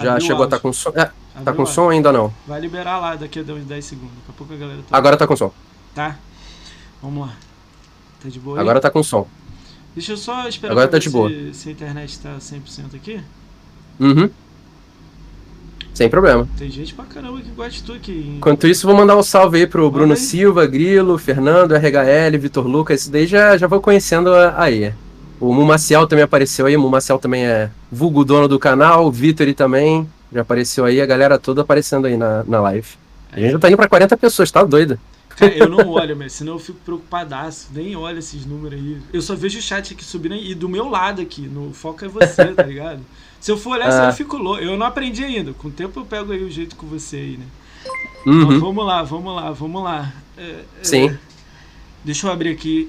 Já 0.00 0.12
Abriu 0.12 0.26
chegou 0.26 0.42
a 0.42 0.46
estar 0.46 0.56
tá 0.56 0.62
com 0.62 0.72
som? 0.72 0.90
É, 0.94 1.10
tá 1.44 1.52
com 1.52 1.66
som 1.66 1.90
ainda 1.90 2.12
não? 2.12 2.32
Vai 2.46 2.60
liberar 2.60 2.98
lá 2.98 3.14
daqui 3.14 3.38
a 3.38 3.42
uns 3.42 3.64
10 3.64 3.84
segundos. 3.84 4.14
Daqui 4.16 4.30
a 4.30 4.32
pouco 4.32 4.52
a 4.52 4.56
galera 4.56 4.80
tá. 4.88 4.96
Agora 4.96 5.16
tá 5.16 5.26
com 5.26 5.36
som. 5.36 5.52
Tá. 5.94 6.16
Vamos 7.02 7.26
lá. 7.26 7.34
Tá 8.22 8.28
de 8.28 8.38
boa 8.38 8.56
aí? 8.56 8.60
Agora 8.60 8.80
tá 8.80 8.90
com 8.90 9.02
som. 9.02 9.26
Deixa 9.94 10.12
eu 10.12 10.16
só 10.16 10.48
esperar 10.48 10.72
Agora 10.72 10.88
tá 10.88 10.98
de 10.98 11.04
se, 11.04 11.10
boa. 11.10 11.30
se 11.52 11.68
a 11.68 11.72
internet 11.72 12.18
tá 12.18 12.36
100% 12.38 12.94
aqui. 12.94 13.20
Uhum. 14.00 14.30
Sem 15.92 16.08
problema. 16.08 16.48
Tem 16.56 16.70
gente 16.70 16.94
pra 16.94 17.04
caramba 17.04 17.40
que 17.42 17.50
gosta 17.50 17.72
de 17.72 17.82
tu 17.82 17.92
aqui. 17.92 18.34
Enquanto 18.38 18.66
isso, 18.66 18.86
vou 18.86 18.96
mandar 18.96 19.16
um 19.16 19.22
salve 19.22 19.58
aí 19.58 19.66
pro 19.66 19.90
Bruno 19.90 20.14
aí. 20.14 20.18
Silva, 20.18 20.66
Grilo, 20.66 21.18
Fernando, 21.18 21.74
RHL, 21.74 22.38
Vitor 22.40 22.66
Lucas. 22.66 23.02
Isso 23.02 23.10
daí 23.10 23.26
já, 23.26 23.56
já 23.58 23.66
vou 23.66 23.80
conhecendo 23.80 24.32
aí. 24.56 24.94
O 25.42 25.52
Mumaciel 25.52 26.06
também 26.06 26.22
apareceu 26.22 26.66
aí. 26.66 26.76
O 26.76 26.80
Mumaciel 26.80 27.18
também 27.18 27.44
é 27.44 27.68
vulgo 27.90 28.24
dono 28.24 28.46
do 28.46 28.60
canal. 28.60 29.06
O 29.06 29.10
Vitor 29.10 29.52
também 29.54 30.08
já 30.32 30.42
apareceu 30.42 30.84
aí. 30.84 31.00
A 31.00 31.06
galera 31.06 31.36
toda 31.36 31.62
aparecendo 31.62 32.06
aí 32.06 32.16
na, 32.16 32.44
na 32.44 32.60
live. 32.60 32.86
A 33.32 33.40
gente 33.40 33.50
já 33.50 33.58
tá 33.58 33.66
indo 33.66 33.76
pra 33.76 33.88
40 33.88 34.16
pessoas, 34.16 34.52
tá 34.52 34.62
doido? 34.62 35.00
Cara, 35.30 35.52
eu 35.52 35.68
não 35.68 35.88
olho, 35.90 36.16
mas 36.16 36.32
senão 36.32 36.52
eu 36.52 36.58
fico 36.60 36.78
preocupadaço. 36.84 37.70
Nem 37.74 37.96
olho 37.96 38.20
esses 38.20 38.46
números 38.46 38.78
aí. 38.78 38.98
Eu 39.12 39.20
só 39.20 39.34
vejo 39.34 39.58
o 39.58 39.62
chat 39.62 39.92
aqui 39.94 40.04
subindo 40.04 40.36
e 40.36 40.54
do 40.54 40.68
meu 40.68 40.88
lado 40.88 41.20
aqui. 41.20 41.42
No 41.42 41.72
foco 41.72 42.04
é 42.04 42.08
você, 42.08 42.44
tá 42.54 42.62
ligado? 42.62 43.00
Se 43.40 43.50
eu 43.50 43.56
for 43.56 43.70
olhar, 43.70 43.90
ah. 43.90 44.10
eu 44.10 44.12
fico 44.12 44.36
louco. 44.36 44.62
Eu 44.62 44.76
não 44.76 44.86
aprendi 44.86 45.24
ainda. 45.24 45.52
Com 45.54 45.66
o 45.66 45.72
tempo 45.72 45.98
eu 45.98 46.04
pego 46.04 46.30
aí 46.30 46.44
o 46.44 46.50
jeito 46.52 46.76
com 46.76 46.86
você 46.86 47.16
aí, 47.16 47.36
né? 47.36 47.46
Uhum. 48.24 48.42
Então, 48.42 48.60
vamos 48.60 48.86
lá, 48.86 49.02
vamos 49.02 49.34
lá, 49.34 49.50
vamos 49.50 49.82
lá. 49.82 50.12
É, 50.38 50.42
é 50.42 50.64
Sim. 50.84 51.08
É, 51.08 51.18
deixa 52.04 52.28
eu 52.28 52.32
abrir 52.32 52.50
aqui. 52.50 52.88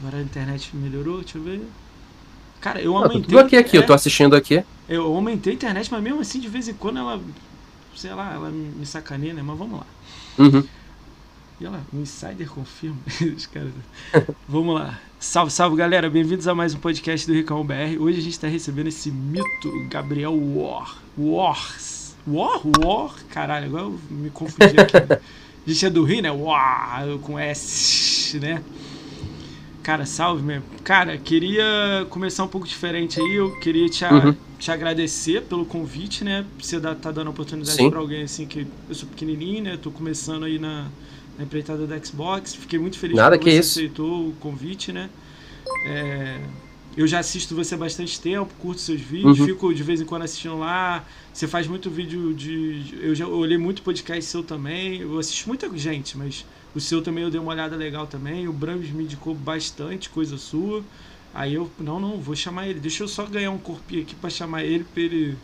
Agora 0.00 0.16
a 0.16 0.22
internet 0.22 0.74
melhorou, 0.74 1.20
deixa 1.20 1.36
eu 1.36 1.42
ver. 1.42 1.60
Cara, 2.58 2.80
eu 2.80 2.96
aumentei. 2.96 3.22
Tudo 3.22 3.38
aqui, 3.38 3.56
aqui, 3.56 3.76
é, 3.76 3.80
eu 3.80 3.86
tô 3.86 3.92
assistindo 3.92 4.34
aqui. 4.34 4.64
Eu 4.88 5.04
aumentei 5.14 5.52
a 5.52 5.56
internet, 5.56 5.90
mas 5.90 6.02
mesmo 6.02 6.20
assim, 6.20 6.40
de 6.40 6.48
vez 6.48 6.68
em 6.68 6.74
quando 6.74 6.98
ela. 6.98 7.20
Sei 7.94 8.12
lá, 8.14 8.32
ela 8.32 8.50
me 8.50 8.86
sacaneia, 8.86 9.34
né? 9.34 9.42
Mas 9.42 9.58
vamos 9.58 9.78
lá. 9.78 9.86
Uhum. 10.38 10.64
E 11.60 11.66
olha 11.66 11.76
lá, 11.76 11.82
o 11.92 11.98
Insider 11.98 12.48
confirma. 12.48 12.96
Os 13.36 13.44
caras. 13.44 13.72
vamos 14.48 14.74
lá. 14.74 14.98
Salve, 15.18 15.52
salve 15.52 15.76
galera, 15.76 16.08
bem-vindos 16.08 16.48
a 16.48 16.54
mais 16.54 16.72
um 16.72 16.78
podcast 16.78 17.26
do 17.26 17.34
Ricão 17.34 17.62
BR. 17.62 17.98
Hoje 18.00 18.20
a 18.20 18.22
gente 18.22 18.32
está 18.32 18.48
recebendo 18.48 18.86
esse 18.86 19.10
mito 19.10 19.70
Gabriel 19.90 20.34
War. 20.34 20.96
Wars. 21.18 22.16
War? 22.26 22.62
War? 22.82 23.14
Caralho, 23.28 23.66
agora 23.66 23.82
eu 23.84 24.00
me 24.10 24.30
confundi 24.30 24.80
aqui. 24.80 24.96
A 25.66 25.70
gente 25.70 25.86
é 25.86 25.90
do 25.90 26.02
Rio, 26.04 26.22
né? 26.22 26.30
War, 26.32 27.06
com 27.18 27.38
S, 27.38 28.38
né? 28.38 28.62
Cara, 29.90 30.06
salve 30.06 30.40
mesmo. 30.40 30.62
Cara, 30.84 31.18
queria 31.18 32.06
começar 32.10 32.44
um 32.44 32.48
pouco 32.48 32.64
diferente 32.64 33.20
aí. 33.20 33.34
Eu 33.34 33.58
queria 33.58 33.88
te, 33.88 34.04
a, 34.04 34.12
uhum. 34.12 34.36
te 34.56 34.70
agradecer 34.70 35.42
pelo 35.42 35.66
convite, 35.66 36.22
né? 36.22 36.46
Você 36.60 36.78
dá, 36.78 36.94
tá 36.94 37.10
dando 37.10 37.28
oportunidade 37.28 37.90
para 37.90 37.98
alguém 37.98 38.22
assim 38.22 38.46
que 38.46 38.68
eu 38.88 38.94
sou 38.94 39.08
pequenininho, 39.08 39.64
né? 39.64 39.76
Tô 39.82 39.90
começando 39.90 40.44
aí 40.44 40.60
na 40.60 40.86
na 41.36 41.42
empreitada 41.42 41.88
da 41.88 41.98
Xbox. 41.98 42.54
Fiquei 42.54 42.78
muito 42.78 43.00
feliz 43.00 43.16
Nada 43.16 43.36
que 43.36 43.50
você 43.50 43.58
isso. 43.58 43.78
aceitou 43.80 44.28
o 44.28 44.32
convite, 44.34 44.92
né? 44.92 45.10
É, 45.84 46.38
eu 46.96 47.08
já 47.08 47.18
assisto 47.18 47.56
você 47.56 47.74
há 47.74 47.78
bastante 47.78 48.20
tempo, 48.20 48.54
curto 48.60 48.80
seus 48.80 49.00
vídeos, 49.00 49.40
uhum. 49.40 49.46
fico 49.46 49.74
de 49.74 49.82
vez 49.82 50.00
em 50.00 50.04
quando 50.04 50.22
assistindo 50.22 50.56
lá. 50.56 51.04
Você 51.34 51.48
faz 51.48 51.66
muito 51.66 51.90
vídeo 51.90 52.32
de. 52.32 52.94
Eu 53.02 53.12
já 53.12 53.26
olhei 53.26 53.58
muito 53.58 53.82
podcast 53.82 54.24
seu 54.24 54.44
também. 54.44 55.00
Eu 55.00 55.18
assisto 55.18 55.48
muita 55.48 55.68
gente, 55.76 56.16
mas 56.16 56.46
o 56.74 56.80
seu 56.80 57.02
também 57.02 57.24
eu 57.24 57.30
dei 57.30 57.40
uma 57.40 57.52
olhada 57.52 57.76
legal 57.76 58.06
também. 58.06 58.48
O 58.48 58.52
Brams 58.52 58.90
me 58.90 59.04
indicou 59.04 59.34
bastante 59.34 60.08
coisa 60.08 60.36
sua. 60.38 60.82
Aí 61.34 61.54
eu, 61.54 61.70
não, 61.78 62.00
não, 62.00 62.18
vou 62.18 62.34
chamar 62.34 62.68
ele. 62.68 62.80
Deixa 62.80 63.02
eu 63.02 63.08
só 63.08 63.24
ganhar 63.24 63.50
um 63.50 63.58
corpinho 63.58 64.02
aqui 64.02 64.14
para 64.14 64.30
chamar 64.30 64.64
ele, 64.64 64.84
pra 64.84 65.02
ele 65.02 65.36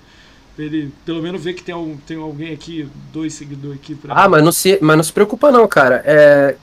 ele 0.58 0.90
pelo 1.04 1.22
menos 1.22 1.42
ver 1.42 1.52
que 1.52 1.62
tem, 1.62 1.74
algum, 1.74 1.96
tem 1.98 2.16
alguém 2.16 2.52
aqui, 2.52 2.88
dois 3.12 3.34
seguidores 3.34 3.78
aqui. 3.78 3.94
Pra... 3.94 4.14
Ah, 4.14 4.28
mas 4.28 4.42
não, 4.42 4.52
se, 4.52 4.78
mas 4.80 4.96
não 4.96 5.04
se 5.04 5.12
preocupa 5.12 5.50
não, 5.50 5.68
cara. 5.68 6.02
É, 6.04 6.56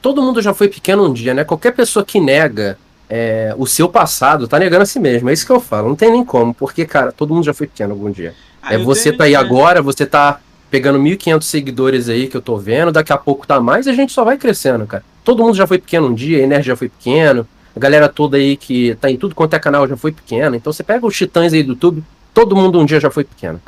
todo 0.00 0.22
mundo 0.22 0.40
já 0.40 0.54
foi 0.54 0.68
pequeno 0.68 1.04
um 1.04 1.12
dia, 1.12 1.34
né? 1.34 1.44
Qualquer 1.44 1.72
pessoa 1.72 2.04
que 2.04 2.20
nega 2.20 2.78
é, 3.10 3.54
o 3.58 3.66
seu 3.66 3.88
passado 3.88 4.46
tá 4.46 4.58
negando 4.58 4.82
a 4.82 4.86
si 4.86 5.00
mesmo. 5.00 5.28
É 5.28 5.32
isso 5.32 5.44
que 5.44 5.52
eu 5.52 5.60
falo. 5.60 5.88
Não 5.88 5.96
tem 5.96 6.10
nem 6.10 6.24
como, 6.24 6.54
porque, 6.54 6.84
cara, 6.84 7.12
todo 7.12 7.34
mundo 7.34 7.44
já 7.44 7.52
foi 7.52 7.66
pequeno 7.66 7.92
algum 7.92 8.10
dia. 8.10 8.34
Ah, 8.62 8.74
é 8.74 8.78
você 8.78 9.12
tá 9.12 9.24
aí 9.24 9.34
agora, 9.34 9.82
você 9.82 10.06
tá 10.06 10.40
pegando 10.72 10.98
1.500 10.98 11.42
seguidores 11.42 12.08
aí 12.08 12.26
que 12.26 12.36
eu 12.36 12.42
tô 12.42 12.56
vendo, 12.56 12.90
daqui 12.90 13.12
a 13.12 13.18
pouco 13.18 13.46
tá 13.46 13.60
mais 13.60 13.86
e 13.86 13.90
a 13.90 13.92
gente 13.92 14.10
só 14.10 14.24
vai 14.24 14.36
crescendo, 14.36 14.86
cara. 14.86 15.04
Todo 15.22 15.44
mundo 15.44 15.54
já 15.54 15.66
foi 15.66 15.78
pequeno 15.78 16.08
um 16.08 16.14
dia, 16.14 16.38
a 16.38 16.40
Energia 16.40 16.72
já 16.72 16.76
foi 16.76 16.88
pequeno, 16.88 17.46
a 17.76 17.78
galera 17.78 18.08
toda 18.08 18.38
aí 18.38 18.56
que 18.56 18.96
tá 18.96 19.10
em 19.10 19.16
tudo 19.16 19.34
quanto 19.34 19.54
é 19.54 19.58
canal 19.58 19.86
já 19.86 19.96
foi 19.96 20.10
pequena. 20.10 20.56
Então 20.56 20.72
você 20.72 20.82
pega 20.82 21.06
os 21.06 21.16
titãs 21.16 21.52
aí 21.52 21.62
do 21.62 21.72
YouTube, 21.72 22.02
Todo 22.34 22.56
mundo 22.56 22.80
um 22.80 22.86
dia 22.86 22.98
já 22.98 23.10
foi 23.10 23.24
pequeno. 23.24 23.60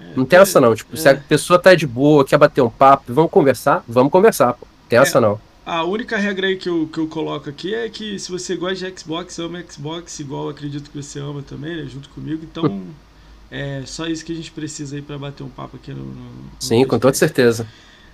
É, 0.00 0.12
não 0.16 0.24
tem 0.24 0.38
é, 0.38 0.42
essa 0.42 0.60
não. 0.60 0.74
Tipo, 0.74 0.94
é. 0.94 0.96
se 0.96 1.08
a 1.08 1.14
pessoa 1.14 1.58
tá 1.58 1.74
de 1.74 1.86
boa, 1.86 2.24
quer 2.24 2.38
bater 2.38 2.60
um 2.60 2.70
papo, 2.70 3.12
vamos 3.12 3.30
conversar, 3.30 3.84
vamos 3.88 4.10
conversar, 4.10 4.54
pô. 4.54 4.66
Tem 4.88 4.98
essa 4.98 5.18
é, 5.18 5.20
não. 5.20 5.40
A 5.64 5.84
única 5.84 6.16
regra 6.16 6.48
aí 6.48 6.56
que 6.56 6.68
eu, 6.68 6.88
que 6.92 6.98
eu 6.98 7.06
coloco 7.06 7.48
aqui 7.48 7.74
é 7.74 7.88
que 7.88 8.18
se 8.18 8.30
você 8.30 8.56
gosta 8.56 8.90
de 8.90 9.00
Xbox, 9.00 9.38
ama 9.38 9.62
Xbox, 9.68 10.18
igual 10.18 10.48
acredito 10.48 10.90
que 10.90 11.00
você 11.00 11.20
ama 11.20 11.42
também, 11.42 11.76
né, 11.76 11.88
junto 11.88 12.08
comigo, 12.08 12.40
então 12.42 12.82
é 13.50 13.82
só 13.84 14.06
isso 14.06 14.24
que 14.24 14.32
a 14.32 14.36
gente 14.36 14.50
precisa 14.50 14.96
aí 14.96 15.02
para 15.02 15.18
bater 15.18 15.42
um 15.42 15.48
papo 15.48 15.76
aqui 15.76 15.92
no. 15.92 16.04
no 16.04 16.30
Sim, 16.58 16.84
com 16.84 16.98
toda 16.98 17.14
certeza. 17.14 17.66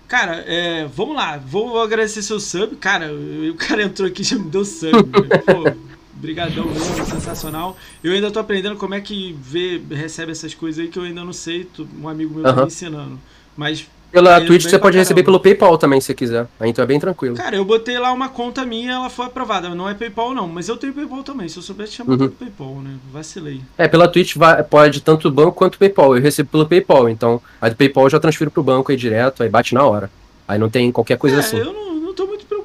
Cara, 0.09 0.37
é, 0.47 0.87
vamos 0.87 1.17
lá, 1.17 1.37
vou 1.37 1.81
agradecer 1.81 2.23
seu 2.23 2.39
sub. 2.39 2.77
Cara, 2.77 3.13
o 3.13 3.55
cara 3.55 3.83
entrou 3.83 4.09
aqui 4.09 4.23
e 4.23 4.25
já 4.25 4.39
me 4.39 4.49
deu 4.49 4.65
sub. 4.65 4.93
Né? 4.93 5.39
Pô, 5.39 5.87
Brigadão 6.17 6.65
mesmo, 6.67 7.05
sensacional. 7.05 7.77
Eu 8.03 8.13
ainda 8.13 8.31
tô 8.31 8.39
aprendendo 8.39 8.77
como 8.77 8.95
é 8.95 9.01
que 9.01 9.37
vê, 9.39 9.81
recebe 9.91 10.33
essas 10.33 10.55
coisas 10.55 10.83
aí 10.83 10.89
que 10.89 10.99
eu 10.99 11.03
ainda 11.03 11.23
não 11.23 11.33
sei. 11.33 11.69
Um 12.01 12.09
amigo 12.09 12.35
meu 12.35 12.43
tá 12.43 12.55
me 12.55 12.67
ensinando. 12.67 13.19
Mas. 13.57 13.87
Pela 14.17 14.41
Twitch 14.41 14.63
você 14.63 14.79
pode 14.79 14.97
receber 14.97 15.23
pelo 15.23 15.39
PayPal 15.39 15.77
também, 15.77 16.01
se 16.01 16.15
quiser. 16.15 16.47
Aí 16.59 16.71
então 16.71 16.83
é 16.83 16.87
bem 16.87 16.99
tranquilo. 16.99 17.37
Cara, 17.37 17.55
eu 17.55 17.65
botei 17.65 17.99
lá 17.99 18.13
uma 18.13 18.31
conta 18.31 18.65
minha 18.65 18.93
ela 18.93 19.11
foi 19.11 19.27
aprovada. 19.27 19.69
Não 19.75 19.89
é 19.89 19.93
PayPal, 19.93 20.33
não. 20.35 20.49
Mas 20.49 20.69
eu 20.69 20.77
tenho 20.79 20.95
PayPal 20.95 21.23
também. 21.23 21.49
Se 21.49 21.59
eu 21.59 21.63
soubesse, 21.63 21.93
chamar 21.93 22.19
uhum. 22.19 22.29
PayPal, 22.29 22.77
né? 22.77 22.95
Vacilei. 23.13 23.61
É, 23.77 23.87
pela 23.87 24.09
Twitch 24.09 24.37
vai, 24.37 24.63
pode 24.63 25.03
tanto 25.03 25.29
o 25.29 25.31
banco 25.31 25.53
quanto 25.53 25.75
o 25.75 25.79
PayPal. 25.79 26.17
Eu 26.17 26.23
recebo 26.23 26.49
pelo 26.49 26.67
PayPal. 26.67 27.11
Então, 27.11 27.43
a 27.61 27.69
do 27.69 27.77
PayPal 27.77 28.05
eu 28.05 28.11
já 28.11 28.19
transfiro 28.19 28.51
pro 28.51 28.63
banco 28.63 28.91
aí 28.91 28.97
direto, 28.97 29.43
aí 29.43 29.51
bate 29.51 29.75
na 29.75 29.85
hora. 29.85 30.11
Aí 30.49 30.59
não 30.59 30.71
tem 30.71 30.91
qualquer 30.91 31.19
coisa 31.19 31.37
é, 31.37 31.41
assim. 31.41 31.59
Eu 31.59 31.75
não 31.75 31.87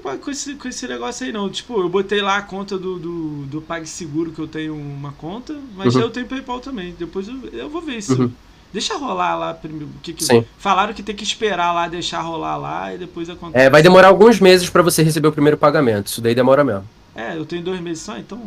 preocupado 0.02 0.20
com 0.20 0.32
esse, 0.32 0.56
com 0.56 0.68
esse 0.68 0.88
negócio 0.88 1.26
aí, 1.26 1.32
não. 1.32 1.50
Tipo, 1.50 1.80
eu 1.80 1.90
botei 1.90 2.22
lá 2.22 2.38
a 2.38 2.42
conta 2.42 2.78
do, 2.78 2.98
do, 2.98 3.46
do 3.46 3.62
PagSeguro, 3.62 4.32
que 4.32 4.40
eu 4.40 4.48
tenho 4.48 4.76
uma 4.76 5.12
conta, 5.14 5.56
mas 5.76 5.96
uhum. 5.96 6.02
eu 6.02 6.10
tenho 6.10 6.26
PayPal 6.26 6.60
também. 6.60 6.96
Depois 6.98 7.28
eu, 7.28 7.36
eu 7.54 7.70
vou 7.70 7.82
ver 7.82 7.98
isso. 7.98 8.20
Uhum. 8.20 8.32
Deixa 8.74 8.98
rolar 8.98 9.36
lá 9.36 9.54
primeiro. 9.54 9.90
Que, 10.02 10.14
que 10.14 10.24
Sim. 10.24 10.46
Falaram 10.58 10.94
que 10.94 11.04
tem 11.04 11.16
que 11.16 11.24
esperar 11.24 11.74
lá, 11.74 11.88
deixar 11.88 12.22
rolar 12.22 12.58
lá 12.58 12.94
e 12.94 12.98
depois 12.98 13.30
acontece. 13.30 13.66
É, 13.66 13.70
vai 13.70 13.82
demorar 13.82 14.08
alguns 14.08 14.40
meses 14.40 14.70
para 14.70 14.82
você 14.82 15.04
receber 15.04 15.28
o 15.28 15.32
primeiro 15.32 15.58
pagamento. 15.58 16.08
Isso 16.08 16.22
daí 16.22 16.34
demora 16.34 16.64
mesmo. 16.64 16.88
É, 17.14 17.36
eu 17.36 17.46
tenho 17.46 17.62
dois 17.62 17.82
meses 17.82 18.04
só, 18.04 18.18
então. 18.18 18.42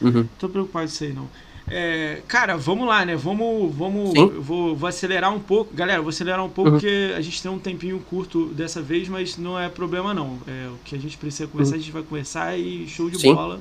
Uhum. 0.00 0.26
Tô 0.38 0.48
preocupado 0.48 0.86
com 0.86 0.92
isso 0.92 1.04
aí, 1.04 1.12
não. 1.12 1.28
É, 1.70 2.22
cara, 2.26 2.56
vamos 2.56 2.88
lá, 2.88 3.04
né? 3.04 3.14
Vamos. 3.14 3.74
vamos 3.74 4.12
vou, 4.40 4.74
vou, 4.74 4.88
acelerar 4.88 5.32
um 5.32 5.40
pouco. 5.40 5.74
Galera, 5.74 6.00
vou 6.00 6.08
acelerar 6.08 6.44
um 6.44 6.48
pouco 6.48 6.70
uhum. 6.70 6.76
porque 6.76 7.14
a 7.16 7.20
gente 7.20 7.42
tem 7.42 7.50
um 7.50 7.58
tempinho 7.58 7.98
curto 8.10 8.46
dessa 8.46 8.80
vez, 8.80 9.08
mas 9.08 9.36
não 9.36 9.58
é 9.58 9.68
problema 9.68 10.14
não. 10.14 10.38
É, 10.46 10.68
o 10.68 10.78
que 10.84 10.94
a 10.94 10.98
gente 10.98 11.16
precisa 11.16 11.46
conversar, 11.46 11.72
uhum. 11.72 11.78
a 11.78 11.82
gente 11.82 11.92
vai 11.92 12.02
conversar 12.02 12.58
e 12.58 12.88
show 12.88 13.10
de 13.10 13.20
Sim. 13.20 13.34
bola. 13.34 13.60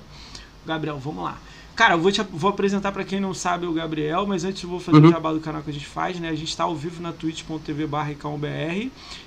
Gabriel, 0.66 0.98
vamos 0.98 1.24
lá. 1.24 1.38
Cara, 1.78 1.94
eu 1.94 2.00
vou, 2.00 2.12
te, 2.12 2.24
vou 2.24 2.50
apresentar 2.50 2.92
para 2.92 3.04
quem 3.04 3.20
não 3.20 3.36
sabe 3.36 3.68
o 3.68 3.72
Gabriel, 3.72 4.26
mas 4.26 4.44
antes 4.44 4.64
eu 4.64 4.70
vou 4.70 4.80
fazer 4.80 4.98
uhum. 4.98 5.10
o 5.10 5.12
jabá 5.12 5.32
do 5.32 5.40
canal 5.40 5.62
que 5.62 5.70
a 5.70 5.74
gente 5.74 5.86
faz, 5.86 6.20
né? 6.20 6.28
A 6.28 6.34
gente 6.34 6.50
está 6.50 6.64
ao 6.64 6.76
vivo 6.76 7.04
na 7.04 7.14
twitch.tv 7.14 7.86
barra 7.86 8.16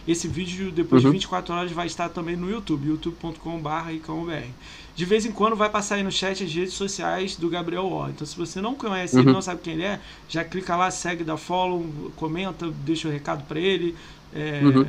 Esse 0.07 0.27
vídeo, 0.27 0.73
depois 0.73 1.05
uhum. 1.05 1.11
de 1.11 1.17
24 1.19 1.55
horas, 1.55 1.71
vai 1.71 1.87
estar 1.87 2.09
também 2.09 2.35
no 2.35 2.51
YouTube, 2.51 2.89
youtube.com 2.89 3.57
barra 3.61 3.93
de 4.97 5.05
vez 5.05 5.25
em 5.25 5.31
quando 5.31 5.55
vai 5.55 5.71
passar 5.71 5.95
aí 5.95 6.03
no 6.03 6.11
chat 6.11 6.43
as 6.43 6.53
redes 6.53 6.75
sociais 6.75 7.37
do 7.37 7.49
Gabriel 7.49 7.85
O. 7.85 8.09
Então, 8.09 8.27
se 8.27 8.37
você 8.37 8.61
não 8.61 8.75
conhece 8.75 9.15
uhum. 9.15 9.23
ele, 9.23 9.33
não 9.33 9.41
sabe 9.41 9.61
quem 9.63 9.75
ele 9.75 9.85
é, 9.85 10.01
já 10.29 10.43
clica 10.43 10.75
lá, 10.75 10.91
segue, 10.91 11.23
dá 11.23 11.37
follow, 11.37 11.87
comenta, 12.17 12.69
deixa 12.85 13.07
o 13.07 13.11
um 13.13 13.15
recado 13.15 13.45
para 13.45 13.61
ele. 13.61 13.95
É, 14.35 14.61
uhum. 14.63 14.87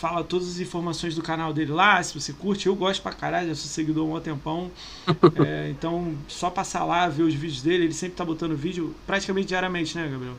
Fala 0.00 0.24
todas 0.24 0.48
as 0.48 0.60
informações 0.60 1.14
do 1.14 1.20
canal 1.20 1.52
dele 1.52 1.72
lá, 1.72 2.02
se 2.02 2.18
você 2.18 2.32
curte. 2.32 2.66
Eu 2.66 2.74
gosto 2.74 3.02
pra 3.02 3.12
caralho, 3.12 3.50
eu 3.50 3.54
sou 3.54 3.68
seguidor 3.68 4.10
há 4.10 4.16
um 4.16 4.18
tempão. 4.18 4.70
é, 5.46 5.68
então, 5.68 6.14
só 6.26 6.48
passar 6.48 6.86
lá, 6.86 7.06
ver 7.06 7.24
os 7.24 7.34
vídeos 7.34 7.60
dele. 7.60 7.84
Ele 7.84 7.92
sempre 7.92 8.16
tá 8.16 8.24
botando 8.24 8.56
vídeo 8.56 8.94
praticamente 9.06 9.48
diariamente, 9.48 9.98
né, 9.98 10.08
Gabriel? 10.10 10.36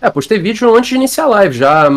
É, 0.00 0.08
postei 0.08 0.38
vídeo 0.38 0.74
antes 0.74 0.88
de 0.88 0.94
iniciar 0.94 1.24
a 1.24 1.28
live 1.28 1.54
já. 1.54 1.90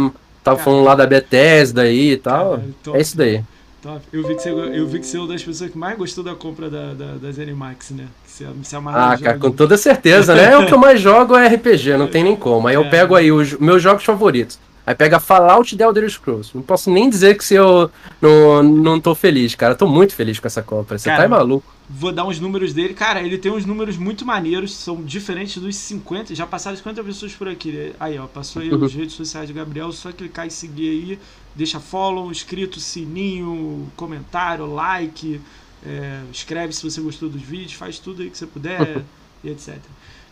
Tava 0.43 0.57
cara, 0.57 0.57
falando 0.57 0.83
lá 0.83 0.93
da 0.93 1.07
Bethesda 1.07 1.83
aí 1.83 2.11
e 2.11 2.17
tal. 2.17 2.61
Cara. 2.83 2.97
É 2.97 3.01
isso 3.01 3.15
daí. 3.15 3.45
Top. 3.81 4.01
Eu 4.11 4.27
vi 4.27 4.35
que 4.35 4.41
você, 4.41 4.49
eu 4.49 4.85
vi 4.85 4.99
que 4.99 5.07
você 5.07 5.15
é 5.15 5.19
uma 5.21 5.29
das 5.29 5.41
pessoas 5.41 5.71
que 5.71 5.77
mais 5.77 5.97
gostou 5.97 6.21
da 6.21 6.35
compra 6.35 6.69
da, 6.69 6.93
da, 6.93 7.13
das 7.13 7.39
Animax, 7.39 7.91
né? 7.91 8.07
Que 8.25 8.45
você 8.61 8.75
amarra 8.75 9.13
Ah, 9.13 9.17
cara, 9.17 9.39
com 9.39 9.51
toda 9.51 9.77
certeza, 9.77 10.35
né? 10.35 10.51
É 10.51 10.57
o 10.57 10.65
que 10.65 10.73
eu 10.73 10.77
mais 10.77 10.99
jogo 11.01 11.33
é 11.33 11.47
RPG, 11.47 11.95
não 11.95 12.07
tem 12.07 12.25
nem 12.25 12.35
como. 12.35 12.67
Aí 12.67 12.75
eu 12.75 12.83
é. 12.83 12.89
pego 12.89 13.15
aí 13.15 13.31
os 13.31 13.53
meus 13.53 13.81
jogos 13.81 14.03
favoritos. 14.03 14.59
Aí 14.89 14.95
pega 14.95 15.19
Fallout 15.19 15.77
The 15.77 15.83
Elder 15.83 16.09
Scrolls. 16.09 16.49
Não 16.51 16.63
posso 16.63 16.89
nem 16.89 17.07
dizer 17.07 17.37
que 17.37 17.45
se 17.45 17.53
eu 17.53 17.91
não, 18.19 18.63
não 18.63 18.99
tô 18.99 19.13
feliz, 19.13 19.53
cara. 19.53 19.75
Tô 19.75 19.85
muito 19.85 20.15
feliz 20.15 20.39
com 20.39 20.47
essa 20.47 20.63
compra. 20.63 20.97
Você 20.97 21.07
cara, 21.11 21.21
tá 21.21 21.29
maluco. 21.29 21.71
Vou 21.87 22.11
dar 22.11 22.25
uns 22.25 22.39
números 22.39 22.73
dele. 22.73 22.95
Cara, 22.95 23.21
ele 23.21 23.37
tem 23.37 23.51
uns 23.51 23.67
números 23.67 23.97
muito 23.97 24.25
maneiros, 24.25 24.73
são 24.75 25.03
diferentes 25.03 25.61
dos 25.61 25.75
50. 25.75 26.33
Já 26.33 26.47
passaram 26.47 26.75
50 26.75 27.03
pessoas 27.03 27.33
por 27.33 27.47
aqui. 27.47 27.93
Aí, 27.99 28.17
ó, 28.17 28.25
passou 28.25 28.63
aí 28.63 28.73
uhum. 28.73 28.83
as 28.83 28.91
redes 28.95 29.13
sociais 29.13 29.47
de 29.47 29.53
Gabriel. 29.53 29.91
Só 29.91 30.11
clicar 30.11 30.47
e 30.47 30.49
seguir 30.49 30.89
aí. 30.89 31.19
Deixa 31.53 31.79
follow, 31.79 32.31
inscrito, 32.31 32.79
sininho, 32.79 33.87
comentário, 33.95 34.65
like. 34.65 35.39
É, 35.85 36.19
escreve 36.33 36.73
se 36.73 36.81
você 36.81 36.99
gostou 36.99 37.29
dos 37.29 37.43
vídeos. 37.43 37.73
Faz 37.73 37.99
tudo 37.99 38.23
aí 38.23 38.29
que 38.31 38.37
você 38.39 38.47
puder 38.47 39.03
e 39.43 39.51
etc. 39.51 39.77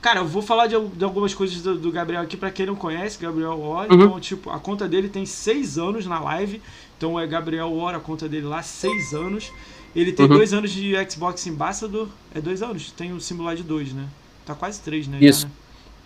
Cara, 0.07 0.21
eu 0.21 0.25
vou 0.25 0.41
falar 0.41 0.67
de, 0.67 0.79
de 0.79 1.03
algumas 1.03 1.33
coisas 1.33 1.61
do, 1.61 1.77
do, 1.77 1.91
Gabriel 1.91 2.21
aqui 2.21 2.37
para 2.37 2.49
quem 2.49 2.65
não 2.65 2.77
conhece, 2.77 3.21
Gabriel 3.21 3.59
War. 3.59 3.91
Uhum. 3.91 3.95
Então, 3.95 4.19
tipo, 4.21 4.49
a 4.49 4.57
conta 4.57 4.87
dele 4.87 5.09
tem 5.09 5.25
seis 5.25 5.77
anos 5.77 6.05
na 6.05 6.17
live. 6.17 6.61
Então 6.97 7.19
é 7.19 7.27
Gabriel 7.27 7.69
War, 7.73 7.93
a 7.93 7.99
conta 7.99 8.25
dele 8.29 8.45
lá, 8.45 8.63
seis 8.63 9.13
anos. 9.13 9.51
Ele 9.93 10.13
tem 10.13 10.25
uhum. 10.25 10.37
dois 10.37 10.53
anos 10.53 10.71
de 10.71 10.93
Xbox 11.11 11.45
Ambassador. 11.45 12.07
É 12.33 12.39
dois 12.39 12.63
anos? 12.63 12.89
Tem 12.91 13.11
o 13.11 13.19
símbolo 13.19 13.49
lá 13.49 13.55
de 13.55 13.63
dois, 13.63 13.91
né? 13.91 14.05
Tá 14.45 14.55
quase 14.55 14.79
três, 14.79 15.09
né? 15.09 15.17
Isso. 15.19 15.45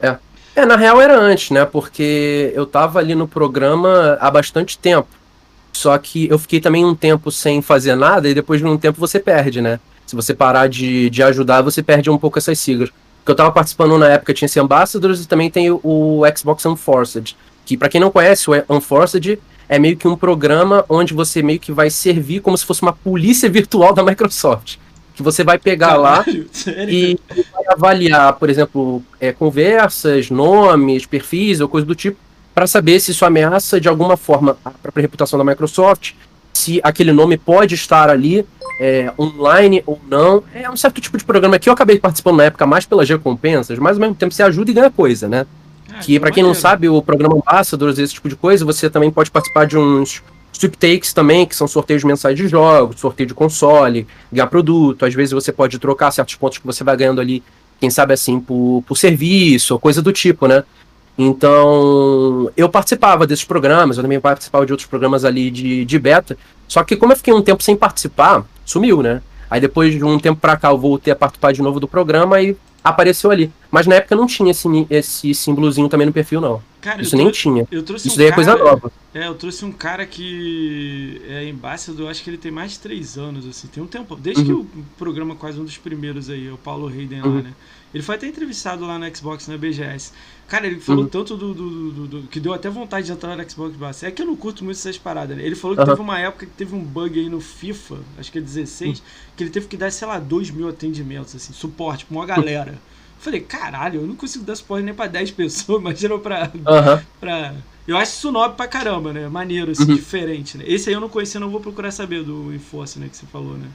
Já, 0.02 0.14
né? 0.14 0.20
É. 0.56 0.62
É, 0.62 0.66
na 0.66 0.78
real 0.78 1.00
era 1.00 1.16
antes, 1.20 1.52
né? 1.52 1.64
Porque 1.64 2.52
eu 2.56 2.66
tava 2.66 2.98
ali 2.98 3.14
no 3.14 3.28
programa 3.28 4.18
há 4.20 4.32
bastante 4.32 4.80
tempo. 4.80 5.10
Só 5.74 5.96
que 6.00 6.28
eu 6.28 6.40
fiquei 6.40 6.60
também 6.60 6.84
um 6.84 6.96
tempo 6.96 7.32
sem 7.32 7.62
fazer 7.62 7.94
nada 7.94 8.28
e 8.28 8.34
depois 8.34 8.62
de 8.62 8.66
um 8.66 8.80
tempo 8.80 9.00
você 9.00 9.20
perde, 9.20 9.62
né? 9.62 9.80
Se 10.08 10.16
você 10.16 10.34
parar 10.34 10.68
de, 10.68 11.08
de 11.12 11.22
ajudar, 11.22 11.62
você 11.62 11.84
perde 11.84 12.10
um 12.10 12.18
pouco 12.18 12.40
essas 12.40 12.58
siglas 12.58 12.90
que 13.26 13.32
eu 13.32 13.36
tava 13.36 13.52
participando 13.52 13.98
na 13.98 14.10
época 14.10 14.34
tinha 14.34 14.48
esse 14.48 14.60
Ambassadors 14.60 15.24
e 15.24 15.28
também 15.28 15.50
tem 15.50 15.70
o, 15.70 15.80
o 15.84 16.22
Xbox 16.36 16.66
Unforced, 16.66 17.36
que 17.66 17.78
para 17.78 17.90
quem 17.90 18.02
não 18.02 18.12
conhece, 18.12 18.50
o 18.50 18.54
Unforced 18.70 19.40
é 19.70 19.80
meio 19.80 19.96
que 19.96 20.08
um 20.08 20.18
programa 20.18 20.84
onde 20.90 21.14
você 21.14 21.42
meio 21.42 21.60
que 21.60 21.72
vai 21.72 21.90
servir 21.90 22.42
como 22.42 22.58
se 22.58 22.66
fosse 22.66 22.82
uma 22.82 22.94
polícia 22.94 23.48
virtual 23.50 23.94
da 23.94 24.04
Microsoft. 24.04 24.78
Que 25.16 25.24
você 25.24 25.44
vai 25.44 25.58
pegar 25.58 25.98
Caralho, 25.98 26.04
lá 26.04 26.26
sério? 26.52 26.90
e 26.94 27.20
vai 27.30 27.64
avaliar, 27.70 28.34
por 28.34 28.50
exemplo, 28.50 29.04
é, 29.20 29.32
conversas, 29.32 30.30
nomes, 30.30 31.06
perfis 31.06 31.62
ou 31.62 31.70
coisa 31.70 31.86
do 31.86 31.96
tipo, 31.96 32.18
para 32.54 32.68
saber 32.68 33.00
se 33.00 33.12
isso 33.12 33.24
ameaça 33.24 33.80
de 33.80 33.88
alguma 33.88 34.18
forma 34.18 34.58
a 34.64 34.72
própria 34.72 35.02
reputação 35.02 35.38
da 35.38 35.46
Microsoft, 35.46 36.14
se 36.54 36.82
aquele 36.84 37.14
nome 37.14 37.38
pode 37.38 37.76
estar 37.76 38.10
ali 38.10 38.46
é, 38.82 39.14
online 39.18 39.84
ou 39.86 40.02
não. 40.10 40.44
É 40.56 40.68
um 40.68 40.76
certo 40.76 41.00
tipo 41.00 41.16
de 41.16 41.24
programa 41.24 41.60
que 41.60 41.70
eu 41.70 41.74
acabei 41.74 42.00
participando 42.00 42.38
na 42.38 42.46
época 42.46 42.66
mais 42.66 42.84
pelas 42.84 43.08
recompensas, 43.08 43.78
mas 43.78 43.96
ao 43.96 44.02
mesmo 44.02 44.16
tempo 44.16 44.34
você 44.34 44.42
ajuda 44.42 44.72
e 44.72 44.74
ganha 44.74 44.90
coisa, 44.90 45.28
né? 45.28 45.46
Ah, 45.94 46.00
que 46.00 46.20
para 46.20 46.32
quem 46.32 46.42
não 46.42 46.56
sabe, 46.56 46.90
o 46.90 47.00
programa 47.00 47.36
Ambassadors, 47.36 48.00
esse 48.00 48.16
tipo 48.16 48.28
de 48.28 48.36
coisa, 48.36 48.66
você 48.66 48.90
também 48.90 49.12
pode 49.12 49.30
participar 49.30 49.68
de 49.68 49.78
uns 49.78 50.24
sweepstakes 50.52 51.14
também, 51.14 51.46
que 51.46 51.56
são 51.56 51.68
sorteios 51.68 52.04
mensais 52.04 52.36
de 52.36 52.48
jogos, 52.48 53.00
sorteio 53.00 53.28
de 53.28 53.36
console, 53.36 54.08
ganhar 54.34 54.48
produto. 54.48 55.06
Às 55.06 55.14
vezes 55.14 55.32
você 55.32 55.52
pode 55.52 55.78
trocar 55.78 56.10
certos 56.10 56.34
pontos 56.34 56.58
que 56.58 56.66
você 56.66 56.84
vai 56.84 56.98
ganhando 56.98 57.22
ali, 57.22 57.44
quem 57.80 57.92
sabe 57.92 58.16
assim, 58.16 58.40
por, 58.40 58.84
por 58.88 58.98
serviço, 58.98 59.76
ou 59.76 59.80
coisa 59.80 60.02
do 60.02 60.12
tipo, 60.12 60.48
né? 60.48 60.64
Então, 61.16 62.50
eu 62.58 62.68
participava 62.68 63.28
desses 63.28 63.46
programas, 63.46 63.98
eu 63.98 64.04
também 64.04 64.20
participava 64.20 64.66
de 64.66 64.74
outros 64.74 64.88
programas 64.88 65.24
ali 65.24 65.52
de, 65.52 65.86
de 65.86 66.00
beta. 66.00 66.36
Só 66.68 66.84
que 66.84 66.96
como 66.96 67.14
eu 67.14 67.18
fiquei 67.18 67.34
um 67.34 67.44
tempo 67.44 67.62
sem 67.62 67.76
participar, 67.76 68.44
sumiu, 68.72 69.02
né? 69.02 69.22
Aí 69.50 69.60
depois 69.60 69.94
de 69.94 70.04
um 70.04 70.18
tempo 70.18 70.40
pra 70.40 70.56
cá 70.56 70.70
eu 70.70 70.78
voltei 70.78 71.12
a 71.12 71.16
participar 71.16 71.52
de 71.52 71.62
novo 71.62 71.80
do 71.80 71.88
programa 71.88 72.42
e 72.42 72.56
apareceu 72.84 73.30
ali. 73.30 73.52
Mas 73.70 73.86
na 73.86 73.96
época 73.96 74.16
não 74.16 74.26
tinha 74.26 74.52
esse, 74.52 74.68
esse 74.90 75.34
símbolozinho 75.34 75.90
também 75.90 76.08
no 76.08 76.14
perfil, 76.14 76.42
não. 76.42 76.62
Cara, 76.80 77.02
Isso 77.02 77.16
nem 77.16 77.30
tinha. 77.30 77.68
Isso 77.72 78.14
um 78.14 78.18
daí 78.18 78.28
é 78.28 78.32
coisa 78.32 78.56
nova. 78.56 78.92
É, 79.14 79.28
eu 79.28 79.36
trouxe 79.36 79.64
um 79.64 79.72
cara 79.72 80.06
que 80.06 81.22
é 81.28 81.48
embaixador, 81.48 82.10
acho 82.10 82.24
que 82.24 82.30
ele 82.30 82.38
tem 82.38 82.52
mais 82.52 82.72
de 82.72 82.80
três 82.80 83.18
anos, 83.18 83.46
assim. 83.48 83.68
Tem 83.68 83.84
um 83.84 83.88
tempo. 83.88 84.16
Desde 84.16 84.52
uhum. 84.52 84.66
que 84.66 84.80
o 84.80 84.84
programa 84.98 85.36
quase 85.36 85.60
um 85.60 85.64
dos 85.64 85.78
primeiros 85.78 86.30
aí, 86.30 86.50
o 86.50 86.58
Paulo 86.58 86.88
Hayden 86.88 87.22
uhum. 87.22 87.36
lá, 87.36 87.42
né? 87.44 87.54
Ele 87.94 88.04
foi 88.04 88.16
até 88.16 88.28
entrevistado 88.28 88.86
lá 88.86 88.98
no 88.98 89.16
Xbox, 89.16 89.48
na 89.48 89.58
BGS. 89.58 90.12
Cara, 90.48 90.68
ele 90.68 90.80
falou 90.80 91.04
uhum. 91.04 91.10
tanto 91.10 91.38
do, 91.38 91.54
do, 91.54 91.92
do, 91.92 92.08
do, 92.08 92.28
que 92.28 92.40
deu 92.40 92.54
até 92.54 92.70
vontade 92.70 93.06
de 93.06 93.12
entrar 93.12 93.36
no 93.36 93.50
Xbox 93.50 93.76
Pass. 93.78 94.04
É 94.04 94.12
que 94.12 94.22
eu 94.22 94.26
não 94.26 94.36
curto 94.36 94.64
muito 94.64 94.78
essas 94.78 94.98
paradas, 94.98 95.38
né? 95.38 95.44
Ele 95.44 95.56
falou 95.56 95.76
que 95.76 95.82
uhum. 95.82 95.90
teve 95.90 96.02
uma 96.02 96.20
época 96.20 96.46
que 96.46 96.52
teve 96.52 96.76
um 96.76 96.84
bug 96.84 97.20
aí 97.20 97.30
no 97.30 97.40
FIFA, 97.40 98.00
acho 98.18 98.32
que 98.32 98.38
é 98.38 98.42
16, 98.42 99.00
uhum. 99.00 99.06
que 99.36 99.44
ele 99.44 99.50
teve 99.50 99.68
que 99.68 99.78
dar, 99.78 99.92
sei 99.92 100.08
lá, 100.08 100.20
2 100.20 100.52
mil 100.52 100.68
atendimentos, 100.68 101.36
assim, 101.36 101.54
suporte 101.54 102.06
pra 102.06 102.18
uma 102.18 102.26
galera. 102.26 102.78
Falei, 103.20 103.40
caralho, 103.40 104.02
eu 104.02 104.08
não 104.08 104.16
consigo 104.16 104.44
dar 104.44 104.56
suporte 104.56 104.84
nem 104.84 104.94
pra 104.94 105.08
10 105.08 105.32
pessoas, 105.32 105.80
imagina 105.80 106.18
pra. 106.18 106.52
pra... 107.20 107.56
Eu 107.88 107.98
acho 107.98 108.14
isso 108.14 108.32
nobre 108.32 108.58
pra 108.58 108.68
caramba, 108.68 109.12
né? 109.12 109.28
Maneiro, 109.28 109.72
assim, 109.72 109.84
uhum. 109.84 109.96
diferente, 109.96 110.58
né? 110.58 110.64
Esse 110.68 110.90
aí 110.90 110.96
eu 110.96 111.02
não 111.02 111.10
conhecia, 111.10 111.40
não 111.40 111.50
vou 111.50 111.60
procurar 111.60 111.92
saber 111.92 112.24
do 112.24 112.54
Enforce, 112.54 113.00
né, 113.00 113.08
que 113.10 113.18
você 113.18 113.26
falou, 113.26 113.58
né? 113.58 113.68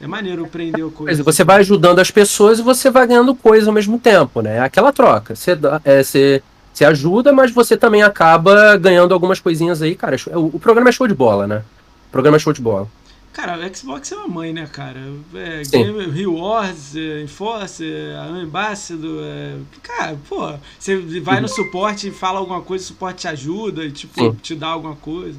É 0.00 0.06
maneiro 0.06 0.46
prender 0.46 0.84
o 0.84 0.90
coisa. 0.90 1.22
Você 1.22 1.42
vai 1.42 1.58
ajudando 1.58 1.98
as 1.98 2.10
pessoas 2.10 2.58
e 2.58 2.62
você 2.62 2.90
vai 2.90 3.06
ganhando 3.06 3.34
coisa 3.34 3.68
ao 3.68 3.74
mesmo 3.74 3.98
tempo, 3.98 4.40
né? 4.40 4.56
É 4.56 4.60
aquela 4.60 4.92
troca. 4.92 5.34
Você, 5.34 5.56
dá, 5.56 5.80
é, 5.84 6.02
você, 6.02 6.42
você 6.72 6.84
ajuda, 6.84 7.32
mas 7.32 7.50
você 7.50 7.76
também 7.76 8.02
acaba 8.02 8.76
ganhando 8.76 9.12
algumas 9.12 9.40
coisinhas 9.40 9.82
aí, 9.82 9.96
cara. 9.96 10.16
O, 10.34 10.56
o 10.56 10.60
programa 10.60 10.88
é 10.88 10.92
show 10.92 11.08
de 11.08 11.14
bola, 11.14 11.46
né? 11.46 11.62
O 12.08 12.12
programa 12.12 12.36
é 12.36 12.40
show 12.40 12.52
de 12.52 12.60
bola. 12.60 12.88
Cara, 13.32 13.56
o 13.56 13.76
Xbox 13.76 14.10
é 14.10 14.16
uma 14.16 14.26
mãe, 14.26 14.52
né, 14.52 14.66
cara? 14.66 15.00
É, 15.34 15.62
Game 15.62 16.10
Rewards, 16.10 16.96
é, 16.96 17.22
Enforce, 17.22 17.84
é, 17.84 18.16
Ambassador. 18.16 19.22
É, 19.22 19.54
cara, 19.80 20.16
pô, 20.28 20.54
você 20.78 20.96
vai 21.20 21.40
no 21.40 21.48
suporte 21.48 22.08
e 22.08 22.10
fala 22.10 22.38
alguma 22.40 22.60
coisa, 22.60 22.84
o 22.84 22.86
suporte 22.88 23.20
te 23.20 23.28
ajuda 23.28 23.84
e, 23.84 23.92
tipo, 23.92 24.20
Sim. 24.20 24.32
te 24.42 24.54
dá 24.56 24.68
alguma 24.68 24.96
coisa. 24.96 25.38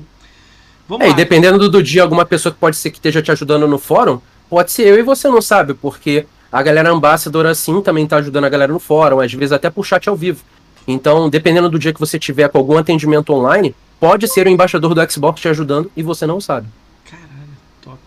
Vamos 0.88 1.06
é, 1.06 1.10
lá. 1.10 1.14
e 1.14 1.16
dependendo 1.16 1.60
do, 1.60 1.70
do 1.70 1.84
dia, 1.84 2.02
alguma 2.02 2.26
pessoa 2.26 2.54
que 2.54 2.60
pode 2.60 2.78
ser 2.78 2.90
que 2.90 2.98
esteja 2.98 3.22
te 3.22 3.32
ajudando 3.32 3.68
no 3.68 3.78
fórum, 3.78 4.22
Pode 4.50 4.72
ser 4.72 4.88
eu 4.88 4.98
e 4.98 5.03
você 5.03 5.27
não 5.29 5.41
sabe, 5.41 5.74
porque 5.74 6.25
a 6.51 6.63
galera 6.63 6.89
Ambassador 6.89 7.46
assim 7.46 7.82
também 7.82 8.08
tá 8.08 8.18
ajudando 8.18 8.46
a 8.46 8.50
galera 8.50 8.74
no 8.74 8.79
fórum, 8.79 9.20
às 9.20 9.32
vezes 9.32 9.51
até 9.51 9.70
por 9.70 9.86
chat 9.86 10.10
ao 10.10 10.15
vivo. 10.15 10.44
Então, 10.88 11.29
dependendo 11.29 11.70
do 11.70 11.77
dia 11.77 11.94
que 11.94 12.00
você 12.00 12.18
tiver 12.18 12.50
com 12.50 12.58
algum 12.58 12.77
atendimento 12.77 13.32
online, 13.32 13.75
pode 14.00 14.27
ser 14.27 14.48
o 14.48 14.50
embaixador 14.50 14.96
do 14.96 15.12
Xbox 15.12 15.39
te 15.39 15.48
ajudando 15.48 15.91
e 15.96 16.01
você 16.01 16.25
não 16.25 16.41
sabe. 16.41 16.68
Caralho, 17.06 17.58
top. 17.82 18.00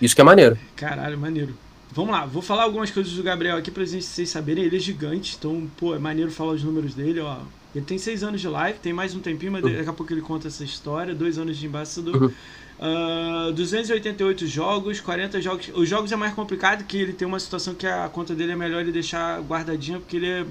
Isso 0.00 0.14
que 0.14 0.20
é 0.20 0.24
maneiro. 0.24 0.58
Caralho, 0.76 1.18
maneiro. 1.18 1.54
Vamos 1.92 2.12
lá, 2.12 2.24
vou 2.24 2.42
falar 2.42 2.64
algumas 2.64 2.90
coisas 2.90 3.12
do 3.14 3.22
Gabriel 3.22 3.56
aqui 3.56 3.70
pra 3.70 3.84
vocês 3.84 4.28
saberem. 4.28 4.64
Ele 4.64 4.76
é 4.76 4.80
gigante, 4.80 5.36
então, 5.38 5.68
pô, 5.76 5.94
é 5.94 5.98
maneiro 5.98 6.30
falar 6.30 6.52
os 6.52 6.62
números 6.62 6.94
dele, 6.94 7.20
ó. 7.20 7.38
Ele 7.74 7.84
tem 7.84 7.98
seis 7.98 8.22
anos 8.22 8.40
de 8.40 8.48
live, 8.48 8.78
tem 8.80 8.92
mais 8.92 9.14
um 9.14 9.20
tempinho, 9.20 9.52
mas 9.52 9.64
uhum. 9.64 9.72
daqui 9.72 9.88
a 9.88 9.92
pouco 9.92 10.12
ele 10.12 10.20
conta 10.20 10.48
essa 10.48 10.64
história. 10.64 11.14
Dois 11.14 11.38
anos 11.38 11.56
de 11.56 11.66
embaixador. 11.66 12.24
Uhum. 12.24 12.32
Uh, 12.80 13.50
ah, 13.50 13.52
288 13.52 14.46
jogos, 14.46 15.00
40 15.00 15.40
jogos. 15.42 15.70
Os 15.74 15.86
jogos 15.86 16.10
é 16.10 16.16
mais 16.16 16.32
complicado 16.32 16.84
que 16.84 16.96
ele 16.96 17.12
tem 17.12 17.28
uma 17.28 17.38
situação 17.38 17.74
que 17.74 17.86
a 17.86 18.08
conta 18.08 18.34
dele 18.34 18.52
é 18.52 18.56
melhor 18.56 18.80
ele 18.80 18.90
deixar 18.90 19.40
guardadinha, 19.42 20.00
porque 20.00 20.16
ele 20.16 20.26
é. 20.26 20.46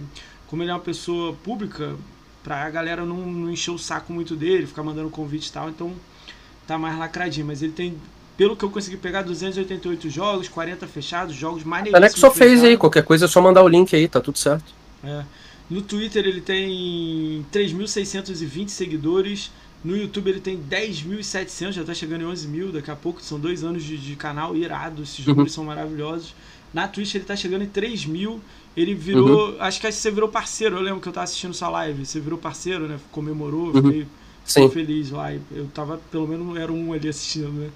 Como 0.47 0.63
ele 0.63 0.71
é 0.71 0.73
uma 0.73 0.79
pessoa 0.79 1.33
pública, 1.43 1.95
pra 2.43 2.69
galera 2.69 3.05
não, 3.05 3.17
não 3.17 3.51
encher 3.51 3.71
o 3.71 3.77
saco 3.77 4.13
muito 4.13 4.35
dele, 4.35 4.65
ficar 4.65 4.83
mandando 4.83 5.09
convite 5.09 5.47
e 5.47 5.51
tal, 5.51 5.69
então 5.69 5.93
tá 6.65 6.77
mais 6.77 6.97
lacradinho. 6.97 7.45
Mas 7.45 7.61
ele 7.61 7.71
tem, 7.71 7.95
pelo 8.37 8.55
que 8.55 8.63
eu 8.63 8.69
consegui 8.69 8.97
pegar, 8.97 9.21
288 9.23 10.09
jogos, 10.09 10.47
40 10.47 10.87
fechados, 10.87 11.35
jogos 11.35 11.63
maneiríssimos. 11.63 12.13
A 12.13 12.17
só 12.17 12.31
fez 12.31 12.63
aí, 12.63 12.77
qualquer 12.77 13.03
coisa 13.03 13.25
é 13.25 13.27
só 13.27 13.41
mandar 13.41 13.63
o 13.63 13.67
link 13.67 13.95
aí, 13.95 14.07
tá 14.07 14.21
tudo 14.21 14.37
certo. 14.37 14.73
É. 15.03 15.23
No 15.69 15.83
Twitter 15.83 16.25
ele 16.25 16.41
tem 16.41 17.45
3.620 17.51 18.69
seguidores. 18.69 19.51
No 19.83 19.95
YouTube 19.95 20.29
ele 20.29 20.41
tem 20.41 20.57
10.700, 20.57 21.71
já 21.71 21.81
está 21.81 21.93
chegando 21.93 22.21
em 22.21 22.25
11 22.25 22.47
mil 22.47 22.71
daqui 22.71 22.91
a 22.91 22.95
pouco. 22.95 23.21
São 23.21 23.39
dois 23.39 23.63
anos 23.63 23.83
de, 23.83 23.97
de 23.97 24.15
canal 24.15 24.55
irado, 24.55 25.03
esses 25.03 25.25
uhum. 25.25 25.33
números 25.33 25.53
são 25.53 25.63
maravilhosos. 25.63 26.33
Na 26.73 26.87
Twitch 26.87 27.15
ele 27.15 27.23
está 27.23 27.35
chegando 27.35 27.63
em 27.63 27.67
3 27.67 28.05
mil. 28.05 28.41
Ele 28.75 28.93
virou. 28.93 29.51
Uhum. 29.51 29.61
Acho 29.61 29.79
que 29.79 29.91
você 29.91 30.11
virou 30.11 30.29
parceiro. 30.29 30.77
Eu 30.77 30.81
lembro 30.81 31.01
que 31.01 31.07
eu 31.07 31.11
estava 31.11 31.23
assistindo 31.23 31.53
sua 31.53 31.69
live. 31.69 32.05
Você 32.05 32.19
virou 32.19 32.37
parceiro, 32.37 32.87
né? 32.87 32.99
Comemorou, 33.11 33.67
uhum. 33.67 33.81
fiquei, 33.81 34.07
fiquei 34.45 34.69
feliz 34.69 35.11
lá. 35.11 35.33
Eu 35.33 35.67
tava, 35.73 35.99
pelo 36.11 36.27
menos, 36.27 36.57
era 36.57 36.71
um 36.71 36.93
ali 36.93 37.09
assistindo, 37.09 37.51
né? 37.51 37.69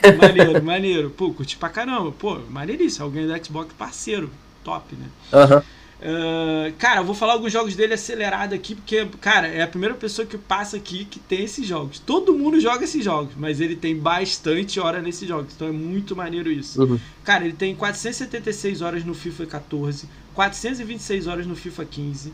Maneiro, 0.18 0.64
maneiro. 0.64 1.10
Pô, 1.10 1.34
curti 1.34 1.56
pra 1.56 1.68
caramba. 1.68 2.12
Pô, 2.12 2.38
maneiríssimo. 2.48 3.04
Alguém 3.04 3.26
da 3.26 3.42
Xbox 3.42 3.74
parceiro. 3.76 4.30
Top, 4.64 4.94
né? 4.94 5.06
Aham. 5.32 5.56
Uhum. 5.56 5.62
Uh, 6.02 6.72
cara, 6.78 6.98
eu 6.98 7.04
vou 7.04 7.14
falar 7.14 7.34
alguns 7.34 7.52
jogos 7.52 7.76
dele 7.76 7.94
acelerado 7.94 8.52
aqui, 8.54 8.74
porque, 8.74 9.06
cara, 9.20 9.46
é 9.46 9.62
a 9.62 9.68
primeira 9.68 9.94
pessoa 9.94 10.26
que 10.26 10.36
passa 10.36 10.76
aqui 10.76 11.04
que 11.04 11.20
tem 11.20 11.44
esses 11.44 11.64
jogos. 11.64 12.00
Todo 12.00 12.34
mundo 12.34 12.58
joga 12.58 12.82
esses 12.82 13.04
jogos, 13.04 13.34
mas 13.36 13.60
ele 13.60 13.76
tem 13.76 13.96
bastante 13.96 14.80
hora 14.80 15.00
nesses 15.00 15.28
jogos, 15.28 15.54
então 15.54 15.68
é 15.68 15.72
muito 15.72 16.16
maneiro 16.16 16.50
isso. 16.50 16.82
Uhum. 16.82 16.98
Cara, 17.22 17.44
ele 17.44 17.52
tem 17.52 17.72
476 17.76 18.82
horas 18.82 19.04
no 19.04 19.14
FIFA 19.14 19.46
14, 19.46 20.08
426 20.34 21.28
horas 21.28 21.46
no 21.46 21.54
FIFA 21.54 21.84
15, 21.84 22.32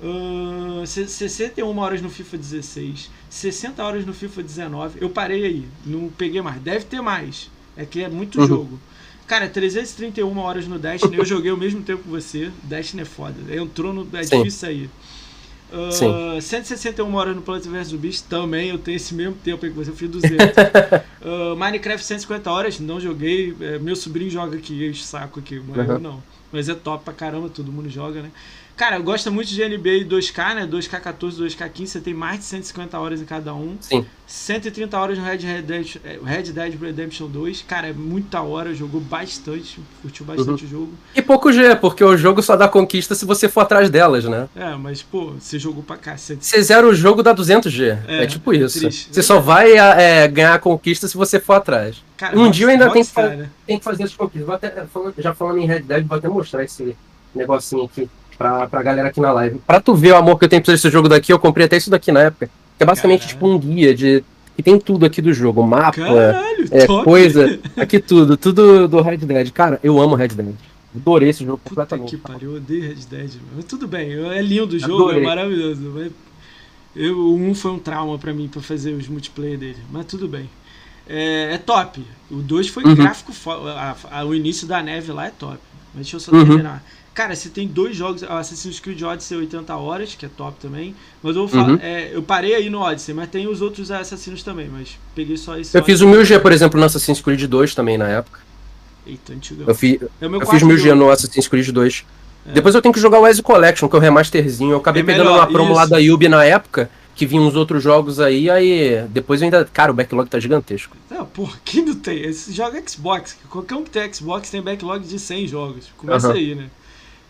uh, 0.00 0.86
61 0.86 1.76
horas 1.76 2.00
no 2.00 2.10
FIFA 2.10 2.38
16, 2.38 3.10
60 3.28 3.82
horas 3.82 4.06
no 4.06 4.14
FIFA 4.14 4.42
19. 4.44 4.98
Eu 5.02 5.10
parei 5.10 5.44
aí, 5.44 5.68
não 5.84 6.08
peguei 6.08 6.40
mais. 6.40 6.62
Deve 6.62 6.84
ter 6.84 7.00
mais, 7.00 7.50
é 7.76 7.84
que 7.84 8.00
é 8.00 8.08
muito 8.08 8.40
uhum. 8.40 8.46
jogo. 8.46 8.80
Cara, 9.28 9.46
331 9.46 10.38
horas 10.38 10.66
no 10.66 10.78
Destiny, 10.78 11.18
eu 11.18 11.24
joguei 11.24 11.50
ao 11.50 11.56
mesmo 11.56 11.82
tempo 11.82 12.02
que 12.02 12.08
você. 12.08 12.50
Destiny 12.62 13.02
é 13.02 13.04
foda. 13.04 13.36
Entrou 13.54 13.92
no. 13.92 14.08
É 14.16 14.22
Sim. 14.24 14.38
difícil 14.38 14.58
sair. 14.58 14.90
Uh, 15.70 15.92
Sim. 15.92 16.40
161 16.40 17.14
horas 17.14 17.36
no 17.36 17.42
Plants 17.42 17.66
vs 17.66 17.88
Zombies 17.88 18.22
também, 18.22 18.70
eu 18.70 18.78
tenho 18.78 18.96
esse 18.96 19.14
mesmo 19.14 19.34
tempo 19.34 19.66
aí 19.66 19.70
que 19.70 19.76
você, 19.76 19.90
eu 19.90 19.94
fiz 19.94 20.08
200. 20.08 20.34
uh, 20.34 21.54
Minecraft 21.60 22.02
150 22.02 22.50
horas, 22.50 22.80
não 22.80 22.98
joguei, 22.98 23.54
é, 23.60 23.78
meu 23.78 23.94
sobrinho 23.94 24.30
joga 24.30 24.56
aqui, 24.56 24.94
saco 24.94 25.40
aqui, 25.40 25.60
mas 25.68 25.86
uhum. 25.86 25.94
eu 25.94 25.98
não. 25.98 26.22
Mas 26.50 26.70
é 26.70 26.74
top 26.74 27.04
pra 27.04 27.12
caramba, 27.12 27.50
todo 27.50 27.70
mundo 27.70 27.90
joga, 27.90 28.22
né? 28.22 28.30
Cara, 28.78 28.94
eu 28.94 29.02
gosto 29.02 29.32
muito 29.32 29.48
de 29.48 29.68
NBA 29.68 30.06
2K, 30.08 30.54
né? 30.54 30.68
2K14, 30.70 31.32
2K15, 31.32 31.86
você 31.86 32.00
tem 32.00 32.14
mais 32.14 32.38
de 32.38 32.44
150 32.44 32.96
horas 32.96 33.20
em 33.20 33.24
cada 33.24 33.52
um. 33.52 33.76
Sim. 33.80 34.06
130 34.24 34.96
horas 34.96 35.18
no 35.18 35.24
Red, 35.24 35.62
Dead, 35.62 35.96
é, 36.04 36.16
Red 36.24 36.52
Dead 36.52 36.80
Redemption 36.80 37.26
2. 37.26 37.64
Cara, 37.66 37.88
é 37.88 37.92
muita 37.92 38.40
hora, 38.40 38.72
jogou 38.72 39.00
bastante, 39.00 39.80
curtiu 40.00 40.24
bastante 40.24 40.62
uhum. 40.62 40.68
o 40.68 40.70
jogo. 40.70 40.92
E 41.12 41.20
pouco 41.20 41.52
G, 41.52 41.74
porque 41.74 42.04
o 42.04 42.16
jogo 42.16 42.40
só 42.40 42.54
dá 42.54 42.68
conquista 42.68 43.16
se 43.16 43.24
você 43.24 43.48
for 43.48 43.62
atrás 43.62 43.90
delas, 43.90 44.26
né? 44.26 44.48
É, 44.54 44.76
mas, 44.76 45.02
pô, 45.02 45.32
você 45.32 45.58
jogou 45.58 45.82
pra 45.82 45.96
cacete. 45.96 46.46
Você 46.46 46.62
zera 46.62 46.86
o 46.86 46.94
jogo, 46.94 47.20
dá 47.20 47.34
200G. 47.34 47.98
É, 48.06 48.22
é 48.22 48.26
tipo 48.28 48.54
isso. 48.54 48.78
Triste. 48.78 49.08
Você 49.10 49.24
só 49.24 49.40
vai 49.40 49.72
é, 49.76 50.28
ganhar 50.28 50.54
a 50.54 50.58
conquista 50.60 51.08
se 51.08 51.16
você 51.16 51.40
for 51.40 51.54
atrás. 51.54 51.96
Cara, 52.16 52.38
um 52.38 52.48
dia 52.48 52.66
eu 52.66 52.70
ainda 52.70 52.88
tenho 52.90 53.04
que, 53.04 53.20
né? 53.20 53.50
que 53.66 53.80
fazer 53.80 54.04
as 54.04 54.14
conquistas. 54.14 54.48
Até, 54.48 54.86
já 55.18 55.34
falando 55.34 55.58
em 55.58 55.66
Red 55.66 55.80
Dead, 55.80 56.06
vou 56.06 56.16
até 56.16 56.28
mostrar 56.28 56.62
esse 56.62 56.96
negocinho 57.34 57.84
aqui 57.84 58.08
pra, 58.38 58.66
pra 58.68 58.82
galera 58.82 59.08
aqui 59.08 59.20
na 59.20 59.32
live. 59.32 59.58
Pra 59.66 59.80
tu 59.80 59.94
ver 59.94 60.12
o 60.12 60.16
amor 60.16 60.38
que 60.38 60.44
eu 60.44 60.48
tenho 60.48 60.62
por 60.62 60.72
esse 60.72 60.88
jogo 60.88 61.08
daqui, 61.08 61.32
eu 61.32 61.38
comprei 61.38 61.66
até 61.66 61.76
isso 61.76 61.90
daqui 61.90 62.12
na 62.12 62.20
época. 62.20 62.48
Que 62.76 62.84
é 62.84 62.86
basicamente 62.86 63.20
Caralho. 63.20 63.34
tipo 63.34 63.48
um 63.48 63.58
guia 63.58 63.94
de. 63.94 64.22
que 64.56 64.62
tem 64.62 64.78
tudo 64.78 65.04
aqui 65.04 65.20
do 65.20 65.32
jogo. 65.32 65.62
Mapa, 65.62 65.92
Caralho, 65.92 66.68
é, 66.70 66.86
coisa. 67.02 67.58
Aqui 67.76 67.98
tudo, 67.98 68.36
tudo 68.36 68.86
do 68.86 69.02
Red 69.02 69.18
Dead. 69.18 69.50
Cara, 69.50 69.80
eu 69.82 70.00
amo 70.00 70.14
Red 70.14 70.28
Dead. 70.28 70.54
Adorei 70.94 71.30
esse 71.30 71.44
jogo 71.44 71.58
Puta 71.58 71.82
completamente. 71.82 72.10
que 72.10 72.16
pariu, 72.16 72.52
eu 72.52 72.56
odeio 72.56 72.82
Red 72.82 73.04
Dead. 73.10 73.30
Mas 73.54 73.64
tudo 73.64 73.88
bem, 73.88 74.12
é 74.12 74.40
lindo 74.40 74.76
o 74.76 74.78
jogo, 74.78 75.08
Adorei. 75.08 75.22
é 75.22 75.26
maravilhoso. 75.26 75.92
Mas 75.94 76.12
eu, 76.94 77.18
o 77.18 77.36
1 77.36 77.54
foi 77.54 77.72
um 77.72 77.78
trauma 77.78 78.18
pra 78.18 78.32
mim, 78.32 78.48
pra 78.48 78.62
fazer 78.62 78.92
os 78.92 79.08
multiplayer 79.08 79.58
dele. 79.58 79.78
Mas 79.90 80.06
tudo 80.06 80.28
bem. 80.28 80.48
É, 81.08 81.54
é 81.54 81.58
top. 81.58 82.04
O 82.30 82.36
2 82.36 82.68
foi 82.68 82.84
uhum. 82.84 82.94
gráfico. 82.94 83.32
A, 83.50 83.96
a, 84.10 84.24
o 84.24 84.34
início 84.34 84.66
da 84.66 84.82
neve 84.82 85.10
lá 85.12 85.26
é 85.26 85.30
top. 85.30 85.58
Mas 85.94 86.06
deixa 86.06 86.16
eu 86.16 86.20
só 86.20 86.32
uhum. 86.32 86.62
Cara, 87.18 87.34
você 87.34 87.48
tem 87.48 87.66
dois 87.66 87.96
jogos, 87.96 88.22
Assassin's 88.22 88.78
Creed 88.78 89.02
Odyssey 89.02 89.36
80 89.36 89.74
horas, 89.74 90.14
que 90.14 90.24
é 90.24 90.28
top 90.28 90.56
também. 90.60 90.94
Mas 91.20 91.34
eu 91.34 91.48
vou 91.48 91.48
falar, 91.48 91.72
uhum. 91.72 91.78
é, 91.82 92.10
eu 92.14 92.22
parei 92.22 92.54
aí 92.54 92.70
no 92.70 92.78
Odyssey, 92.78 93.12
mas 93.12 93.28
tem 93.28 93.48
os 93.48 93.60
outros 93.60 93.90
assassinos 93.90 94.44
também, 94.44 94.68
mas 94.68 94.96
peguei 95.16 95.36
só 95.36 95.58
esse. 95.58 95.76
Eu 95.76 95.82
Odyssey. 95.82 95.82
fiz 95.82 96.00
o 96.00 96.06
1000G, 96.06 96.40
por 96.40 96.52
exemplo, 96.52 96.78
no 96.78 96.86
Assassin's 96.86 97.20
Creed 97.20 97.42
2 97.42 97.74
também 97.74 97.98
na 97.98 98.06
época. 98.06 98.38
Eita, 99.04 99.32
antigão. 99.32 99.66
Eu, 99.66 99.74
fi, 99.74 100.00
é 100.20 100.26
eu 100.26 100.46
fiz 100.46 100.62
1000G 100.62 100.94
no 100.94 101.10
Assassin's 101.10 101.48
Creed 101.48 101.68
2. 101.70 102.06
É. 102.46 102.52
Depois 102.52 102.76
eu 102.76 102.80
tenho 102.80 102.94
que 102.94 103.00
jogar 103.00 103.18
o 103.18 103.26
Ezio 103.26 103.42
Collection, 103.42 103.88
que 103.88 103.96
é 103.96 103.98
o 103.98 104.00
remasterzinho. 104.00 104.70
Eu 104.70 104.78
acabei 104.78 105.02
é 105.02 105.04
pegando 105.04 105.24
melhor, 105.24 105.40
uma 105.40 105.46
promo 105.48 105.70
isso. 105.70 105.76
lá 105.76 105.86
da 105.86 105.98
Yubi 105.98 106.28
na 106.28 106.44
época, 106.44 106.88
que 107.16 107.26
vinha 107.26 107.42
uns 107.42 107.56
outros 107.56 107.82
jogos 107.82 108.20
aí, 108.20 108.48
aí 108.48 109.04
depois 109.08 109.40
eu 109.40 109.46
ainda. 109.46 109.64
Cara, 109.64 109.90
o 109.90 109.94
backlog 109.94 110.30
tá 110.30 110.38
gigantesco. 110.38 110.96
Não, 111.10 111.26
porra, 111.26 111.58
quem 111.64 111.84
não 111.84 111.96
tem? 111.96 112.22
Esse 112.22 112.52
joga 112.52 112.80
Xbox. 112.88 113.36
Qualquer 113.50 113.74
um 113.74 113.82
que 113.82 113.90
tem 113.90 114.14
Xbox 114.14 114.50
tem 114.50 114.62
backlog 114.62 115.04
de 115.04 115.18
100 115.18 115.48
jogos. 115.48 115.86
Começa 115.96 116.28
uhum. 116.28 116.34
aí, 116.34 116.54
né? 116.54 116.68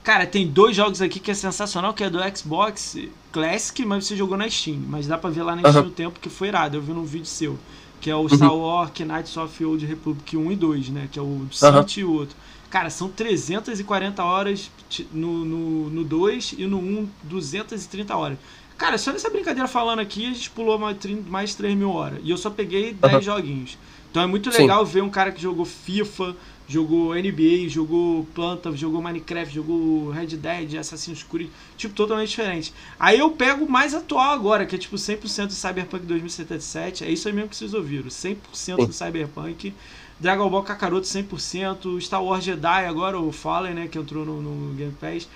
Cara, 0.09 0.27
tem 0.27 0.47
dois 0.47 0.75
jogos 0.75 1.03
aqui 1.03 1.21
que 1.21 1.31
é 1.31 1.35
sensacional, 1.35 1.93
que 1.93 2.03
é 2.03 2.09
do 2.09 2.19
Xbox 2.35 2.97
Classic, 3.31 3.85
mas 3.85 4.07
você 4.07 4.17
jogou 4.17 4.39
na 4.39 4.49
Steam. 4.49 4.79
Mas 4.89 5.07
dá 5.07 5.19
pra 5.19 5.29
ver 5.29 5.43
lá 5.43 5.55
na 5.55 5.69
Steam 5.69 5.83
uhum. 5.83 5.89
o 5.91 5.93
tempo 5.93 6.19
que 6.19 6.31
foi 6.31 6.49
irado. 6.49 6.79
Eu 6.79 6.81
vi 6.81 6.95
num 6.95 7.05
vídeo 7.05 7.27
seu. 7.27 7.59
Que 8.01 8.11
é 8.11 8.17
o 8.17 8.27
Star 8.27 8.51
uhum. 8.51 8.63
Wars 8.63 8.91
Knights 8.99 9.37
of 9.37 9.63
Old 9.63 9.85
Republic 9.85 10.35
1 10.35 10.53
e 10.53 10.57
2, 10.57 10.89
né? 10.89 11.09
Que 11.13 11.19
é 11.19 11.23
o 11.23 11.47
City 11.53 12.03
uhum. 12.03 12.09
e 12.09 12.11
o 12.11 12.13
outro. 12.21 12.35
Cara, 12.71 12.89
são 12.89 13.11
340 13.11 14.25
horas 14.25 14.71
no, 15.13 15.45
no, 15.45 15.91
no 15.91 16.05
2 16.05 16.55
e 16.57 16.65
no 16.65 16.79
1, 16.79 17.09
230 17.25 18.17
horas. 18.17 18.39
Cara, 18.79 18.97
só 18.97 19.13
nessa 19.13 19.29
brincadeira 19.29 19.69
falando 19.69 19.99
aqui, 19.99 20.25
a 20.25 20.33
gente 20.33 20.49
pulou 20.49 20.79
mais, 20.79 20.97
mais 21.27 21.55
3 21.55 21.77
mil 21.77 21.91
horas. 21.91 22.19
E 22.25 22.31
eu 22.31 22.39
só 22.39 22.49
peguei 22.49 22.95
10 22.95 23.23
joguinhos. 23.27 23.77
Então 24.11 24.23
é 24.23 24.27
muito 24.27 24.49
legal 24.49 24.87
Sim. 24.87 24.93
ver 24.93 25.03
um 25.03 25.11
cara 25.11 25.31
que 25.31 25.43
jogou 25.43 25.67
FIFA, 25.67 26.35
jogou 26.69 27.15
NBA, 27.15 27.69
jogou 27.69 28.27
Planta, 28.35 28.71
jogou 28.77 29.01
Minecraft, 29.01 29.55
jogou 29.55 30.11
Red 30.11 30.27
Dead, 30.27 30.75
Assassin's 30.75 31.23
Creed, 31.23 31.49
tipo, 31.77 31.95
totalmente 31.95 32.29
diferente. 32.29 32.75
Aí 33.01 33.19
eu 33.19 33.31
pego 33.31 33.69
mais 33.69 33.95
atual 33.95 34.33
agora, 34.33 34.67
que 34.67 34.77
é 34.77 34.79
tipo 34.79 34.97
100% 34.97 35.51
Cyberpunk 35.51 36.05
2077, 36.05 37.05
é 37.05 37.11
isso 37.11 37.27
aí 37.27 37.35
mesmo 37.35 37.49
que 37.49 37.57
vocês 37.57 37.73
ouviram, 37.73 38.09
100% 38.09 38.87
do 38.87 38.93
Cyberpunk, 38.93 39.73
Dragon 40.21 40.51
Ball 40.51 40.63
Kakaroto 40.63 41.07
100%, 41.07 42.01
Star 42.03 42.23
Wars 42.23 42.45
Jedi 42.45 42.85
agora, 42.85 43.19
o 43.19 43.33
Fallen, 43.33 43.73
né, 43.73 43.89
que 43.89 43.99
entrou 43.99 44.27
no, 44.27 44.43
no 44.43 44.75
Game 44.75 44.95
Pass, 45.01 45.27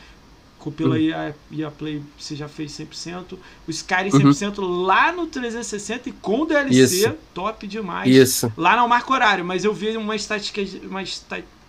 Copila 0.62 0.94
uhum. 0.94 1.00
e, 1.00 1.12
a, 1.12 1.34
e 1.50 1.64
a 1.64 1.70
Play 1.70 2.00
você 2.16 2.36
já 2.36 2.46
fez 2.46 2.70
100%. 2.72 3.36
O 3.66 3.70
Skyrim 3.70 4.10
100% 4.10 4.58
uhum. 4.58 4.82
lá 4.82 5.10
no 5.10 5.26
360 5.26 6.08
e 6.08 6.12
com 6.12 6.46
DLC, 6.46 7.06
Isso. 7.06 7.14
top 7.34 7.66
demais. 7.66 8.08
Isso. 8.08 8.52
Lá 8.56 8.76
não 8.76 8.86
marca 8.86 9.12
horário, 9.12 9.44
mas 9.44 9.64
eu 9.64 9.74
vi 9.74 9.96
uma 9.96 10.14
estatística, 10.14 10.62
uma 10.86 11.02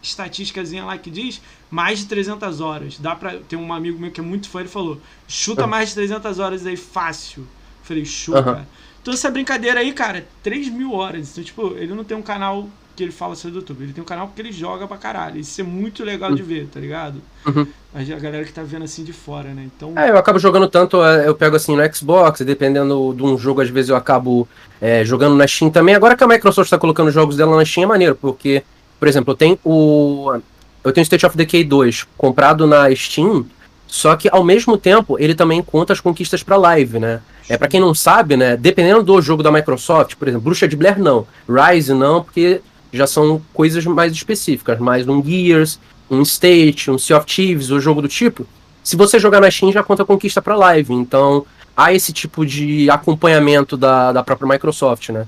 estatísticazinha 0.01 0.85
lá 0.85 0.95
que 0.97 1.09
diz 1.09 1.41
mais 1.71 1.99
de 1.99 2.05
300 2.05 2.61
horas. 2.61 2.99
Dá 2.99 3.15
pra. 3.15 3.37
Tem 3.37 3.57
um 3.57 3.73
amigo 3.73 3.99
meu 3.99 4.11
que 4.11 4.19
é 4.19 4.23
muito 4.23 4.47
fã, 4.47 4.59
ele 4.59 4.69
falou: 4.69 5.01
chuta 5.27 5.63
uhum. 5.63 5.69
mais 5.69 5.89
de 5.89 5.95
300 5.95 6.37
horas 6.37 6.65
aí 6.67 6.77
fácil. 6.77 7.47
falei, 7.81 8.05
show, 8.05 8.35
uhum. 8.35 8.43
cara. 8.43 8.67
Então 9.01 9.13
essa 9.13 9.31
brincadeira 9.31 9.79
aí, 9.79 9.91
cara, 9.91 10.27
3 10.43 10.69
mil 10.69 10.93
horas. 10.93 11.31
Então, 11.31 11.43
tipo, 11.43 11.75
ele 11.77 11.95
não 11.95 12.03
tem 12.03 12.15
um 12.15 12.21
canal 12.21 12.69
que 12.95 13.03
ele 13.03 13.11
fala 13.11 13.35
sobre 13.35 13.57
o 13.57 13.59
YouTube. 13.59 13.83
Ele 13.83 13.93
tem 13.93 14.03
um 14.03 14.05
canal 14.05 14.31
que 14.33 14.41
ele 14.41 14.51
joga 14.51 14.87
pra 14.87 14.97
caralho. 14.97 15.39
Isso 15.39 15.59
é 15.59 15.63
muito 15.63 16.03
legal 16.03 16.29
uhum. 16.29 16.35
de 16.35 16.43
ver, 16.43 16.67
tá 16.71 16.79
ligado? 16.79 17.21
Uhum. 17.45 17.65
A 17.93 18.03
galera 18.19 18.43
que 18.43 18.51
tá 18.51 18.63
vendo 18.63 18.83
assim 18.85 19.03
de 19.03 19.13
fora, 19.13 19.49
né? 19.49 19.67
Então... 19.75 19.93
É, 19.95 20.09
eu 20.09 20.17
acabo 20.17 20.39
jogando 20.39 20.67
tanto, 20.67 21.03
é, 21.03 21.27
eu 21.27 21.35
pego 21.35 21.55
assim 21.55 21.75
no 21.75 21.95
Xbox, 21.95 22.41
dependendo 22.41 23.13
de 23.15 23.23
um 23.23 23.37
jogo, 23.37 23.61
às 23.61 23.69
vezes 23.69 23.89
eu 23.89 23.95
acabo 23.95 24.47
é, 24.81 25.03
jogando 25.03 25.35
na 25.35 25.47
Steam 25.47 25.69
também. 25.71 25.95
Agora 25.95 26.15
que 26.15 26.23
a 26.23 26.27
Microsoft 26.27 26.69
tá 26.69 26.77
colocando 26.77 27.11
jogos 27.11 27.35
dela 27.35 27.55
na 27.55 27.65
Steam 27.65 27.83
é 27.83 27.87
maneiro, 27.87 28.15
porque, 28.15 28.63
por 28.99 29.07
exemplo, 29.07 29.31
eu 29.31 29.37
tenho 29.37 29.59
o. 29.63 30.39
Eu 30.83 30.91
tenho 30.91 31.03
State 31.03 31.25
of 31.25 31.37
Decay 31.37 31.63
2 31.63 32.05
comprado 32.17 32.67
na 32.67 32.93
Steam, 32.93 33.45
só 33.87 34.15
que 34.17 34.27
ao 34.29 34.43
mesmo 34.43 34.77
tempo 34.77 35.17
ele 35.17 35.33
também 35.33 35.63
conta 35.63 35.93
as 35.93 36.01
conquistas 36.01 36.43
para 36.43 36.57
live, 36.57 36.99
né? 36.99 37.21
É 37.47 37.57
para 37.57 37.67
quem 37.67 37.79
não 37.79 37.93
sabe, 37.93 38.35
né? 38.35 38.57
Dependendo 38.57 39.03
do 39.03 39.21
jogo 39.21 39.43
da 39.43 39.51
Microsoft, 39.51 40.15
por 40.15 40.27
exemplo, 40.27 40.43
Bruxa 40.43 40.67
de 40.67 40.75
Blair 40.75 40.99
não, 40.99 41.27
Rise 41.47 41.93
não, 41.93 42.23
porque 42.23 42.61
já 42.93 43.07
são 43.07 43.41
coisas 43.53 43.83
mais 43.85 44.13
específicas, 44.13 44.79
mais 44.79 45.07
um 45.07 45.21
Gears, 45.23 45.79
um 46.09 46.21
State, 46.21 46.91
um 46.91 46.97
Sea 46.97 47.17
of 47.17 47.25
Thieves, 47.25 47.71
ou 47.71 47.79
jogo 47.79 48.01
do 48.01 48.07
tipo. 48.07 48.45
Se 48.83 48.95
você 48.95 49.17
jogar 49.17 49.41
na 49.41 49.49
Steam, 49.49 49.71
já 49.71 49.83
conta 49.83 50.05
conquista 50.05 50.41
para 50.41 50.55
live. 50.55 50.93
Então, 50.93 51.45
há 51.75 51.91
esse 51.91 52.13
tipo 52.13 52.45
de 52.45 52.89
acompanhamento 52.89 53.75
da, 53.75 54.11
da 54.11 54.23
própria 54.23 54.47
Microsoft, 54.47 55.09
né? 55.09 55.25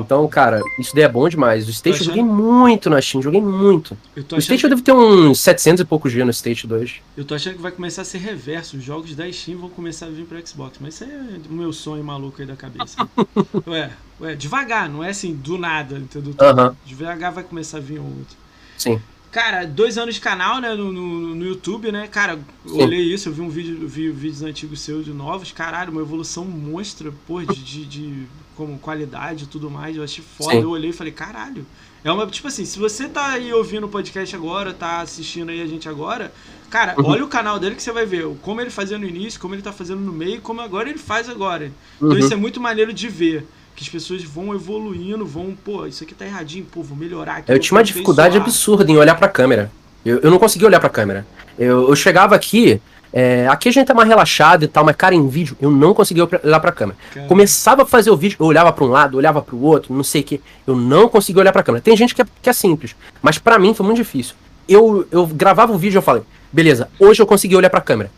Então, 0.00 0.26
cara, 0.28 0.60
isso 0.78 0.94
daí 0.94 1.04
é 1.04 1.08
bom 1.08 1.28
demais. 1.28 1.66
O 1.66 1.70
State 1.70 1.96
achando... 1.96 2.10
eu 2.10 2.16
joguei 2.16 2.24
muito 2.24 2.90
na 2.90 3.00
Steam, 3.00 3.22
joguei 3.22 3.40
muito. 3.40 3.96
o 4.16 4.38
State 4.38 4.60
que... 4.60 4.66
eu 4.66 4.70
devo 4.70 4.82
ter 4.82 4.92
uns 4.92 5.40
700 5.40 5.82
e 5.82 5.84
poucos 5.84 6.12
dias 6.12 6.24
no 6.24 6.30
State 6.30 6.66
2. 6.66 7.00
Eu 7.16 7.24
tô 7.24 7.34
achando 7.34 7.56
que 7.56 7.62
vai 7.62 7.72
começar 7.72 8.02
a 8.02 8.04
ser 8.04 8.18
reverso. 8.18 8.76
Os 8.76 8.82
jogos 8.82 9.14
da 9.14 9.30
Steam 9.30 9.58
vão 9.58 9.68
começar 9.68 10.06
a 10.06 10.10
vir 10.10 10.24
pro 10.24 10.46
Xbox. 10.46 10.78
Mas 10.80 10.94
isso 10.94 11.04
é 11.04 11.38
o 11.48 11.52
meu 11.52 11.72
sonho 11.72 12.02
maluco 12.04 12.40
aí 12.40 12.46
da 12.46 12.56
cabeça. 12.56 12.96
ué, 13.66 13.90
ué, 14.20 14.34
devagar, 14.34 14.88
não 14.88 15.02
é 15.02 15.10
assim, 15.10 15.34
do 15.34 15.58
nada, 15.58 15.98
entendeu? 15.98 16.32
Uh 16.32 16.36
-huh. 16.36 16.74
Devagar 16.84 17.32
vai 17.32 17.44
começar 17.44 17.78
a 17.78 17.80
vir 17.80 18.00
um 18.00 18.18
outro. 18.18 18.36
Sim. 18.76 19.00
Cara, 19.34 19.66
dois 19.66 19.98
anos 19.98 20.14
de 20.14 20.20
canal, 20.20 20.60
né, 20.60 20.74
no, 20.74 20.92
no, 20.92 21.34
no 21.34 21.44
YouTube, 21.44 21.90
né? 21.90 22.06
Cara, 22.06 22.38
eu 22.64 22.76
olhei 22.76 23.00
isso, 23.00 23.28
eu 23.28 23.32
vi 23.32 23.40
um 23.40 23.48
vídeo, 23.48 23.82
eu 23.82 23.88
vi 23.88 24.08
vídeos 24.08 24.42
antigos 24.42 24.78
seus 24.78 25.04
de 25.04 25.12
novos. 25.12 25.50
Caralho, 25.50 25.90
uma 25.90 26.00
evolução 26.00 26.44
monstra, 26.44 27.12
pô, 27.26 27.42
de, 27.42 27.64
de, 27.64 27.84
de 27.84 28.26
como 28.56 28.78
qualidade 28.78 29.44
e 29.44 29.46
tudo 29.46 29.70
mais. 29.70 29.96
Eu 29.96 30.04
achei 30.04 30.24
foda. 30.38 30.52
Sim. 30.52 30.62
Eu 30.62 30.70
olhei 30.70 30.90
e 30.90 30.92
falei, 30.92 31.12
caralho. 31.12 31.66
É 32.04 32.12
uma, 32.12 32.26
tipo 32.26 32.48
assim, 32.48 32.66
se 32.66 32.78
você 32.78 33.08
tá 33.08 33.28
aí 33.28 33.50
ouvindo 33.52 33.84
o 33.84 33.88
podcast 33.88 34.36
agora, 34.36 34.74
tá 34.74 35.00
assistindo 35.00 35.48
aí 35.50 35.62
a 35.62 35.66
gente 35.66 35.88
agora, 35.88 36.30
cara, 36.68 36.94
uhum. 36.98 37.06
olha 37.06 37.24
o 37.24 37.28
canal 37.28 37.58
dele 37.58 37.74
que 37.74 37.82
você 37.82 37.92
vai 37.92 38.04
ver 38.04 38.26
como 38.42 38.60
ele 38.60 38.68
fazia 38.68 38.98
no 38.98 39.06
início, 39.06 39.40
como 39.40 39.54
ele 39.54 39.62
tá 39.62 39.72
fazendo 39.72 40.00
no 40.00 40.12
meio, 40.12 40.42
como 40.42 40.60
agora 40.60 40.90
ele 40.90 40.98
faz 40.98 41.30
agora. 41.30 41.72
Então 41.96 42.10
uhum. 42.10 42.18
isso 42.18 42.32
é 42.32 42.36
muito 42.36 42.60
maneiro 42.60 42.92
de 42.92 43.08
ver 43.08 43.46
que 43.74 43.82
as 43.82 43.88
pessoas 43.88 44.22
vão 44.22 44.54
evoluindo, 44.54 45.24
vão, 45.24 45.56
pô, 45.64 45.86
isso 45.86 46.04
aqui 46.04 46.14
tá 46.14 46.26
erradinho, 46.26 46.66
pô, 46.70 46.82
vou 46.82 46.96
melhorar 46.96 47.36
aqui. 47.36 47.50
Eu 47.50 47.58
tinha 47.58 47.76
uma 47.76 47.82
dificuldade 47.82 48.36
absurda 48.36 48.90
em 48.90 48.96
olhar 48.96 49.14
pra 49.14 49.26
câmera. 49.26 49.72
Eu, 50.04 50.18
eu 50.18 50.30
não 50.30 50.38
conseguia 50.38 50.68
olhar 50.68 50.80
pra 50.80 50.90
câmera. 50.90 51.26
Eu, 51.58 51.88
eu 51.88 51.96
chegava 51.96 52.34
aqui, 52.34 52.80
é, 53.16 53.46
aqui 53.46 53.68
a 53.68 53.72
gente 53.72 53.86
tá 53.86 53.94
mais 53.94 54.08
relaxado 54.08 54.64
e 54.64 54.66
tal, 54.66 54.84
mas, 54.84 54.96
cara, 54.96 55.14
em 55.14 55.28
vídeo 55.28 55.56
eu 55.60 55.70
não 55.70 55.94
conseguia 55.94 56.28
olhar 56.42 56.58
pra 56.58 56.72
câmera. 56.72 56.98
Caramba. 57.10 57.28
Começava 57.28 57.82
a 57.82 57.86
fazer 57.86 58.10
o 58.10 58.16
vídeo, 58.16 58.36
eu 58.40 58.46
olhava 58.46 58.72
pra 58.72 58.84
um 58.84 58.88
lado, 58.88 59.16
olhava 59.16 59.40
pro 59.40 59.56
outro, 59.62 59.94
não 59.94 60.02
sei 60.02 60.22
o 60.22 60.24
que. 60.24 60.40
Eu 60.66 60.74
não 60.74 61.08
conseguia 61.08 61.40
olhar 61.40 61.52
pra 61.52 61.62
câmera. 61.62 61.80
Tem 61.80 61.96
gente 61.96 62.12
que 62.12 62.22
é, 62.22 62.26
que 62.42 62.50
é 62.50 62.52
simples, 62.52 62.96
mas 63.22 63.38
para 63.38 63.56
mim 63.56 63.72
foi 63.72 63.86
muito 63.86 63.98
difícil. 63.98 64.34
Eu, 64.68 65.06
eu 65.12 65.28
gravava 65.28 65.72
o 65.72 65.78
vídeo 65.78 65.96
e 65.96 65.98
eu 65.98 66.02
falei, 66.02 66.24
beleza, 66.52 66.88
hoje 66.98 67.22
eu 67.22 67.26
consegui 67.26 67.54
olhar 67.54 67.70
pra 67.70 67.80
câmera. 67.80 68.10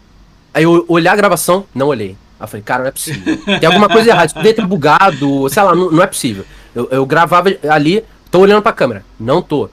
Aí 0.55 0.63
eu 0.63 0.87
olhar 0.89 1.13
a 1.13 1.17
gravação, 1.17 1.67
não 1.75 1.89
olhei. 1.89 2.17
Aí 2.41 2.45
eu 2.45 2.49
falei, 2.49 2.63
cara, 2.63 2.85
não 2.85 2.89
é 2.89 2.93
possível. 2.93 3.37
Tem 3.45 3.67
alguma 3.67 3.91
coisa 3.91 4.09
errada. 4.09 4.25
Isso 4.25 4.35
poderia 4.35 4.55
ter 4.55 4.67
bugado, 4.67 5.47
sei 5.51 5.63
lá, 5.63 5.75
não, 5.75 5.91
não 5.91 6.03
é 6.03 6.07
possível. 6.07 6.47
Eu, 6.75 6.89
eu, 6.91 7.05
gravava 7.05 7.51
ali, 7.69 8.03
tô 8.31 8.39
olhando 8.39 8.63
pra 8.63 8.73
câmera. 8.73 9.05
Não 9.21 9.43
tô. 9.43 9.69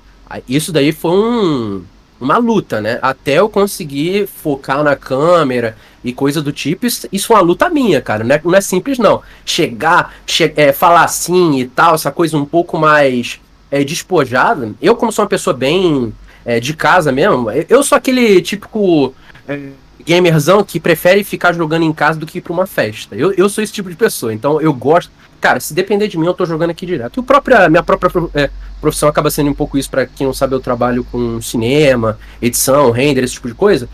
Isso 0.50 0.74
daí 0.74 0.92
foi 0.92 1.12
um, 1.12 1.84
uma 2.24 2.38
luta, 2.38 2.82
né? 2.82 3.00
Até 3.02 3.40
eu 3.40 3.50
conseguir 3.50 4.28
focar 4.28 4.84
na 4.84 4.96
câmera 4.96 5.76
e 6.04 6.12
coisa 6.12 6.42
do 6.42 6.52
tipo, 6.52 6.86
isso, 6.86 7.08
isso 7.12 7.34
é 7.34 7.36
uma 7.36 7.42
luta 7.42 7.70
minha, 7.70 8.02
cara. 8.02 8.24
Não 8.24 8.36
é, 8.36 8.42
não 8.44 8.56
é 8.56 8.62
simples, 8.62 8.98
não. 8.98 9.22
Chegar, 9.46 10.14
che 10.26 10.52
é, 10.56 10.72
falar 10.72 11.04
assim 11.04 11.60
e 11.60 11.66
tal, 11.66 11.96
essa 11.96 12.12
coisa 12.12 12.38
um 12.38 12.46
pouco 12.46 12.78
mais 12.78 13.40
é, 13.72 13.84
despojada. 13.84 14.74
Eu, 14.82 14.96
como 14.96 15.12
sou 15.12 15.24
uma 15.24 15.30
pessoa 15.30 15.54
bem 15.54 16.14
é, 16.46 16.60
de 16.60 16.74
casa 16.74 17.12
mesmo, 17.12 17.50
eu 17.70 17.84
sou 17.84 17.98
aquele 17.98 18.42
típico 18.42 19.14
é, 19.48 19.70
gamerzão 20.06 20.64
que 20.64 20.80
prefere 20.80 21.24
ficar 21.24 21.54
jogando 21.54 21.84
em 21.84 21.94
casa 21.94 22.20
do 22.20 22.26
que 22.26 22.40
ir 22.40 22.42
pra 22.42 22.54
uma 22.54 22.68
festa. 22.68 23.16
Eu, 23.16 23.32
eu 23.34 23.48
sou 23.50 23.64
esse 23.64 23.74
tipo 23.74 23.90
de 23.90 23.96
pessoa, 23.96 24.34
então 24.34 24.62
eu 24.62 24.74
gosto. 24.74 25.12
Cara, 25.44 25.60
se 25.60 25.74
depender 25.74 26.08
de 26.08 26.18
mim, 26.18 26.26
eu 26.26 26.34
tô 26.34 26.46
jogando 26.46 26.70
aqui 26.70 26.86
direto. 26.86 27.18
E 27.18 27.20
o 27.20 27.70
minha 27.70 27.84
própria 27.84 28.10
é, 28.34 28.50
profissão 28.80 29.10
acaba 29.10 29.30
sendo 29.30 29.50
um 29.50 29.54
pouco 29.54 29.78
isso, 29.78 29.90
para 29.90 30.06
quem 30.06 30.26
não 30.26 30.34
sabe, 30.34 30.56
eu 30.56 30.60
trabalho 30.62 31.04
com 31.04 31.42
cinema, 31.42 32.18
edição, 32.42 32.92
render, 32.92 33.26
esse 33.26 33.34
tipo 33.34 33.50
de 33.50 33.54
coisa. 33.54 33.90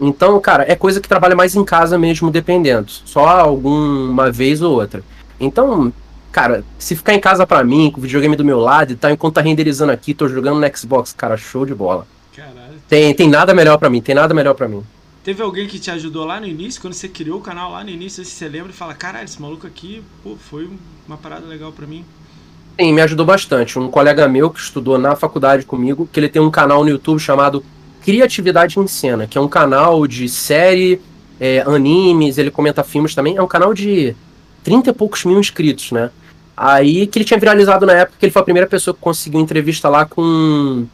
Então, 0.00 0.40
cara, 0.40 0.64
é 0.66 0.74
coisa 0.74 1.00
que 1.00 1.08
trabalha 1.08 1.36
mais 1.36 1.54
em 1.54 1.64
casa 1.64 1.96
mesmo, 1.96 2.28
dependendo. 2.28 2.90
Só 3.04 3.24
alguma 3.24 4.32
vez 4.32 4.62
ou 4.62 4.72
outra. 4.72 5.00
Então, 5.38 5.92
cara, 6.32 6.64
se 6.76 6.96
ficar 6.96 7.14
em 7.14 7.20
casa 7.20 7.46
para 7.46 7.62
mim, 7.62 7.92
com 7.92 8.00
o 8.00 8.02
videogame 8.02 8.34
do 8.34 8.44
meu 8.44 8.58
lado 8.58 8.92
e 8.92 8.96
tal, 8.96 9.12
enquanto 9.12 9.34
tá 9.34 9.40
renderizando 9.40 9.92
aqui, 9.92 10.12
tô 10.12 10.26
jogando 10.26 10.58
no 10.58 10.76
Xbox, 10.76 11.12
cara, 11.12 11.36
show 11.36 11.64
de 11.64 11.72
bola. 11.72 12.04
Caralho. 12.34 12.80
Tem, 12.88 13.14
tem 13.14 13.28
nada 13.28 13.54
melhor 13.54 13.78
para 13.78 13.88
mim, 13.88 14.02
tem 14.02 14.16
nada 14.16 14.34
melhor 14.34 14.54
para 14.54 14.66
mim. 14.66 14.82
Teve 15.22 15.42
alguém 15.42 15.66
que 15.68 15.78
te 15.78 15.90
ajudou 15.90 16.24
lá 16.24 16.40
no 16.40 16.46
início, 16.46 16.80
quando 16.80 16.94
você 16.94 17.06
criou 17.06 17.38
o 17.38 17.42
canal 17.42 17.72
lá 17.72 17.84
no 17.84 17.90
início, 17.90 18.24
se 18.24 18.30
você 18.30 18.48
lembra 18.48 18.70
e 18.70 18.74
fala, 18.74 18.94
caralho, 18.94 19.26
esse 19.26 19.40
maluco 19.40 19.66
aqui, 19.66 20.02
pô, 20.22 20.36
foi 20.36 20.68
uma 21.06 21.18
parada 21.18 21.46
legal 21.46 21.72
para 21.72 21.86
mim. 21.86 22.04
Sim, 22.80 22.94
me 22.94 23.02
ajudou 23.02 23.26
bastante. 23.26 23.78
Um 23.78 23.90
colega 23.90 24.26
meu 24.26 24.48
que 24.48 24.58
estudou 24.58 24.96
na 24.96 25.14
faculdade 25.14 25.66
comigo, 25.66 26.08
que 26.10 26.18
ele 26.18 26.28
tem 26.28 26.40
um 26.40 26.50
canal 26.50 26.82
no 26.82 26.88
YouTube 26.88 27.18
chamado 27.18 27.62
Criatividade 28.02 28.78
em 28.80 28.86
Cena, 28.86 29.26
que 29.26 29.36
é 29.36 29.40
um 29.40 29.48
canal 29.48 30.06
de 30.06 30.26
série, 30.26 30.98
é, 31.38 31.60
animes, 31.60 32.38
ele 32.38 32.50
comenta 32.50 32.82
filmes 32.82 33.14
também. 33.14 33.36
É 33.36 33.42
um 33.42 33.46
canal 33.46 33.74
de 33.74 34.16
30 34.64 34.88
e 34.88 34.92
poucos 34.94 35.26
mil 35.26 35.38
inscritos, 35.38 35.92
né? 35.92 36.10
Aí 36.56 37.06
que 37.06 37.18
ele 37.18 37.26
tinha 37.26 37.38
viralizado 37.38 37.84
na 37.84 37.92
época, 37.92 38.16
que 38.18 38.24
ele 38.24 38.32
foi 38.32 38.40
a 38.40 38.44
primeira 38.44 38.66
pessoa 38.66 38.94
que 38.94 39.00
conseguiu 39.00 39.40
entrevista 39.40 39.90
lá 39.90 40.06
com 40.06 40.86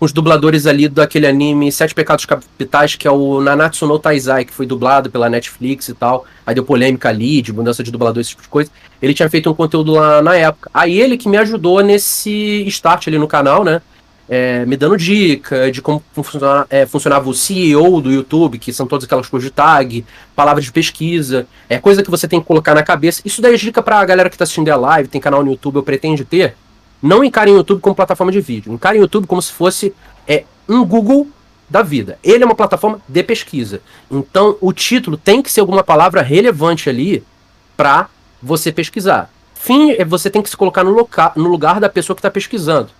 os 0.00 0.12
dubladores 0.12 0.66
ali 0.66 0.88
daquele 0.88 1.26
anime 1.26 1.72
Sete 1.72 1.94
Pecados 1.94 2.24
Capitais, 2.24 2.94
que 2.94 3.08
é 3.08 3.10
o 3.10 3.40
Nanatsu 3.40 3.86
no 3.86 3.98
Taizai, 3.98 4.44
que 4.44 4.52
foi 4.52 4.64
dublado 4.64 5.10
pela 5.10 5.28
Netflix 5.28 5.88
e 5.88 5.94
tal. 5.94 6.24
Aí 6.46 6.54
deu 6.54 6.64
polêmica 6.64 7.08
ali, 7.08 7.42
de 7.42 7.52
mudança 7.52 7.82
de 7.82 7.90
dublador, 7.90 8.20
esse 8.20 8.30
tipo 8.30 8.42
de 8.42 8.48
coisa. 8.48 8.70
Ele 9.02 9.12
tinha 9.12 9.28
feito 9.28 9.50
um 9.50 9.54
conteúdo 9.54 9.92
lá 9.92 10.22
na 10.22 10.36
época. 10.36 10.70
Aí 10.72 11.00
ele 11.00 11.16
que 11.16 11.28
me 11.28 11.36
ajudou 11.36 11.82
nesse 11.82 12.64
start 12.68 13.08
ali 13.08 13.18
no 13.18 13.26
canal, 13.26 13.64
né? 13.64 13.82
É, 14.30 14.66
me 14.66 14.76
dando 14.76 14.96
dica 14.98 15.72
de 15.72 15.80
como 15.80 16.02
funciona, 16.12 16.66
é, 16.68 16.84
funcionava 16.84 17.30
o 17.30 17.34
CEO 17.34 17.98
do 18.00 18.12
YouTube, 18.12 18.58
que 18.58 18.74
são 18.74 18.86
todas 18.86 19.06
aquelas 19.06 19.26
coisas 19.26 19.48
de 19.48 19.54
tag, 19.54 20.04
palavras 20.36 20.66
de 20.66 20.70
pesquisa, 20.70 21.46
é 21.66 21.78
coisa 21.78 22.02
que 22.02 22.10
você 22.10 22.28
tem 22.28 22.38
que 22.38 22.46
colocar 22.46 22.74
na 22.74 22.82
cabeça. 22.82 23.22
Isso 23.24 23.40
daí 23.40 23.54
é 23.54 23.56
dica 23.56 23.82
pra 23.82 24.04
galera 24.04 24.28
que 24.28 24.36
tá 24.36 24.44
assistindo 24.44 24.68
a 24.68 24.76
live, 24.76 25.08
tem 25.08 25.18
canal 25.18 25.42
no 25.42 25.50
YouTube, 25.50 25.76
eu 25.76 25.82
pretendo 25.82 26.24
ter. 26.26 26.54
Não 27.02 27.22
encarem 27.22 27.54
o 27.54 27.58
YouTube 27.58 27.80
como 27.80 27.94
plataforma 27.94 28.32
de 28.32 28.40
vídeo. 28.40 28.72
Encarem 28.72 29.00
o 29.00 29.04
YouTube 29.04 29.26
como 29.26 29.40
se 29.40 29.52
fosse 29.52 29.94
é, 30.26 30.44
um 30.68 30.84
Google 30.84 31.28
da 31.68 31.82
vida. 31.82 32.18
Ele 32.22 32.42
é 32.42 32.46
uma 32.46 32.54
plataforma 32.54 33.00
de 33.06 33.22
pesquisa. 33.22 33.80
Então, 34.10 34.56
o 34.60 34.72
título 34.72 35.16
tem 35.16 35.42
que 35.42 35.50
ser 35.50 35.60
alguma 35.60 35.84
palavra 35.84 36.22
relevante 36.22 36.88
ali 36.88 37.22
para 37.76 38.08
você 38.42 38.72
pesquisar. 38.72 39.30
Fim, 39.54 39.92
é 39.92 40.04
você 40.04 40.30
tem 40.30 40.40
que 40.40 40.48
se 40.48 40.56
colocar 40.56 40.84
no, 40.84 40.90
loca, 40.90 41.32
no 41.36 41.48
lugar 41.48 41.80
da 41.80 41.88
pessoa 41.88 42.14
que 42.14 42.20
está 42.20 42.30
pesquisando. 42.30 42.90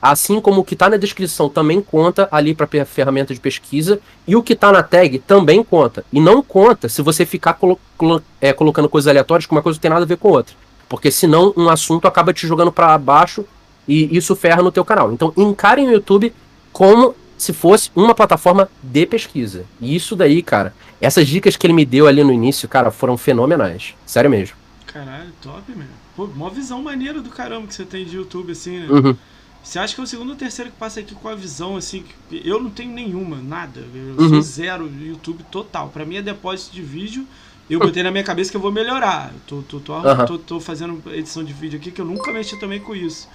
Assim 0.00 0.40
como 0.40 0.60
o 0.60 0.64
que 0.64 0.74
está 0.74 0.88
na 0.88 0.96
descrição 0.96 1.48
também 1.48 1.80
conta 1.80 2.28
ali 2.30 2.54
para 2.54 2.68
a 2.82 2.84
ferramenta 2.84 3.32
de 3.32 3.40
pesquisa, 3.40 3.98
e 4.26 4.36
o 4.36 4.42
que 4.42 4.52
está 4.52 4.70
na 4.70 4.82
tag 4.82 5.18
também 5.20 5.64
conta. 5.64 6.04
E 6.12 6.20
não 6.20 6.42
conta 6.42 6.88
se 6.88 7.00
você 7.02 7.24
ficar 7.24 7.54
colo 7.54 7.80
colo 7.96 8.22
é, 8.40 8.52
colocando 8.52 8.88
coisas 8.88 9.08
aleatórias 9.08 9.46
que 9.46 9.52
uma 9.52 9.62
coisa 9.62 9.78
não 9.78 9.80
tem 9.80 9.90
nada 9.90 10.04
a 10.04 10.08
ver 10.08 10.18
com 10.18 10.28
outra. 10.28 10.54
Porque 10.94 11.10
senão 11.10 11.52
um 11.56 11.68
assunto 11.68 12.06
acaba 12.06 12.32
te 12.32 12.46
jogando 12.46 12.70
para 12.70 12.96
baixo 12.96 13.44
e 13.86 14.16
isso 14.16 14.36
ferra 14.36 14.62
no 14.62 14.72
teu 14.72 14.84
canal. 14.84 15.12
Então 15.12 15.32
encarem 15.36 15.88
o 15.88 15.92
YouTube 15.92 16.32
como 16.72 17.14
se 17.36 17.52
fosse 17.52 17.90
uma 17.94 18.14
plataforma 18.14 18.68
de 18.82 19.04
pesquisa. 19.04 19.64
E 19.80 19.94
isso 19.94 20.14
daí, 20.14 20.42
cara, 20.42 20.74
essas 21.00 21.26
dicas 21.26 21.56
que 21.56 21.66
ele 21.66 21.74
me 21.74 21.84
deu 21.84 22.06
ali 22.06 22.22
no 22.22 22.32
início, 22.32 22.68
cara, 22.68 22.90
foram 22.90 23.18
fenomenais. 23.18 23.94
Sério 24.06 24.30
mesmo. 24.30 24.56
Caralho, 24.86 25.32
top, 25.42 25.72
meu. 25.74 25.86
Pô, 26.14 26.24
uma 26.24 26.48
visão 26.48 26.80
maneira 26.80 27.20
do 27.20 27.28
caramba 27.28 27.66
que 27.66 27.74
você 27.74 27.84
tem 27.84 28.04
de 28.04 28.16
YouTube, 28.16 28.52
assim, 28.52 28.78
né? 28.78 28.86
Uhum. 28.88 29.16
Você 29.62 29.78
acha 29.78 29.94
que 29.94 30.00
é 30.00 30.04
o 30.04 30.06
segundo 30.06 30.30
ou 30.30 30.36
terceiro 30.36 30.70
que 30.70 30.76
passa 30.76 31.00
aqui 31.00 31.14
com 31.14 31.28
a 31.28 31.34
visão, 31.34 31.76
assim, 31.76 32.04
que 32.28 32.42
eu 32.48 32.62
não 32.62 32.70
tenho 32.70 32.92
nenhuma, 32.92 33.38
nada. 33.42 33.80
Eu 33.94 34.22
uhum. 34.22 34.28
sou 34.28 34.42
zero 34.42 34.90
YouTube 35.02 35.42
total. 35.50 35.88
Para 35.88 36.04
mim 36.04 36.16
é 36.16 36.22
depósito 36.22 36.72
de 36.72 36.82
vídeo 36.82 37.26
eu 37.68 37.78
botei 37.78 38.02
na 38.02 38.10
minha 38.10 38.24
cabeça 38.24 38.50
que 38.50 38.56
eu 38.56 38.60
vou 38.60 38.70
melhorar. 38.70 39.32
Tô, 39.46 39.62
tô, 39.62 39.80
tô, 39.80 39.94
uhum. 39.94 40.26
tô, 40.26 40.38
tô, 40.38 40.60
fazendo 40.60 41.02
edição 41.12 41.42
de 41.42 41.52
vídeo 41.52 41.78
aqui 41.78 41.90
que 41.90 42.00
eu 42.00 42.04
nunca 42.04 42.32
mexi 42.32 42.58
também 42.58 42.78
com 42.78 42.94
isso. 42.94 43.28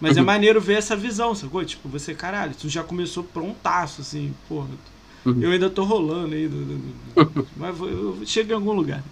Mas 0.00 0.16
é 0.16 0.20
uhum. 0.20 0.24
é 0.24 0.26
maneiro 0.26 0.60
ver 0.60 0.74
essa 0.74 0.94
visão, 0.94 1.34
sacou? 1.34 1.64
Tipo, 1.64 1.88
você, 1.88 2.14
caralho, 2.14 2.54
tu 2.58 2.68
já 2.68 2.82
começou 2.82 3.24
prontaço, 3.24 4.00
assim, 4.00 4.34
porra. 4.48 4.68
Uhum. 5.24 5.38
Eu 5.40 5.50
ainda 5.52 5.70
tô 5.70 5.84
rolando 5.84 6.34
aí. 6.34 6.50
Mas 7.56 7.78
eu 7.80 8.18
chego 8.24 8.52
em 8.52 8.54
algum 8.54 8.72
lugar. 8.72 9.02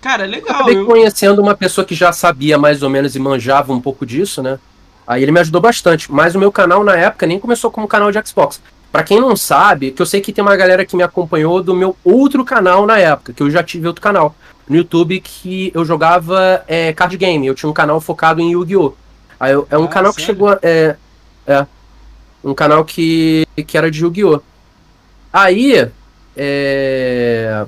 Cara, 0.00 0.26
legal. 0.26 0.48
Eu 0.48 0.54
acabei 0.56 0.76
eu... 0.78 0.86
conhecendo 0.86 1.40
uma 1.40 1.54
pessoa 1.54 1.84
que 1.84 1.94
já 1.94 2.12
sabia 2.12 2.58
mais 2.58 2.82
ou 2.82 2.90
menos 2.90 3.14
e 3.14 3.18
manjava 3.18 3.72
um 3.72 3.80
pouco 3.80 4.04
disso, 4.04 4.42
né? 4.42 4.58
Aí 5.06 5.22
ele 5.22 5.32
me 5.32 5.40
ajudou 5.40 5.60
bastante. 5.60 6.10
Mas 6.10 6.34
o 6.34 6.38
meu 6.38 6.50
canal 6.50 6.82
na 6.82 6.96
época 6.96 7.26
nem 7.26 7.38
começou 7.38 7.70
como 7.70 7.86
canal 7.86 8.10
de 8.10 8.26
Xbox. 8.26 8.60
Para 8.92 9.02
quem 9.02 9.18
não 9.18 9.34
sabe, 9.34 9.90
que 9.90 10.02
eu 10.02 10.06
sei 10.06 10.20
que 10.20 10.34
tem 10.34 10.44
uma 10.44 10.54
galera 10.54 10.84
que 10.84 10.94
me 10.94 11.02
acompanhou 11.02 11.62
do 11.62 11.74
meu 11.74 11.96
outro 12.04 12.44
canal 12.44 12.86
na 12.86 12.98
época, 12.98 13.32
que 13.32 13.42
eu 13.42 13.50
já 13.50 13.62
tive 13.62 13.86
outro 13.86 14.02
canal 14.02 14.36
no 14.68 14.76
YouTube 14.76 15.18
que 15.18 15.72
eu 15.74 15.82
jogava 15.82 16.62
é, 16.68 16.92
card 16.92 17.16
game. 17.16 17.46
Eu 17.46 17.54
tinha 17.54 17.70
um 17.70 17.72
canal 17.72 17.98
focado 18.02 18.42
em 18.42 18.52
Yu-Gi-Oh! 18.52 18.92
É 19.40 19.78
um 19.78 19.84
ah, 19.84 19.88
canal 19.88 20.12
sério? 20.12 20.14
que 20.14 20.22
chegou 20.22 20.50
a, 20.50 20.58
é, 20.62 20.94
é 21.46 21.66
um 22.44 22.54
canal 22.54 22.84
que, 22.84 23.46
que 23.66 23.78
era 23.78 23.90
de 23.90 24.04
Yu-Gi-Oh! 24.04 24.42
Aí 25.32 25.90
é, 26.36 27.64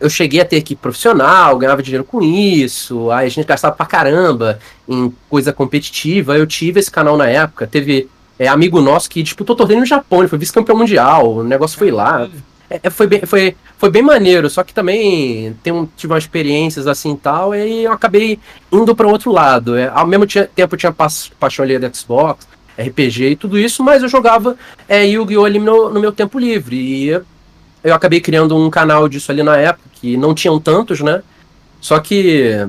eu 0.00 0.10
cheguei 0.10 0.40
a 0.40 0.44
ter 0.44 0.56
equipe 0.56 0.82
profissional, 0.82 1.56
ganhava 1.56 1.84
dinheiro 1.84 2.02
com 2.04 2.20
isso, 2.20 3.12
aí 3.12 3.26
a 3.26 3.30
gente 3.30 3.46
gastava 3.46 3.76
pra 3.76 3.86
caramba 3.86 4.58
em 4.88 5.14
coisa 5.28 5.52
competitiva. 5.52 6.36
Eu 6.36 6.48
tive 6.48 6.80
esse 6.80 6.90
canal 6.90 7.16
na 7.16 7.28
época, 7.28 7.64
teve 7.64 8.08
é, 8.40 8.48
amigo 8.48 8.80
nosso 8.80 9.10
que 9.10 9.22
disputou 9.22 9.54
torneio 9.54 9.80
no 9.80 9.86
Japão, 9.86 10.20
ele 10.20 10.28
foi 10.28 10.38
vice-campeão 10.38 10.78
mundial, 10.78 11.30
o 11.30 11.44
negócio 11.44 11.76
foi 11.76 11.90
lá. 11.90 12.26
É, 12.70 12.80
é, 12.84 12.88
foi, 12.88 13.06
bem, 13.06 13.20
foi, 13.26 13.54
foi 13.76 13.90
bem 13.90 14.00
maneiro, 14.00 14.48
só 14.48 14.64
que 14.64 14.72
também 14.72 15.54
tem 15.62 15.70
um, 15.70 15.86
tive 15.94 16.10
umas 16.14 16.24
experiências 16.24 16.86
assim 16.86 17.12
e 17.12 17.16
tal, 17.18 17.54
e 17.54 17.84
eu 17.84 17.92
acabei 17.92 18.38
indo 18.72 18.96
para 18.96 19.06
outro 19.06 19.30
lado. 19.30 19.76
É, 19.76 19.88
ao 19.88 20.06
mesmo 20.06 20.26
tempo 20.26 20.74
eu 20.74 20.78
tinha 20.78 20.90
paixão 20.90 21.62
ali 21.62 21.78
da 21.78 21.92
Xbox, 21.92 22.48
RPG 22.78 23.32
e 23.32 23.36
tudo 23.36 23.58
isso, 23.58 23.84
mas 23.84 24.02
eu 24.02 24.08
jogava 24.08 24.56
é, 24.88 25.04
Yu-Gi-Oh! 25.04 25.44
ali 25.44 25.58
no, 25.58 25.90
no, 25.90 26.00
meu 26.00 26.10
tempo 26.10 26.38
livre. 26.38 26.76
E 26.76 27.08
eu 27.84 27.94
acabei 27.94 28.22
criando 28.22 28.56
um 28.56 28.70
canal 28.70 29.06
disso 29.06 29.30
ali 29.30 29.42
na 29.42 29.58
época, 29.58 29.90
que 29.92 30.16
não 30.16 30.34
tinham 30.34 30.58
tantos, 30.58 31.00
né? 31.00 31.22
Só 31.78 31.98
que 31.98 32.66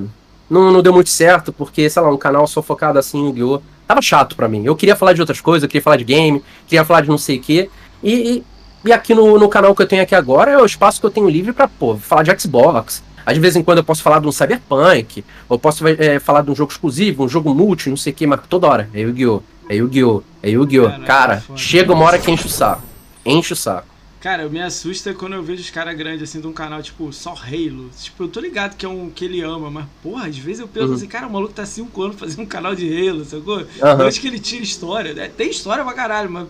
não, 0.49 0.69
não 0.69 0.81
deu 0.81 0.91
muito 0.91 1.09
certo, 1.09 1.53
porque, 1.53 1.89
sei 1.89 2.01
lá, 2.01 2.09
um 2.09 2.17
canal 2.17 2.45
só 2.45 2.61
focado 2.61 2.99
assim 2.99 3.19
em 3.19 3.27
Yu-Gi-Oh! 3.29 3.61
Tava 3.91 4.01
chato 4.01 4.35
para 4.35 4.47
mim. 4.47 4.63
Eu 4.65 4.75
queria 4.75 4.95
falar 4.95 5.13
de 5.13 5.21
outras 5.21 5.41
coisas, 5.41 5.63
eu 5.63 5.69
queria 5.69 5.81
falar 5.81 5.97
de 5.97 6.03
game, 6.03 6.41
queria 6.67 6.85
falar 6.85 7.01
de 7.01 7.09
não 7.09 7.17
sei 7.17 7.37
o 7.37 7.41
quê. 7.41 7.69
E, 8.01 8.13
e, 8.13 8.43
e, 8.85 8.93
aqui 8.93 9.13
no, 9.13 9.37
no 9.37 9.49
canal 9.49 9.75
que 9.75 9.81
eu 9.81 9.87
tenho 9.87 10.01
aqui 10.01 10.15
agora 10.15 10.51
é 10.51 10.57
o 10.57 10.65
espaço 10.65 10.99
que 10.99 11.05
eu 11.05 11.11
tenho 11.11 11.29
livre 11.29 11.53
pra, 11.53 11.67
pô, 11.67 11.97
falar 11.97 12.23
de 12.23 12.41
Xbox. 12.41 13.03
Às 13.25 13.37
vezes 13.37 13.57
em 13.57 13.63
quando 13.63 13.79
eu 13.79 13.83
posso 13.83 14.01
falar 14.01 14.19
de 14.19 14.27
um 14.27 14.31
Cyberpunk, 14.31 15.23
ou 15.47 15.59
posso 15.59 15.87
é, 15.87 16.19
falar 16.19 16.41
de 16.41 16.49
um 16.49 16.55
jogo 16.55 16.71
exclusivo, 16.71 17.23
um 17.23 17.29
jogo 17.29 17.53
multi, 17.53 17.89
não 17.89 17.97
sei 17.97 18.11
o 18.11 18.15
que, 18.15 18.25
mas 18.25 18.39
toda 18.49 18.67
hora. 18.67 18.89
É 18.93 19.01
Yu-Gi-Oh! 19.01 19.43
É 19.69 19.75
Yu-Gi-Oh! 19.75 20.23
É 20.41 20.49
Yu-Gi-Oh! 20.49 21.05
Cara, 21.05 21.43
chega 21.55 21.93
uma 21.93 22.05
hora 22.05 22.17
que 22.17 22.31
enche 22.31 22.47
o 22.47 22.49
saco. 22.49 22.81
Enche 23.23 23.53
o 23.53 23.55
saco. 23.55 23.87
Cara, 24.21 24.47
me 24.47 24.61
assusta 24.61 25.15
quando 25.15 25.33
eu 25.33 25.41
vejo 25.41 25.63
os 25.63 25.71
caras 25.71 25.97
grandes 25.97 26.21
assim 26.21 26.39
de 26.39 26.45
um 26.45 26.53
canal, 26.53 26.83
tipo, 26.83 27.11
só 27.11 27.31
Halo. 27.31 27.89
Tipo, 27.99 28.25
eu 28.25 28.27
tô 28.27 28.39
ligado 28.39 28.77
que 28.77 28.85
é 28.85 28.89
um 28.89 29.09
que 29.09 29.25
ele 29.25 29.41
ama, 29.41 29.71
mas, 29.71 29.85
porra, 30.03 30.27
às 30.27 30.37
vezes 30.37 30.59
eu 30.59 30.67
penso 30.67 30.89
uhum. 30.89 30.93
assim, 30.93 31.07
cara, 31.07 31.25
o 31.25 31.31
maluco 31.31 31.55
tá 31.55 31.65
5 31.65 32.03
anos 32.03 32.19
fazendo 32.19 32.43
um 32.43 32.45
canal 32.45 32.75
de 32.75 32.85
Halo, 32.85 33.25
sacou? 33.25 33.57
Uhum. 33.57 33.65
Eu 33.81 34.07
acho 34.07 34.21
que 34.21 34.27
ele 34.27 34.39
tira 34.39 34.63
história. 34.63 35.15
Né? 35.15 35.27
Tem 35.27 35.49
história 35.49 35.83
pra 35.83 35.93
caralho, 35.93 36.29
mas. 36.29 36.47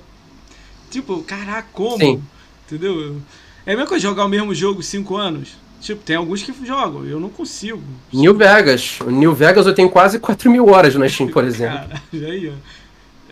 Tipo, 0.89 1.23
caraca, 1.23 1.69
como? 1.71 1.97
Sim. 1.97 2.21
Entendeu? 2.67 3.21
É 3.65 3.71
a 3.71 3.75
mesma 3.75 3.87
coisa 3.87 4.03
jogar 4.03 4.25
o 4.25 4.29
mesmo 4.29 4.53
jogo 4.53 4.83
5 4.83 5.15
anos. 5.15 5.55
Tipo, 5.79 6.03
tem 6.03 6.17
alguns 6.17 6.43
que 6.43 6.53
jogam, 6.65 7.05
eu 7.05 7.21
não 7.21 7.29
consigo. 7.29 7.81
New 8.11 8.35
Vegas. 8.35 8.99
New 9.07 9.33
Vegas 9.33 9.65
eu 9.65 9.73
tenho 9.73 9.89
quase 9.89 10.19
4 10.19 10.51
mil 10.51 10.67
horas 10.67 10.93
na 10.95 11.07
Steam, 11.07 11.29
por 11.29 11.43
exemplo. 11.47 11.87
Caralho, 11.87 12.31
aí, 12.31 12.49
ó. 12.49 12.80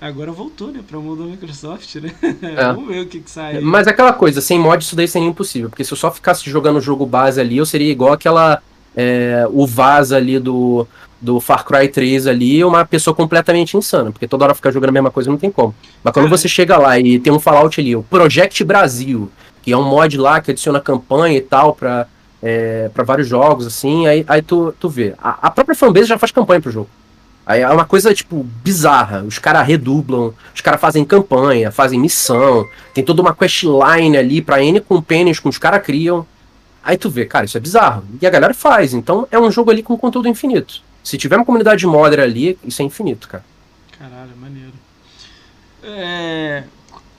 Agora 0.02 0.32
voltou, 0.32 0.72
né? 0.72 0.82
Pra 0.88 1.00
mundo 1.00 1.24
da 1.24 1.30
Microsoft, 1.30 1.96
né? 1.96 2.12
É. 2.42 2.74
Vamos 2.74 2.88
ver 2.88 3.02
o 3.02 3.08
que, 3.08 3.20
que 3.20 3.30
sai. 3.30 3.60
Mas 3.60 3.88
aquela 3.88 4.14
coisa, 4.14 4.40
sem 4.42 4.58
mod 4.60 4.84
isso 4.84 4.96
daí 4.96 5.08
seria 5.08 5.28
impossível. 5.28 5.70
Porque 5.70 5.84
se 5.84 5.92
eu 5.92 5.98
só 5.98 6.10
ficasse 6.12 6.50
jogando 6.50 6.78
o 6.78 6.82
jogo 6.82 7.06
base 7.06 7.40
ali, 7.40 7.58
eu 7.58 7.66
seria 7.66 7.92
igual 7.92 8.14
aquela. 8.14 8.62
é, 8.96 9.46
o 9.52 9.66
Vaz 9.68 10.12
ali 10.12 10.40
do, 10.40 10.88
do 11.22 11.40
Far 11.40 11.66
Cry 11.66 11.88
3 11.88 12.28
ali 12.28 12.64
uma 12.64 12.86
pessoa 12.86 13.14
completamente 13.14 13.76
insana, 13.76 14.12
porque 14.12 14.28
toda 14.28 14.46
hora 14.46 14.56
ficar 14.56 14.72
jogando 14.72 14.90
a 14.90 14.94
mesma 14.94 15.12
coisa 15.12 15.30
não 15.30 15.38
tem 15.38 15.52
como. 15.52 15.76
Mas 16.04 16.14
quando 16.14 16.30
você 16.30 16.48
chega 16.48 16.78
lá 16.78 16.98
e 16.98 17.20
tem 17.20 17.32
um 17.32 17.40
Fallout 17.40 17.80
ali, 17.80 17.96
o 17.96 18.04
Project 18.04 18.64
Brasil, 18.64 19.30
que 19.62 19.72
é 19.72 19.78
um 19.78 19.84
mod 19.84 20.18
lá 20.18 20.40
que 20.42 20.52
adiciona 20.52 20.80
campanha 20.80 21.38
e 21.38 21.42
tal 21.42 21.76
pra, 21.76 22.08
é, 22.42 22.90
pra 22.94 23.04
vários 23.04 23.28
jogos, 23.28 23.68
assim, 23.68 24.08
aí, 24.08 24.24
aí 24.28 24.42
tu, 24.42 24.74
tu 24.80 24.88
vê. 24.88 25.14
A, 25.22 25.48
a 25.48 25.52
própria 25.52 25.76
fanbase 25.76 26.08
já 26.08 26.18
faz 26.18 26.32
campanha 26.32 26.62
pro 26.62 26.72
jogo. 26.72 26.90
Aí 27.50 27.62
é 27.62 27.68
uma 27.68 27.84
coisa, 27.84 28.14
tipo, 28.14 28.44
bizarra. 28.64 29.24
Os 29.24 29.40
caras 29.40 29.66
redublam, 29.66 30.36
os 30.54 30.62
caras 30.62 30.80
fazem 30.80 31.04
campanha, 31.04 31.72
fazem 31.72 32.00
missão, 32.00 32.70
tem 32.94 33.04
toda 33.04 33.24
uma 33.24 33.34
questline 33.34 34.16
ali 34.16 34.40
pra 34.40 34.64
N 34.64 34.80
companions 34.80 35.40
que 35.40 35.50
os 35.50 35.58
caras 35.58 35.84
criam. 35.84 36.28
Aí 36.84 36.96
tu 36.96 37.10
vê, 37.10 37.26
cara, 37.26 37.46
isso 37.46 37.58
é 37.58 37.60
bizarro. 37.60 38.04
E 38.22 38.28
a 38.28 38.30
galera 38.30 38.54
faz. 38.54 38.94
Então 38.94 39.28
é 39.32 39.40
um 39.40 39.50
jogo 39.50 39.72
ali 39.72 39.82
com 39.82 39.98
conteúdo 39.98 40.28
infinito. 40.28 40.84
Se 41.04 41.18
tiver 41.18 41.38
uma 41.38 41.46
comunidade 41.46 41.88
modder 41.88 42.20
ali, 42.20 42.56
isso 42.64 42.84
é 42.84 42.86
infinito, 42.86 43.28
cara. 43.28 43.44
Caralho, 43.98 44.38
maneiro. 44.38 44.74
É, 45.82 46.66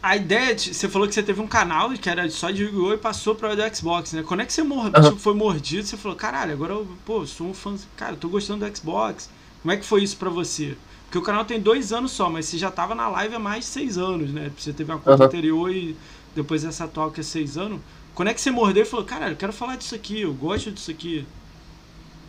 a 0.01 0.15
ideia, 0.15 0.55
de, 0.55 0.73
você 0.73 0.89
falou 0.89 1.09
que 1.09 1.15
você 1.15 1.25
teve 1.25 1.41
um 1.41 1.49
canal 1.49 1.91
que 1.91 2.09
era 2.09 2.31
só 2.31 2.53
de 2.53 2.63
Yu-Gi-Oh! 2.63 2.95
e 2.95 2.99
passou 2.99 3.35
para 3.35 3.53
o 3.53 3.57
do 3.57 3.77
Xbox, 3.77 4.13
né? 4.13 4.23
Quando 4.23 4.43
é 4.43 4.47
que 4.47 4.53
você 4.53 4.63
mor 4.63 4.85
uhum. 4.85 4.93
tipo, 4.93 5.17
foi 5.17 5.35
mordido, 5.35 5.89
você 5.89 5.97
falou, 5.97 6.17
caralho, 6.17 6.53
agora 6.53 6.75
eu, 6.75 6.87
pô, 7.05 7.27
sou 7.27 7.49
um 7.49 7.55
fã, 7.55 7.75
cara, 7.97 8.15
tô 8.15 8.29
gostando 8.29 8.65
do 8.65 8.77
Xbox. 8.77 9.29
Como 9.63 9.73
é 9.73 9.77
que 9.77 9.85
foi 9.85 10.03
isso 10.03 10.17
para 10.17 10.31
você? 10.31 10.77
Porque 11.05 11.19
o 11.19 11.23
canal 11.23 11.45
tem 11.45 11.61
dois 11.61 11.93
anos 11.93 12.13
só, 12.13 12.31
mas 12.31 12.47
você 12.47 12.57
já 12.57 12.71
tava 12.71 12.95
na 12.95 13.09
live 13.09 13.35
há 13.35 13.39
mais 13.39 13.65
de 13.65 13.71
seis 13.71 13.99
anos, 13.99 14.33
né? 14.33 14.51
Você 14.57 14.73
teve 14.73 14.93
uma 14.93 14.99
conta 14.99 15.23
uhum. 15.23 15.27
anterior 15.27 15.71
e 15.71 15.97
depois 16.35 16.65
essa 16.65 16.85
atual 16.85 17.11
que 17.11 17.21
é 17.21 17.25
seis 17.25 17.59
anos. 17.59 17.81
Quando 18.15 18.29
é 18.29 18.35
que 18.35 18.41
você 18.41 18.51
mordeu 18.51 18.83
e 18.83 18.87
falou, 18.87 19.05
caralho, 19.05 19.33
eu 19.33 19.37
quero 19.37 19.53
falar 19.53 19.77
disso 19.77 19.95
aqui, 19.95 20.21
eu 20.21 20.33
gosto 20.33 20.71
disso 20.71 20.91
aqui? 20.91 21.27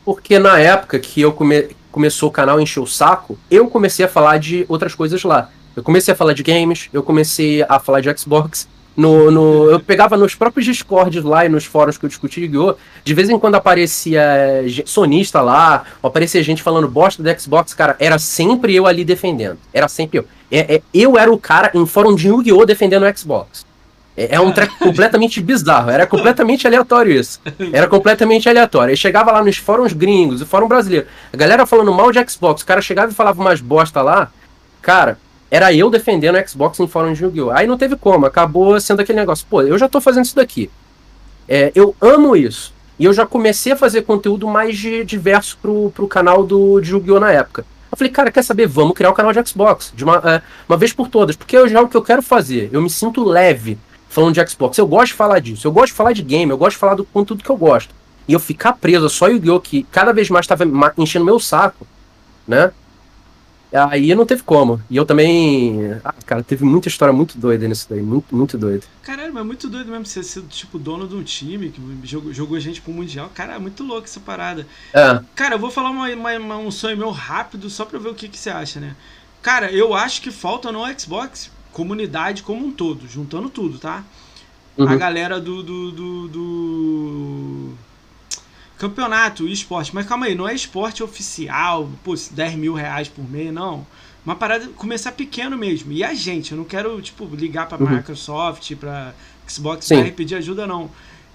Porque 0.04 0.40
na 0.40 0.60
época 0.60 1.00
que 1.00 1.22
eu 1.22 1.32
come... 1.32 1.70
começou 1.92 2.30
o 2.30 2.32
canal 2.32 2.60
encher 2.60 2.80
o 2.80 2.88
saco, 2.88 3.38
eu 3.50 3.68
comecei 3.68 4.04
a 4.06 4.10
falar 4.10 4.38
de 4.40 4.66
outras 4.68 4.96
coisas 4.96 5.24
lá. 5.24 5.52
Eu 5.76 5.84
comecei 5.84 6.14
a 6.14 6.18
falar 6.18 6.34
de 6.34 6.44
games, 6.44 6.90
eu 6.92 7.04
comecei 7.04 7.64
a 7.64 7.80
falar 7.80 8.02
de 8.02 8.18
Xbox. 8.18 8.68
No, 8.96 9.32
no, 9.32 9.72
eu 9.72 9.80
pegava 9.80 10.18
nos 10.18 10.36
próprios 10.36 10.66
Discords 10.66 11.24
lá 11.24 11.46
e 11.46 11.50
nos 11.50 11.64
fóruns 11.64 11.98
que 11.98 12.06
eu 12.06 12.10
discuti 12.10 12.42
yu 12.42 12.76
de 13.06 13.14
vez 13.14 13.30
em 13.30 13.40
quando 13.40 13.56
aparecia 13.56 14.22
sonista 14.86 15.42
lá, 15.42 15.86
ou 16.02 16.10
aparecia 16.10 16.44
gente 16.44 16.62
falando 16.62 16.90
bosta 16.90 17.24
do 17.24 17.40
Xbox, 17.40 17.74
cara, 17.74 17.96
era 18.00 18.20
sempre 18.20 18.76
eu 18.76 18.86
ali 18.86 19.06
defendendo. 19.06 19.58
Era 19.74 19.88
sempre 19.88 20.20
eu. 20.20 20.26
É, 20.52 20.76
é, 20.76 20.82
eu 20.94 21.18
era 21.18 21.32
o 21.32 21.38
cara 21.38 21.72
em 21.74 21.86
fórum 21.86 22.14
de 22.14 22.28
Yu-Gi-Oh! 22.28 22.66
defendendo 22.66 23.04
o 23.04 23.18
Xbox. 23.18 23.66
É, 24.16 24.36
é 24.36 24.40
um 24.40 24.52
treco 24.52 24.78
completamente 24.78 25.42
bizarro. 25.42 25.90
Era 25.90 26.06
completamente 26.06 26.68
aleatório 26.68 27.14
isso. 27.14 27.40
Era 27.72 27.88
completamente 27.88 28.50
aleatório. 28.50 28.92
Aí 28.92 28.98
chegava 28.98 29.32
lá 29.32 29.44
nos 29.44 29.58
fóruns 29.58 29.94
gringos, 29.94 30.42
o 30.42 30.46
fórum 30.46 30.68
brasileiro. 30.68 31.08
A 31.32 31.38
galera 31.38 31.66
falando 31.66 31.94
mal 31.94 32.12
de 32.12 32.20
Xbox. 32.30 32.62
O 32.62 32.66
cara 32.66 32.82
chegava 32.82 33.12
e 33.12 33.16
falava 33.16 33.40
umas 33.42 33.62
bosta 33.62 34.02
lá. 34.02 34.30
Cara, 34.82 35.18
era 35.52 35.74
eu 35.74 35.90
defendendo 35.90 36.38
o 36.38 36.50
Xbox 36.50 36.80
em 36.80 36.88
fórum 36.88 37.12
de 37.12 37.22
Yu-Gi-Oh! 37.22 37.52
Aí 37.52 37.68
não 37.68 37.78
teve 37.78 37.98
como. 37.98 38.26
Acabou 38.26 38.80
sendo 38.80 39.02
aquele 39.02 39.20
negócio. 39.20 39.46
Pô, 39.50 39.62
eu 39.62 39.78
já 39.78 39.90
tô 39.90 40.00
fazendo 40.00 40.24
isso 40.24 40.36
daqui. 40.36 40.72
É, 41.46 41.74
eu 41.76 41.94
amo 42.00 42.38
isso. 42.38 42.74
E 42.98 43.04
eu 43.04 43.12
já 43.12 43.26
comecei 43.26 43.74
a 43.74 43.76
fazer 43.76 44.04
conteúdo 44.04 44.48
mais 44.48 44.78
de, 44.78 45.04
diverso 45.04 45.58
pro, 45.62 45.92
pro 45.94 46.08
canal 46.08 46.46
do, 46.46 46.80
de 46.80 46.92
Yu-Gi-Oh! 46.92 47.20
na 47.20 47.34
época. 47.34 47.66
Eu 47.92 47.98
falei, 47.98 48.14
cara, 48.14 48.32
quer 48.32 48.44
saber? 48.44 48.66
Vamos 48.66 48.94
criar 48.94 49.10
o 49.10 49.12
um 49.12 49.16
canal 49.16 49.34
de 49.34 49.46
Xbox. 49.46 49.92
De 49.94 50.06
uma, 50.06 50.22
é, 50.24 50.42
uma 50.70 50.78
vez 50.78 50.94
por 50.94 51.10
todas. 51.10 51.36
Porque 51.36 51.58
eu 51.58 51.68
já 51.68 51.80
é 51.80 51.82
o 51.82 51.90
que 51.90 51.98
eu 51.98 52.02
quero 52.02 52.22
fazer. 52.22 52.70
Eu 52.72 52.82
me 52.82 52.90
sinto 52.90 53.22
leve 53.22 53.78
falando 54.08 54.34
de 54.34 54.50
Xbox. 54.50 54.78
Eu 54.78 54.88
gosto 54.88 55.08
de 55.08 55.14
falar 55.16 55.40
disso. 55.40 55.68
Eu 55.68 55.74
gosto 55.74 55.88
de 55.88 55.94
falar 55.94 56.14
de 56.14 56.22
game. 56.22 56.50
Eu 56.50 56.58
gosto 56.58 56.76
de 56.76 56.80
falar 56.80 56.96
do 56.96 57.04
conteúdo 57.04 57.44
que 57.44 57.50
eu 57.50 57.58
gosto. 57.58 57.94
E 58.26 58.32
eu 58.32 58.40
ficar 58.40 58.72
preso 58.72 59.10
só 59.10 59.28
Yu-Gi-Oh! 59.28 59.60
que 59.60 59.84
cada 59.92 60.14
vez 60.14 60.30
mais 60.30 60.46
estava 60.46 60.64
enchendo 60.98 61.26
meu 61.26 61.42
saco, 61.42 61.86
né? 62.48 62.72
Aí 63.74 64.14
não 64.14 64.26
teve 64.26 64.44
como. 64.44 64.82
E 64.90 64.98
eu 64.98 65.06
também. 65.06 65.94
Ah, 66.04 66.14
cara, 66.26 66.44
teve 66.44 66.66
muita 66.66 66.90
história 66.90 67.14
muito 67.14 67.38
doida 67.38 67.68
nisso 67.68 67.88
daí. 67.90 68.02
Muito, 68.02 68.36
muito 68.36 68.58
doido. 68.58 68.86
Caralho, 69.02 69.34
mas 69.34 69.46
muito 69.46 69.70
doido 69.70 69.90
mesmo 69.90 70.06
você 70.06 70.22
ser, 70.22 70.42
tipo, 70.44 70.78
dono 70.78 71.08
de 71.08 71.16
um 71.16 71.24
time 71.24 71.70
que 71.70 71.82
jogou, 72.04 72.34
jogou 72.34 72.60
gente 72.60 72.82
pro 72.82 72.92
Mundial. 72.92 73.32
Cara, 73.34 73.54
é 73.54 73.60
muito 73.60 73.84
louco 73.84 74.04
essa 74.04 74.20
parada. 74.20 74.68
É. 74.94 75.22
Cara, 75.36 75.56
eu 75.56 75.60
vou 75.60 75.72
falar 75.72 75.90
uma, 75.90 76.10
uma, 76.10 76.58
um 76.58 76.70
sonho 76.72 76.98
meu 76.98 77.12
rápido 77.12 77.70
só 77.70 77.86
pra 77.86 77.98
ver 77.98 78.10
o 78.10 78.16
que, 78.16 78.28
que 78.28 78.38
você 78.38 78.50
acha, 78.50 78.80
né? 78.80 78.96
Cara, 79.42 79.72
eu 79.72 79.94
acho 79.94 80.22
que 80.22 80.32
falta 80.32 80.72
no 80.72 80.82
Xbox 81.00 81.50
comunidade 81.72 82.44
como 82.44 82.66
um 82.66 82.72
todo, 82.72 83.08
juntando 83.08 83.50
tudo, 83.50 83.80
tá? 83.80 84.04
Uhum. 84.78 84.88
A 84.88 84.96
galera 84.96 85.40
do, 85.40 85.64
do, 85.64 85.92
do, 85.92 86.28
do 86.28 87.74
campeonato, 88.82 89.48
esporte. 89.48 89.94
Mas 89.94 90.08
calma 90.08 90.26
aí, 90.26 90.34
não 90.34 90.48
é 90.48 90.56
esporte 90.56 91.04
oficial, 91.04 91.88
pô, 92.04 92.16
10 92.16 92.56
mil 92.56 92.74
reais 92.74 93.08
por 93.08 93.30
mês, 93.30 93.54
não. 93.54 93.86
Uma 94.26 94.36
parada, 94.36 94.68
começar 94.70 95.12
pequeno 95.12 95.56
mesmo. 95.56 95.92
E 95.92 96.04
a 96.04 96.16
gente, 96.16 96.52
eu 96.52 96.58
não 96.58 96.66
quero, 96.66 97.00
tipo, 97.00 97.26
ligar 97.36 97.68
pra 97.68 97.78
uhum. 97.78 97.90
Microsoft, 97.90 98.76
pra 98.76 99.14
Xbox 99.48 99.86
Sim. 99.86 100.02
pra 100.02 100.12
pedir 100.12 100.36
ajuda, 100.36 100.66
não. 100.66 100.90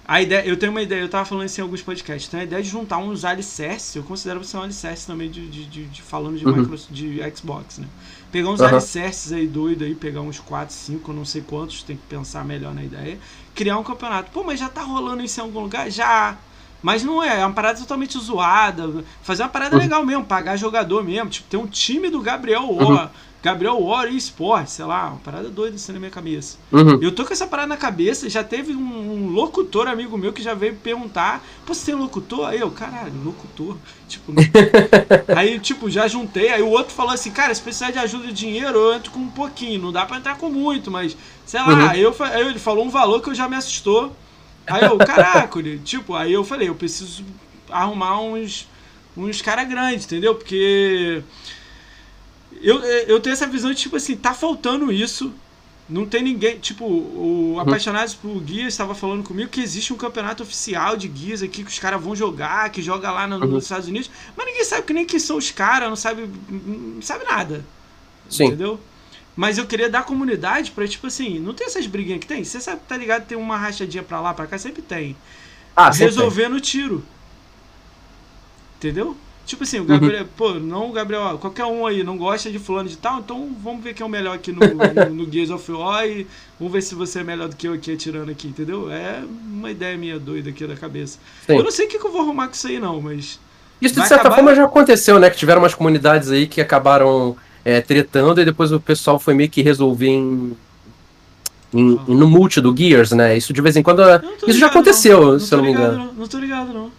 A 0.05 0.21
ideia, 0.21 0.45
eu 0.45 0.55
tenho 0.57 0.71
uma 0.71 0.81
ideia, 0.81 1.01
eu 1.01 1.09
tava 1.09 1.25
falando 1.25 1.45
isso 1.45 1.59
em 1.59 1.63
alguns 1.63 1.81
podcasts, 1.81 2.29
então 2.29 2.39
a 2.39 2.43
ideia 2.43 2.63
de 2.63 2.69
juntar 2.69 2.97
uns 2.97 3.25
alicerces, 3.25 3.93
eu 3.93 4.03
considero 4.03 4.41
você 4.41 4.55
um 4.55 4.61
alicerce 4.61 5.05
também 5.05 5.29
de, 5.29 5.45
de, 5.49 5.65
de, 5.65 5.85
de 5.85 6.01
falando 6.01 6.37
de, 6.37 6.45
uhum. 6.45 6.55
Microsoft, 6.55 6.93
de 6.93 7.19
Xbox, 7.35 7.79
né? 7.79 7.87
Pegar 8.31 8.49
uns 8.49 8.61
uhum. 8.61 8.67
alicerces 8.67 9.33
aí 9.33 9.47
doido 9.47 9.83
aí, 9.83 9.95
pegar 9.95 10.21
uns 10.21 10.39
4, 10.39 10.73
5, 10.73 11.11
não 11.11 11.25
sei 11.25 11.41
quantos, 11.41 11.83
tem 11.83 11.97
que 11.97 12.03
pensar 12.03 12.45
melhor 12.45 12.73
na 12.73 12.83
ideia. 12.83 13.17
Criar 13.53 13.77
um 13.77 13.83
campeonato. 13.83 14.31
Pô, 14.31 14.43
mas 14.43 14.59
já 14.59 14.69
tá 14.69 14.81
rolando 14.81 15.23
isso 15.23 15.41
em 15.41 15.43
algum 15.43 15.59
lugar? 15.59 15.89
Já. 15.89 16.37
Mas 16.81 17.03
não 17.03 17.23
é, 17.23 17.39
é 17.41 17.45
uma 17.45 17.53
parada 17.53 17.79
totalmente 17.79 18.17
zoada. 18.19 19.03
Fazer 19.21 19.43
uma 19.43 19.49
parada 19.49 19.75
uhum. 19.75 19.81
legal 19.81 20.05
mesmo, 20.05 20.25
pagar 20.25 20.57
jogador 20.57 21.03
mesmo. 21.03 21.29
Tipo, 21.29 21.49
ter 21.49 21.57
um 21.57 21.67
time 21.67 22.09
do 22.09 22.21
Gabriel 22.21 22.71
War. 22.71 23.03
Uhum. 23.03 23.09
Gabriel 23.41 23.79
War 23.79 24.11
e 24.11 24.17
Esporte, 24.17 24.71
sei 24.71 24.83
lá, 24.83 25.09
uma 25.09 25.19
parada 25.19 25.47
doida 25.49 25.75
assim 25.75 25.93
na 25.93 25.99
minha 25.99 26.11
cabeça. 26.11 26.57
Uhum. 26.71 26.99
Eu 27.01 27.11
tô 27.11 27.23
com 27.23 27.31
essa 27.31 27.45
parada 27.45 27.69
na 27.69 27.77
cabeça, 27.77 28.29
já 28.29 28.43
teve 28.43 28.73
um, 28.73 29.13
um, 29.13 29.29
locutor 29.29 29.87
amigo 29.87 30.17
meu 30.17 30.33
que 30.33 30.41
já 30.41 30.53
veio 30.53 30.75
perguntar: 30.75 31.43
Pô, 31.65 31.73
você 31.73 31.85
tem 31.85 31.95
locutor? 31.95 32.47
Aí 32.47 32.59
eu, 32.59 32.71
caralho, 32.71 33.13
locutor. 33.23 33.77
Tipo, 34.07 34.33
aí, 35.35 35.59
tipo, 35.59 35.89
já 35.89 36.07
juntei. 36.07 36.49
Aí 36.49 36.61
o 36.61 36.69
outro 36.69 36.93
falou 36.93 37.13
assim: 37.13 37.31
Cara, 37.31 37.53
se 37.53 37.61
precisar 37.61 37.91
de 37.91 37.99
ajuda 37.99 38.27
de 38.27 38.33
dinheiro, 38.33 38.77
eu 38.77 38.93
entro 38.95 39.11
com 39.11 39.19
um 39.19 39.29
pouquinho. 39.29 39.81
Não 39.81 39.91
dá 39.91 40.05
pra 40.05 40.17
entrar 40.17 40.37
com 40.37 40.49
muito, 40.49 40.89
mas 40.89 41.15
sei 41.45 41.59
lá. 41.61 41.67
Uhum. 41.67 41.93
Eu, 41.93 42.15
aí 42.19 42.41
ele 42.41 42.59
falou 42.59 42.83
um 42.83 42.89
valor 42.89 43.21
que 43.21 43.29
eu 43.29 43.35
já 43.35 43.47
me 43.47 43.55
assustou. 43.55 44.13
Aí 44.67 44.83
eu, 44.83 44.97
caraca, 44.97 45.59
tipo, 45.83 46.13
aí 46.13 46.33
eu 46.33 46.43
falei, 46.43 46.67
eu 46.69 46.75
preciso 46.75 47.23
arrumar 47.69 48.21
uns, 48.21 48.67
uns 49.15 49.41
cara 49.41 49.63
grandes, 49.63 50.05
entendeu? 50.05 50.35
Porque 50.35 51.23
eu, 52.61 52.83
eu 52.83 53.19
tenho 53.19 53.33
essa 53.33 53.47
visão 53.47 53.71
de, 53.71 53.77
tipo 53.77 53.95
assim, 53.95 54.15
tá 54.15 54.33
faltando 54.33 54.91
isso. 54.91 55.33
Não 55.89 56.05
tem 56.05 56.21
ninguém. 56.21 56.59
Tipo, 56.59 56.85
o 56.85 57.53
uhum. 57.53 57.59
Apaixonados 57.61 58.13
por 58.13 58.41
Guias 58.41 58.73
estava 58.73 58.93
falando 58.93 59.23
comigo 59.23 59.49
que 59.49 59.61
existe 59.61 59.93
um 59.93 59.97
campeonato 59.97 60.43
oficial 60.43 60.97
de 60.97 61.07
guias 61.07 61.41
aqui 61.41 61.63
que 61.63 61.71
os 61.71 61.79
caras 61.79 62.01
vão 62.01 62.13
jogar, 62.13 62.69
que 62.71 62.81
joga 62.81 63.09
lá 63.09 63.25
no, 63.25 63.37
uhum. 63.37 63.51
nos 63.51 63.63
Estados 63.63 63.87
Unidos. 63.87 64.09
Mas 64.35 64.45
ninguém 64.47 64.65
sabe 64.65 64.85
que 64.85 64.93
nem 64.93 65.05
que 65.05 65.19
são 65.19 65.37
os 65.37 65.49
caras, 65.49 65.87
não 65.87 65.95
sabe, 65.95 66.29
não 66.49 67.01
sabe 67.01 67.23
nada. 67.23 67.65
Sim. 68.29 68.47
Entendeu? 68.47 68.77
Mas 69.37 69.59
eu 69.59 69.67
queria 69.67 69.87
dar 69.87 70.03
comunidade 70.03 70.71
pra, 70.71 70.87
tipo 70.87 71.05
assim, 71.05 71.37
não 71.37 71.53
tem 71.53 71.67
essas 71.67 71.85
briguinhas 71.85 72.19
que 72.19 72.25
tem? 72.25 72.43
Você 72.43 72.59
sabe, 72.59 72.81
tá 72.87 72.97
ligado? 72.97 73.27
Tem 73.27 73.37
uma 73.37 73.55
rachadinha 73.55 74.01
pra 74.01 74.19
lá, 74.19 74.33
pra 74.33 74.47
cá, 74.47 74.57
sempre 74.57 74.81
tem. 74.81 75.15
Ah, 75.75 75.91
Resolver 75.91 76.41
tem. 76.41 76.51
no 76.51 76.59
tiro. 76.59 77.05
Entendeu? 78.77 79.15
Tipo 79.45 79.63
assim, 79.63 79.79
o. 79.79 79.85
Gabriel, 79.85 80.23
uhum. 80.23 80.29
pô, 80.35 80.53
não 80.55 80.89
o 80.89 80.91
Gabriel, 80.91 81.37
qualquer 81.37 81.65
um 81.65 81.85
aí 81.85 82.03
não 82.03 82.17
gosta 82.17 82.49
de 82.49 82.57
fulano 82.57 82.89
de 82.89 82.97
tal, 82.97 83.19
então 83.19 83.55
vamos 83.63 83.83
ver 83.83 83.93
quem 83.93 84.03
é 84.03 84.07
o 84.07 84.09
melhor 84.09 84.35
aqui 84.35 84.51
no, 84.51 84.59
no, 84.59 85.23
no 85.23 85.31
Gears 85.31 85.51
of 85.51 85.71
War 85.71 86.05
e 86.07 86.25
vamos 86.59 86.73
ver 86.73 86.81
se 86.81 86.95
você 86.95 87.19
é 87.19 87.23
melhor 87.23 87.47
do 87.47 87.55
que 87.55 87.67
eu 87.67 87.73
aqui 87.73 87.93
atirando 87.93 88.31
aqui, 88.31 88.47
entendeu? 88.47 88.91
É 88.91 89.23
uma 89.23 89.69
ideia 89.69 89.95
minha 89.95 90.19
doida 90.19 90.49
aqui 90.49 90.65
da 90.65 90.75
cabeça. 90.75 91.19
Sim. 91.45 91.55
Eu 91.55 91.63
não 91.63 91.71
sei 91.71 91.85
o 91.85 91.89
que, 91.89 91.99
que 91.99 92.05
eu 92.05 92.11
vou 92.11 92.21
arrumar 92.21 92.47
com 92.47 92.55
isso 92.55 92.67
aí, 92.67 92.79
não, 92.79 92.99
mas. 92.99 93.39
Isso 93.79 93.93
de 93.93 94.01
certa 94.01 94.15
acabar... 94.15 94.35
forma 94.35 94.55
já 94.55 94.65
aconteceu, 94.65 95.19
né? 95.19 95.29
Que 95.29 95.37
tiveram 95.37 95.61
umas 95.61 95.75
comunidades 95.75 96.31
aí 96.31 96.47
que 96.47 96.59
acabaram 96.59 97.37
é, 97.67 97.81
tretando, 97.81 98.39
e 98.39 98.45
depois 98.45 98.71
o 98.71 98.79
pessoal 98.79 99.19
foi 99.19 99.33
meio 99.33 99.49
que 99.49 99.61
resolver 99.61 100.07
em, 100.07 100.55
em, 101.73 101.99
no 102.07 102.25
multi 102.25 102.61
do 102.61 102.73
Gears, 102.73 103.11
né? 103.11 103.35
Isso 103.35 103.51
de 103.51 103.59
vez 103.59 103.75
em 103.75 103.83
quando. 103.83 104.01
Isso 104.01 104.45
ligado, 104.45 104.57
já 104.57 104.67
aconteceu, 104.67 105.19
não. 105.19 105.31
Não 105.33 105.39
se 105.39 105.53
eu 105.53 105.57
não 105.57 105.65
me 105.65 105.71
engano. 105.71 105.97
Não, 105.97 106.13
não 106.13 106.27
tô 106.27 106.37
ligado, 106.37 106.71
não. 106.71 106.89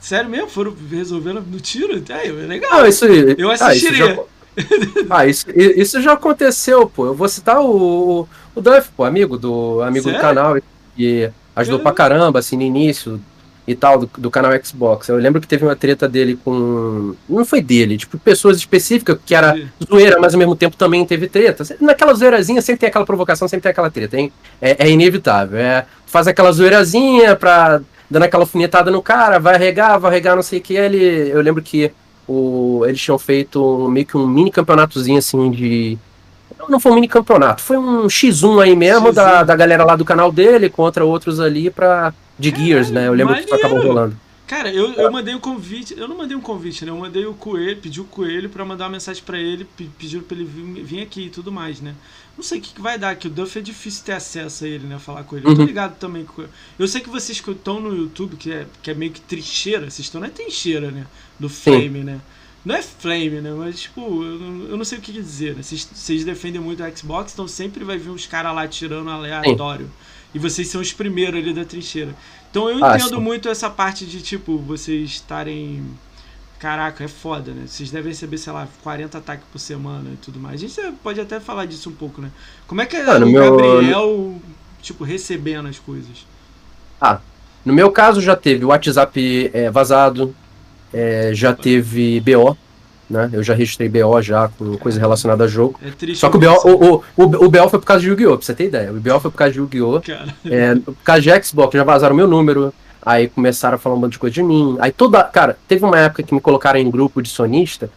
Sério 0.00 0.28
mesmo? 0.28 0.48
Foram 0.48 0.74
resolvendo 0.90 1.40
no 1.40 1.60
tiro? 1.60 2.02
É, 2.08 2.26
é 2.26 2.32
legal. 2.32 2.72
Não, 2.72 2.86
isso, 2.88 3.04
eu 3.04 3.48
assistiria. 3.48 4.26
Ah, 4.58 4.58
isso 4.58 4.74
já, 5.06 5.06
ah, 5.08 5.26
isso, 5.26 5.46
isso 5.54 6.02
já 6.02 6.14
aconteceu, 6.14 6.88
pô. 6.88 7.06
Eu 7.06 7.14
vou 7.14 7.28
citar 7.28 7.60
o, 7.60 8.26
o 8.56 8.60
Duff, 8.60 8.90
pô, 8.96 9.04
amigo 9.04 9.38
do 9.38 9.82
amigo 9.82 10.06
Sério? 10.06 10.18
do 10.18 10.20
canal, 10.20 10.58
e 10.98 11.30
ajudou 11.54 11.78
eu... 11.78 11.82
pra 11.84 11.92
caramba, 11.92 12.40
assim, 12.40 12.56
no 12.56 12.62
início 12.64 13.20
e 13.66 13.74
tal, 13.74 13.98
do, 13.98 14.10
do, 14.18 14.30
canal 14.30 14.52
Xbox. 14.62 15.08
Eu 15.08 15.16
lembro 15.16 15.40
que 15.40 15.48
teve 15.48 15.64
uma 15.64 15.74
treta 15.74 16.08
dele 16.08 16.38
com. 16.44 17.14
Não 17.28 17.44
foi 17.44 17.60
dele, 17.60 17.96
tipo, 17.98 18.16
pessoas 18.18 18.56
específicas, 18.56 19.18
que 19.24 19.34
era 19.34 19.54
Sim. 19.54 19.68
zoeira, 19.88 20.20
mas 20.20 20.34
ao 20.34 20.38
mesmo 20.38 20.54
tempo 20.54 20.76
também 20.76 21.04
teve 21.04 21.28
treta. 21.28 21.64
Naquela 21.80 22.14
zoeirazinha 22.14 22.62
sempre 22.62 22.80
tem 22.80 22.88
aquela 22.88 23.04
provocação, 23.04 23.48
sempre 23.48 23.64
tem 23.64 23.70
aquela 23.70 23.90
treta, 23.90 24.16
hein? 24.16 24.32
É, 24.60 24.86
é 24.86 24.90
inevitável. 24.90 25.58
É, 25.58 25.84
faz 26.06 26.28
aquela 26.28 26.52
zoeirazinha 26.52 27.34
pra 27.34 27.80
dando 28.08 28.22
aquela 28.22 28.44
alfinetada 28.44 28.88
no 28.90 29.02
cara, 29.02 29.40
vai 29.40 29.58
regar, 29.58 29.98
vai 29.98 30.12
regar, 30.12 30.36
não 30.36 30.42
sei 30.42 30.60
o 30.60 30.62
que. 30.62 30.74
Ele, 30.74 31.30
eu 31.30 31.40
lembro 31.40 31.60
que 31.60 31.90
o, 32.26 32.84
eles 32.86 33.00
tinham 33.00 33.18
feito 33.18 33.88
meio 33.88 34.06
que 34.06 34.16
um 34.16 34.26
mini 34.26 34.50
campeonatozinho 34.50 35.18
assim 35.18 35.50
de. 35.50 35.98
Não 36.68 36.80
foi 36.80 36.92
um 36.92 36.94
mini 36.94 37.06
campeonato, 37.08 37.62
foi 37.62 37.76
um 37.76 38.06
X1 38.06 38.62
aí 38.62 38.74
mesmo 38.74 39.12
da, 39.12 39.42
da 39.42 39.54
galera 39.54 39.84
lá 39.84 39.94
do 39.94 40.04
canal 40.04 40.32
dele 40.32 40.70
contra 40.70 41.04
outros 41.04 41.38
ali 41.38 41.70
pra, 41.70 42.14
de 42.38 42.50
Gears, 42.50 42.90
né? 42.90 43.06
Eu 43.06 43.12
lembro 43.12 43.34
maneiro. 43.34 43.48
que 43.48 43.54
acabou 43.54 43.80
rolando. 43.82 44.16
Cara, 44.46 44.72
eu, 44.72 44.92
eu 44.92 45.10
mandei 45.10 45.34
um 45.34 45.40
convite. 45.40 45.98
Eu 45.98 46.06
não 46.06 46.16
mandei 46.16 46.36
um 46.36 46.40
convite, 46.40 46.84
né? 46.84 46.92
Eu 46.92 46.96
mandei 46.96 47.26
o 47.26 47.34
coelho, 47.34 47.80
pedi 47.80 48.00
o 48.00 48.04
coelho 48.04 48.48
para 48.48 48.64
mandar 48.64 48.84
uma 48.84 48.92
mensagem 48.92 49.22
para 49.24 49.38
ele, 49.38 49.66
pedindo 49.98 50.22
pra 50.22 50.36
ele 50.36 50.44
vir, 50.44 50.84
vir, 50.84 51.02
aqui 51.02 51.22
e 51.22 51.30
tudo 51.30 51.50
mais, 51.50 51.80
né? 51.80 51.94
Não 52.36 52.44
sei 52.44 52.58
o 52.58 52.62
que, 52.62 52.74
que 52.74 52.80
vai 52.80 52.96
dar, 52.96 53.16
que 53.16 53.26
o 53.26 53.30
Duff 53.30 53.58
é 53.58 53.62
difícil 53.62 54.04
ter 54.04 54.12
acesso 54.12 54.64
a 54.64 54.68
ele, 54.68 54.86
né? 54.86 55.00
Falar 55.00 55.24
com 55.24 55.36
ele. 55.36 55.48
Eu 55.48 55.54
tô 55.54 55.62
uhum. 55.62 55.66
ligado 55.66 55.98
também 55.98 56.24
com 56.24 56.42
ele. 56.42 56.50
Eu 56.78 56.86
sei 56.86 57.00
que 57.00 57.08
vocês 57.08 57.40
que 57.40 57.50
estão 57.50 57.80
no 57.80 57.96
YouTube, 57.96 58.36
que 58.36 58.52
é, 58.52 58.66
que 58.82 58.90
é 58.90 58.94
meio 58.94 59.10
que 59.10 59.20
trincheira, 59.20 59.90
vocês 59.90 60.06
estão 60.06 60.20
na 60.20 60.28
trincheira, 60.28 60.92
né? 60.92 61.06
Do 61.40 61.48
Flame, 61.48 61.98
Sim. 61.98 62.04
né? 62.04 62.20
Não 62.64 62.74
é 62.74 62.82
Flame, 62.82 63.40
né? 63.40 63.52
Mas, 63.52 63.80
tipo, 63.80 64.22
eu, 64.22 64.68
eu 64.70 64.76
não 64.76 64.84
sei 64.84 64.98
o 64.98 65.00
que 65.00 65.12
dizer, 65.12 65.56
né? 65.56 65.62
Vocês, 65.62 65.88
vocês 65.92 66.24
defendem 66.24 66.60
muito 66.60 66.84
a 66.84 66.90
Xbox, 66.90 67.32
então 67.32 67.48
sempre 67.48 67.84
vai 67.84 67.98
vir 67.98 68.10
uns 68.10 68.26
caras 68.26 68.54
lá 68.54 68.68
tirando 68.68 69.10
aleatório. 69.10 69.86
Sim. 69.86 69.92
E 70.36 70.38
vocês 70.38 70.68
são 70.68 70.82
os 70.82 70.92
primeiros 70.92 71.40
ali 71.40 71.54
da 71.54 71.64
trincheira. 71.64 72.14
Então 72.50 72.68
eu 72.68 72.84
ah, 72.84 72.94
entendo 72.94 73.18
muito 73.18 73.48
essa 73.48 73.70
parte 73.70 74.04
de, 74.04 74.20
tipo, 74.20 74.58
vocês 74.58 75.12
estarem. 75.12 75.82
Caraca, 76.58 77.04
é 77.04 77.08
foda, 77.08 77.52
né? 77.52 77.62
Vocês 77.66 77.90
devem 77.90 78.10
receber, 78.10 78.36
sei 78.36 78.52
lá, 78.52 78.68
40 78.82 79.16
ataques 79.16 79.46
por 79.50 79.58
semana 79.58 80.10
e 80.12 80.16
tudo 80.16 80.38
mais. 80.38 80.62
A 80.62 80.66
gente 80.66 80.78
pode 81.02 81.18
até 81.18 81.40
falar 81.40 81.64
disso 81.64 81.88
um 81.88 81.94
pouco, 81.94 82.20
né? 82.20 82.30
Como 82.66 82.82
é 82.82 82.84
que 82.84 82.96
é 82.96 83.10
ah, 83.10 83.16
o 83.16 83.26
meu... 83.26 83.56
Gabriel, 83.56 84.34
tipo, 84.82 85.04
recebendo 85.04 85.68
as 85.68 85.78
coisas? 85.78 86.26
Ah, 87.00 87.20
no 87.64 87.72
meu 87.72 87.90
caso 87.90 88.20
já 88.20 88.36
teve 88.36 88.62
o 88.62 88.68
WhatsApp 88.68 89.50
é, 89.54 89.70
vazado, 89.70 90.36
é, 90.92 91.30
já 91.32 91.54
teve 91.54 92.20
BO, 92.20 92.58
né? 93.08 93.30
Eu 93.32 93.42
já 93.42 93.54
registrei 93.54 93.88
BO 93.88 94.20
já 94.20 94.48
com 94.48 94.76
coisa 94.76 94.98
relacionada 94.98 95.44
a 95.44 95.48
jogo. 95.48 95.78
É 95.82 95.90
triste 95.90 96.20
Só 96.20 96.28
que 96.28 96.36
o 96.36 96.40
BO, 96.40 96.48
o, 96.64 96.94
o, 97.16 97.22
o, 97.24 97.50
BO 97.50 97.68
foi 97.68 97.78
por 97.78 97.86
causa 97.86 98.02
de 98.02 98.08
Yu-Gi-Oh! 98.08 98.36
Pra 98.36 98.46
você 98.46 98.54
ter 98.54 98.66
ideia. 98.66 98.90
O 98.90 99.00
BO 99.00 99.20
foi 99.20 99.30
por 99.30 99.36
causa 99.36 99.52
de 99.52 99.58
Yu-Gi-Oh! 99.58 100.02
É, 100.44 100.74
por 100.74 100.94
causa 101.04 101.22
de 101.22 101.44
Xbox, 101.44 101.74
já 101.74 101.84
vazaram 101.84 102.14
meu 102.14 102.26
número. 102.26 102.72
Aí 103.02 103.28
começaram 103.28 103.76
a 103.76 103.78
falar 103.78 103.94
um 103.94 103.98
monte 103.98 104.12
de 104.12 104.18
coisa 104.18 104.34
de 104.34 104.42
mim. 104.42 104.76
Aí 104.80 104.90
toda. 104.90 105.22
Cara, 105.22 105.56
teve 105.68 105.84
uma 105.84 105.98
época 105.98 106.22
que 106.22 106.34
me 106.34 106.40
colocaram 106.40 106.78
em 106.78 106.90
grupo 106.90 107.22
de 107.22 107.28
sonista. 107.28 107.88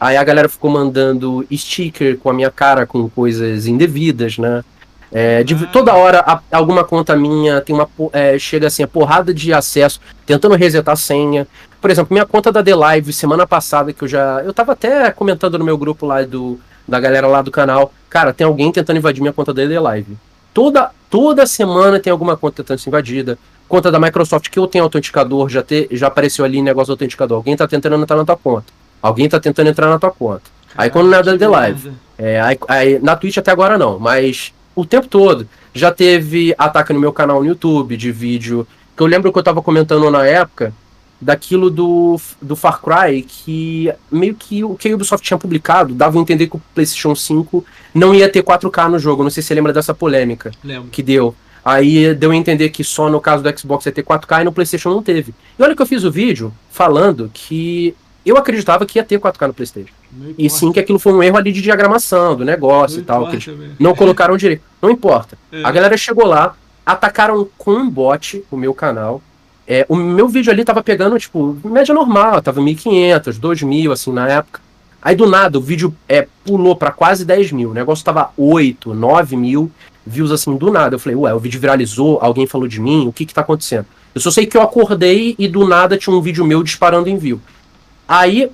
Aí 0.00 0.16
a 0.16 0.24
galera 0.24 0.48
ficou 0.48 0.70
mandando 0.70 1.46
sticker 1.52 2.18
com 2.18 2.30
a 2.30 2.32
minha 2.32 2.50
cara, 2.50 2.86
com 2.86 3.08
coisas 3.08 3.66
indevidas, 3.66 4.38
né? 4.38 4.64
É, 5.12 5.42
de. 5.42 5.66
Toda 5.68 5.94
hora 5.94 6.20
a, 6.20 6.40
alguma 6.52 6.84
conta 6.84 7.16
minha 7.16 7.60
tem 7.60 7.74
uma 7.74 7.88
é, 8.12 8.38
chega 8.38 8.66
assim 8.66 8.82
a 8.82 8.88
porrada 8.88 9.32
de 9.32 9.52
acesso 9.52 10.00
tentando 10.26 10.54
resetar 10.54 10.92
a 10.92 10.96
senha. 10.96 11.46
Por 11.80 11.90
exemplo, 11.90 12.12
minha 12.12 12.26
conta 12.26 12.52
da 12.52 12.62
The 12.62 12.74
Live 12.74 13.12
semana 13.12 13.46
passada 13.46 13.92
que 13.92 14.02
eu 14.04 14.08
já 14.08 14.42
eu 14.44 14.52
tava 14.52 14.72
até 14.72 15.10
comentando 15.10 15.58
no 15.58 15.64
meu 15.64 15.78
grupo 15.78 16.06
lá 16.06 16.22
do 16.22 16.58
da 16.86 16.98
galera 16.98 17.26
lá 17.26 17.42
do 17.42 17.50
canal, 17.50 17.92
cara, 18.08 18.32
tem 18.32 18.46
alguém 18.46 18.72
tentando 18.72 18.96
invadir 18.96 19.20
minha 19.20 19.32
conta 19.32 19.52
da 19.52 19.66
The 19.66 19.80
Live. 19.80 20.16
Toda 20.54 20.90
toda 21.10 21.46
semana 21.46 22.00
tem 22.00 22.10
alguma 22.10 22.36
conta 22.36 22.56
tentando 22.62 22.78
ser 22.78 22.90
invadida. 22.90 23.38
Conta 23.68 23.90
da 23.90 24.00
Microsoft 24.00 24.48
que 24.48 24.58
eu 24.58 24.66
tenho 24.66 24.84
autenticador, 24.84 25.48
já 25.50 25.62
te, 25.62 25.88
já 25.92 26.06
apareceu 26.06 26.44
ali 26.44 26.62
negócio 26.62 26.88
do 26.88 26.92
autenticador. 26.92 27.36
Alguém 27.36 27.54
tá 27.54 27.68
tentando 27.68 27.96
entrar 27.96 28.16
na 28.16 28.24
tua 28.24 28.36
conta. 28.36 28.72
Alguém 29.00 29.28
tá 29.28 29.38
tentando 29.38 29.68
entrar 29.68 29.88
na 29.88 29.98
tua 29.98 30.10
conta. 30.10 30.44
Aí 30.76 30.88
quando 30.90 31.08
não 31.10 31.18
é 31.18 31.22
da 31.22 31.36
The 31.36 31.48
Live. 31.48 31.92
É, 32.16 32.40
aí, 32.40 32.58
aí, 32.66 32.98
na 32.98 33.14
Twitch 33.14 33.36
até 33.36 33.50
agora 33.50 33.78
não, 33.78 33.98
mas 33.98 34.52
o 34.78 34.86
tempo 34.86 35.08
todo. 35.08 35.48
Já 35.74 35.90
teve 35.90 36.54
ataque 36.56 36.92
no 36.92 37.00
meu 37.00 37.12
canal 37.12 37.40
no 37.40 37.46
YouTube 37.46 37.96
de 37.96 38.12
vídeo. 38.12 38.64
Que 38.96 39.02
eu 39.02 39.08
lembro 39.08 39.32
que 39.32 39.38
eu 39.38 39.42
tava 39.42 39.60
comentando 39.60 40.08
na 40.08 40.24
época 40.24 40.72
daquilo 41.20 41.68
do, 41.68 42.20
do 42.40 42.54
Far 42.54 42.80
Cry, 42.80 43.22
que 43.22 43.92
meio 44.08 44.36
que 44.36 44.62
o 44.62 44.76
que 44.76 44.88
a 44.88 44.94
Ubisoft 44.94 45.26
tinha 45.26 45.36
publicado 45.36 45.92
dava 45.94 46.16
a 46.16 46.22
entender 46.22 46.46
que 46.46 46.54
o 46.54 46.62
PlayStation 46.72 47.12
5 47.12 47.64
não 47.92 48.14
ia 48.14 48.28
ter 48.28 48.44
4K 48.44 48.88
no 48.88 49.00
jogo. 49.00 49.24
Não 49.24 49.30
sei 49.30 49.42
se 49.42 49.48
você 49.48 49.54
lembra 49.54 49.72
dessa 49.72 49.92
polêmica 49.92 50.52
Lembro. 50.62 50.90
que 50.90 51.02
deu. 51.02 51.34
Aí 51.64 52.14
deu 52.14 52.30
a 52.30 52.36
entender 52.36 52.68
que 52.68 52.84
só 52.84 53.10
no 53.10 53.20
caso 53.20 53.42
do 53.42 53.58
Xbox 53.58 53.84
ia 53.84 53.90
ter 53.90 54.04
4K 54.04 54.42
e 54.42 54.44
no 54.44 54.52
PlayStation 54.52 54.90
não 54.90 55.02
teve. 55.02 55.34
E 55.58 55.62
olha 55.62 55.74
que 55.74 55.82
eu 55.82 55.86
fiz 55.86 56.04
o 56.04 56.10
vídeo 56.10 56.52
falando 56.70 57.28
que 57.34 57.96
eu 58.24 58.36
acreditava 58.36 58.86
que 58.86 58.98
ia 58.98 59.04
ter 59.04 59.18
4K 59.18 59.48
no 59.48 59.54
PlayStation. 59.54 59.92
E 60.36 60.48
sim 60.48 60.72
que 60.72 60.80
aquilo 60.80 60.98
foi 60.98 61.12
um 61.12 61.22
erro 61.22 61.36
ali 61.36 61.52
de 61.52 61.60
diagramação 61.60 62.36
do 62.36 62.44
negócio 62.44 62.96
não 62.96 63.02
e 63.02 63.06
tal. 63.06 63.28
Que 63.28 63.74
não 63.78 63.94
colocaram 63.94 64.36
direito. 64.36 64.62
Não 64.80 64.90
importa. 64.90 65.38
É. 65.52 65.62
A 65.64 65.70
galera 65.70 65.96
chegou 65.96 66.26
lá, 66.26 66.54
atacaram 66.84 67.48
com 67.56 67.72
um 67.72 67.90
bot 67.90 68.44
o 68.50 68.56
meu 68.56 68.72
canal. 68.74 69.22
É, 69.66 69.84
o 69.88 69.96
meu 69.96 70.28
vídeo 70.28 70.50
ali 70.50 70.64
tava 70.64 70.82
pegando, 70.82 71.18
tipo, 71.18 71.58
média 71.64 71.94
normal, 71.94 72.40
tava 72.40 72.60
1.500, 72.60 73.38
2.000, 73.38 73.92
assim, 73.92 74.12
na 74.12 74.26
época. 74.28 74.60
Aí 75.00 75.14
do 75.14 75.28
nada 75.28 75.58
o 75.58 75.62
vídeo 75.62 75.94
é, 76.08 76.26
pulou 76.44 76.74
para 76.74 76.90
quase 76.90 77.24
10 77.24 77.52
mil. 77.52 77.70
O 77.70 77.74
negócio 77.74 78.04
tava 78.04 78.30
8, 78.36 78.94
9 78.94 79.36
mil 79.36 79.70
views 80.08 80.32
assim 80.32 80.56
do 80.56 80.72
nada. 80.72 80.96
Eu 80.96 80.98
falei, 80.98 81.16
ué, 81.16 81.34
o 81.34 81.38
vídeo 81.38 81.60
viralizou, 81.60 82.18
alguém 82.20 82.46
falou 82.46 82.66
de 82.66 82.80
mim, 82.80 83.06
o 83.06 83.12
que 83.12 83.26
que 83.26 83.34
tá 83.34 83.42
acontecendo? 83.42 83.86
Eu 84.14 84.20
só 84.20 84.30
sei 84.30 84.46
que 84.46 84.56
eu 84.56 84.62
acordei 84.62 85.36
e 85.38 85.46
do 85.46 85.66
nada 85.66 85.96
tinha 85.96 86.14
um 86.14 86.20
vídeo 86.20 86.44
meu 86.44 86.62
disparando 86.62 87.08
em 87.08 87.18
view. 87.18 87.40
Aí 88.08 88.50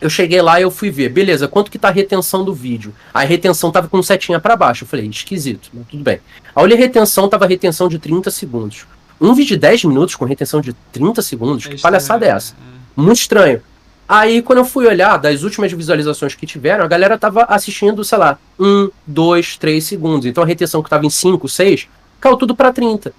eu 0.00 0.10
cheguei 0.10 0.42
lá 0.42 0.60
e 0.60 0.62
eu 0.62 0.70
fui 0.70 0.90
ver, 0.90 1.08
beleza, 1.08 1.48
quanto 1.48 1.70
que 1.70 1.78
tá 1.78 1.88
a 1.88 1.92
retenção 1.92 2.44
do 2.44 2.52
vídeo? 2.52 2.94
A 3.14 3.20
retenção 3.20 3.70
tava 3.70 3.88
com 3.88 4.02
setinha 4.02 4.38
para 4.38 4.56
baixo. 4.56 4.84
Eu 4.84 4.88
falei, 4.88 5.06
esquisito, 5.06 5.70
mas 5.72 5.86
tudo 5.88 6.02
bem. 6.02 6.20
Aí 6.54 6.62
olhei 6.62 6.76
a 6.76 6.80
retenção, 6.80 7.28
tava 7.28 7.44
a 7.44 7.48
retenção 7.48 7.88
de 7.88 7.98
30 7.98 8.30
segundos. 8.30 8.86
Um 9.20 9.32
vídeo 9.32 9.56
de 9.56 9.60
10 9.60 9.84
minutos 9.84 10.14
com 10.14 10.24
retenção 10.24 10.60
de 10.60 10.74
30 10.92 11.22
segundos? 11.22 11.66
É 11.66 11.70
que 11.70 11.80
palhaçada 11.80 12.26
é 12.26 12.30
essa? 12.30 12.52
É. 12.52 13.00
Muito 13.00 13.18
estranho. 13.18 13.62
Aí, 14.08 14.40
quando 14.42 14.58
eu 14.58 14.64
fui 14.64 14.86
olhar 14.86 15.16
das 15.16 15.42
últimas 15.42 15.72
visualizações 15.72 16.34
que 16.34 16.46
tiveram, 16.46 16.84
a 16.84 16.88
galera 16.88 17.18
tava 17.18 17.44
assistindo, 17.44 18.04
sei 18.04 18.18
lá, 18.18 18.38
1, 18.60 18.90
2, 19.06 19.56
3 19.56 19.82
segundos. 19.82 20.26
Então 20.26 20.44
a 20.44 20.46
retenção 20.46 20.82
que 20.82 20.90
tava 20.90 21.06
em 21.06 21.10
5, 21.10 21.48
6, 21.48 21.88
caiu 22.20 22.36
tudo 22.36 22.54
para 22.54 22.72
30 22.72 23.12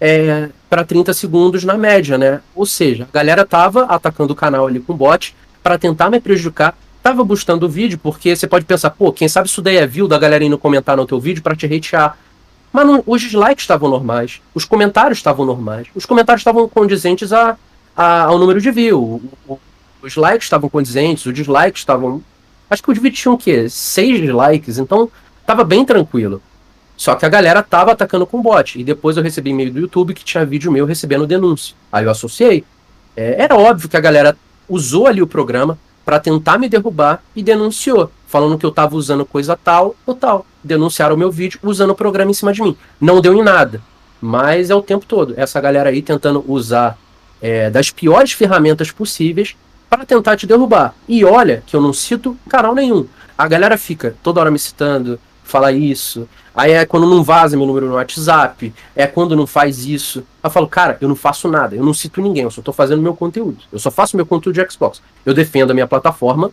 é, 0.00 0.48
para 0.68 0.84
30 0.84 1.12
segundos 1.14 1.64
na 1.64 1.76
média, 1.76 2.18
né? 2.18 2.40
Ou 2.54 2.66
seja, 2.66 3.04
a 3.04 3.14
galera 3.14 3.44
tava 3.44 3.84
atacando 3.84 4.32
o 4.32 4.36
canal 4.36 4.66
ali 4.66 4.80
com 4.80 4.94
bot 4.94 5.34
para 5.66 5.76
tentar 5.76 6.08
me 6.08 6.20
prejudicar. 6.20 6.78
Tava 7.02 7.24
buscando 7.24 7.64
o 7.64 7.68
vídeo, 7.68 7.98
porque 8.00 8.36
você 8.36 8.46
pode 8.46 8.64
pensar, 8.64 8.90
pô, 8.90 9.12
quem 9.12 9.26
sabe 9.26 9.48
isso 9.48 9.60
daí 9.60 9.78
é 9.78 9.84
view 9.84 10.06
da 10.06 10.16
galera 10.16 10.44
indo 10.44 10.56
comentar 10.56 10.96
no 10.96 11.04
teu 11.04 11.18
vídeo 11.18 11.42
para 11.42 11.56
te 11.56 11.66
hatear. 11.66 12.16
Mas 12.72 12.86
não, 12.86 13.02
os 13.04 13.20
dislikes 13.20 13.64
estavam 13.64 13.90
normais, 13.90 14.40
os 14.54 14.64
comentários 14.64 15.18
estavam 15.18 15.44
normais, 15.44 15.88
os 15.92 16.06
comentários 16.06 16.42
estavam 16.42 16.68
condizentes 16.68 17.32
a, 17.32 17.56
a, 17.96 18.22
ao 18.22 18.38
número 18.38 18.60
de 18.60 18.70
view, 18.70 19.20
os 20.00 20.14
likes 20.14 20.44
estavam 20.44 20.70
condizentes, 20.70 21.26
os 21.26 21.34
dislikes 21.34 21.80
estavam. 21.80 22.22
Acho 22.70 22.80
que 22.80 22.90
o 22.92 22.94
vídeo 22.94 23.10
tinha 23.10 23.32
o 23.32 23.38
quê? 23.38 23.68
Seis 23.68 24.20
dislikes, 24.20 24.78
então 24.78 25.10
tava 25.44 25.64
bem 25.64 25.84
tranquilo. 25.84 26.40
Só 26.96 27.16
que 27.16 27.26
a 27.26 27.28
galera 27.28 27.60
tava 27.60 27.90
atacando 27.90 28.24
com 28.24 28.40
bot. 28.40 28.80
E 28.80 28.84
depois 28.84 29.16
eu 29.16 29.22
recebi 29.24 29.50
e-mail 29.50 29.72
do 29.72 29.80
YouTube 29.80 30.14
que 30.14 30.24
tinha 30.24 30.46
vídeo 30.46 30.70
meu 30.70 30.86
recebendo 30.86 31.26
denúncia. 31.26 31.74
Aí 31.90 32.04
eu 32.04 32.10
associei. 32.10 32.64
É, 33.16 33.42
era 33.42 33.56
óbvio 33.56 33.88
que 33.88 33.96
a 33.96 34.00
galera 34.00 34.36
usou 34.68 35.06
ali 35.06 35.22
o 35.22 35.26
programa 35.26 35.78
para 36.04 36.20
tentar 36.20 36.58
me 36.58 36.68
derrubar 36.68 37.22
e 37.34 37.42
denunciou, 37.42 38.12
falando 38.28 38.56
que 38.56 38.64
eu 38.64 38.70
tava 38.70 38.94
usando 38.94 39.24
coisa 39.24 39.56
tal 39.56 39.96
ou 40.06 40.14
tal. 40.14 40.46
Denunciaram 40.62 41.16
o 41.16 41.18
meu 41.18 41.30
vídeo 41.30 41.58
usando 41.62 41.90
o 41.90 41.94
programa 41.96 42.30
em 42.30 42.34
cima 42.34 42.52
de 42.52 42.62
mim. 42.62 42.76
Não 43.00 43.20
deu 43.20 43.34
em 43.34 43.42
nada. 43.42 43.82
Mas 44.20 44.70
é 44.70 44.74
o 44.74 44.82
tempo 44.82 45.04
todo. 45.04 45.34
Essa 45.36 45.60
galera 45.60 45.90
aí 45.90 46.00
tentando 46.00 46.44
usar 46.46 46.96
é, 47.42 47.68
das 47.70 47.90
piores 47.90 48.32
ferramentas 48.32 48.90
possíveis 48.90 49.56
para 49.90 50.06
tentar 50.06 50.36
te 50.36 50.46
derrubar. 50.46 50.94
E 51.08 51.24
olha 51.24 51.62
que 51.66 51.74
eu 51.74 51.80
não 51.80 51.92
cito 51.92 52.36
canal 52.48 52.74
nenhum. 52.74 53.06
A 53.36 53.46
galera 53.46 53.76
fica 53.76 54.14
toda 54.22 54.40
hora 54.40 54.50
me 54.50 54.58
citando, 54.58 55.18
fala 55.44 55.72
isso. 55.72 56.28
Aí 56.56 56.72
é 56.72 56.86
quando 56.86 57.06
não 57.06 57.22
vaza 57.22 57.54
meu 57.54 57.66
número 57.66 57.86
no 57.86 57.94
WhatsApp, 57.96 58.72
é 58.96 59.06
quando 59.06 59.36
não 59.36 59.46
faz 59.46 59.84
isso. 59.84 60.24
Eu 60.42 60.48
falo, 60.48 60.66
cara, 60.66 60.96
eu 61.02 61.08
não 61.08 61.14
faço 61.14 61.48
nada, 61.48 61.76
eu 61.76 61.84
não 61.84 61.92
cito 61.92 62.22
ninguém, 62.22 62.44
eu 62.44 62.50
só 62.50 62.62
tô 62.62 62.72
fazendo 62.72 63.02
meu 63.02 63.14
conteúdo. 63.14 63.58
Eu 63.70 63.78
só 63.78 63.90
faço 63.90 64.16
meu 64.16 64.24
conteúdo 64.24 64.54
de 64.54 64.72
Xbox. 64.72 65.02
Eu 65.26 65.34
defendo 65.34 65.72
a 65.72 65.74
minha 65.74 65.86
plataforma 65.86 66.50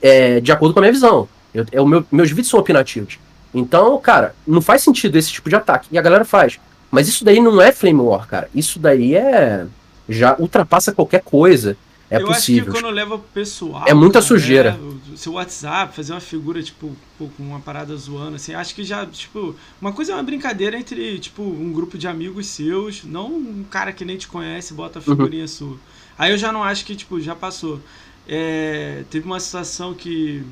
é, 0.00 0.40
de 0.40 0.52
acordo 0.52 0.72
com 0.72 0.78
a 0.78 0.82
minha 0.82 0.92
visão. 0.92 1.28
Eu, 1.52 1.66
é, 1.72 1.80
o 1.80 1.86
meu, 1.86 2.06
meus 2.12 2.28
vídeos 2.28 2.48
são 2.48 2.60
opinativos. 2.60 3.18
Então, 3.52 3.98
cara, 3.98 4.32
não 4.46 4.60
faz 4.60 4.82
sentido 4.82 5.16
esse 5.16 5.32
tipo 5.32 5.48
de 5.48 5.56
ataque. 5.56 5.88
E 5.90 5.98
a 5.98 6.02
galera 6.02 6.24
faz. 6.24 6.60
Mas 6.88 7.08
isso 7.08 7.24
daí 7.24 7.40
não 7.40 7.60
é 7.60 7.72
Flame 7.72 8.00
War, 8.00 8.28
cara. 8.28 8.48
Isso 8.54 8.78
daí 8.78 9.16
é. 9.16 9.66
Já 10.08 10.36
ultrapassa 10.38 10.92
qualquer 10.92 11.22
coisa. 11.22 11.76
É 12.08 12.20
eu 12.20 12.26
possível. 12.26 12.62
acho 12.62 12.72
que 12.72 12.80
quando 12.80 12.94
leva 12.94 13.18
pessoal. 13.18 13.84
É 13.86 13.92
muita 13.92 14.20
né, 14.20 14.24
sujeira. 14.24 14.78
seu 15.16 15.32
WhatsApp, 15.32 15.94
fazer 15.94 16.12
uma 16.12 16.20
figura, 16.20 16.62
tipo, 16.62 16.96
com 17.18 17.30
uma 17.38 17.58
parada 17.58 17.96
zoando, 17.96 18.36
assim. 18.36 18.54
Acho 18.54 18.74
que 18.74 18.84
já, 18.84 19.04
tipo. 19.06 19.56
Uma 19.80 19.92
coisa 19.92 20.12
é 20.12 20.14
uma 20.14 20.22
brincadeira 20.22 20.78
entre, 20.78 21.18
tipo, 21.18 21.42
um 21.42 21.72
grupo 21.72 21.98
de 21.98 22.06
amigos 22.06 22.46
seus, 22.46 23.02
não 23.02 23.34
um 23.34 23.64
cara 23.68 23.92
que 23.92 24.04
nem 24.04 24.16
te 24.16 24.28
conhece 24.28 24.72
bota 24.72 24.98
a 24.98 25.00
uhum. 25.00 25.16
figurinha 25.16 25.42
uhum. 25.42 25.48
sua. 25.48 25.76
Aí 26.16 26.30
eu 26.30 26.38
já 26.38 26.52
não 26.52 26.62
acho 26.62 26.84
que, 26.84 26.94
tipo, 26.94 27.20
já 27.20 27.34
passou. 27.34 27.80
É, 28.28 29.04
teve 29.10 29.26
uma 29.26 29.40
situação 29.40 29.92
que 29.92 30.44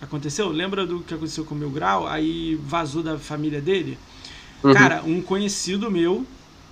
aconteceu, 0.00 0.48
lembra 0.48 0.86
do 0.86 1.00
que 1.00 1.14
aconteceu 1.14 1.44
com 1.44 1.54
o 1.54 1.58
meu 1.58 1.70
grau? 1.70 2.06
Aí 2.06 2.54
vazou 2.54 3.02
da 3.02 3.18
família 3.18 3.60
dele. 3.60 3.98
Uhum. 4.62 4.72
Cara, 4.72 5.02
um 5.04 5.20
conhecido 5.20 5.90
meu 5.90 6.26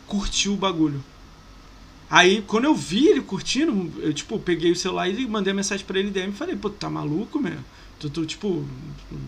curtiu 0.07 0.55
o 0.55 0.57
bagulho. 0.57 1.03
Aí, 2.11 2.42
quando 2.44 2.64
eu 2.64 2.75
vi 2.75 3.07
ele 3.07 3.20
curtindo, 3.20 3.92
eu, 4.03 4.12
tipo, 4.12 4.37
peguei 4.38 4.73
o 4.73 4.77
celular 4.77 5.09
e 5.09 5.27
mandei 5.29 5.53
mensagem 5.53 5.87
pra 5.87 5.99
ele 5.99 6.11
DM 6.11 6.31
e 6.31 6.37
falei, 6.37 6.57
pô, 6.57 6.68
tu 6.68 6.77
tá 6.77 6.90
maluco, 6.90 7.38
meu? 7.38 7.59
Tu, 8.01 8.11
tu, 8.11 8.27
tipo, 8.27 8.64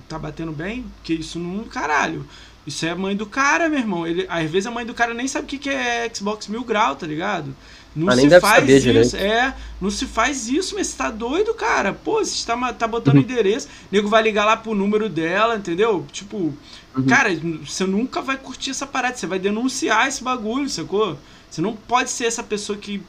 tá 0.08 0.18
batendo 0.18 0.50
bem? 0.50 0.84
Que 1.04 1.14
isso 1.14 1.38
não, 1.38 1.62
caralho. 1.64 2.26
Isso 2.66 2.84
é 2.84 2.94
mãe 2.94 3.14
do 3.14 3.26
cara, 3.26 3.68
meu 3.68 3.78
irmão. 3.78 4.06
Ele, 4.06 4.26
às 4.28 4.50
vezes 4.50 4.66
a 4.66 4.70
mãe 4.70 4.84
do 4.84 4.94
cara 4.94 5.14
nem 5.14 5.28
sabe 5.28 5.44
o 5.44 5.48
que, 5.48 5.58
que 5.58 5.70
é 5.70 6.10
Xbox 6.12 6.48
Mil 6.48 6.64
Grau, 6.64 6.96
tá 6.96 7.06
ligado? 7.06 7.54
Não 7.94 8.08
ah, 8.08 8.16
se 8.16 8.40
faz 8.40 8.68
isso. 8.68 8.86
Direito. 8.86 9.16
É, 9.16 9.54
não 9.80 9.90
se 9.90 10.06
faz 10.06 10.48
isso, 10.48 10.74
mas 10.74 10.88
você 10.88 10.96
tá 10.96 11.10
doido, 11.10 11.54
cara. 11.54 11.92
Pô, 11.92 12.24
você 12.24 12.44
tá, 12.46 12.72
tá 12.72 12.88
botando 12.88 13.16
uhum. 13.16 13.22
endereço, 13.22 13.68
o 13.68 13.94
nego 13.94 14.08
vai 14.08 14.22
ligar 14.22 14.44
lá 14.44 14.56
pro 14.56 14.74
número 14.74 15.08
dela, 15.08 15.56
entendeu? 15.56 16.06
Tipo, 16.10 16.54
uhum. 16.96 17.06
cara, 17.06 17.28
você 17.64 17.84
nunca 17.84 18.22
vai 18.22 18.36
curtir 18.36 18.70
essa 18.70 18.86
parada, 18.86 19.16
você 19.16 19.26
vai 19.26 19.38
denunciar 19.38 20.08
esse 20.08 20.22
bagulho, 20.22 20.68
sacou? 20.68 21.18
Você 21.52 21.60
não 21.60 21.76
pode 21.76 22.10
ser 22.10 22.24
essa 22.24 22.42
pessoa 22.42 22.78
que 22.78 23.02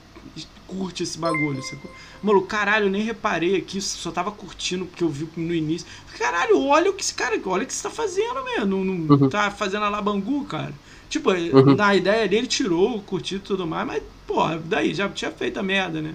curte 0.67 1.01
esse 1.01 1.17
bagulho, 1.17 1.63
sacou? 1.63 1.89
Mano, 2.21 2.41
caralho, 2.41 2.87
eu 2.87 2.89
nem 2.89 3.01
reparei 3.01 3.55
aqui, 3.55 3.79
só 3.79 4.11
tava 4.11 4.31
curtindo 4.31 4.85
porque 4.85 5.01
eu 5.01 5.07
vi 5.07 5.29
no 5.37 5.55
início. 5.55 5.87
Caralho, 6.17 6.59
olha 6.59 6.91
o 6.91 6.93
que 6.93 7.01
esse 7.01 7.13
cara, 7.13 7.39
olha 7.45 7.63
o 7.63 7.65
que 7.65 7.73
você 7.73 7.83
tá 7.83 7.89
fazendo, 7.89 8.43
mesmo. 8.43 8.65
Não, 8.65 8.83
não 8.83 9.15
uhum. 9.15 9.29
tá 9.29 9.49
fazendo 9.49 9.85
a 9.85 9.89
labangu, 9.89 10.43
cara. 10.43 10.73
Tipo, 11.09 11.31
uhum. 11.31 11.73
na 11.73 11.95
ideia 11.95 12.27
dele, 12.27 12.45
tirou, 12.45 13.01
curtiu 13.03 13.37
e 13.37 13.41
tudo 13.41 13.65
mais, 13.65 13.87
mas, 13.87 14.03
porra, 14.27 14.61
daí 14.65 14.93
já 14.93 15.07
tinha 15.07 15.31
feito 15.31 15.57
a 15.57 15.63
merda, 15.63 16.01
né? 16.01 16.13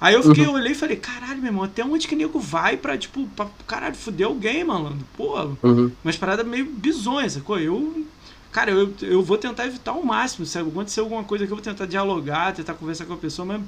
Aí 0.00 0.14
eu 0.14 0.22
fiquei, 0.22 0.46
uhum. 0.46 0.54
olhei 0.54 0.72
e 0.72 0.74
falei, 0.74 0.96
caralho, 0.96 1.38
meu 1.38 1.48
irmão, 1.48 1.64
até 1.64 1.84
onde 1.84 2.08
que 2.08 2.16
nego 2.16 2.38
vai 2.38 2.78
pra, 2.78 2.96
tipo, 2.96 3.26
pra, 3.36 3.48
caralho, 3.66 3.94
fuder 3.94 4.26
alguém, 4.26 4.64
malandro? 4.64 5.06
Porra, 5.14 5.50
uhum. 5.62 5.90
umas 6.02 6.16
paradas 6.16 6.46
meio 6.46 6.64
bizonhas, 6.64 7.34
sacou? 7.34 7.58
Eu 7.58 8.06
Cara, 8.54 8.70
eu, 8.70 8.94
eu 9.02 9.20
vou 9.20 9.36
tentar 9.36 9.66
evitar 9.66 9.90
ao 9.90 10.04
máximo. 10.04 10.46
Se 10.46 10.56
acontecer 10.56 11.00
alguma 11.00 11.24
coisa 11.24 11.42
aqui, 11.42 11.52
eu 11.52 11.56
vou 11.56 11.64
tentar 11.64 11.86
dialogar, 11.86 12.54
tentar 12.54 12.74
conversar 12.74 13.04
com 13.04 13.14
a 13.14 13.16
pessoa, 13.16 13.44
mas 13.44 13.60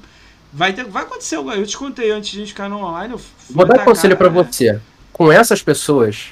vai, 0.53 0.73
ter, 0.73 0.85
vai 0.85 1.03
acontecer 1.03 1.35
algo. 1.35 1.51
Eu 1.51 1.67
te 1.67 1.77
contei 1.77 2.13
antes 2.13 2.31
de 2.31 2.37
a 2.37 2.41
gente 2.41 2.51
ficar 2.51 2.69
no 2.69 2.79
online. 2.79 3.15
Eu 3.15 3.21
vou 3.51 3.67
dar 3.67 3.85
conselho 3.85 4.17
para 4.17 4.29
você. 4.29 4.81
Com 5.13 5.33
essas 5.33 5.61
pessoas, 5.61 6.29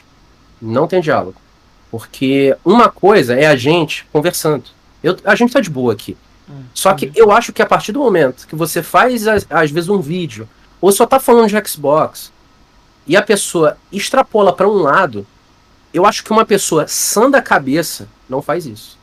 não 0.63 0.87
tem 0.87 1.01
diálogo. 1.01 1.35
Porque 1.91 2.57
uma 2.65 2.89
coisa 2.89 3.35
é 3.35 3.47
a 3.47 3.57
gente 3.57 4.07
conversando. 4.13 4.67
Eu, 5.03 5.17
a 5.25 5.35
gente 5.35 5.53
tá 5.53 5.61
de 5.61 5.69
boa 5.69 5.93
aqui. 5.93 6.17
É, 6.49 6.53
só 6.73 6.95
que 6.95 7.11
eu 7.17 7.33
acho 7.33 7.53
que 7.53 7.61
a 7.61 7.67
partir 7.67 7.91
do 7.91 7.99
momento 7.99 8.47
que 8.47 8.55
você 8.55 8.85
faz, 8.85 9.27
às 9.27 9.71
vezes, 9.73 9.89
um 9.89 9.99
vídeo, 9.99 10.49
ou 10.81 10.93
só 10.93 11.05
tá 11.07 11.19
falando 11.19 11.49
de 11.49 11.69
Xbox, 11.69 12.33
e 13.05 13.17
a 13.17 13.23
pessoa 13.23 13.77
extrapola 13.91 14.53
para 14.53 14.69
um 14.69 14.75
lado, 14.75 15.27
eu 15.95 16.05
acho 16.05 16.25
que 16.25 16.33
uma 16.33 16.45
pessoa 16.45 16.89
sã 16.89 17.31
da 17.31 17.41
cabeça 17.41 18.09
não 18.29 18.43
faz 18.43 18.67
isso. 18.67 18.99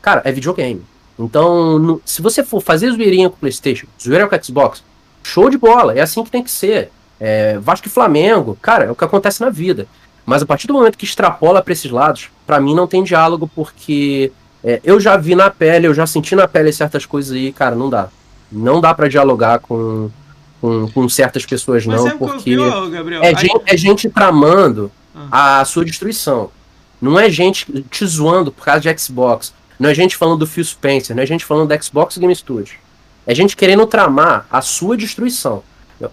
Cara, 0.00 0.22
é 0.24 0.30
videogame. 0.30 0.82
Então, 1.18 1.78
no, 1.78 2.02
se 2.04 2.22
você 2.22 2.42
for 2.42 2.62
fazer 2.62 2.90
zoeirinha 2.92 3.28
com 3.28 3.36
o 3.36 3.38
PlayStation, 3.40 3.86
zoeira 4.02 4.26
com 4.26 4.34
o 4.34 4.44
Xbox, 4.44 4.82
show 5.22 5.50
de 5.50 5.58
bola, 5.58 5.92
é 5.92 6.00
assim 6.00 6.22
que 6.24 6.30
tem 6.30 6.42
que 6.42 6.50
ser. 6.50 6.90
É, 7.18 7.58
Vasco 7.58 7.88
e 7.88 7.90
Flamengo, 7.90 8.56
cara, 8.62 8.84
é 8.84 8.90
o 8.90 8.94
que 8.94 9.04
acontece 9.04 9.40
na 9.40 9.50
vida. 9.50 9.86
Mas 10.24 10.42
a 10.42 10.46
partir 10.46 10.66
do 10.66 10.74
momento 10.74 10.96
que 10.96 11.04
extrapola 11.04 11.60
para 11.60 11.72
esses 11.72 11.90
lados, 11.90 12.30
para 12.46 12.60
mim 12.60 12.74
não 12.74 12.86
tem 12.86 13.02
diálogo, 13.02 13.50
porque 13.54 14.32
é, 14.62 14.80
eu 14.84 15.00
já 15.00 15.16
vi 15.16 15.34
na 15.34 15.50
pele, 15.50 15.86
eu 15.86 15.94
já 15.94 16.06
senti 16.06 16.34
na 16.34 16.46
pele 16.46 16.72
certas 16.72 17.04
coisas 17.04 17.36
aí, 17.36 17.52
cara, 17.52 17.74
não 17.74 17.90
dá. 17.90 18.08
Não 18.50 18.80
dá 18.80 18.94
para 18.94 19.08
dialogar 19.08 19.58
com, 19.58 20.10
com, 20.60 20.88
com, 20.88 21.08
certas 21.08 21.44
pessoas, 21.44 21.84
Mas 21.84 22.04
não, 22.04 22.18
porque 22.18 22.56
é, 23.22 23.36
gente, 23.36 23.62
é 23.66 23.76
gente 23.76 24.08
tramando. 24.08 24.90
A 25.30 25.64
sua 25.64 25.84
destruição. 25.84 26.50
Não 27.00 27.18
é 27.18 27.30
gente 27.30 27.84
te 27.90 28.06
zoando 28.06 28.52
por 28.52 28.64
causa 28.64 28.80
de 28.80 28.98
Xbox. 28.98 29.54
Não 29.78 29.88
é 29.88 29.94
gente 29.94 30.16
falando 30.16 30.40
do 30.40 30.46
Phil 30.46 30.64
Spencer. 30.64 31.16
Não 31.16 31.22
é 31.22 31.26
gente 31.26 31.44
falando 31.44 31.68
do 31.68 31.82
Xbox 31.84 32.18
Game 32.18 32.34
Studio. 32.34 32.74
É 33.26 33.34
gente 33.34 33.56
querendo 33.56 33.86
tramar 33.86 34.46
a 34.50 34.60
sua 34.60 34.96
destruição. 34.96 35.62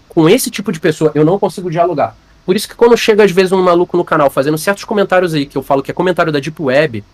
Com 0.08 0.28
esse 0.28 0.50
tipo 0.50 0.72
de 0.72 0.80
pessoa, 0.80 1.12
eu 1.14 1.24
não 1.24 1.38
consigo 1.38 1.70
dialogar. 1.70 2.16
Por 2.44 2.56
isso 2.56 2.68
que 2.68 2.74
quando 2.74 2.96
chega 2.96 3.24
às 3.24 3.30
vezes 3.30 3.52
um 3.52 3.62
maluco 3.62 3.96
no 3.96 4.04
canal 4.04 4.30
fazendo 4.30 4.56
certos 4.56 4.84
comentários 4.84 5.34
aí, 5.34 5.44
que 5.44 5.56
eu 5.56 5.62
falo 5.62 5.82
que 5.82 5.90
é 5.90 5.94
comentário 5.94 6.32
da 6.32 6.40
Deep 6.40 6.60
Web, 6.60 7.04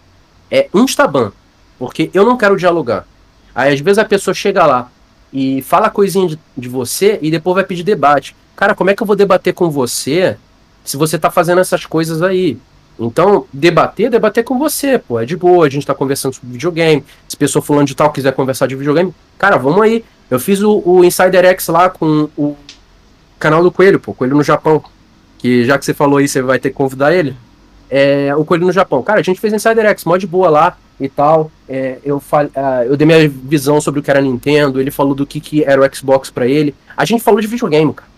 é 0.50 0.68
instaban. 0.72 1.32
Porque 1.78 2.10
eu 2.14 2.24
não 2.24 2.36
quero 2.36 2.56
dialogar. 2.56 3.06
Aí 3.54 3.72
às 3.72 3.80
vezes 3.80 3.98
a 3.98 4.04
pessoa 4.04 4.34
chega 4.34 4.64
lá 4.64 4.90
e 5.32 5.60
fala 5.62 5.90
coisinha 5.90 6.28
de, 6.28 6.38
de 6.56 6.68
você 6.68 7.18
e 7.20 7.30
depois 7.30 7.54
vai 7.54 7.64
pedir 7.64 7.82
debate. 7.82 8.36
Cara, 8.54 8.74
como 8.74 8.90
é 8.90 8.94
que 8.94 9.02
eu 9.02 9.06
vou 9.06 9.16
debater 9.16 9.52
com 9.52 9.68
você 9.68 10.36
se 10.84 10.96
você 10.96 11.18
tá 11.18 11.30
fazendo 11.30 11.60
essas 11.60 11.86
coisas 11.86 12.22
aí? 12.22 12.58
Então, 12.98 13.46
debater, 13.52 14.08
debater 14.08 14.44
com 14.44 14.58
você, 14.58 14.98
pô, 14.98 15.18
é 15.18 15.24
de 15.24 15.36
boa, 15.36 15.66
a 15.66 15.68
gente 15.68 15.86
tá 15.86 15.94
conversando 15.94 16.34
sobre 16.34 16.52
videogame. 16.52 17.04
Se 17.26 17.36
pessoa 17.36 17.62
fulano 17.62 17.86
de 17.86 17.94
tal 17.94 18.12
quiser 18.12 18.32
conversar 18.32 18.68
de 18.68 18.76
videogame, 18.76 19.12
cara, 19.36 19.56
vamos 19.56 19.82
aí. 19.82 20.04
Eu 20.30 20.38
fiz 20.38 20.62
o, 20.62 20.82
o 20.84 21.04
Insider 21.04 21.44
X 21.46 21.68
lá 21.68 21.90
com 21.90 22.28
o 22.36 22.56
canal 23.38 23.62
do 23.62 23.72
Coelho, 23.72 23.98
pô, 23.98 24.14
Coelho 24.14 24.36
no 24.36 24.44
Japão. 24.44 24.82
Que 25.38 25.64
já 25.64 25.78
que 25.78 25.84
você 25.84 25.92
falou 25.92 26.18
aí, 26.18 26.28
você 26.28 26.40
vai 26.40 26.58
ter 26.58 26.70
que 26.70 26.76
convidar 26.76 27.12
ele. 27.12 27.36
É, 27.90 28.34
o 28.36 28.44
Coelho 28.44 28.66
no 28.66 28.72
Japão. 28.72 29.02
Cara, 29.02 29.20
a 29.20 29.22
gente 29.22 29.40
fez 29.40 29.52
Insider 29.52 29.86
X, 29.86 30.04
mó 30.04 30.16
de 30.16 30.26
boa 30.26 30.48
lá 30.48 30.76
e 31.00 31.08
tal. 31.08 31.50
É, 31.68 31.98
eu, 32.04 32.20
fal, 32.20 32.44
uh, 32.44 32.84
eu 32.86 32.96
dei 32.96 33.06
minha 33.06 33.28
visão 33.28 33.80
sobre 33.80 34.00
o 34.00 34.02
que 34.02 34.10
era 34.10 34.20
Nintendo, 34.20 34.80
ele 34.80 34.90
falou 34.90 35.14
do 35.14 35.26
que, 35.26 35.40
que 35.40 35.64
era 35.64 35.80
o 35.80 35.94
Xbox 35.94 36.30
para 36.30 36.46
ele. 36.46 36.74
A 36.96 37.04
gente 37.04 37.22
falou 37.22 37.40
de 37.40 37.46
videogame, 37.46 37.92
cara. 37.92 38.13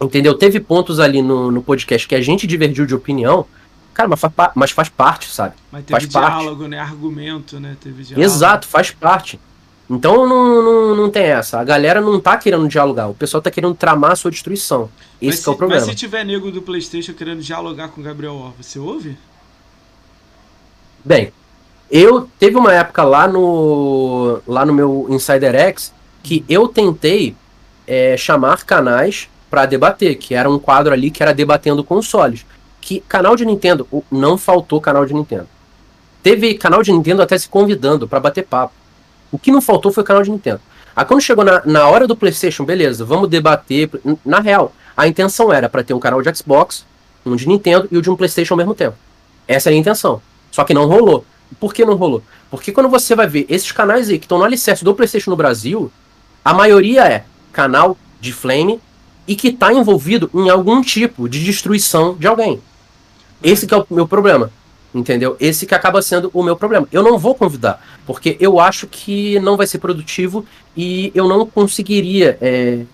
Entendeu? 0.00 0.34
Teve 0.34 0.60
pontos 0.60 1.00
ali 1.00 1.22
no, 1.22 1.50
no 1.50 1.62
podcast 1.62 2.06
que 2.06 2.14
a 2.14 2.20
gente 2.20 2.46
divergiu 2.46 2.84
de 2.84 2.94
opinião, 2.94 3.46
cara, 3.94 4.08
mas 4.08 4.20
faz, 4.20 4.32
mas 4.54 4.70
faz 4.70 4.88
parte, 4.88 5.30
sabe? 5.30 5.54
Mas 5.72 5.84
teve 5.84 5.92
faz 5.92 6.08
diálogo, 6.08 6.60
parte. 6.60 6.70
né? 6.70 6.78
Argumento, 6.78 7.58
né? 7.58 7.76
Teve 7.80 8.02
diálogo. 8.02 8.22
Exato, 8.22 8.66
faz 8.66 8.90
parte. 8.90 9.40
Então 9.88 10.26
não, 10.26 10.62
não, 10.62 10.96
não 10.96 11.10
tem 11.10 11.24
essa. 11.24 11.60
A 11.60 11.64
galera 11.64 12.00
não 12.00 12.20
tá 12.20 12.36
querendo 12.36 12.68
dialogar. 12.68 13.08
O 13.08 13.14
pessoal 13.14 13.40
tá 13.40 13.50
querendo 13.50 13.74
tramar 13.74 14.12
a 14.12 14.16
sua 14.16 14.30
destruição. 14.30 14.90
Esse 15.22 15.42
se, 15.42 15.48
é 15.48 15.52
o 15.52 15.56
problema. 15.56 15.80
Mas 15.80 15.90
se 15.90 15.96
tiver 15.96 16.24
nego 16.24 16.50
do 16.50 16.60
Playstation 16.60 17.14
querendo 17.14 17.40
dialogar 17.40 17.88
com 17.88 18.00
o 18.00 18.04
Gabriel 18.04 18.34
Or, 18.34 18.52
você 18.60 18.78
ouve? 18.78 19.16
Bem, 21.04 21.32
eu 21.88 22.28
teve 22.38 22.56
uma 22.56 22.72
época 22.72 23.04
lá 23.04 23.28
no 23.28 24.40
lá 24.46 24.66
no 24.66 24.74
meu 24.74 25.06
Insider 25.08 25.54
X 25.54 25.94
que 26.22 26.44
eu 26.48 26.66
tentei 26.66 27.36
é, 27.86 28.16
chamar 28.16 28.64
canais 28.64 29.28
para 29.50 29.66
debater, 29.66 30.16
que 30.16 30.34
era 30.34 30.50
um 30.50 30.58
quadro 30.58 30.92
ali 30.92 31.10
que 31.10 31.22
era 31.22 31.32
debatendo 31.32 31.84
consoles. 31.84 32.44
Que 32.80 33.00
canal 33.00 33.36
de 33.36 33.44
Nintendo, 33.44 33.86
não 34.10 34.38
faltou 34.38 34.80
canal 34.80 35.04
de 35.06 35.14
Nintendo. 35.14 35.48
Teve 36.22 36.54
canal 36.54 36.82
de 36.82 36.92
Nintendo 36.92 37.22
até 37.22 37.38
se 37.38 37.48
convidando 37.48 38.08
para 38.08 38.20
bater 38.20 38.44
papo. 38.44 38.74
O 39.30 39.38
que 39.38 39.52
não 39.52 39.60
faltou 39.60 39.92
foi 39.92 40.04
canal 40.04 40.22
de 40.22 40.30
Nintendo. 40.30 40.60
Aí 40.94 41.04
quando 41.04 41.20
chegou 41.20 41.44
na, 41.44 41.62
na 41.64 41.88
hora 41.88 42.06
do 42.06 42.16
PlayStation, 42.16 42.64
beleza, 42.64 43.04
vamos 43.04 43.28
debater. 43.28 43.90
Na 44.24 44.40
real, 44.40 44.72
a 44.96 45.06
intenção 45.06 45.52
era 45.52 45.68
para 45.68 45.84
ter 45.84 45.94
um 45.94 46.00
canal 46.00 46.22
de 46.22 46.36
Xbox, 46.36 46.86
um 47.24 47.36
de 47.36 47.46
Nintendo 47.46 47.88
e 47.90 47.98
o 47.98 48.02
de 48.02 48.10
um 48.10 48.16
PlayStation 48.16 48.54
ao 48.54 48.58
mesmo 48.58 48.74
tempo. 48.74 48.96
Essa 49.46 49.68
era 49.68 49.76
a 49.76 49.78
intenção. 49.78 50.22
Só 50.50 50.64
que 50.64 50.72
não 50.72 50.86
rolou. 50.86 51.24
Por 51.60 51.72
que 51.74 51.84
não 51.84 51.94
rolou? 51.94 52.22
Porque 52.50 52.72
quando 52.72 52.88
você 52.88 53.14
vai 53.14 53.26
ver 53.26 53.46
esses 53.48 53.70
canais 53.70 54.08
aí 54.08 54.18
que 54.18 54.24
estão 54.24 54.38
no 54.38 54.44
alicerce 54.44 54.84
do 54.84 54.94
PlayStation 54.94 55.30
no 55.30 55.36
Brasil, 55.36 55.92
a 56.44 56.54
maioria 56.54 57.04
é 57.04 57.24
canal 57.52 57.96
de 58.20 58.32
Flame 58.32 58.80
e 59.26 59.34
que 59.34 59.48
está 59.48 59.72
envolvido 59.72 60.30
em 60.34 60.48
algum 60.48 60.80
tipo 60.82 61.28
de 61.28 61.42
destruição 61.44 62.14
de 62.14 62.26
alguém. 62.26 62.60
Esse 63.42 63.66
que 63.66 63.74
é 63.74 63.76
o 63.76 63.86
meu 63.90 64.06
problema. 64.06 64.50
Entendeu? 64.94 65.36
Esse 65.38 65.66
que 65.66 65.74
acaba 65.74 66.00
sendo 66.00 66.30
o 66.32 66.42
meu 66.42 66.56
problema. 66.56 66.88
Eu 66.90 67.02
não 67.02 67.18
vou 67.18 67.34
convidar, 67.34 67.84
porque 68.06 68.36
eu 68.40 68.58
acho 68.58 68.86
que 68.86 69.38
não 69.40 69.56
vai 69.56 69.66
ser 69.66 69.78
produtivo 69.78 70.44
e 70.74 71.12
eu 71.14 71.28
não 71.28 71.44
conseguiria 71.46 72.38
é, 72.40 72.84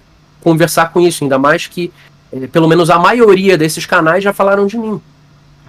conversar 0.41 0.93
com 0.93 1.01
isso, 1.01 1.23
ainda 1.23 1.39
mais 1.39 1.67
que 1.67 1.93
é, 2.33 2.47
pelo 2.49 2.67
menos 2.67 2.91
a 2.91 2.99
maioria 2.99 3.57
desses 3.57 3.87
canais 3.87 4.25
já 4.25 4.33
falaram 4.33 4.67
de 4.67 4.77
mim. 4.77 5.01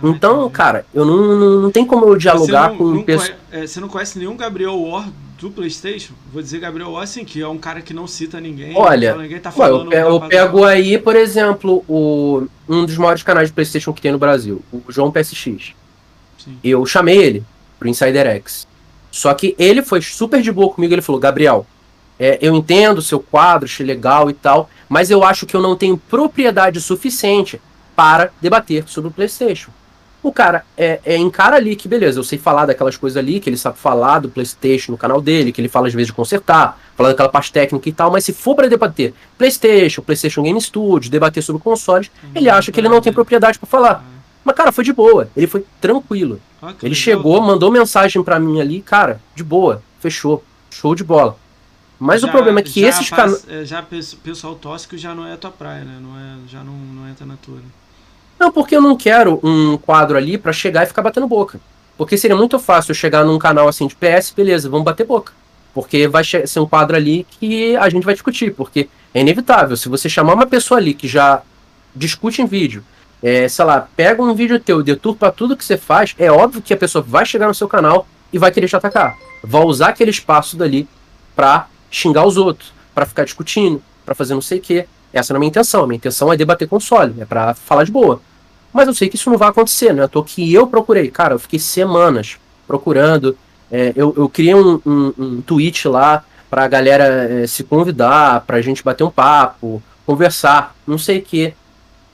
Então, 0.04 0.50
cara, 0.50 0.86
eu 0.94 1.06
não, 1.06 1.16
não, 1.16 1.62
não 1.62 1.72
tem 1.72 1.86
como 1.86 2.06
eu 2.06 2.18
dialogar 2.18 2.70
não, 2.70 2.78
com 2.78 2.84
não 2.86 3.04
conhece, 3.04 3.34
é, 3.50 3.66
Você 3.66 3.80
não 3.80 3.88
conhece 3.88 4.20
nenhum 4.20 4.36
Gabriel 4.36 4.78
War 4.78 5.10
do 5.40 5.50
PlayStation, 5.50 6.14
vou 6.32 6.42
dizer 6.42 6.60
Gabriel 6.60 6.98
assim, 6.98 7.24
que 7.24 7.42
é 7.42 7.48
um 7.48 7.58
cara 7.58 7.82
que 7.82 7.94
não 7.94 8.06
cita 8.06 8.40
ninguém. 8.42 8.74
Olha, 8.76 9.16
ninguém 9.16 9.40
tá 9.40 9.52
falando, 9.52 9.90
ué, 9.90 10.02
eu, 10.02 10.10
eu 10.10 10.22
pego 10.22 10.66
aí, 10.66 10.98
por 10.98 11.16
exemplo, 11.16 11.84
o, 11.88 12.48
um 12.68 12.86
dos 12.86 12.98
maiores 12.98 13.24
canais 13.24 13.48
de 13.48 13.54
PlayStation 13.54 13.94
que 13.94 14.02
tem 14.02 14.12
no 14.12 14.18
Brasil, 14.18 14.62
o 14.72 14.82
João 14.90 15.12
PSX. 15.12 15.74
Sim. 16.38 16.58
Eu 16.62 16.86
chamei 16.86 17.18
ele 17.18 17.44
pro 17.80 17.88
Insider 17.88 18.28
X. 18.28 18.68
Só 19.10 19.34
que 19.34 19.56
ele 19.58 19.82
foi 19.82 20.02
super 20.02 20.42
de 20.42 20.52
boa 20.52 20.74
comigo, 20.74 20.94
ele 20.94 21.02
falou: 21.02 21.20
Gabriel, 21.20 21.66
é, 22.20 22.40
eu 22.42 22.56
entendo 22.56 22.98
o 22.98 23.02
seu 23.02 23.20
quadro, 23.20 23.66
achei 23.66 23.86
legal 23.86 24.30
e 24.30 24.34
tal, 24.34 24.70
mas 24.90 25.10
eu 25.10 25.24
acho 25.24 25.46
que 25.46 25.56
eu 25.56 25.62
não 25.62 25.76
tenho 25.78 25.98
propriedade 25.98 26.82
suficiente 26.82 27.62
para 27.96 28.32
debater 28.42 28.86
sobre 28.88 29.10
o 29.10 29.14
PlayStation 29.14 29.72
o 30.24 30.32
cara 30.32 30.66
é, 30.78 31.02
é, 31.04 31.18
encara 31.18 31.58
ali 31.58 31.76
que, 31.76 31.88
beleza, 31.88 32.18
eu 32.18 32.24
sei 32.24 32.40
falar 32.40 32.66
daquelas 32.66 32.96
coisas 32.96 33.18
ali, 33.18 33.42
que 33.42 33.50
ele 33.50 33.58
sabe 33.58 33.78
falar 33.78 34.20
do 34.20 34.30
PlayStation 34.30 34.94
no 34.94 34.98
canal 34.98 35.20
dele, 35.22 35.52
que 35.52 35.60
ele 35.60 35.68
fala 35.68 35.88
às 35.88 35.94
vezes 35.94 36.08
de 36.08 36.14
consertar, 36.14 36.80
falar 36.96 37.10
daquela 37.10 37.28
parte 37.28 37.52
técnica 37.52 37.90
e 37.90 37.92
tal, 37.92 38.10
mas 38.10 38.24
se 38.24 38.32
for 38.32 38.56
para 38.56 38.70
debater 38.70 39.14
PlayStation, 39.38 40.02
PlayStation 40.02 40.42
Game 40.42 40.60
Studio, 40.62 41.12
debater 41.12 41.44
sobre 41.44 41.62
consoles, 41.62 42.10
uhum, 42.24 42.32
ele 42.36 42.50
acha 42.50 42.72
que 42.72 42.80
ele 42.80 42.88
não 42.88 43.02
tem 43.02 43.12
propriedade 43.12 43.60
para 43.60 43.68
falar. 43.68 43.98
Uhum. 43.98 44.14
Mas, 44.46 44.56
cara, 44.56 44.72
foi 44.72 44.84
de 44.86 44.94
boa, 44.94 45.30
ele 45.36 45.48
foi 45.48 45.66
tranquilo. 45.82 46.40
Ah, 46.62 46.74
ele 46.82 46.96
chegou, 46.96 47.42
mandou 47.42 47.70
mensagem 47.70 48.24
para 48.24 48.40
mim 48.40 48.62
ali, 48.62 48.82
cara, 48.82 49.20
de 49.36 49.44
boa, 49.44 49.84
fechou, 50.00 50.42
show 50.72 50.96
de 50.96 51.04
bola. 51.04 51.38
Mas 52.00 52.22
já, 52.22 52.28
o 52.28 52.32
problema 52.32 52.60
é 52.60 52.64
que 52.64 52.82
esses 52.82 53.10
canais. 53.10 53.46
É, 53.48 53.64
já 53.64 53.86
pessoal 54.24 54.56
tóxico 54.56 54.98
já 54.98 55.14
não 55.14 55.26
é 55.26 55.34
a 55.34 55.38
tua 55.38 55.52
praia, 55.52 55.84
né? 55.84 56.00
Não 56.02 56.18
é, 56.18 56.48
já 56.48 56.64
não, 56.64 56.74
não 56.74 57.10
entra 57.10 57.26
na 57.26 57.36
tua. 57.38 57.56
Né? 57.56 57.64
Não, 58.40 58.52
porque 58.52 58.76
eu 58.76 58.82
não 58.82 58.96
quero 58.96 59.40
um 59.44 59.78
quadro 59.78 60.18
ali 60.18 60.38
para 60.38 60.52
chegar 60.52 60.84
e 60.84 60.88
ficar 60.88 61.02
batendo 61.02 61.28
boca. 61.28 61.60
Porque 61.98 62.18
seria 62.18 62.36
muito 62.36 62.60
fácil 62.60 62.92
eu 62.92 62.96
chegar 62.96 63.24
num 63.24 63.38
canal 63.38 63.68
assim 63.68 63.88
de 63.88 63.96
PS, 63.96 64.32
beleza, 64.36 64.70
vamos 64.70 64.86
bater 64.86 65.06
boca. 65.06 65.32
Porque 65.74 66.08
vai 66.08 66.24
ser 66.24 66.60
um 66.60 66.66
quadro 66.66 66.96
ali 66.96 67.26
que 67.30 67.76
a 67.76 67.90
gente 67.90 68.04
vai 68.04 68.14
discutir. 68.14 68.54
Porque 68.54 68.90
é 69.14 69.22
inevitável. 69.22 69.78
Se 69.78 69.90
você 69.90 70.10
chamar 70.10 70.34
uma 70.34 70.46
pessoa 70.46 70.80
ali 70.80 70.94
que 70.94 71.08
já 71.08 71.42
discute 71.96 72.42
em 72.42 72.46
vídeo, 72.46 72.84
é, 73.22 73.48
sei 73.48 73.64
lá, 73.64 73.88
pega 73.96 74.22
um 74.22 74.34
vídeo 74.34 74.60
teu, 74.60 74.84
deturpa 74.84 75.32
tudo 75.32 75.56
que 75.56 75.64
você 75.64 75.78
faz, 75.78 76.14
é 76.18 76.30
óbvio 76.32 76.62
que 76.62 76.74
a 76.74 76.78
pessoa 76.78 77.02
vai 77.02 77.26
chegar 77.26 77.48
no 77.48 77.56
seu 77.56 77.68
canal 77.68 78.06
e 78.34 78.38
vai 78.38 78.52
querer 78.52 78.68
te 78.68 78.76
atacar. 78.76 79.16
Vai 79.44 79.64
usar 79.64 79.90
aquele 79.90 80.12
espaço 80.12 80.58
dali 80.58 80.88
pra 81.36 81.68
xingar 81.90 82.26
os 82.26 82.36
outros, 82.36 82.74
para 82.94 83.06
ficar 83.06 83.24
discutindo, 83.24 83.82
para 84.06 84.14
fazer 84.14 84.34
não 84.34 84.42
sei 84.42 84.58
o 84.60 84.62
quê. 84.62 84.88
Essa 85.14 85.34
não 85.34 85.38
é 85.38 85.40
a 85.40 85.42
minha 85.42 85.50
intenção. 85.50 85.84
A 85.84 85.88
minha 85.88 85.98
intenção 85.98 86.34
é 86.34 86.36
debater 86.36 86.68
console, 86.68 87.14
é 87.20 87.26
para 87.26 87.54
falar 87.54 87.84
de 87.84 87.92
boa. 87.92 88.20
Mas 88.74 88.88
eu 88.88 88.94
sei 88.94 89.08
que 89.08 89.16
isso 89.16 89.30
não 89.30 89.38
vai 89.38 89.50
acontecer, 89.50 89.94
né? 89.94 90.08
Tô 90.08 90.24
que 90.24 90.52
eu 90.52 90.66
procurei. 90.66 91.12
Cara, 91.12 91.36
eu 91.36 91.40
fiquei 91.40 91.60
semanas 91.60 92.38
procurando. 92.68 93.38
É, 93.72 93.94
eu, 93.96 94.14
eu 94.18 94.28
criei 94.28 94.56
um, 94.56 94.82
um, 94.86 95.14
um 95.18 95.42
tweet 95.42 95.88
lá 95.88 96.26
pra 96.50 96.68
galera 96.68 97.04
é, 97.06 97.48
se 97.48 97.64
convidar, 97.64 98.42
pra 98.42 98.62
gente 98.62 98.84
bater 98.84 99.04
um 99.04 99.10
papo, 99.10 99.82
conversar, 100.06 100.76
não 100.86 100.98
sei 100.98 101.20
o 101.20 101.22
quê. 101.22 101.54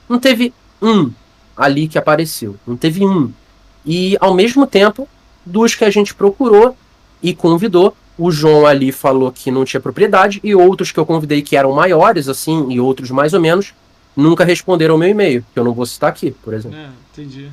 Não 0.07 0.19
teve 0.19 0.53
um 0.81 1.11
ali 1.55 1.87
que 1.87 1.97
apareceu. 1.97 2.55
Não 2.65 2.77
teve 2.77 3.05
um. 3.05 3.31
E 3.85 4.17
ao 4.19 4.33
mesmo 4.33 4.65
tempo, 4.65 5.07
duas 5.45 5.75
que 5.75 5.83
a 5.83 5.89
gente 5.89 6.13
procurou 6.13 6.75
e 7.21 7.33
convidou. 7.33 7.95
O 8.19 8.29
João 8.31 8.65
ali 8.65 8.91
falou 8.91 9.31
que 9.31 9.49
não 9.49 9.63
tinha 9.63 9.79
propriedade, 9.79 10.41
e 10.43 10.53
outros 10.53 10.91
que 10.91 10.99
eu 10.99 11.05
convidei 11.05 11.41
que 11.41 11.55
eram 11.55 11.71
maiores, 11.71 12.27
assim, 12.27 12.69
e 12.69 12.77
outros 12.77 13.09
mais 13.09 13.33
ou 13.33 13.39
menos, 13.39 13.73
nunca 14.13 14.43
responderam 14.43 14.95
o 14.95 14.97
meu 14.97 15.07
e-mail, 15.07 15.45
que 15.53 15.57
eu 15.57 15.63
não 15.63 15.73
vou 15.73 15.85
citar 15.85 16.09
aqui, 16.09 16.31
por 16.31 16.53
exemplo. 16.53 16.77
É, 16.77 16.89
entendi. 17.13 17.49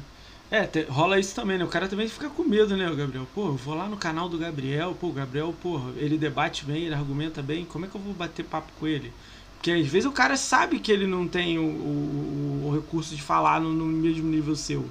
É, 0.51 0.65
te, 0.65 0.83
rola 0.89 1.21
isso 1.21 1.35
também, 1.35 1.57
né? 1.57 1.65
O 1.65 1.69
cara 1.69 1.87
também 1.87 2.09
fica 2.09 2.29
com 2.29 2.43
medo, 2.43 2.77
né, 2.77 2.85
Gabriel? 2.95 3.27
Pô, 3.33 3.47
eu 3.47 3.55
vou 3.55 3.77
lá 3.77 3.89
no 3.89 3.97
canal 3.97 4.29
do 4.29 4.39
Gabriel, 4.39 4.97
pô, 5.01 5.09
o 5.09 5.13
Gabriel, 5.13 5.55
pô, 5.63 5.81
ele 5.97 6.19
debate 6.19 6.65
bem, 6.65 6.85
ele 6.85 6.95
argumenta 6.95 7.41
bem, 7.41 7.65
como 7.65 7.85
é 7.85 7.89
que 7.89 7.95
eu 7.95 8.01
vou 8.01 8.13
bater 8.13 8.45
papo 8.45 8.73
com 8.79 8.87
ele? 8.89 9.13
Porque 9.55 9.71
às 9.71 9.87
vezes 9.87 10.07
o 10.07 10.13
cara 10.13 10.37
sabe 10.37 10.79
que 10.79 10.93
ele 10.93 11.07
não 11.07 11.27
tem 11.27 11.59
o, 11.59 11.63
o, 11.63 12.63
o 12.67 12.75
recurso 12.75 13.15
de 13.15 13.23
falar 13.23 13.61
no, 13.61 13.73
no, 13.73 13.85
mesmo 13.85 14.29
nível 14.29 14.55
seu. 14.55 14.85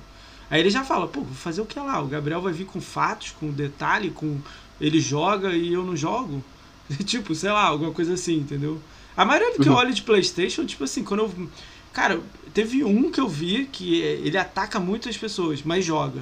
Aí 0.49 0.59
ele 0.59 0.69
já 0.69 0.83
fala, 0.83 1.07
pô, 1.07 1.21
vou 1.21 1.33
fazer 1.33 1.61
o 1.61 1.65
que 1.65 1.79
lá? 1.79 2.01
O 2.01 2.07
Gabriel 2.07 2.41
vai 2.41 2.51
vir 2.51 2.65
com 2.65 2.81
fatos, 2.81 3.31
com 3.31 3.49
detalhe, 3.49 4.09
com 4.09 4.39
ele 4.79 4.99
joga 4.99 5.53
e 5.53 5.73
eu 5.73 5.83
não 5.83 5.95
jogo? 5.95 6.43
tipo, 7.05 7.33
sei 7.33 7.51
lá, 7.51 7.63
alguma 7.63 7.91
coisa 7.91 8.13
assim, 8.13 8.37
entendeu? 8.37 8.79
A 9.15 9.23
maioria 9.23 9.53
do 9.53 9.61
que 9.61 9.69
uhum. 9.69 9.75
eu 9.75 9.79
olho 9.79 9.93
de 9.93 10.01
Playstation, 10.01 10.65
tipo 10.65 10.83
assim, 10.83 11.03
quando 11.03 11.21
eu. 11.21 11.49
Cara, 11.93 12.21
teve 12.53 12.83
um 12.83 13.09
que 13.09 13.19
eu 13.19 13.29
vi 13.29 13.65
que 13.71 13.99
ele 14.01 14.37
ataca 14.37 14.79
muitas 14.79 15.17
pessoas, 15.17 15.61
mas 15.63 15.85
joga. 15.85 16.21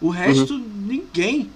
O 0.00 0.10
resto, 0.10 0.54
uhum. 0.54 0.60
ninguém. 0.86 1.50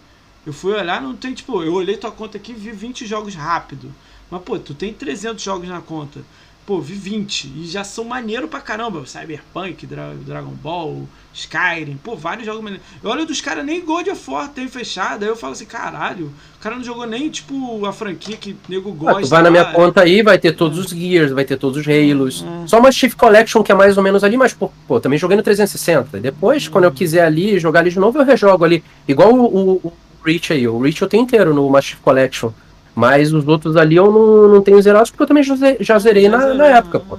Eu 0.46 0.52
fui 0.52 0.72
olhar, 0.72 1.02
não 1.02 1.14
tem, 1.14 1.34
tipo, 1.34 1.62
eu 1.62 1.74
olhei 1.74 1.96
tua 1.98 2.10
conta 2.10 2.38
aqui 2.38 2.52
e 2.52 2.54
vi 2.54 2.72
20 2.72 3.04
jogos 3.06 3.34
rápido. 3.34 3.92
Mas, 4.30 4.42
pô, 4.42 4.58
tu 4.58 4.72
tem 4.72 4.94
300 4.94 5.42
jogos 5.42 5.68
na 5.68 5.82
conta. 5.82 6.22
Pô, 6.68 6.82
vi 6.82 6.92
20 6.92 7.44
e 7.56 7.66
já 7.66 7.82
são 7.82 8.04
maneiro 8.04 8.46
pra 8.46 8.60
caramba. 8.60 9.02
Cyberpunk, 9.06 9.86
Dra 9.86 10.12
Dragon 10.26 10.50
Ball, 10.50 11.08
Skyrim, 11.32 11.96
pô, 12.04 12.14
vários 12.14 12.44
jogos 12.44 12.62
maneiros. 12.62 12.86
Eu 13.02 13.08
olho 13.08 13.24
dos 13.24 13.40
caras, 13.40 13.64
nem 13.64 13.82
God 13.82 14.06
of 14.08 14.30
War 14.30 14.50
tem 14.50 14.68
fechado. 14.68 15.22
Aí 15.22 15.30
eu 15.30 15.34
falo 15.34 15.54
assim, 15.54 15.64
caralho, 15.64 16.26
o 16.26 16.62
cara 16.62 16.76
não 16.76 16.84
jogou 16.84 17.06
nem, 17.06 17.30
tipo, 17.30 17.86
a 17.86 17.92
franquia 17.94 18.36
que 18.36 18.54
nego 18.68 18.92
gosta. 18.92 19.18
Ah, 19.18 19.22
tu 19.22 19.28
vai 19.28 19.42
na 19.42 19.50
minha 19.50 19.62
é... 19.62 19.72
conta 19.72 20.02
aí, 20.02 20.20
vai 20.20 20.38
ter 20.38 20.52
todos 20.52 20.78
os 20.78 20.90
Gears, 20.90 21.32
vai 21.32 21.46
ter 21.46 21.56
todos 21.56 21.78
os 21.78 21.86
Halos. 21.88 22.44
É. 22.46 22.66
Só 22.66 22.78
uma 22.78 22.92
Chief 22.92 23.14
Collection 23.14 23.62
que 23.62 23.72
é 23.72 23.74
mais 23.74 23.96
ou 23.96 24.02
menos 24.02 24.22
ali, 24.22 24.36
mas, 24.36 24.52
pô, 24.52 24.70
pô 24.86 25.00
também 25.00 25.18
joguei 25.18 25.38
no 25.38 25.42
360. 25.42 26.20
Depois, 26.20 26.68
hum. 26.68 26.70
quando 26.70 26.84
eu 26.84 26.92
quiser 26.92 27.24
ali 27.24 27.58
jogar 27.58 27.80
ali 27.80 27.88
de 27.88 27.98
novo, 27.98 28.18
eu 28.18 28.26
rejogo 28.26 28.62
ali. 28.62 28.84
Igual 29.08 29.32
o, 29.32 29.46
o, 29.46 29.72
o 29.84 29.92
Reach 30.22 30.52
aí. 30.52 30.68
O 30.68 30.78
Reach 30.78 31.00
eu 31.00 31.08
tenho 31.08 31.22
inteiro 31.22 31.54
no 31.54 31.66
Massive 31.70 32.02
Collection. 32.02 32.50
Mas 32.98 33.32
os 33.32 33.46
outros 33.46 33.76
ali 33.76 33.94
eu 33.94 34.10
não, 34.10 34.48
não 34.48 34.60
tenho 34.60 34.82
zerados 34.82 35.08
porque 35.08 35.22
eu 35.22 35.26
também 35.28 35.44
já, 35.44 35.54
já 35.78 35.96
zerei 36.00 36.28
na, 36.28 36.52
na 36.52 36.66
época, 36.66 36.98
pô. 36.98 37.16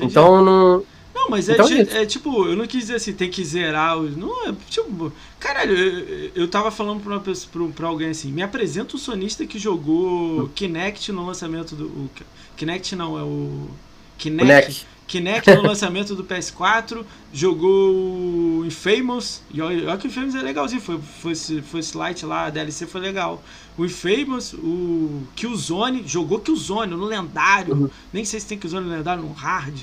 Então 0.00 0.42
não. 0.42 0.82
Não, 1.14 1.28
mas 1.28 1.50
é, 1.50 1.52
então, 1.52 1.68
é, 1.68 2.02
é, 2.02 2.06
tipo, 2.06 2.46
eu 2.46 2.56
não 2.56 2.66
quis 2.66 2.80
dizer 2.80 2.94
assim, 2.94 3.12
tem 3.12 3.28
que 3.28 3.44
zerar 3.44 3.98
os. 3.98 4.16
Não, 4.16 4.48
é 4.48 4.54
tipo. 4.70 5.12
Caralho, 5.38 5.76
eu, 5.76 6.30
eu 6.34 6.48
tava 6.48 6.70
falando 6.70 7.02
pra, 7.02 7.12
uma 7.12 7.20
pessoa, 7.20 7.68
pra, 7.76 7.88
alguém 7.88 8.08
assim, 8.08 8.32
me 8.32 8.40
apresenta 8.40 8.96
o 8.96 8.98
sonista 8.98 9.44
que 9.44 9.58
jogou 9.58 10.48
Kinect 10.54 11.12
no 11.12 11.26
lançamento 11.26 11.76
do. 11.76 11.84
O, 11.84 12.10
Kinect 12.56 12.96
não, 12.96 13.18
é 13.18 13.22
o. 13.22 13.68
Kinect. 14.16 14.86
Kinect 15.06 15.54
no 15.54 15.62
lançamento 15.62 16.14
do 16.14 16.24
PS4, 16.24 17.04
jogou 17.32 18.64
Infamous, 18.64 19.42
e 19.50 19.60
olha, 19.60 19.96
que 19.96 20.06
o 20.06 20.08
Infamous 20.08 20.34
é 20.34 20.42
legalzinho, 20.42 20.82
foi, 20.82 21.00
foi, 21.00 21.34
foi 21.34 21.80
light 21.94 22.24
lá, 22.26 22.44
a 22.44 22.50
DLC 22.50 22.86
foi 22.86 23.00
legal. 23.00 23.42
O 23.78 23.84
Infamous, 23.84 24.54
o 24.54 25.22
Killzone, 25.36 26.02
jogou 26.04 26.40
Killzone 26.40 26.94
no 26.94 27.04
lendário, 27.04 27.74
uhum. 27.74 27.90
nem 28.12 28.24
sei 28.24 28.40
se 28.40 28.46
tem 28.46 28.58
Killzone 28.58 28.86
no 28.86 28.92
lendário, 28.92 29.22
no 29.22 29.32
hard. 29.32 29.78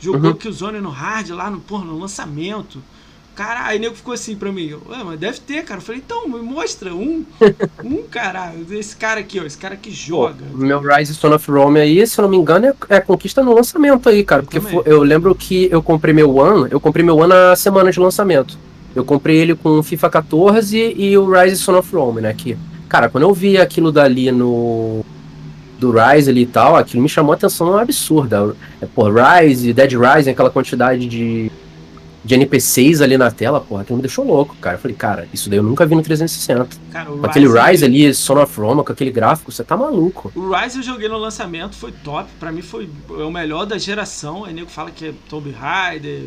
Jogou 0.00 0.30
uhum. 0.30 0.36
Killzone 0.36 0.80
no 0.80 0.90
hard 0.90 1.30
lá 1.30 1.48
no, 1.48 1.60
porra, 1.60 1.84
no 1.84 1.96
lançamento. 1.96 2.82
Cara, 3.36 3.66
aí 3.66 3.78
nego 3.78 3.94
ficou 3.94 4.14
assim 4.14 4.34
pra 4.34 4.50
mim, 4.50 4.72
Ué, 4.88 5.04
mas 5.04 5.20
deve 5.20 5.38
ter, 5.40 5.62
cara. 5.62 5.78
Eu 5.78 5.84
falei, 5.84 6.02
então, 6.04 6.26
me 6.26 6.40
mostra 6.40 6.94
um. 6.94 7.22
um, 7.84 8.02
cara. 8.10 8.52
Esse 8.70 8.96
cara 8.96 9.20
aqui, 9.20 9.38
ó, 9.38 9.44
esse 9.44 9.58
cara 9.58 9.76
que 9.76 9.90
joga. 9.90 10.44
Pô, 10.50 10.56
meu 10.56 10.80
Rise 10.80 11.14
Son 11.14 11.34
of 11.34 11.50
Rome 11.50 11.78
aí, 11.78 12.04
se 12.06 12.18
eu 12.18 12.22
não 12.22 12.30
me 12.30 12.38
engano, 12.38 12.66
é, 12.66 12.74
é 12.88 13.00
conquista 13.00 13.44
no 13.44 13.54
lançamento 13.54 14.08
aí, 14.08 14.24
cara. 14.24 14.40
Eu 14.40 14.44
porque 14.44 14.58
foi, 14.58 14.82
eu 14.86 15.02
lembro 15.02 15.34
que 15.34 15.68
eu 15.70 15.82
comprei 15.82 16.14
meu 16.14 16.34
One, 16.34 16.68
eu 16.70 16.80
comprei 16.80 17.04
meu 17.04 17.16
One 17.18 17.28
na 17.28 17.54
semana 17.54 17.92
de 17.92 18.00
lançamento. 18.00 18.58
Eu 18.94 19.04
comprei 19.04 19.36
ele 19.36 19.54
com 19.54 19.82
FIFA 19.82 20.08
14 20.08 20.94
e 20.96 21.18
o 21.18 21.30
Rise 21.30 21.58
Son 21.58 21.76
of 21.76 21.94
Rome, 21.94 22.22
né? 22.22 22.32
Que, 22.32 22.56
cara, 22.88 23.08
quando 23.08 23.24
eu 23.24 23.34
vi 23.34 23.58
aquilo 23.58 23.92
dali 23.92 24.30
no. 24.30 25.04
Do 25.78 25.92
Rise 25.92 26.30
ali 26.30 26.42
e 26.42 26.46
tal, 26.46 26.74
aquilo 26.74 27.02
me 27.02 27.08
chamou 27.08 27.32
a 27.32 27.34
atenção 27.34 27.76
absurda. 27.76 28.56
É, 28.80 28.86
pô, 28.86 29.10
Rise, 29.10 29.74
Dead 29.74 29.92
Rising, 29.92 30.30
aquela 30.30 30.48
quantidade 30.48 31.06
de 31.06 31.52
de 32.26 32.34
NPCs 32.34 33.00
ali 33.00 33.16
na 33.16 33.30
tela, 33.30 33.60
porra, 33.60 33.82
aquilo 33.82 33.98
me 33.98 34.02
deixou 34.02 34.26
louco, 34.26 34.56
cara. 34.56 34.74
Eu 34.74 34.80
falei, 34.80 34.96
cara, 34.96 35.28
isso 35.32 35.48
daí 35.48 35.60
eu 35.60 35.62
nunca 35.62 35.86
vi 35.86 35.94
no 35.94 36.02
360. 36.02 36.68
Cara, 36.90 37.06
com 37.06 37.24
aquele 37.24 37.46
Rise 37.46 37.84
ali, 37.84 38.12
Son 38.12 38.42
of 38.42 38.60
Roma, 38.60 38.82
com 38.82 38.90
aquele 38.90 39.12
gráfico, 39.12 39.52
você 39.52 39.62
tá 39.62 39.76
maluco. 39.76 40.32
O 40.34 40.52
Rise 40.52 40.78
eu 40.78 40.82
joguei 40.82 41.08
no 41.08 41.18
lançamento, 41.18 41.76
foi 41.76 41.92
top. 41.92 42.28
Pra 42.40 42.50
mim 42.50 42.62
foi 42.62 42.90
o 43.08 43.30
melhor 43.30 43.64
da 43.64 43.78
geração. 43.78 44.44
Aí 44.44 44.52
nego 44.52 44.68
fala 44.68 44.90
que 44.90 45.06
é 45.06 45.14
Tomb 45.28 45.52
Raider, 45.52 46.22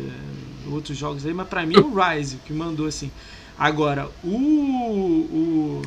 outros 0.72 0.96
jogos 0.96 1.26
aí, 1.26 1.34
mas 1.34 1.46
pra 1.46 1.66
mim 1.66 1.76
é 1.76 1.80
o 1.80 1.92
Rise 1.94 2.38
que 2.46 2.52
mandou 2.54 2.86
assim. 2.86 3.10
Agora, 3.58 4.08
o. 4.24 4.30
o 4.30 5.82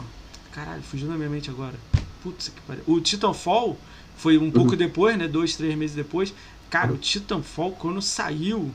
caralho, 0.53 0.81
fugiu 0.83 1.07
na 1.07 1.15
minha 1.15 1.29
mente 1.29 1.49
agora. 1.49 1.75
Putz, 2.21 2.49
que 2.49 2.61
pariu. 2.61 2.83
O 2.87 3.01
Titanfall 3.01 3.77
foi 4.15 4.37
um 4.37 4.49
pouco 4.49 4.71
uhum. 4.71 4.77
depois, 4.77 5.17
né? 5.17 5.27
Dois, 5.27 5.55
três 5.55 5.75
meses 5.75 5.95
depois. 5.95 6.33
Cara, 6.69 6.89
uhum. 6.89 6.95
o 6.95 6.97
Titanfall, 6.97 7.71
quando 7.73 8.01
saiu, 8.01 8.71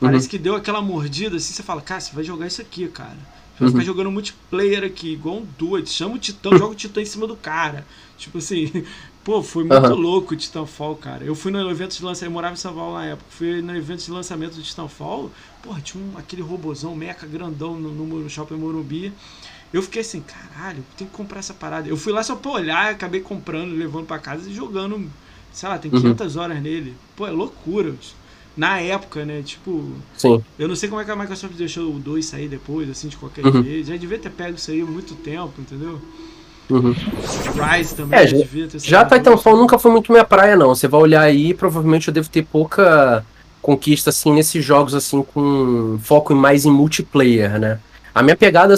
Parece 0.00 0.26
uhum. 0.26 0.30
que 0.30 0.38
deu 0.38 0.54
aquela 0.54 0.82
mordida 0.82 1.36
assim, 1.36 1.52
você 1.52 1.62
fala, 1.62 1.80
cara, 1.80 2.00
você 2.00 2.14
vai 2.14 2.24
jogar 2.24 2.46
isso 2.46 2.60
aqui, 2.60 2.86
cara. 2.88 3.16
Você 3.16 3.60
vai 3.60 3.68
uhum. 3.68 3.72
ficar 3.72 3.84
jogando 3.84 4.10
multiplayer 4.10 4.84
aqui, 4.84 5.12
igual 5.12 5.36
um 5.36 5.46
doido. 5.58 5.88
Chama 5.88 6.16
o 6.16 6.18
Titã, 6.18 6.50
joga 6.58 6.72
o 6.72 6.74
Titã 6.74 7.00
em 7.00 7.06
cima 7.06 7.26
do 7.26 7.36
cara. 7.36 7.86
Tipo 8.18 8.38
assim, 8.38 8.84
pô, 9.22 9.42
foi 9.42 9.64
muito 9.64 9.86
uhum. 9.86 9.94
louco 9.94 10.34
o 10.34 10.36
Titanfall, 10.36 10.96
cara. 10.96 11.24
Eu 11.24 11.34
fui 11.34 11.52
no 11.52 11.70
evento 11.70 11.96
de 11.96 12.04
lançamento, 12.04 12.30
eu 12.30 12.32
morava 12.32 12.54
em 12.54 12.58
São 12.58 12.74
Paulo 12.74 12.94
na 12.94 13.06
época. 13.06 13.26
Fui 13.30 13.62
no 13.62 13.76
evento 13.76 14.04
de 14.04 14.10
lançamento 14.10 14.54
do 14.56 14.62
Titanfall. 14.62 15.30
Porra, 15.62 15.80
tinha 15.80 16.02
um, 16.02 16.18
aquele 16.18 16.42
robozão, 16.42 16.94
meca 16.94 17.26
grandão 17.26 17.78
no, 17.78 17.92
no, 17.92 18.04
no 18.04 18.28
shopping 18.28 18.56
Morumbi. 18.56 19.12
Eu 19.72 19.82
fiquei 19.82 20.02
assim, 20.02 20.22
caralho, 20.22 20.84
tem 20.96 21.06
que 21.06 21.12
comprar 21.12 21.40
essa 21.40 21.54
parada. 21.54 21.88
Eu 21.88 21.96
fui 21.96 22.12
lá 22.12 22.22
só 22.22 22.36
pra 22.36 22.52
olhar, 22.52 22.92
acabei 22.92 23.20
comprando, 23.20 23.72
levando 23.72 24.06
para 24.06 24.18
casa 24.18 24.48
e 24.48 24.54
jogando, 24.54 25.10
sei 25.52 25.68
lá, 25.68 25.78
tem 25.78 25.90
500 25.90 26.36
uhum. 26.36 26.42
horas 26.42 26.62
nele. 26.62 26.94
Pô, 27.16 27.26
é 27.26 27.30
loucura 27.30 27.94
na 28.56 28.78
época, 28.78 29.24
né? 29.24 29.42
Tipo. 29.42 29.92
Sim. 30.16 30.42
Eu 30.58 30.68
não 30.68 30.76
sei 30.76 30.88
como 30.88 31.00
é 31.00 31.04
que 31.04 31.10
a 31.10 31.16
Microsoft 31.16 31.54
deixou 31.54 31.92
o 31.92 31.98
2 31.98 32.24
sair 32.24 32.48
depois, 32.48 32.88
assim, 32.88 33.08
de 33.08 33.16
qualquer 33.16 33.44
uhum. 33.44 33.62
jeito. 33.62 33.88
Já 33.88 33.96
devia 33.96 34.18
ter 34.18 34.30
pego 34.30 34.56
isso 34.56 34.70
aí 34.70 34.80
há 34.80 34.84
muito 34.84 35.14
tempo, 35.16 35.52
entendeu? 35.58 36.00
Uhum. 36.70 36.94
Rise 36.94 37.94
também 37.94 38.18
é, 38.18 38.26
já 38.26 38.36
devia 38.38 38.66
ter 38.66 38.78
Já 38.78 39.04
Titanfall 39.04 39.56
nunca 39.56 39.78
foi 39.78 39.90
muito 39.90 40.10
minha 40.10 40.24
praia, 40.24 40.56
não. 40.56 40.74
Você 40.74 40.88
vai 40.88 41.00
olhar 41.00 41.20
aí, 41.20 41.52
provavelmente 41.52 42.08
eu 42.08 42.14
devo 42.14 42.28
ter 42.28 42.44
pouca 42.44 43.24
conquista, 43.60 44.10
assim, 44.10 44.32
nesses 44.32 44.64
jogos, 44.64 44.94
assim, 44.94 45.22
com 45.22 45.98
foco 46.02 46.34
mais 46.34 46.64
em 46.64 46.70
multiplayer, 46.70 47.58
né? 47.58 47.80
A 48.14 48.22
minha 48.22 48.36
pegada 48.36 48.74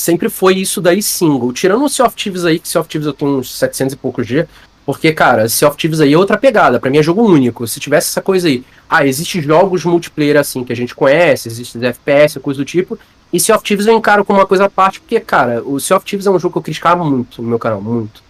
sempre 0.00 0.30
foi 0.30 0.56
isso 0.56 0.80
daí 0.80 1.02
single. 1.02 1.52
Tirando 1.52 1.84
o 1.84 1.88
Sea 1.88 2.06
of 2.06 2.16
Thieves 2.16 2.44
aí, 2.44 2.58
que 2.58 2.68
Sea 2.68 2.80
of 2.80 2.88
Thieves 2.88 3.06
eu 3.06 3.12
tenho 3.12 3.38
uns 3.38 3.56
700 3.56 3.92
e 3.92 3.96
poucos 3.96 4.26
G, 4.26 4.46
porque, 4.86 5.12
cara, 5.12 5.48
Sea 5.48 5.68
of 5.68 5.76
Thieves 5.76 6.00
aí 6.00 6.14
é 6.14 6.18
outra 6.18 6.38
pegada. 6.38 6.80
Para 6.80 6.90
mim 6.90 6.98
é 6.98 7.02
jogo 7.02 7.22
único. 7.22 7.66
Se 7.66 7.78
tivesse 7.78 8.08
essa 8.08 8.22
coisa 8.22 8.48
aí, 8.48 8.64
ah, 8.88 9.06
existem 9.06 9.42
jogos 9.42 9.84
multiplayer 9.84 10.38
assim 10.38 10.64
que 10.64 10.72
a 10.72 10.76
gente 10.76 10.94
conhece, 10.94 11.48
existem 11.48 11.84
FPS, 11.84 12.40
coisa 12.40 12.58
do 12.58 12.64
tipo. 12.64 12.98
E 13.32 13.38
Sea 13.38 13.54
of 13.54 13.62
Thieves 13.62 13.86
eu 13.86 13.96
encaro 13.96 14.24
como 14.24 14.38
uma 14.38 14.46
coisa 14.46 14.64
à 14.64 14.70
parte, 14.70 15.00
porque, 15.00 15.20
cara, 15.20 15.62
o 15.62 15.78
Sea 15.78 15.96
of 15.96 16.06
Thieves 16.06 16.26
é 16.26 16.30
um 16.30 16.38
jogo 16.38 16.54
que 16.54 16.58
eu 16.58 16.62
criticava 16.62 17.04
muito 17.04 17.42
no 17.42 17.48
meu 17.48 17.58
canal, 17.58 17.80
muito. 17.80 18.22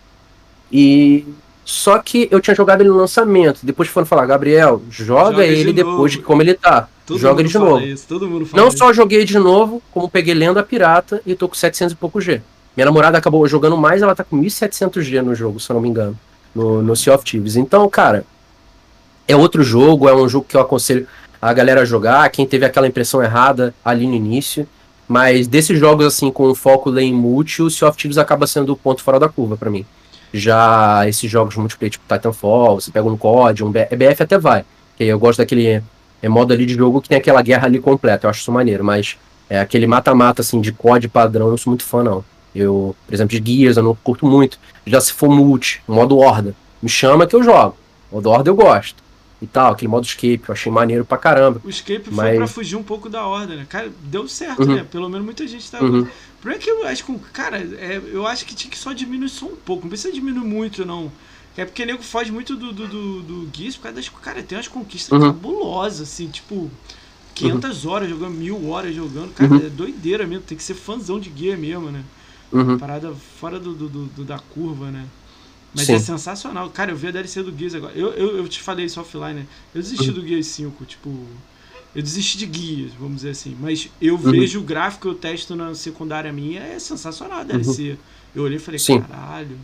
E 0.70 1.24
Só 1.70 1.98
que 1.98 2.26
eu 2.32 2.40
tinha 2.40 2.52
jogado 2.52 2.80
ele 2.80 2.88
no 2.88 2.96
lançamento. 2.96 3.60
Depois 3.62 3.88
foram 3.88 4.04
falar, 4.04 4.26
Gabriel, 4.26 4.82
joga, 4.90 5.30
joga 5.30 5.46
ele 5.46 5.66
de 5.66 5.72
depois 5.74 6.10
de 6.10 6.18
como 6.18 6.42
ele 6.42 6.54
tá. 6.54 6.88
Todo 7.06 7.16
joga 7.16 7.40
ele 7.40 7.48
de 7.48 7.56
novo. 7.58 7.80
Isso, 7.80 8.06
Não 8.52 8.66
isso. 8.66 8.78
só 8.78 8.92
joguei 8.92 9.24
de 9.24 9.38
novo, 9.38 9.80
como 9.92 10.10
peguei 10.10 10.34
Lenda 10.34 10.64
Pirata 10.64 11.22
e 11.24 11.32
tô 11.36 11.48
com 11.48 11.54
700 11.54 11.92
e 11.92 11.96
pouco 11.96 12.20
G. 12.20 12.42
Minha 12.76 12.86
namorada 12.86 13.16
acabou 13.16 13.46
jogando 13.46 13.76
mais, 13.76 14.02
ela 14.02 14.16
tá 14.16 14.24
com 14.24 14.34
1700 14.34 15.06
G 15.06 15.22
no 15.22 15.32
jogo, 15.32 15.60
se 15.60 15.70
eu 15.70 15.74
não 15.74 15.80
me 15.80 15.88
engano, 15.88 16.18
no, 16.52 16.82
no 16.82 16.96
Sea 16.96 17.14
of 17.14 17.24
Thieves. 17.24 17.54
Então, 17.54 17.88
cara, 17.88 18.24
é 19.28 19.36
outro 19.36 19.62
jogo, 19.62 20.08
é 20.08 20.14
um 20.14 20.28
jogo 20.28 20.46
que 20.48 20.56
eu 20.56 20.60
aconselho 20.60 21.06
a 21.40 21.52
galera 21.52 21.82
a 21.82 21.84
jogar, 21.84 22.28
quem 22.30 22.44
teve 22.44 22.64
aquela 22.64 22.88
impressão 22.88 23.22
errada 23.22 23.72
ali 23.84 24.08
no 24.08 24.14
início. 24.14 24.66
Mas 25.06 25.46
desses 25.46 25.78
jogos, 25.78 26.04
assim, 26.04 26.32
com 26.32 26.52
foco 26.52 26.90
lane 26.90 27.12
multi, 27.12 27.62
o 27.62 27.70
Sea 27.70 27.88
of 27.88 27.96
Thieves 27.96 28.18
acaba 28.18 28.44
sendo 28.48 28.72
o 28.72 28.76
ponto 28.76 29.04
fora 29.04 29.20
da 29.20 29.28
curva 29.28 29.56
para 29.56 29.70
mim. 29.70 29.86
Já 30.32 31.08
esses 31.08 31.30
jogos 31.30 31.56
multiplayer, 31.56 31.90
tipo 31.90 32.04
Titanfall, 32.12 32.80
você 32.80 32.90
pega 32.90 33.08
um 33.08 33.16
COD, 33.16 33.64
um 33.64 33.70
BF 33.70 34.22
até 34.22 34.38
vai. 34.38 34.64
Que 34.96 35.04
eu 35.04 35.18
gosto 35.18 35.38
daquele 35.38 35.82
é, 36.22 36.28
modo 36.28 36.52
ali 36.52 36.66
de 36.66 36.74
jogo 36.74 37.00
que 37.00 37.08
tem 37.08 37.18
aquela 37.18 37.42
guerra 37.42 37.66
ali 37.66 37.80
completa, 37.80 38.26
eu 38.26 38.30
acho 38.30 38.40
isso 38.40 38.52
maneiro, 38.52 38.84
mas 38.84 39.16
é 39.48 39.58
aquele 39.58 39.86
mata-mata, 39.86 40.42
assim, 40.42 40.60
de 40.60 40.72
COD 40.72 41.08
padrão, 41.08 41.46
eu 41.46 41.50
não 41.50 41.58
sou 41.58 41.70
muito 41.72 41.84
fã, 41.84 42.02
não. 42.02 42.24
Eu, 42.54 42.94
por 43.06 43.14
exemplo, 43.14 43.38
de 43.38 43.52
Gears 43.52 43.76
eu 43.76 43.82
não 43.82 43.94
curto 43.94 44.26
muito. 44.26 44.58
Já 44.86 45.00
se 45.00 45.12
for 45.12 45.28
multi, 45.28 45.82
modo 45.86 46.18
horda, 46.18 46.54
me 46.82 46.88
chama 46.88 47.26
que 47.26 47.34
eu 47.34 47.42
jogo. 47.42 47.76
Modo 48.10 48.28
horda 48.30 48.50
eu 48.50 48.54
gosto 48.54 49.09
e 49.42 49.46
tal, 49.46 49.72
aquele 49.72 49.88
modo 49.88 50.04
escape, 50.04 50.42
eu 50.46 50.52
achei 50.52 50.70
maneiro 50.70 51.04
pra 51.04 51.16
caramba. 51.16 51.60
O 51.64 51.70
escape 51.70 52.10
mas... 52.10 52.28
foi 52.28 52.36
pra 52.36 52.46
fugir 52.46 52.76
um 52.76 52.82
pouco 52.82 53.08
da 53.08 53.26
ordem, 53.26 53.56
né? 53.56 53.66
Cara, 53.68 53.90
deu 54.02 54.28
certo, 54.28 54.62
uhum. 54.62 54.74
né? 54.76 54.86
Pelo 54.90 55.08
menos 55.08 55.24
muita 55.24 55.46
gente 55.46 55.70
tava. 55.70 55.84
Uhum. 55.84 56.06
Por 56.42 56.54
que 56.58 56.70
eu 56.70 56.86
acho 56.86 57.04
que, 57.04 57.18
cara, 57.32 57.58
é, 57.58 58.00
eu 58.12 58.26
acho 58.26 58.44
que 58.44 58.54
tinha 58.54 58.70
que 58.70 58.78
só 58.78 58.92
diminuir 58.92 59.28
só 59.28 59.46
um 59.46 59.56
pouco, 59.56 59.82
não 59.82 59.88
precisa 59.90 60.12
diminuir 60.12 60.44
muito, 60.44 60.84
não. 60.84 61.10
É 61.56 61.64
porque 61.64 61.82
o 61.82 61.86
nego 61.86 62.02
foge 62.02 62.30
muito 62.30 62.56
do, 62.56 62.72
do, 62.72 62.86
do, 62.86 63.22
do 63.22 63.48
Gears 63.52 63.76
por 63.76 63.82
causa 63.84 63.96
das. 63.96 64.08
Cara, 64.08 64.42
tem 64.42 64.56
umas 64.56 64.68
conquistas 64.68 65.12
uhum. 65.12 65.32
cabulosas, 65.32 66.08
assim, 66.08 66.28
tipo. 66.28 66.70
500 67.34 67.84
uhum. 67.84 67.90
horas 67.90 68.08
jogando, 68.10 68.34
mil 68.34 68.68
horas 68.68 68.94
jogando. 68.94 69.32
Cara, 69.34 69.52
uhum. 69.52 69.66
é 69.66 69.70
doideira 69.70 70.26
mesmo, 70.26 70.44
tem 70.44 70.58
que 70.58 70.64
ser 70.64 70.74
fãzão 70.74 71.18
de 71.18 71.32
gear 71.34 71.58
mesmo, 71.58 71.90
né? 71.90 72.02
Uhum. 72.52 72.78
Parada 72.78 73.12
fora 73.38 73.58
do, 73.58 73.74
do, 73.74 73.88
do, 73.88 74.24
da 74.24 74.38
curva, 74.38 74.90
né? 74.90 75.06
Mas 75.74 75.86
Sim. 75.86 75.94
é 75.94 75.98
sensacional. 75.98 76.68
Cara, 76.70 76.90
eu 76.90 76.96
vi 76.96 77.08
a 77.08 77.10
DLC 77.10 77.42
do 77.42 77.56
Gears 77.56 77.74
agora. 77.74 77.92
Eu, 77.94 78.08
eu, 78.10 78.36
eu 78.38 78.48
te 78.48 78.60
falei 78.60 78.86
isso 78.86 79.00
offline, 79.00 79.40
né? 79.40 79.46
Eu 79.74 79.80
desisti 79.80 80.08
uhum. 80.08 80.14
do 80.14 80.26
Gears 80.26 80.46
5, 80.46 80.84
tipo. 80.84 81.26
Eu 81.94 82.02
desisti 82.02 82.38
de 82.38 82.46
guias, 82.46 82.92
vamos 82.92 83.16
dizer 83.16 83.30
assim. 83.30 83.56
Mas 83.58 83.88
eu 84.00 84.14
uhum. 84.14 84.30
vejo 84.30 84.60
o 84.60 84.62
gráfico, 84.62 85.08
eu 85.08 85.14
testo 85.14 85.56
na 85.56 85.74
secundária 85.74 86.32
minha, 86.32 86.60
é 86.60 86.78
sensacional 86.78 87.40
a 87.40 87.42
DLC. 87.42 87.90
Uhum. 87.90 87.96
Eu 88.34 88.42
olhei 88.44 88.56
e 88.58 88.60
falei, 88.60 88.78
Sim. 88.78 89.00
caralho 89.00 89.58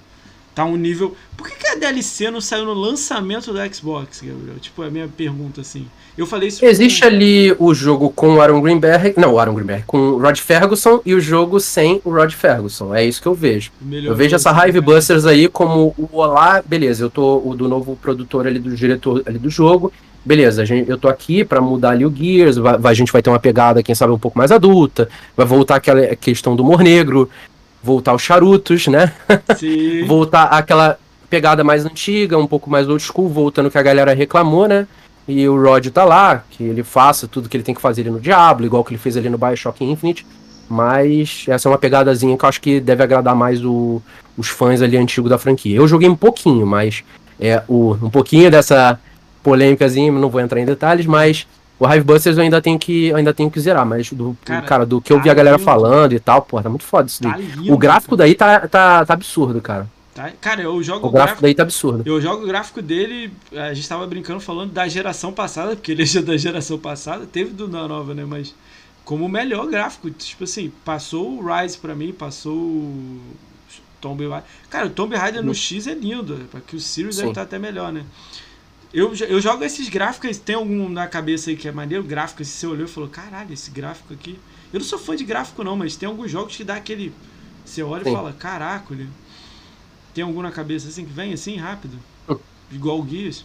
tá 0.57 0.65
um 0.65 0.75
nível. 0.75 1.15
Por 1.37 1.47
que, 1.47 1.55
que 1.55 1.69
a 1.69 1.75
DLC 1.75 2.31
não 2.31 2.41
saiu 2.41 2.65
no 2.65 2.73
lançamento 2.73 3.53
do 3.53 3.75
Xbox, 3.75 4.23
Gabriel? 4.23 4.59
Tipo, 4.59 4.83
é 4.83 4.87
a 4.87 4.91
minha 4.91 5.07
pergunta, 5.07 5.61
assim. 5.61 5.87
Eu 6.17 6.27
falei 6.27 6.49
isso. 6.49 6.65
Existe 6.65 7.03
com... 7.03 7.07
ali 7.07 7.55
o 7.59 7.75
jogo 7.75 8.11
com 8.11 8.35
o 8.37 8.41
Aaron 8.41 8.61
Greenberg. 8.61 9.15
Não, 9.17 9.35
o 9.35 9.39
Aaron 9.39 9.55
Greenberg, 9.55 9.85
com 9.87 9.99
o 9.99 10.21
Rod 10.21 10.39
Ferguson 10.39 11.01
e 11.05 11.15
o 11.15 11.21
jogo 11.21 11.61
sem 11.61 12.01
o 12.05 12.11
Rod 12.11 12.33
Ferguson. 12.33 12.95
É 12.95 13.05
isso 13.05 13.21
que 13.21 13.29
eu 13.29 13.35
vejo. 13.35 13.71
Melhor 13.81 14.13
eu 14.13 14.17
vejo 14.17 14.35
essa 14.35 14.51
Hive 14.51 14.81
Busters 14.81 15.27
aí 15.27 15.49
como 15.49 15.95
o 15.99 16.09
Olá, 16.13 16.63
beleza, 16.65 17.05
eu 17.05 17.11
tô 17.11 17.43
o 17.45 17.55
do 17.55 17.69
novo 17.69 17.97
produtor 17.97 18.47
ali, 18.47 18.59
do 18.59 18.75
diretor 18.75 19.23
ali 19.27 19.39
do 19.39 19.51
jogo. 19.51 19.93
Beleza, 20.25 20.67
gente, 20.67 20.91
eu 20.91 20.99
tô 20.99 21.09
aqui 21.09 21.45
para 21.45 21.61
mudar 21.61 21.91
ali 21.91 22.05
o 22.05 22.13
Gears, 22.13 22.57
vai, 22.57 22.77
a 22.83 22.95
gente 22.95 23.13
vai 23.13 23.23
ter 23.23 23.31
uma 23.31 23.39
pegada, 23.39 23.81
quem 23.81 23.95
sabe, 23.95 24.13
um 24.13 24.19
pouco 24.19 24.37
mais 24.37 24.51
adulta, 24.51 25.09
vai 25.37 25.47
voltar 25.47 25.77
aquela 25.77 26.17
questão 26.17 26.57
do 26.57 26.65
humor 26.65 26.83
negro, 26.83 27.31
voltar 27.81 28.11
aos 28.11 28.23
charutos, 28.23 28.89
né? 28.89 29.13
Sim. 29.57 30.05
voltar 30.05 30.45
aquela 30.45 30.99
pegada 31.31 31.63
mais 31.63 31.85
antiga, 31.85 32.37
um 32.37 32.47
pouco 32.47 32.69
mais 32.69 32.89
old 32.89 33.03
school, 33.03 33.29
voltando 33.29 33.71
que 33.71 33.79
a 33.79 33.83
galera 33.83 34.15
reclamou, 34.15 34.67
né? 34.67 34.89
E 35.29 35.49
o 35.49 35.61
Rod 35.61 35.89
tá 35.89 36.05
lá, 36.05 36.45
que 36.51 36.63
ele 36.63 36.83
faça 36.83 37.27
tudo 37.27 37.49
que 37.49 37.57
ele 37.57 37.65
tem 37.65 37.75
que 37.75 37.81
fazer 37.81 38.03
ali 38.03 38.11
no 38.11 38.21
Diablo, 38.21 38.65
igual 38.65 38.85
que 38.85 38.93
ele 38.93 38.99
fez 38.99 39.17
ali 39.17 39.29
no 39.29 39.39
Bioshock 39.39 39.85
Infinite. 39.85 40.27
Mas 40.69 41.45
essa 41.49 41.69
é 41.69 41.71
uma 41.71 41.79
pegadazinha 41.79 42.37
que 42.37 42.45
eu 42.45 42.49
acho 42.49 42.61
que 42.61 42.81
deve 42.81 43.03
agradar 43.03 43.35
mais 43.35 43.65
o, 43.65 44.03
os 44.37 44.49
fãs 44.49 44.83
ali 44.83 44.97
antigos 44.97 45.31
da 45.31 45.39
franquia. 45.39 45.77
Eu 45.77 45.89
joguei 45.89 46.09
um 46.09 46.17
pouquinho, 46.17 46.67
mas 46.67 47.05
é 47.41 47.63
o, 47.69 47.93
um 47.95 48.11
pouquinho 48.11 48.51
dessa 48.51 48.99
polêmicazinha, 49.43 50.11
não 50.11 50.29
vou 50.29 50.41
entrar 50.41 50.61
em 50.61 50.65
detalhes, 50.65 51.07
mas 51.07 51.47
o 51.79 51.87
Hivebusters 51.87 52.37
eu 52.37 52.43
ainda 52.43 52.61
tenho 52.61 52.79
que, 52.79 53.13
ainda 53.13 53.35
tenho 53.35 53.51
que 53.51 53.61
zerar, 53.61 53.87
mas 53.87 54.13
do, 54.13 54.37
cara, 54.45 54.63
cara 54.63 54.87
do 54.87 55.01
que 55.01 55.13
eu 55.13 55.21
vi 55.21 55.29
a 55.29 55.33
tá 55.33 55.37
galera 55.37 55.59
falando 55.59 56.13
e 56.13 56.19
tal, 56.19 56.43
pô, 56.43 56.61
tá 56.61 56.69
muito 56.69 56.85
foda 56.85 57.07
isso 57.07 57.23
tá 57.23 57.31
daí. 57.31 57.71
O 57.71 57.77
gráfico 57.77 58.17
daí 58.17 58.35
tá, 58.35 58.67
tá, 58.67 59.05
tá 59.05 59.15
absurdo, 59.15 59.61
cara. 59.61 59.87
Tá, 60.17 60.33
cara, 60.41 60.63
eu 60.63 60.83
jogo 60.83 61.05
o, 61.05 61.11
o 61.11 61.13
gráfico, 61.13 61.13
gráfico 61.13 61.43
daí 61.43 61.55
tá 61.55 61.63
absurdo. 61.63 62.03
Eu 62.07 62.19
jogo 62.23 62.45
o 62.45 62.47
gráfico 62.47 62.81
dele, 62.81 63.31
a 63.53 63.75
gente 63.75 63.87
tava 63.87 64.07
brincando 64.07 64.41
falando 64.41 64.73
da 64.73 64.89
geração 64.89 65.31
passada, 65.31 65.77
porque 65.77 65.93
ele 65.93 66.05
é 66.05 66.23
da 66.25 66.39
geração 66.39 66.79
passada, 66.79 67.27
teve 67.27 67.51
do 67.51 67.69
nova, 67.69 68.15
né, 68.15 68.25
mas 68.25 68.55
como 69.05 69.27
o 69.27 69.29
melhor 69.29 69.67
gráfico, 69.67 70.11
tipo 70.11 70.45
assim, 70.45 70.73
passou 70.87 71.39
o 71.39 71.47
Rise 71.47 71.77
para 71.77 71.95
mim, 71.95 72.15
passou 72.15 72.57
o 72.57 73.21
Tomb 74.01 74.27
Raider. 74.27 74.49
Cara, 74.71 74.87
o 74.87 74.91
Tomb 74.91 75.15
Raider 75.15 75.45
no 75.45 75.55
X 75.55 75.87
é 75.87 75.93
lindo, 75.93 76.47
porque 76.51 76.77
o 76.77 76.81
Sirius 76.81 77.17
deve 77.17 77.29
estar 77.29 77.43
tá 77.43 77.47
até 77.47 77.59
melhor, 77.59 77.93
né? 77.93 78.03
Eu, 78.95 79.15
eu 79.15 79.39
jogo 79.39 79.63
esses 79.65 79.87
gráficos, 79.91 80.39
tem 80.39 80.57
algum 80.57 80.89
na 80.89 81.07
cabeça 81.07 81.51
aí 81.51 81.57
que 81.57 81.69
é 81.69 81.73
maneiro, 81.73 82.03
gráfico, 82.03 82.43
se 82.43 82.53
você 82.53 82.67
olhou 82.67 82.87
e 82.87 82.91
falou, 82.91 83.11
caralho, 83.11 83.53
esse 83.53 83.71
gráfico 83.71 84.15
aqui. 84.15 84.39
Eu 84.73 84.81
não 84.81 84.87
sou 84.87 84.99
fã 84.99 85.15
de 85.15 85.25
gráfico 85.25 85.63
não, 85.63 85.77
mas 85.77 85.95
tem 85.95 86.09
alguns 86.09 86.31
jogos 86.31 86.57
que 86.57 86.65
dá 86.65 86.77
aquele. 86.77 87.13
Você 87.67 87.83
olha 87.83 88.03
Sim. 88.03 88.11
e 88.11 88.13
fala, 88.15 88.33
caraca, 88.33 88.95
tem 90.17 90.25
algum 90.25 90.41
na 90.41 90.51
cabeça 90.51 90.89
assim 90.89 91.05
que 91.05 91.13
vem 91.13 91.35
assim, 91.35 91.59
rápido? 91.59 91.99
Igual 92.73 92.99
o 92.99 93.03
Guias? 93.03 93.45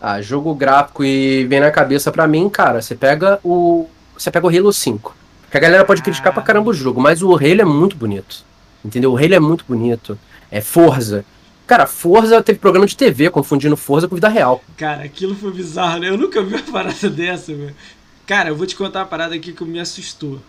Ah, 0.00 0.22
jogo 0.22 0.54
gráfico 0.54 1.04
e 1.04 1.44
vem 1.44 1.60
na 1.60 1.70
cabeça 1.70 2.10
pra 2.10 2.26
mim, 2.26 2.48
cara, 2.48 2.80
você 2.80 2.94
pega 2.94 3.38
o. 3.44 3.86
Você 4.16 4.30
pega 4.30 4.46
o 4.46 4.48
Halo 4.48 4.72
5. 4.72 5.14
Que 5.50 5.58
a 5.58 5.60
galera 5.60 5.84
pode 5.84 6.02
criticar 6.02 6.30
ah. 6.30 6.32
pra 6.32 6.42
caramba 6.42 6.70
o 6.70 6.74
jogo, 6.74 7.02
mas 7.02 7.22
o 7.22 7.34
Halo 7.34 7.60
é 7.60 7.64
muito 7.66 7.96
bonito. 7.96 8.42
Entendeu? 8.82 9.12
O 9.12 9.18
Halo 9.18 9.34
é 9.34 9.38
muito 9.38 9.62
bonito. 9.68 10.18
É 10.50 10.62
Forza. 10.62 11.22
Cara, 11.66 11.86
Forza 11.86 12.42
teve 12.42 12.58
programa 12.58 12.86
de 12.86 12.96
TV 12.96 13.28
confundindo 13.28 13.76
Forza 13.76 14.08
com 14.08 14.14
vida 14.14 14.28
real. 14.28 14.64
Cara, 14.78 15.04
aquilo 15.04 15.34
foi 15.34 15.52
bizarro, 15.52 16.00
né? 16.00 16.08
Eu 16.08 16.16
nunca 16.16 16.42
vi 16.42 16.54
uma 16.54 16.62
parada 16.72 17.10
dessa, 17.10 17.54
velho. 17.54 17.76
Cara, 18.26 18.48
eu 18.48 18.56
vou 18.56 18.66
te 18.66 18.74
contar 18.74 19.00
uma 19.00 19.06
parada 19.06 19.34
aqui 19.34 19.52
que 19.52 19.64
me 19.64 19.78
assustou. 19.78 20.40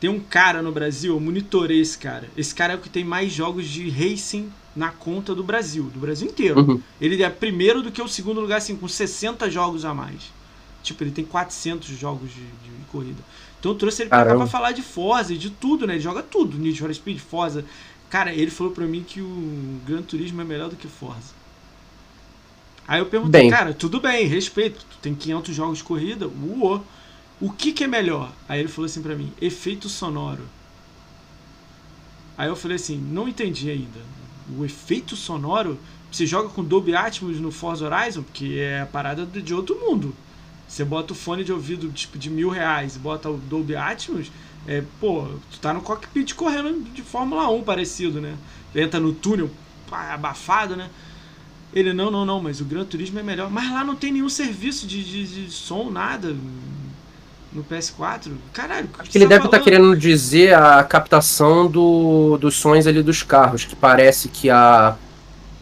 Tem 0.00 0.08
um 0.08 0.18
cara 0.18 0.62
no 0.62 0.72
Brasil, 0.72 1.14
eu 1.14 1.20
monitorei 1.20 1.80
esse 1.80 1.98
cara. 1.98 2.28
Esse 2.36 2.54
cara 2.54 2.72
é 2.72 2.76
o 2.76 2.80
que 2.80 2.88
tem 2.88 3.04
mais 3.04 3.32
jogos 3.32 3.68
de 3.68 3.88
racing 3.90 4.50
na 4.74 4.88
conta 4.88 5.34
do 5.34 5.44
Brasil, 5.44 5.84
do 5.84 6.00
Brasil 6.00 6.26
inteiro. 6.26 6.60
Uhum. 6.60 6.82
Ele 7.00 7.22
é 7.22 7.28
primeiro 7.28 7.82
do 7.82 7.92
que 7.92 8.00
o 8.00 8.08
segundo 8.08 8.40
lugar, 8.40 8.58
assim, 8.58 8.76
com 8.76 8.88
60 8.88 9.50
jogos 9.50 9.84
a 9.84 9.92
mais. 9.92 10.32
Tipo, 10.82 11.04
ele 11.04 11.10
tem 11.10 11.24
400 11.24 11.86
jogos 11.88 12.30
de, 12.30 12.40
de 12.40 12.84
corrida. 12.90 13.22
Então 13.58 13.72
eu 13.72 13.78
trouxe 13.78 14.02
ele 14.02 14.08
pra 14.08 14.24
cá 14.24 14.34
pra 14.34 14.46
falar 14.46 14.72
de 14.72 14.80
Forza 14.80 15.34
e 15.34 15.36
de 15.36 15.50
tudo, 15.50 15.86
né? 15.86 15.94
Ele 15.94 16.00
joga 16.00 16.22
tudo, 16.22 16.56
Need 16.56 16.80
for 16.80 16.94
Speed, 16.94 17.18
Forza, 17.18 17.62
Cara, 18.10 18.34
ele 18.34 18.50
falou 18.50 18.72
pra 18.72 18.84
mim 18.86 19.04
que 19.06 19.22
o 19.22 19.80
Gran 19.86 20.02
Turismo 20.02 20.40
é 20.40 20.44
melhor 20.44 20.68
do 20.68 20.74
que 20.74 20.88
Forza. 20.88 21.32
Aí 22.86 23.00
eu 23.00 23.06
perguntei, 23.06 23.42
bem. 23.42 23.50
cara, 23.50 23.72
tudo 23.72 24.00
bem, 24.00 24.26
respeito, 24.26 24.84
tu 24.90 24.98
tem 25.00 25.14
500 25.14 25.54
jogos 25.54 25.78
de 25.78 25.84
corrida, 25.84 26.26
uou. 26.26 26.84
O 27.40 27.50
que 27.50 27.72
que 27.72 27.84
é 27.84 27.86
melhor? 27.86 28.30
Aí 28.46 28.60
ele 28.60 28.68
falou 28.68 28.84
assim 28.84 29.00
pra 29.00 29.14
mim, 29.14 29.32
efeito 29.40 29.88
sonoro. 29.88 30.42
Aí 32.36 32.48
eu 32.48 32.56
falei 32.56 32.76
assim, 32.76 32.98
não 32.98 33.26
entendi 33.26 33.70
ainda. 33.70 34.00
O 34.58 34.64
efeito 34.64 35.16
sonoro, 35.16 35.78
você 36.12 36.26
joga 36.26 36.50
com 36.50 36.62
Dolby 36.62 36.94
Atmos 36.94 37.40
no 37.40 37.50
Forza 37.50 37.86
Horizon, 37.86 38.22
porque 38.22 38.56
é 38.58 38.82
a 38.82 38.86
parada 38.86 39.24
de 39.24 39.54
outro 39.54 39.74
mundo. 39.80 40.14
Você 40.68 40.84
bota 40.84 41.14
o 41.14 41.16
fone 41.16 41.42
de 41.42 41.52
ouvido 41.52 41.90
tipo 41.92 42.18
de 42.18 42.28
mil 42.28 42.50
reais, 42.50 42.96
bota 42.96 43.30
o 43.30 43.38
Dolby 43.38 43.74
Atmos, 43.74 44.30
é, 44.66 44.84
pô, 45.00 45.26
tu 45.50 45.58
tá 45.60 45.72
no 45.72 45.80
cockpit 45.80 46.34
correndo 46.34 46.84
de 46.92 47.02
Fórmula 47.02 47.48
1 47.48 47.62
parecido, 47.62 48.20
né? 48.20 48.36
Entra 48.74 49.00
no 49.00 49.14
túnel, 49.14 49.50
pá, 49.88 50.12
abafado, 50.12 50.76
né? 50.76 50.90
Ele, 51.72 51.92
não, 51.92 52.10
não, 52.10 52.26
não, 52.26 52.42
mas 52.42 52.60
o 52.60 52.64
Gran 52.64 52.84
Turismo 52.84 53.18
é 53.18 53.22
melhor. 53.22 53.50
Mas 53.50 53.70
lá 53.72 53.82
não 53.82 53.96
tem 53.96 54.12
nenhum 54.12 54.28
serviço 54.28 54.86
de, 54.86 55.02
de, 55.02 55.46
de 55.46 55.50
som, 55.50 55.90
nada 55.90 56.36
no 57.52 57.64
PS4. 57.64 58.30
Caralho, 58.52 58.88
Acho 58.98 59.10
que 59.10 59.18
ele 59.18 59.24
tá 59.24 59.30
deve 59.30 59.46
estar 59.46 59.58
tá 59.58 59.64
querendo 59.64 59.96
dizer 59.96 60.54
a 60.54 60.82
captação 60.84 61.66
do, 61.66 62.38
dos 62.38 62.56
sons 62.56 62.86
ali 62.86 63.02
dos 63.02 63.22
carros, 63.22 63.64
que 63.64 63.76
parece 63.76 64.28
que 64.28 64.50
a. 64.50 64.96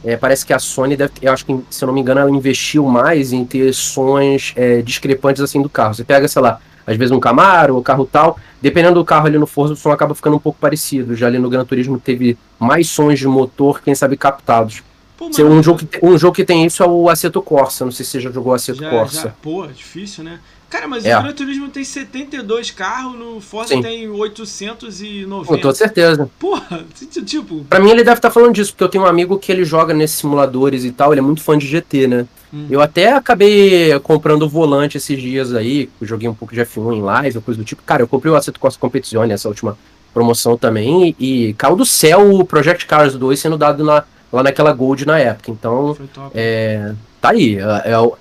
É, 0.05 0.17
parece 0.17 0.47
que 0.47 0.53
a 0.53 0.61
Sony 0.61 0.97
deve 0.97 1.13
eu 1.21 1.33
acho 1.33 1.45
que, 1.45 1.61
se 1.69 1.83
eu 1.83 1.89
não 1.89 1.93
me 1.93 2.01
engano, 2.01 2.21
ela 2.21 2.31
investiu 2.31 2.87
mais 2.87 3.33
em 3.33 3.45
ter 3.45 3.75
sons 3.75 4.53
é, 4.55 4.81
discrepantes 4.81 5.43
assim 5.43 5.61
do 5.61 5.69
carro. 5.69 5.93
Você 5.93 6.05
pega, 6.05 6.29
sei 6.29 6.41
lá, 6.41 6.61
às 6.87 6.97
vezes 6.97 7.11
um 7.11 7.19
Camaro 7.19 7.75
ou 7.75 7.83
carro 7.83 8.09
tal, 8.11 8.39
dependendo 8.63 8.95
do 8.95 9.05
carro 9.05 9.27
ali 9.27 9.37
no 9.37 9.47
Forza, 9.47 9.75
o 9.75 9.77
som 9.77 9.91
acaba 9.91 10.15
ficando 10.15 10.37
um 10.37 10.39
pouco 10.39 10.59
parecido. 10.61 11.17
Já 11.17 11.27
ali 11.27 11.39
no 11.39 11.51
Gran 11.51 11.65
Turismo 11.65 11.99
teve 11.99 12.39
mais 12.61 12.89
sons 12.89 13.19
de 13.19 13.27
motor, 13.27 13.83
quem 13.83 13.93
sabe 13.93 14.17
captados. 14.17 14.85
Pô, 15.17 15.27
um, 15.27 15.61
jogo 15.61 15.85
que, 15.85 15.99
um 16.01 16.17
jogo 16.17 16.37
que 16.37 16.45
tem 16.45 16.65
isso 16.65 16.81
é 16.81 16.87
o 16.87 17.11
Aceto 17.11 17.43
Corsa. 17.43 17.85
Não 17.85 17.91
sei 17.91 18.05
se 18.05 18.13
você 18.13 18.21
já 18.21 18.31
jogou 18.31 18.55
Aceto 18.55 18.81
já, 18.81 18.89
Corsa. 18.89 19.23
Já. 19.23 19.35
Pô, 19.43 19.67
difícil, 19.67 20.23
né? 20.23 20.39
Cara, 20.71 20.87
mas 20.87 21.05
é. 21.05 21.17
o 21.17 21.23
Gran 21.23 21.33
Turismo 21.33 21.69
tem 21.69 21.83
72 21.83 22.71
carros, 22.71 23.19
no 23.19 23.41
Forza 23.41 23.75
Sim. 23.75 23.81
tem 23.81 24.09
890. 24.09 25.47
Com 25.47 25.59
toda 25.59 25.75
certeza. 25.75 26.31
Porra, 26.39 26.85
tipo. 27.25 27.65
Pra 27.65 27.81
mim 27.81 27.91
ele 27.91 28.05
deve 28.05 28.19
estar 28.19 28.29
tá 28.29 28.35
falando 28.35 28.55
disso, 28.55 28.73
porque 28.73 28.85
eu 28.85 28.89
tenho 28.89 29.05
um 29.05 29.07
amigo 29.07 29.39
que 29.39 29.51
ele 29.51 29.65
joga 29.65 29.95
nesses 29.95 30.19
simuladores 30.19 30.85
e 30.85 30.93
tal, 30.93 31.13
ele 31.13 31.21
é 31.21 31.23
muito 31.23 31.43
fã 31.43 31.57
de 31.57 31.67
GT, 31.67 32.07
né? 32.07 32.27
Hum. 32.53 32.67
Eu 32.71 32.83
até 32.83 33.13
acabei 33.13 33.99
comprando 34.01 34.43
o 34.43 34.49
volante 34.49 34.99
esses 34.99 35.21
dias 35.21 35.55
aí, 35.55 35.89
joguei 36.03 36.29
um 36.29 36.35
pouco 36.35 36.55
de 36.55 36.61
F1 36.61 36.97
em 36.97 37.03
live, 37.03 37.41
coisa 37.41 37.59
do 37.59 37.65
tipo. 37.65 37.83
Cara, 37.83 38.03
eu 38.03 38.09
comprei 38.09 38.31
o 38.31 38.37
Assetto 38.37 38.61
Corsa 38.61 38.79
Competizione, 38.79 39.33
essa 39.33 39.49
última 39.49 39.77
promoção 40.13 40.57
também, 40.57 41.15
e, 41.19 41.49
e 41.49 41.55
caiu 41.55 41.77
do 41.77 41.87
céu 41.87 42.35
o 42.35 42.45
Project 42.45 42.87
Cars 42.87 43.15
2 43.15 43.39
sendo 43.39 43.57
dado 43.57 43.85
na, 43.85 44.05
lá 44.31 44.43
naquela 44.43 44.73
Gold 44.73 45.07
na 45.07 45.19
época. 45.19 45.51
Então, 45.51 45.97
é, 46.35 46.93
tá 47.21 47.31
aí. 47.31 47.59
É, 47.59 47.63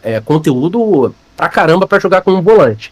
é, 0.04 0.16
é 0.16 0.22
conteúdo 0.22 1.14
pra 1.38 1.48
caramba 1.48 1.88
para 1.88 2.00
jogar 2.00 2.22
com 2.22 2.32
um 2.32 2.42
volante. 2.42 2.92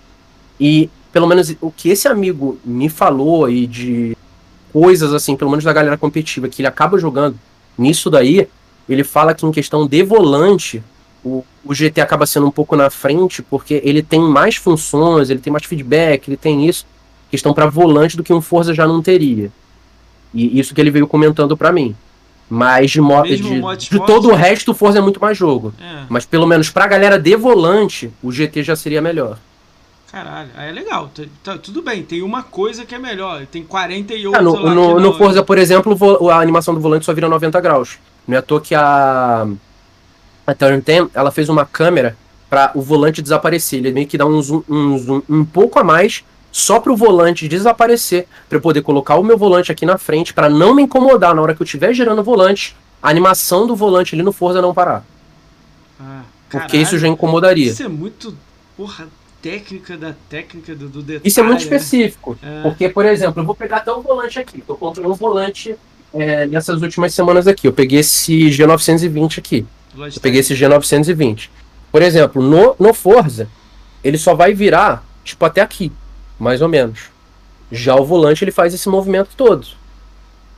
E 0.59 0.89
pelo 1.11 1.27
menos 1.27 1.55
o 1.59 1.71
que 1.71 1.89
esse 1.89 2.07
amigo 2.07 2.59
me 2.63 2.87
falou 2.87 3.45
aí 3.45 3.65
de 3.65 4.15
coisas 4.71 5.13
assim, 5.13 5.35
pelo 5.35 5.49
menos 5.49 5.65
da 5.65 5.73
galera 5.73 5.97
competitiva, 5.97 6.47
que 6.47 6.61
ele 6.61 6.67
acaba 6.67 6.97
jogando 6.99 7.37
nisso 7.77 8.09
daí, 8.09 8.47
ele 8.87 9.03
fala 9.03 9.33
que 9.33 9.45
em 9.45 9.51
questão 9.51 9.87
de 9.87 10.03
volante, 10.03 10.83
o, 11.23 11.43
o 11.63 11.73
GT 11.73 12.01
acaba 12.01 12.25
sendo 12.25 12.45
um 12.45 12.51
pouco 12.51 12.75
na 12.75 12.89
frente, 12.89 13.41
porque 13.41 13.81
ele 13.83 14.03
tem 14.03 14.19
mais 14.19 14.57
funções, 14.57 15.29
ele 15.29 15.39
tem 15.39 15.51
mais 15.51 15.65
feedback, 15.65 16.27
ele 16.27 16.37
tem 16.37 16.67
isso, 16.67 16.85
questão 17.31 17.53
para 17.53 17.65
volante 17.65 18.15
do 18.15 18.23
que 18.23 18.33
um 18.33 18.41
Forza 18.41 18.73
já 18.73 18.85
não 18.85 19.01
teria. 19.01 19.51
E 20.33 20.59
isso 20.59 20.75
que 20.75 20.81
ele 20.81 20.91
veio 20.91 21.07
comentando 21.07 21.55
para 21.55 21.71
mim. 21.71 21.95
Mas 22.49 22.91
de, 22.91 23.01
mo 23.01 23.23
de, 23.23 23.37
de 23.37 24.05
todo 24.05 24.29
o 24.29 24.35
resto, 24.35 24.71
o 24.71 24.73
Forza 24.75 24.99
é 24.99 25.01
muito 25.01 25.19
mais 25.19 25.37
jogo. 25.37 25.73
É. 25.81 26.03
Mas 26.07 26.25
pelo 26.25 26.45
menos 26.45 26.69
pra 26.69 26.85
galera 26.87 27.17
de 27.17 27.35
volante, 27.35 28.11
o 28.21 28.31
GT 28.31 28.63
já 28.63 28.75
seria 28.75 29.01
melhor. 29.01 29.37
Caralho, 30.11 30.49
aí 30.55 30.69
é 30.69 30.71
legal. 30.71 31.11
Tá, 31.43 31.57
tudo 31.57 31.81
bem, 31.81 32.03
tem 32.03 32.21
uma 32.21 32.43
coisa 32.43 32.85
que 32.85 32.95
é 32.95 32.99
melhor. 32.99 33.45
Tem 33.47 33.63
48 33.63 34.37
ah, 34.37 34.41
no, 34.41 34.55
lá 34.55 34.73
no, 34.73 34.99
no 34.99 35.13
Forza, 35.17 35.43
por 35.43 35.57
exemplo, 35.57 35.97
a 36.29 36.39
animação 36.39 36.73
do 36.73 36.79
volante 36.79 37.03
só 37.03 37.13
vira 37.13 37.27
90 37.27 37.59
graus. 37.59 37.97
Não 38.27 38.35
é 38.35 38.39
à 38.39 38.41
toa 38.41 38.61
que 38.61 38.73
a, 38.73 39.47
a 40.47 40.53
Turn 40.53 40.81
10 40.81 41.09
ela 41.13 41.31
fez 41.31 41.49
uma 41.49 41.65
câmera 41.65 42.15
para 42.49 42.71
o 42.75 42.81
volante 42.81 43.21
desaparecer. 43.21 43.79
Ele 43.79 43.91
meio 43.91 44.07
que 44.07 44.17
dá 44.17 44.25
um 44.25 44.41
zoom, 44.41 44.63
um, 44.69 44.97
zoom, 44.97 45.21
um 45.27 45.43
pouco 45.43 45.79
a 45.79 45.83
mais 45.83 46.23
só 46.55 46.79
para 46.79 46.93
o 46.93 46.95
volante 46.95 47.49
desaparecer, 47.49 48.29
para 48.47 48.57
eu 48.57 48.61
poder 48.61 48.81
colocar 48.81 49.17
o 49.17 49.23
meu 49.23 49.37
volante 49.37 49.73
aqui 49.73 49.85
na 49.85 49.97
frente, 49.97 50.33
para 50.33 50.49
não 50.49 50.73
me 50.73 50.83
incomodar 50.83 51.35
na 51.35 51.41
hora 51.41 51.53
que 51.53 51.61
eu 51.61 51.65
estiver 51.65 51.93
girando 51.93 52.19
o 52.19 52.23
volante, 52.23 52.77
a 53.03 53.09
animação 53.09 53.67
do 53.67 53.75
volante 53.75 54.15
ali 54.15 54.23
no 54.23 54.31
Forza 54.31 54.61
não 54.61 54.73
parar. 54.73 55.05
Ah, 55.99 56.21
Porque 56.49 56.77
isso 56.77 56.97
já 56.97 57.09
incomodaria. 57.09 57.69
Isso 57.69 57.83
é 57.83 57.89
muito, 57.89 58.37
porra, 58.77 59.09
técnica 59.41 59.97
da 59.97 60.15
técnica 60.29 60.73
do, 60.73 60.87
do 60.87 61.01
detalhe. 61.01 61.27
Isso 61.27 61.41
é 61.41 61.43
muito 61.43 61.57
né? 61.57 61.63
específico. 61.63 62.37
É. 62.41 62.61
Porque, 62.61 62.87
por 62.87 63.05
exemplo, 63.05 63.41
eu 63.41 63.45
vou 63.45 63.53
pegar 63.53 63.77
até 63.77 63.91
o 63.91 64.01
volante 64.01 64.39
aqui. 64.39 64.59
Estou 64.59 64.77
comprando 64.77 65.11
um 65.11 65.13
volante 65.13 65.75
é, 66.13 66.45
nessas 66.47 66.81
últimas 66.81 67.13
semanas 67.13 67.47
aqui. 67.49 67.67
Eu 67.67 67.73
peguei 67.73 67.99
esse 67.99 68.45
G920 68.45 69.39
aqui. 69.39 69.65
Eu 69.97 70.21
peguei 70.21 70.39
esse 70.39 70.53
G920. 70.53 71.49
Por 71.91 72.01
exemplo, 72.01 72.41
no, 72.41 72.77
no 72.79 72.93
Forza, 72.93 73.49
ele 74.01 74.17
só 74.17 74.33
vai 74.33 74.53
virar, 74.53 75.05
tipo, 75.25 75.43
até 75.43 75.59
aqui 75.59 75.91
mais 76.39 76.61
ou 76.61 76.69
menos. 76.69 77.09
Já 77.71 77.95
o 77.95 78.05
volante 78.05 78.43
ele 78.43 78.51
faz 78.51 78.73
esse 78.73 78.87
movimento 78.89 79.29
todo. 79.35 79.67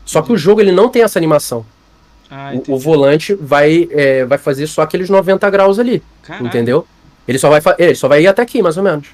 Só 0.05 0.21
que 0.21 0.32
o 0.32 0.38
jogo 0.38 0.61
ele 0.61 0.71
não 0.71 0.89
tem 0.89 1.03
essa 1.03 1.19
animação. 1.19 1.65
Ah, 2.30 2.51
o, 2.67 2.75
o, 2.75 2.80
volante 2.80 3.34
vai, 3.36 3.88
é, 3.91 4.25
vai 4.25 4.38
fazer 4.38 4.67
só 4.67 4.82
aqueles 4.82 5.09
90 5.09 5.49
graus 5.49 5.80
ali. 5.80 6.03
Entendeu? 6.41 6.86
Ele 7.28 7.38
só, 7.38 7.49
vai 7.49 7.61
ele 7.78 7.95
só 7.95 8.07
vai 8.07 8.21
ir 8.21 8.28
até 8.28 8.41
aqui, 8.41 8.61
mais 8.61 8.78
ou 8.78 8.84
menos. 8.84 9.07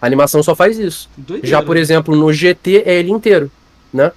A 0.00 0.06
animação 0.06 0.42
só 0.42 0.54
faz 0.54 0.78
isso. 0.78 1.08
Doideira. 1.16 1.46
Já, 1.46 1.62
por 1.62 1.76
exemplo, 1.76 2.16
no 2.16 2.32
GT 2.32 2.84
é 2.86 2.94
ele 2.94 3.10
inteiro, 3.10 3.50
né? 3.92 4.12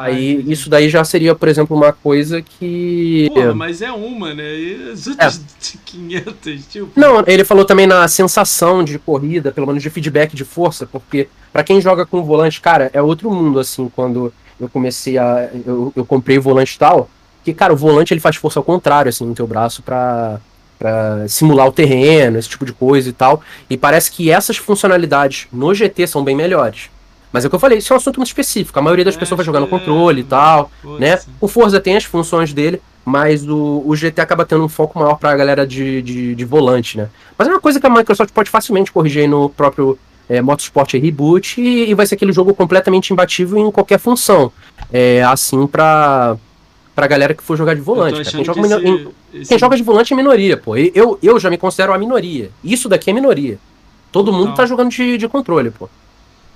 Aí 0.00 0.42
Ai, 0.44 0.52
isso 0.52 0.70
daí 0.70 0.88
já 0.88 1.04
seria, 1.04 1.34
por 1.34 1.48
exemplo, 1.48 1.76
uma 1.76 1.92
coisa 1.92 2.42
que. 2.42 3.30
Porra, 3.34 3.54
mas 3.54 3.82
é 3.82 3.90
uma, 3.90 4.34
né? 4.34 4.54
E 4.54 4.90
as 4.92 5.06
outras 5.06 5.36
é. 5.36 5.78
500, 5.84 6.66
tipo. 6.66 6.88
Não, 6.94 7.24
ele 7.26 7.44
falou 7.44 7.64
também 7.64 7.86
na 7.86 8.06
sensação 8.08 8.84
de 8.84 8.98
corrida, 8.98 9.52
pelo 9.52 9.66
menos 9.66 9.82
de 9.82 9.90
feedback 9.90 10.34
de 10.34 10.44
força, 10.44 10.86
porque 10.86 11.28
para 11.52 11.64
quem 11.64 11.80
joga 11.80 12.06
com 12.06 12.22
volante, 12.22 12.60
cara, 12.60 12.90
é 12.92 13.02
outro 13.02 13.30
mundo, 13.30 13.58
assim, 13.58 13.90
quando 13.94 14.32
eu 14.60 14.68
comecei 14.68 15.18
a. 15.18 15.48
Eu, 15.66 15.92
eu 15.94 16.04
comprei 16.04 16.38
o 16.38 16.42
volante 16.42 16.74
e 16.74 16.78
tal. 16.78 17.08
Que, 17.44 17.54
cara, 17.54 17.72
o 17.72 17.76
volante 17.76 18.12
ele 18.12 18.20
faz 18.20 18.36
força 18.36 18.58
ao 18.58 18.64
contrário, 18.64 19.08
assim, 19.08 19.24
no 19.24 19.34
teu 19.34 19.46
braço 19.46 19.82
pra, 19.82 20.40
pra 20.78 21.26
simular 21.28 21.66
o 21.66 21.72
terreno, 21.72 22.38
esse 22.38 22.48
tipo 22.48 22.66
de 22.66 22.72
coisa 22.72 23.08
e 23.08 23.12
tal. 23.12 23.40
E 23.70 23.76
parece 23.76 24.10
que 24.10 24.30
essas 24.30 24.56
funcionalidades 24.56 25.48
no 25.52 25.72
GT 25.74 26.06
são 26.06 26.22
bem 26.22 26.36
melhores. 26.36 26.90
Mas 27.32 27.44
é 27.44 27.46
o 27.46 27.50
que 27.50 27.56
eu 27.56 27.60
falei, 27.60 27.78
isso 27.78 27.92
é 27.92 27.94
um 27.94 27.98
assunto 27.98 28.16
muito 28.16 28.28
específico. 28.28 28.78
A 28.78 28.82
maioria 28.82 29.04
das 29.04 29.16
é, 29.16 29.18
pessoas 29.18 29.36
vai 29.36 29.44
jogar 29.44 29.60
no 29.60 29.66
é, 29.66 29.68
controle 29.70 30.20
e 30.20 30.24
tal, 30.24 30.70
né? 30.98 31.18
O 31.40 31.48
Forza 31.48 31.80
tem 31.80 31.96
as 31.96 32.04
funções 32.04 32.52
dele, 32.52 32.80
mas 33.04 33.46
o, 33.48 33.82
o 33.84 33.96
GT 33.96 34.20
acaba 34.20 34.44
tendo 34.44 34.64
um 34.64 34.68
foco 34.68 34.98
maior 34.98 35.16
pra 35.16 35.36
galera 35.36 35.66
de, 35.66 36.02
de, 36.02 36.34
de 36.34 36.44
volante, 36.44 36.96
né? 36.96 37.08
Mas 37.36 37.48
é 37.48 37.50
uma 37.50 37.60
coisa 37.60 37.80
que 37.80 37.86
a 37.86 37.90
Microsoft 37.90 38.32
pode 38.32 38.50
facilmente 38.50 38.92
corrigir 38.92 39.22
aí 39.22 39.28
no 39.28 39.48
próprio 39.50 39.98
é, 40.28 40.42
Motorsport 40.42 40.92
Reboot 40.94 41.60
e, 41.60 41.90
e, 41.90 41.94
vai 41.94 42.06
ser 42.06 42.16
aquele 42.16 42.32
jogo 42.32 42.54
completamente 42.54 43.12
imbatível 43.12 43.58
em 43.58 43.70
qualquer 43.70 43.98
função. 43.98 44.52
É, 44.92 45.22
assim 45.22 45.66
pra, 45.66 46.36
pra 46.94 47.06
galera 47.06 47.34
que 47.34 47.42
for 47.42 47.56
jogar 47.56 47.74
de 47.74 47.80
volante. 47.80 48.30
Quem, 48.30 48.44
joga, 48.44 48.60
esse, 48.60 48.74
em, 48.74 49.08
esse... 49.32 49.48
quem, 49.48 49.58
joga, 49.58 49.76
de 49.76 49.82
volante 49.82 50.12
é 50.12 50.16
minoria, 50.16 50.56
pô. 50.56 50.76
Eu, 50.76 51.18
eu 51.22 51.40
já 51.40 51.48
me 51.48 51.56
considero 51.56 51.94
a 51.94 51.98
minoria. 51.98 52.50
Isso 52.62 52.88
daqui 52.88 53.10
é 53.10 53.12
minoria. 53.12 53.58
Todo 54.12 54.32
mundo 54.32 54.54
tá 54.54 54.66
jogando 54.66 54.90
de, 54.90 55.16
de 55.16 55.28
controle, 55.28 55.70
pô. 55.70 55.88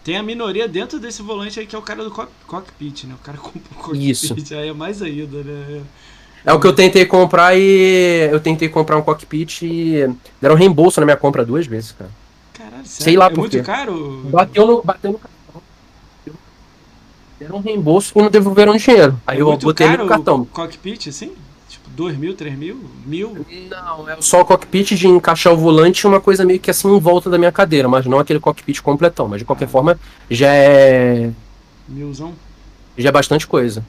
Tem 0.04 0.16
a 0.16 0.22
minoria 0.22 0.66
dentro 0.66 0.98
desse 0.98 1.22
volante 1.22 1.60
aí 1.60 1.66
que 1.66 1.76
é 1.76 1.78
o 1.78 1.82
cara 1.82 2.02
do 2.02 2.10
cockpit, 2.10 3.04
né? 3.04 3.14
O 3.14 3.24
cara 3.24 3.38
compra 3.38 3.60
o 3.72 3.74
cockpit, 3.82 4.10
Isso. 4.10 4.34
aí 4.54 4.68
é 4.68 4.72
mais 4.72 5.00
ainda, 5.00 5.42
né? 5.42 5.82
É 6.44 6.52
o 6.52 6.58
que 6.58 6.66
eu 6.66 6.72
tentei 6.72 7.06
comprar 7.06 7.56
e. 7.56 8.28
Eu 8.30 8.40
tentei 8.40 8.68
comprar 8.68 8.96
um 8.96 9.02
cockpit 9.02 9.62
e 9.62 10.12
deram 10.40 10.56
reembolso 10.56 10.98
na 10.98 11.06
minha 11.06 11.16
compra 11.16 11.44
duas 11.44 11.66
vezes, 11.66 11.92
cara. 11.92 12.10
Caralho, 12.52 12.84
sério? 12.84 13.04
Sei 13.04 13.16
lá 13.16 13.26
é 13.26 13.30
por 13.30 13.38
muito 13.38 13.62
caro? 13.62 14.22
Bateu 14.24 14.66
no, 14.66 14.82
bateu 14.82 15.12
no 15.12 15.18
cartão. 15.18 15.62
Deram 17.38 17.60
reembolso 17.60 18.12
e 18.16 18.22
não 18.22 18.30
devolveram 18.30 18.76
dinheiro. 18.76 19.20
Aí 19.24 19.38
é 19.38 19.40
eu 19.40 19.56
botei 19.56 19.96
no 19.96 20.06
cartão. 20.06 20.44
cockpit, 20.46 21.08
assim? 21.08 21.32
2 21.96 22.16
mil, 22.16 22.34
3 22.34 22.56
mil? 22.56 22.80
Mil? 23.04 23.46
Não, 23.70 24.08
é 24.08 24.16
só 24.20 24.40
o 24.40 24.44
cockpit 24.44 24.92
de 24.94 25.06
encaixar 25.06 25.52
o 25.52 25.56
volante 25.56 26.06
uma 26.06 26.20
coisa 26.20 26.44
meio 26.44 26.58
que 26.58 26.70
assim 26.70 26.88
em 26.88 26.98
volta 26.98 27.28
da 27.28 27.38
minha 27.38 27.52
cadeira, 27.52 27.88
mas 27.88 28.06
não 28.06 28.18
aquele 28.18 28.40
cockpit 28.40 28.80
completão. 28.80 29.28
Mas 29.28 29.40
de 29.40 29.44
qualquer 29.44 29.66
ah. 29.66 29.68
forma, 29.68 30.00
já 30.30 30.52
é. 30.52 31.30
Milzão? 31.88 32.32
Já 32.96 33.10
é 33.10 33.12
bastante 33.12 33.46
coisa. 33.46 33.84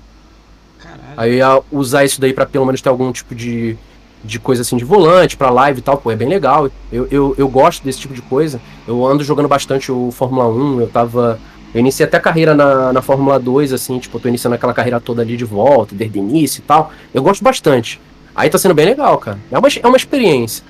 Caralho. 0.80 1.02
Aí 1.16 1.40
usar 1.72 2.04
isso 2.04 2.20
daí 2.20 2.34
para 2.34 2.46
pelo 2.46 2.66
menos 2.66 2.82
ter 2.82 2.90
algum 2.90 3.12
tipo 3.12 3.34
de, 3.34 3.78
de 4.24 4.40
coisa 4.40 4.62
assim 4.64 4.76
de 4.76 4.84
volante, 4.84 5.38
para 5.38 5.50
live 5.50 5.80
e 5.80 5.84
tal, 5.84 5.98
pô, 5.98 6.12
é 6.12 6.16
bem 6.16 6.28
legal. 6.28 6.70
Eu, 6.92 7.08
eu, 7.10 7.36
eu 7.38 7.48
gosto 7.48 7.84
desse 7.84 8.00
tipo 8.00 8.14
de 8.14 8.22
coisa. 8.22 8.60
Eu 8.86 9.06
ando 9.06 9.24
jogando 9.24 9.48
bastante 9.48 9.92
o 9.92 10.12
Fórmula 10.12 10.48
1, 10.48 10.82
eu 10.82 10.88
tava 10.88 11.40
eu 11.74 11.80
iniciei 11.80 12.06
até 12.06 12.18
a 12.18 12.20
carreira 12.20 12.54
na, 12.54 12.94
na 12.94 13.02
Fórmula 13.02 13.40
2, 13.40 13.74
assim, 13.74 13.98
tipo, 13.98 14.20
tô 14.20 14.28
iniciando 14.28 14.56
aquela 14.56 14.74
carreira 14.74 15.00
toda 15.00 15.22
ali 15.22 15.36
de 15.36 15.44
volta, 15.44 15.96
desde 15.96 16.20
o 16.20 16.22
início 16.22 16.60
e 16.60 16.62
tal. 16.62 16.92
Eu 17.14 17.24
gosto 17.24 17.44
bastante. 17.44 18.00
Aí 18.36 18.50
tá 18.50 18.58
sendo 18.58 18.74
bem 18.74 18.86
legal, 18.86 19.18
cara. 19.18 19.40
É 19.52 19.58
uma, 19.58 19.68
é 19.68 19.88
uma 19.88 19.98
experiência. 19.98 20.64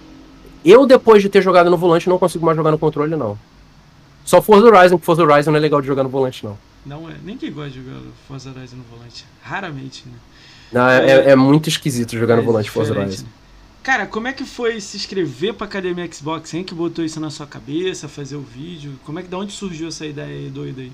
Eu, 0.63 0.85
depois 0.85 1.21
de 1.21 1.27
ter 1.27 1.41
jogado 1.41 1.69
no 1.69 1.77
volante, 1.77 2.07
não 2.07 2.17
consigo 2.17 2.45
mais 2.45 2.55
jogar 2.55 2.71
no 2.71 2.77
controle, 2.77 3.15
não. 3.15 3.37
Só 4.23 4.41
Forza 4.41 4.65
Horizon, 4.65 4.97
que 4.97 5.05
Forza 5.05 5.23
Horizon 5.23 5.51
não 5.51 5.57
é 5.57 5.61
legal 5.61 5.81
de 5.81 5.87
jogar 5.87 6.03
no 6.03 6.09
volante, 6.09 6.45
não. 6.45 6.57
Não 6.85 7.09
é. 7.09 7.15
Nem 7.23 7.37
quem 7.37 7.51
gosta 7.51 7.71
de 7.71 7.83
jogar 7.83 7.99
Forza 8.27 8.49
Horizon 8.49 8.77
no 8.77 8.83
volante. 8.83 9.25
Raramente, 9.41 10.03
né? 10.05 10.13
Não, 10.71 10.89
é, 10.89 11.05
é, 11.05 11.29
é 11.31 11.35
muito 11.35 11.67
esquisito 11.67 12.17
jogar 12.17 12.37
no 12.37 12.43
volante 12.43 12.71
Forza 12.71 12.97
Horizon. 12.97 13.23
Né? 13.23 13.29
Cara, 13.83 14.05
como 14.05 14.29
é 14.29 14.33
que 14.33 14.45
foi 14.45 14.79
se 14.79 14.95
inscrever 14.95 15.53
pra 15.53 15.67
Academia 15.67 16.09
Xbox? 16.11 16.51
Quem 16.51 16.63
que 16.63 16.73
botou 16.73 17.03
isso 17.03 17.19
na 17.19 17.29
sua 17.29 17.45
cabeça, 17.45 18.07
fazer 18.07 18.37
o 18.37 18.41
vídeo? 18.41 18.93
Como 19.05 19.19
é 19.19 19.21
que, 19.21 19.27
da 19.27 19.37
onde 19.37 19.51
surgiu 19.51 19.89
essa 19.89 20.05
ideia 20.05 20.29
aí, 20.29 20.49
doida 20.49 20.81
aí? 20.81 20.91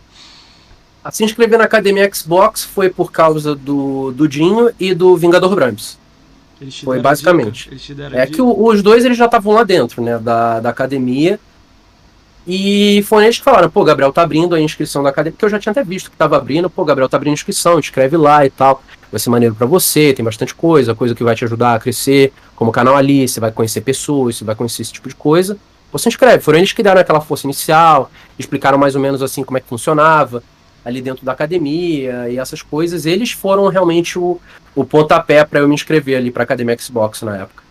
A 1.04 1.12
se 1.12 1.24
inscrever 1.24 1.60
na 1.60 1.66
Academia 1.66 2.10
Xbox 2.12 2.64
foi 2.64 2.90
por 2.90 3.12
causa 3.12 3.56
do, 3.56 4.12
do 4.12 4.28
Dinho 4.28 4.72
e 4.80 4.96
do 4.96 5.16
Vingador 5.16 5.54
Brams. 5.54 6.00
Foi 6.84 7.00
basicamente. 7.00 7.70
É 8.12 8.26
que 8.26 8.42
o, 8.42 8.66
os 8.66 8.82
dois 8.82 9.06
eles 9.06 9.18
já 9.18 9.26
estavam 9.26 9.54
lá 9.54 9.64
dentro, 9.64 10.02
né, 10.02 10.18
da, 10.18 10.60
da 10.60 10.70
academia. 10.70 11.40
E 12.52 13.04
foi 13.04 13.26
eles 13.26 13.38
que 13.38 13.44
falaram, 13.44 13.70
pô, 13.70 13.84
Gabriel 13.84 14.12
tá 14.12 14.24
abrindo 14.24 14.56
a 14.56 14.60
inscrição 14.60 15.04
da 15.04 15.10
academia, 15.10 15.34
porque 15.34 15.46
eu 15.46 15.50
já 15.50 15.60
tinha 15.60 15.72
até 15.72 15.84
visto 15.84 16.10
que 16.10 16.18
tava 16.18 16.36
abrindo, 16.36 16.68
pô, 16.68 16.84
Gabriel 16.84 17.08
tá 17.08 17.16
abrindo 17.16 17.34
inscrição, 17.34 17.78
escreve 17.78 18.18
lá 18.18 18.44
e 18.44 18.50
tal 18.50 18.82
vai 19.12 19.20
ser 19.20 19.30
maneiro 19.30 19.56
para 19.56 19.66
você, 19.66 20.14
tem 20.14 20.24
bastante 20.24 20.54
coisa, 20.54 20.94
coisa 20.94 21.16
que 21.16 21.24
vai 21.24 21.36
te 21.36 21.44
ajudar 21.44 21.76
a 21.76 21.80
crescer 21.80 22.32
como 22.56 22.72
canal 22.72 22.96
ali, 22.96 23.28
você 23.28 23.40
vai 23.40 23.52
conhecer 23.52 23.82
pessoas, 23.82 24.38
você 24.38 24.44
vai 24.44 24.56
conhecer 24.56 24.82
esse 24.82 24.94
tipo 24.94 25.10
de 25.10 25.16
coisa. 25.16 25.58
Você 25.92 26.10
inscreve. 26.10 26.44
Foram 26.44 26.60
eles 26.60 26.72
que 26.72 26.84
deram 26.84 27.02
aquela 27.02 27.22
força 27.22 27.48
inicial, 27.48 28.12
explicaram 28.38 28.78
mais 28.78 28.96
ou 28.96 29.02
menos 29.02 29.24
assim 29.24 29.44
como 29.44 29.58
é 29.58 29.62
que 29.62 29.68
funcionava. 29.68 30.44
ali 30.86 31.02
dentro 31.02 31.26
da 31.26 31.34
academia 31.34 32.30
e 32.30 32.38
essas 32.38 32.62
coisas, 32.62 33.06
eles 33.06 33.32
foram 33.32 33.68
realmente 33.68 34.18
o, 34.18 34.40
o 34.74 34.86
pontapé 34.86 35.44
para 35.44 35.60
eu 35.60 35.68
me 35.68 35.76
inscrever 35.76 36.18
ali 36.18 36.32
para 36.32 36.44
academia 36.44 36.78
Xbox 36.80 37.22
na 37.22 37.38
época. 37.38 37.64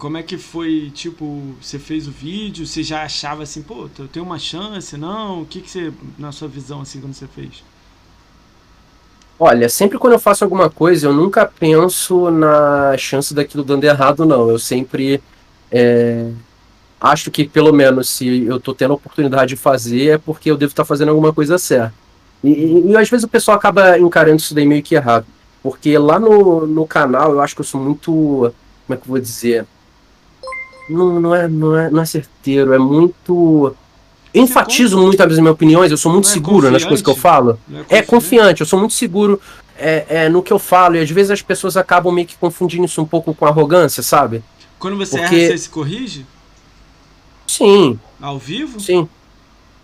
Como 0.00 0.16
é 0.16 0.22
que 0.22 0.38
foi, 0.38 0.90
tipo, 0.94 1.54
você 1.60 1.78
fez 1.78 2.08
o 2.08 2.10
vídeo, 2.10 2.66
você 2.66 2.82
já 2.82 3.02
achava 3.02 3.42
assim, 3.42 3.60
pô, 3.60 3.86
eu 3.98 4.08
tenho 4.08 4.24
uma 4.24 4.38
chance, 4.38 4.96
não? 4.96 5.42
O 5.42 5.44
que 5.44 5.60
que 5.60 5.70
você, 5.70 5.92
na 6.18 6.32
sua 6.32 6.48
visão, 6.48 6.80
assim, 6.80 7.02
quando 7.02 7.12
você 7.12 7.26
fez? 7.26 7.62
Olha, 9.38 9.68
sempre 9.68 9.98
quando 9.98 10.14
eu 10.14 10.18
faço 10.18 10.42
alguma 10.42 10.70
coisa, 10.70 11.06
eu 11.06 11.12
nunca 11.12 11.44
penso 11.44 12.30
na 12.30 12.96
chance 12.96 13.34
daquilo 13.34 13.62
dando 13.62 13.84
errado, 13.84 14.24
não. 14.24 14.48
Eu 14.48 14.58
sempre 14.58 15.22
é, 15.70 16.30
acho 16.98 17.30
que, 17.30 17.44
pelo 17.44 17.70
menos, 17.70 18.08
se 18.08 18.44
eu 18.44 18.58
tô 18.58 18.72
tendo 18.72 18.92
a 18.92 18.96
oportunidade 18.96 19.50
de 19.50 19.56
fazer, 19.56 20.14
é 20.14 20.18
porque 20.18 20.50
eu 20.50 20.56
devo 20.56 20.70
estar 20.70 20.82
tá 20.82 20.86
fazendo 20.86 21.10
alguma 21.10 21.34
coisa 21.34 21.58
certa. 21.58 21.92
E, 22.42 22.48
e, 22.48 22.90
e, 22.92 22.96
às 22.96 23.10
vezes 23.10 23.24
o 23.24 23.28
pessoal 23.28 23.58
acaba 23.58 23.98
encarando 23.98 24.38
isso 24.38 24.54
daí 24.54 24.64
meio 24.64 24.82
que 24.82 24.94
errado. 24.94 25.26
Porque 25.62 25.98
lá 25.98 26.18
no, 26.18 26.66
no 26.66 26.86
canal 26.86 27.32
eu 27.32 27.40
acho 27.42 27.54
que 27.54 27.60
eu 27.60 27.66
sou 27.66 27.78
muito. 27.78 28.10
Como 28.86 28.94
é 28.94 28.96
que 28.96 29.02
eu 29.02 29.10
vou 29.10 29.20
dizer? 29.20 29.66
Não, 30.90 31.20
não, 31.20 31.34
é, 31.34 31.48
não, 31.48 31.76
é, 31.76 31.90
não 31.90 32.02
é 32.02 32.04
certeiro, 32.04 32.72
é 32.72 32.78
muito. 32.78 33.74
Eu 34.32 34.42
enfatizo 34.42 34.98
é 34.98 35.00
muito 35.00 35.20
as 35.22 35.38
minhas 35.38 35.52
opiniões, 35.52 35.90
eu 35.90 35.96
sou 35.96 36.12
muito 36.12 36.28
é 36.28 36.32
seguro 36.32 36.70
nas 36.70 36.84
coisas 36.84 37.02
que 37.02 37.10
eu 37.10 37.16
falo. 37.16 37.58
É, 37.88 37.98
é, 37.98 38.02
confiante, 38.02 38.60
eu 38.60 38.66
sou 38.66 38.78
muito 38.78 38.94
seguro 38.94 39.40
é, 39.78 40.04
é, 40.08 40.28
no 40.28 40.42
que 40.42 40.52
eu 40.52 40.58
falo, 40.58 40.96
e 40.96 41.00
às 41.00 41.10
vezes 41.10 41.30
as 41.30 41.42
pessoas 41.42 41.76
acabam 41.76 42.12
meio 42.12 42.26
que 42.26 42.36
confundindo 42.36 42.84
isso 42.84 43.00
um 43.00 43.06
pouco 43.06 43.34
com 43.34 43.46
arrogância, 43.46 44.02
sabe? 44.02 44.42
Quando 44.78 44.96
você 44.96 45.18
Porque... 45.18 45.36
erra, 45.36 45.46
você 45.48 45.58
se 45.58 45.68
corrige? 45.68 46.26
Sim. 47.46 47.98
Ao 48.20 48.38
vivo? 48.38 48.78
Sim. 48.78 49.08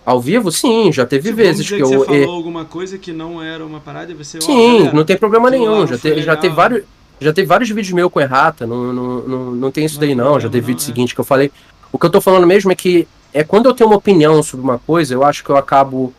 Ao 0.05 0.21
vivo, 0.21 0.53
sim, 0.53 0.93
já 0.93 1.05
teve 1.05 1.31
tipo, 1.31 1.37
vezes 1.37 1.69
que, 1.69 1.77
que 1.77 1.83
eu. 1.83 1.89
Você 1.89 2.21
falou 2.23 2.37
alguma 2.37 2.65
coisa 2.65 2.97
que 2.97 3.13
não 3.13 3.43
era 3.43 3.67
uma 3.67 3.81
parada 3.81 4.13
e 4.13 4.15
você. 4.15 4.41
Sim, 4.41 4.89
não 4.93 5.05
tem 5.05 5.17
problema 5.17 5.51
nenhum. 5.51 5.85
Já, 5.85 5.99
te, 5.99 6.23
já 6.23 6.37
teve 6.37 6.55
vários. 6.55 6.85
Já 7.21 7.33
teve 7.33 7.47
vários 7.47 7.71
vídeos 7.71 7.93
meus 7.93 8.13
com 8.13 8.21
errata, 8.21 8.67
não, 8.67 8.93
não, 8.93 9.21
não, 9.23 9.51
não 9.53 9.71
tem 9.71 9.85
isso 9.85 9.99
daí 9.99 10.15
não. 10.15 10.39
Já 10.39 10.49
teve 10.49 10.67
vídeo 10.67 10.83
seguinte 10.83 11.15
que 11.15 11.21
eu 11.21 11.25
falei. 11.25 11.51
O 11.91 11.99
que 11.99 12.07
eu 12.07 12.11
tô 12.11 12.21
falando 12.21 12.47
mesmo 12.47 12.71
é 12.71 12.75
que 12.75 13.09
é 13.33 13.43
quando 13.43 13.67
eu 13.67 13.75
tenho 13.75 13.91
uma 13.91 13.97
opinião 13.97 14.43
sobre 14.43 14.65
uma 14.65 14.79
coisa, 14.79 15.15
eu 15.15 15.25
acho 15.25 15.45
que 15.45 15.51
eu 15.51 15.57
acabo 15.57 16.13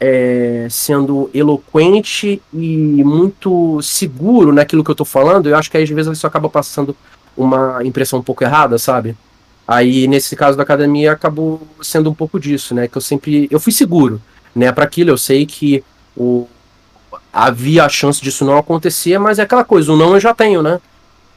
é, 0.00 0.66
sendo 0.70 1.30
eloquente 1.32 2.42
e 2.52 3.02
muito 3.04 3.80
seguro 3.82 4.52
naquilo 4.52 4.84
que 4.84 4.90
eu 4.90 4.94
tô 4.94 5.04
falando. 5.04 5.48
Eu 5.48 5.56
acho 5.56 5.70
que 5.70 5.78
às 5.78 5.88
vezes 5.88 6.16
isso 6.16 6.26
acaba 6.26 6.48
passando 6.48 6.96
uma 7.36 7.84
impressão 7.84 8.18
um 8.18 8.22
pouco 8.22 8.44
errada, 8.44 8.78
sabe? 8.78 9.16
Aí, 9.66 10.06
nesse 10.06 10.36
caso 10.36 10.56
da 10.56 10.62
academia, 10.62 11.12
acabou 11.12 11.66
sendo 11.80 12.10
um 12.10 12.14
pouco 12.14 12.38
disso, 12.38 12.74
né? 12.74 12.86
Que 12.86 12.98
eu 12.98 13.02
sempre. 13.02 13.48
Eu 13.50 13.58
fui 13.58 13.72
seguro, 13.72 14.20
né? 14.54 14.70
Para 14.72 14.84
aquilo, 14.84 15.10
eu 15.10 15.18
sei 15.18 15.46
que 15.46 15.82
o, 16.14 16.46
havia 17.34 17.84
a 17.84 17.88
chance 17.88 18.22
disso 18.22 18.44
não 18.44 18.56
acontecer, 18.56 19.18
mas 19.18 19.40
é 19.40 19.42
aquela 19.42 19.64
coisa, 19.64 19.92
o 19.92 19.96
não 19.96 20.14
eu 20.14 20.20
já 20.20 20.32
tenho, 20.32 20.62
né? 20.62 20.80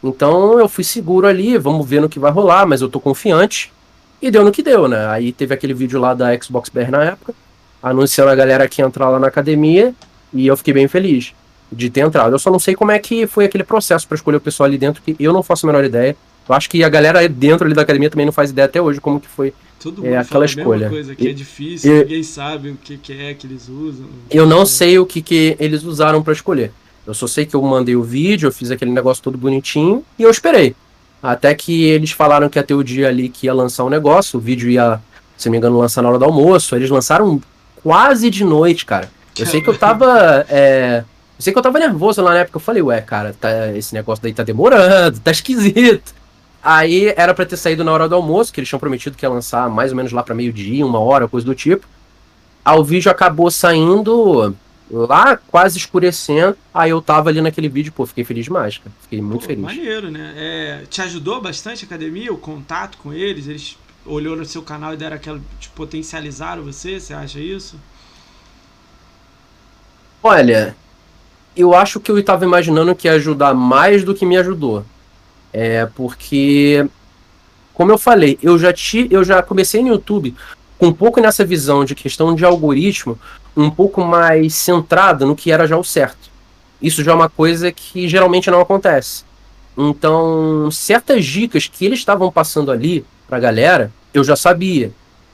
Então 0.03 0.59
eu 0.59 0.69
fui 0.69 0.83
seguro 0.83 1.25
ali, 1.25 1.57
vamos 1.57 1.87
ver 1.87 1.99
no 1.99 2.07
que 2.07 2.19
vai 2.19 2.31
rolar, 2.31 2.67
mas 2.67 2.81
eu 2.81 2.87
tô 2.87 2.99
confiante. 2.99 3.73
E 4.21 4.29
deu 4.29 4.43
no 4.43 4.51
que 4.51 4.61
deu, 4.61 4.87
né? 4.87 5.07
Aí 5.07 5.31
teve 5.31 5.53
aquele 5.53 5.73
vídeo 5.73 5.99
lá 5.99 6.13
da 6.13 6.39
Xbox 6.39 6.69
BR 6.69 6.91
na 6.91 7.03
época, 7.03 7.33
anunciando 7.81 8.29
a 8.29 8.35
galera 8.35 8.67
que 8.67 8.81
ia 8.81 8.85
entrar 8.85 9.09
lá 9.09 9.19
na 9.19 9.27
academia, 9.27 9.93
e 10.31 10.45
eu 10.45 10.55
fiquei 10.55 10.73
bem 10.73 10.87
feliz 10.87 11.33
de 11.71 11.89
ter 11.89 12.01
entrado. 12.01 12.33
Eu 12.33 12.39
só 12.39 12.51
não 12.51 12.59
sei 12.59 12.75
como 12.75 12.91
é 12.91 12.99
que 12.99 13.25
foi 13.25 13.45
aquele 13.45 13.63
processo 13.63 14.07
para 14.07 14.15
escolher 14.15 14.37
o 14.37 14.41
pessoal 14.41 14.65
ali 14.65 14.77
dentro, 14.77 15.01
que 15.01 15.15
eu 15.19 15.33
não 15.33 15.41
faço 15.41 15.65
a 15.65 15.67
menor 15.67 15.83
ideia. 15.83 16.15
Eu 16.47 16.55
acho 16.55 16.69
que 16.69 16.83
a 16.83 16.89
galera 16.89 17.27
dentro 17.27 17.65
ali 17.65 17.73
da 17.73 17.81
academia 17.81 18.09
também 18.09 18.25
não 18.25 18.33
faz 18.33 18.51
ideia 18.51 18.65
até 18.65 18.81
hoje 18.81 19.01
como 19.01 19.19
que 19.19 19.27
foi 19.27 19.53
Todo 19.87 20.01
é, 20.01 20.09
mundo 20.09 20.15
é, 20.15 20.17
aquela 20.17 20.45
escolha. 20.45 20.89
coisa, 20.89 21.15
que 21.15 21.29
é 21.29 21.31
difícil, 21.31 21.95
e, 21.95 21.99
ninguém 22.03 22.23
sabe 22.23 22.71
o 22.71 22.75
que, 22.75 22.97
que, 22.97 23.13
é 23.13 23.33
que 23.33 23.47
eles 23.47 23.69
usam. 23.69 24.05
Eu 24.29 24.45
não 24.45 24.65
sei 24.65 24.99
o 24.99 25.05
que, 25.05 25.21
que 25.21 25.55
eles 25.59 25.83
usaram 25.83 26.21
para 26.21 26.33
escolher. 26.33 26.73
Eu 27.05 27.13
só 27.13 27.25
sei 27.25 27.45
que 27.45 27.55
eu 27.55 27.61
mandei 27.61 27.95
o 27.95 28.03
vídeo, 28.03 28.47
eu 28.47 28.51
fiz 28.51 28.69
aquele 28.69 28.91
negócio 28.91 29.23
todo 29.23 29.37
bonitinho 29.37 30.03
e 30.19 30.23
eu 30.23 30.29
esperei. 30.29 30.75
Até 31.23 31.55
que 31.55 31.85
eles 31.85 32.11
falaram 32.11 32.49
que 32.49 32.59
ia 32.59 32.63
ter 32.63 32.73
o 32.73 32.83
dia 32.83 33.07
ali 33.07 33.29
que 33.29 33.45
ia 33.45 33.53
lançar 33.53 33.85
o 33.85 33.87
um 33.87 33.89
negócio, 33.89 34.37
o 34.37 34.41
vídeo 34.41 34.69
ia, 34.69 34.99
se 35.37 35.47
não 35.47 35.51
me 35.51 35.57
engano, 35.57 35.79
lançar 35.79 36.01
na 36.01 36.09
hora 36.09 36.19
do 36.19 36.25
almoço. 36.25 36.75
Eles 36.75 36.89
lançaram 36.89 37.41
quase 37.81 38.29
de 38.29 38.43
noite, 38.43 38.85
cara. 38.85 39.09
Eu 39.39 39.45
sei 39.45 39.61
que 39.61 39.69
eu 39.69 39.77
tava. 39.77 40.45
É, 40.49 41.03
eu 41.37 41.41
sei 41.41 41.53
que 41.53 41.59
eu 41.59 41.63
tava 41.63 41.77
nervoso 41.77 42.21
lá 42.21 42.33
na 42.33 42.39
época. 42.39 42.57
Eu 42.57 42.61
falei, 42.61 42.81
ué, 42.81 42.99
cara, 42.99 43.35
tá, 43.39 43.71
esse 43.75 43.93
negócio 43.93 44.23
daí 44.23 44.33
tá 44.33 44.43
demorando, 44.43 45.19
tá 45.19 45.29
esquisito. 45.29 46.13
Aí 46.61 47.13
era 47.15 47.33
para 47.33 47.45
ter 47.45 47.57
saído 47.57 47.83
na 47.83 47.91
hora 47.91 48.09
do 48.09 48.15
almoço, 48.15 48.51
que 48.51 48.59
eles 48.59 48.67
tinham 48.67 48.79
prometido 48.79 49.15
que 49.15 49.25
ia 49.25 49.29
lançar 49.29 49.69
mais 49.69 49.91
ou 49.91 49.97
menos 49.97 50.11
lá 50.11 50.23
para 50.23 50.35
meio-dia, 50.35 50.85
uma 50.85 50.99
hora, 50.99 51.27
coisa 51.27 51.45
do 51.45 51.55
tipo. 51.55 51.87
Aí 52.65 52.77
o 52.77 52.83
vídeo 52.83 53.09
acabou 53.09 53.49
saindo 53.49 54.55
lá, 54.91 55.37
quase 55.37 55.77
escurecendo. 55.77 56.57
Aí 56.73 56.89
eu 56.89 57.01
tava 57.01 57.29
ali 57.29 57.41
naquele 57.41 57.69
vídeo, 57.69 57.93
pô, 57.93 58.05
fiquei 58.05 58.23
feliz 58.23 58.45
demais, 58.45 58.77
cara. 58.77 58.91
Fiquei 59.01 59.21
muito 59.21 59.41
pô, 59.41 59.47
feliz. 59.47 59.63
Maneiro, 59.63 60.11
né? 60.11 60.33
É, 60.35 60.83
te 60.89 61.01
ajudou 61.01 61.41
bastante 61.41 61.85
a 61.85 61.87
academia, 61.87 62.33
o 62.33 62.37
contato 62.37 62.97
com 62.97 63.13
eles? 63.13 63.47
Eles 63.47 63.77
olhou 64.05 64.35
no 64.35 64.45
seu 64.45 64.61
canal 64.61 64.93
e 64.93 64.97
deram 64.97 65.15
aquela. 65.15 65.39
Te 65.59 65.69
potencializaram 65.69 66.63
você? 66.63 66.99
Você 66.99 67.13
acha 67.13 67.39
isso? 67.39 67.79
Olha, 70.23 70.75
eu 71.55 71.73
acho 71.73 71.99
que 71.99 72.11
eu 72.11 72.17
estava 72.17 72.43
imaginando 72.43 72.95
que 72.95 73.07
ia 73.07 73.13
ajudar 73.13 73.53
mais 73.53 74.03
do 74.03 74.13
que 74.13 74.25
me 74.25 74.37
ajudou. 74.37 74.83
É 75.53 75.85
porque, 75.95 76.87
como 77.73 77.91
eu 77.91 77.97
falei, 77.97 78.37
eu 78.41 78.57
já, 78.59 78.71
ti, 78.73 79.07
eu 79.09 79.23
já 79.23 79.41
comecei 79.41 79.81
no 79.81 79.89
YouTube 79.89 80.35
com 80.77 80.87
um 80.87 80.93
pouco 80.93 81.19
nessa 81.19 81.43
visão 81.43 81.83
de 81.83 81.95
questão 81.95 82.35
de 82.35 82.45
algoritmo, 82.45 83.17
um 83.55 83.69
pouco 83.69 84.03
mais 84.03 84.53
centrada 84.53 85.25
no 85.25 85.35
que 85.35 85.51
era 85.51 85.67
já 85.67 85.77
o 85.77 85.83
certo. 85.83 86.29
Isso 86.81 87.03
já 87.03 87.11
é 87.11 87.15
uma 87.15 87.29
coisa 87.29 87.71
que 87.71 88.07
geralmente 88.07 88.51
não 88.51 88.61
acontece. 88.61 89.23
Então, 89.75 90.69
certas 90.71 91.25
dicas 91.25 91.67
que 91.67 91.85
eles 91.85 91.99
estavam 91.99 92.31
passando 92.31 92.71
ali 92.71 93.05
pra 93.27 93.39
galera, 93.39 93.91
eu 94.13 94.23
já 94.23 94.35
sabia. 94.35 94.91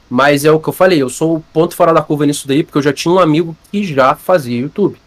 Mas 0.09 0.45
é 0.45 0.51
o 0.51 0.59
que 0.59 0.70
eu 0.70 0.74
falei, 0.74 1.01
eu 1.01 1.09
sou 1.09 1.38
o 1.38 1.43
ponto 1.53 1.76
fora 1.76 1.93
da 1.93 2.01
curva 2.01 2.26
nisso 2.26 2.47
daí, 2.47 2.64
porque 2.64 2.78
eu 2.78 2.82
já 2.82 2.93
tinha 2.93 3.14
um 3.14 3.20
amigo 3.20 3.55
que 3.72 3.84
já 3.84 4.16
fazia 4.16 4.61
YouTube. 4.61 4.97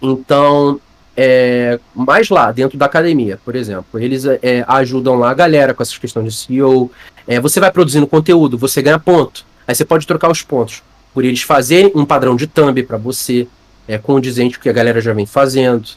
Então, 0.00 0.80
é, 1.16 1.78
mais 1.94 2.28
lá, 2.30 2.50
dentro 2.52 2.78
da 2.78 2.86
academia, 2.86 3.38
por 3.44 3.54
exemplo, 3.54 4.00
eles 4.00 4.24
é, 4.24 4.64
ajudam 4.66 5.16
lá 5.16 5.30
a 5.30 5.34
galera 5.34 5.74
com 5.74 5.82
essas 5.82 5.98
questões 5.98 6.32
de 6.32 6.32
CEO. 6.32 6.90
É, 7.26 7.38
você 7.38 7.60
vai 7.60 7.70
produzindo 7.70 8.06
conteúdo, 8.06 8.56
você 8.56 8.80
ganha 8.80 8.98
ponto. 8.98 9.44
Aí 9.66 9.74
você 9.74 9.84
pode 9.84 10.06
trocar 10.06 10.30
os 10.30 10.42
pontos 10.42 10.82
por 11.12 11.24
eles 11.24 11.42
fazerem 11.42 11.92
um 11.94 12.04
padrão 12.04 12.34
de 12.34 12.46
thumb 12.46 12.82
para 12.82 12.96
você, 12.96 13.46
é, 13.86 13.98
condizente 13.98 14.56
com 14.56 14.60
o 14.60 14.62
que 14.62 14.68
a 14.68 14.72
galera 14.72 15.00
já 15.00 15.12
vem 15.12 15.26
fazendo. 15.26 15.88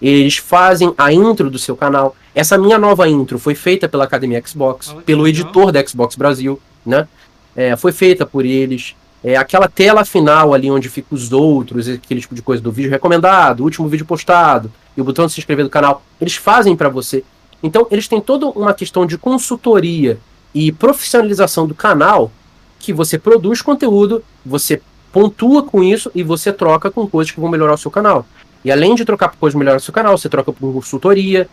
Eles 0.00 0.38
fazem 0.38 0.92
a 0.96 1.12
intro 1.12 1.50
do 1.50 1.58
seu 1.58 1.76
canal. 1.76 2.16
Essa 2.34 2.56
minha 2.58 2.78
nova 2.78 3.08
intro 3.08 3.38
foi 3.38 3.54
feita 3.54 3.88
pela 3.88 4.04
Academia 4.04 4.42
Xbox, 4.44 4.96
pelo 5.04 5.28
editor 5.28 5.70
da 5.70 5.86
Xbox 5.86 6.16
Brasil, 6.16 6.60
né? 6.84 7.06
É, 7.54 7.76
foi 7.76 7.92
feita 7.92 8.24
por 8.24 8.44
eles. 8.44 8.96
É, 9.24 9.36
aquela 9.36 9.68
tela 9.68 10.04
final 10.04 10.52
ali 10.52 10.70
onde 10.70 10.88
fica 10.88 11.14
os 11.14 11.32
outros, 11.32 11.88
aquele 11.88 12.20
tipo 12.20 12.34
de 12.34 12.42
coisa 12.42 12.62
do 12.62 12.72
vídeo 12.72 12.90
recomendado, 12.90 13.62
último 13.62 13.88
vídeo 13.88 14.04
postado, 14.04 14.70
e 14.96 15.00
o 15.00 15.04
botão 15.04 15.26
de 15.26 15.32
se 15.32 15.40
inscrever 15.40 15.64
do 15.64 15.70
canal, 15.70 16.02
eles 16.20 16.34
fazem 16.34 16.74
para 16.74 16.88
você. 16.88 17.24
Então, 17.62 17.86
eles 17.90 18.08
têm 18.08 18.20
toda 18.20 18.46
uma 18.46 18.74
questão 18.74 19.06
de 19.06 19.16
consultoria 19.16 20.18
e 20.52 20.72
profissionalização 20.72 21.66
do 21.66 21.74
canal 21.74 22.30
que 22.78 22.92
você 22.92 23.16
produz 23.16 23.62
conteúdo, 23.62 24.24
você 24.44 24.82
pontua 25.12 25.62
com 25.62 25.82
isso 25.82 26.10
e 26.14 26.22
você 26.22 26.52
troca 26.52 26.90
com 26.90 27.06
coisas 27.06 27.30
que 27.30 27.40
vão 27.40 27.48
melhorar 27.48 27.74
o 27.74 27.78
seu 27.78 27.90
canal. 27.90 28.26
E 28.64 28.72
além 28.72 28.94
de 28.94 29.04
trocar 29.04 29.28
por 29.28 29.38
coisas 29.38 29.54
que 29.54 29.58
melhorar 29.58 29.76
o 29.76 29.80
seu 29.80 29.94
canal, 29.94 30.18
você 30.18 30.28
troca 30.28 30.52
por 30.52 30.72
consultoria, 30.72 31.48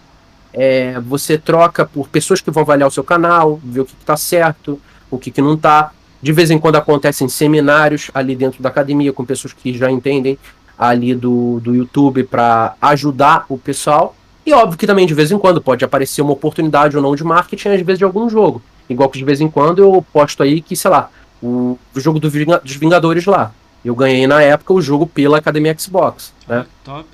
é, 0.52 1.00
você 1.02 1.38
troca 1.38 1.86
por 1.86 2.08
pessoas 2.08 2.42
que 2.42 2.50
vão 2.50 2.64
avaliar 2.64 2.88
o 2.88 2.92
seu 2.92 3.04
canal, 3.04 3.60
ver 3.64 3.82
o 3.82 3.86
que 3.86 3.94
está 4.00 4.18
certo, 4.18 4.82
o 5.12 5.18
que, 5.18 5.30
que 5.30 5.42
não 5.42 5.54
está. 5.54 5.92
De 6.22 6.34
vez 6.34 6.52
em 6.52 6.60
quando 6.60 6.76
acontecem 6.76 7.30
seminários 7.30 8.12
ali 8.14 8.36
dentro 8.36 8.62
da 8.62 8.70
academia 8.70 9.14
com 9.14 9.24
pessoas 9.24 9.54
que 9.54 9.78
já 9.78 9.90
entendem 9.90 10.38
ali 10.78 11.14
do, 11.14 11.60
do 11.62 11.76
YouTube 11.76 12.24
para 12.24 12.76
ajudar 12.82 13.46
o 13.50 13.58
pessoal. 13.58 14.16
E 14.46 14.54
óbvio 14.54 14.78
que 14.78 14.88
também 14.88 15.06
de 15.06 15.14
vez 15.14 15.32
em 15.32 15.38
quando 15.38 15.62
pode 15.62 15.84
aparecer 15.84 16.22
uma 16.22 16.32
oportunidade 16.32 16.96
ou 16.96 17.04
não 17.04 17.16
de 17.16 17.24
marketing, 17.24 17.70
às 17.70 17.82
vezes 17.82 18.00
de 18.00 18.04
algum 18.04 18.30
jogo. 18.30 18.62
Igual 18.90 19.10
que 19.10 19.20
de 19.20 19.26
vez 19.26 19.40
em 19.42 19.50
quando 19.50 19.80
eu 19.80 20.06
posto 20.12 20.42
aí 20.42 20.62
que, 20.62 20.76
sei 20.76 20.90
lá, 20.90 21.10
o, 21.44 21.78
jogo 21.96 22.20
do 22.20 22.30
Vinga, 22.30 22.60
dos 22.60 22.76
Vingadores 22.76 23.26
lá. 23.26 23.52
Eu 23.84 23.96
ganhei 23.96 24.26
na 24.28 24.42
época 24.42 24.74
o 24.74 24.82
jogo 24.82 25.06
pela 25.06 25.38
Academia 25.38 25.76
Xbox. 25.78 26.34
Né? 26.48 26.66
Top. 26.84 27.08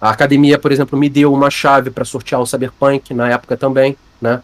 A 0.00 0.10
academia, 0.10 0.58
por 0.58 0.70
exemplo, 0.70 0.98
me 0.98 1.08
deu 1.08 1.32
uma 1.32 1.50
chave 1.50 1.90
para 1.90 2.04
sortear 2.04 2.40
o 2.40 2.46
Cyberpunk 2.46 3.12
na 3.14 3.30
época 3.30 3.56
também, 3.56 3.96
né? 4.20 4.42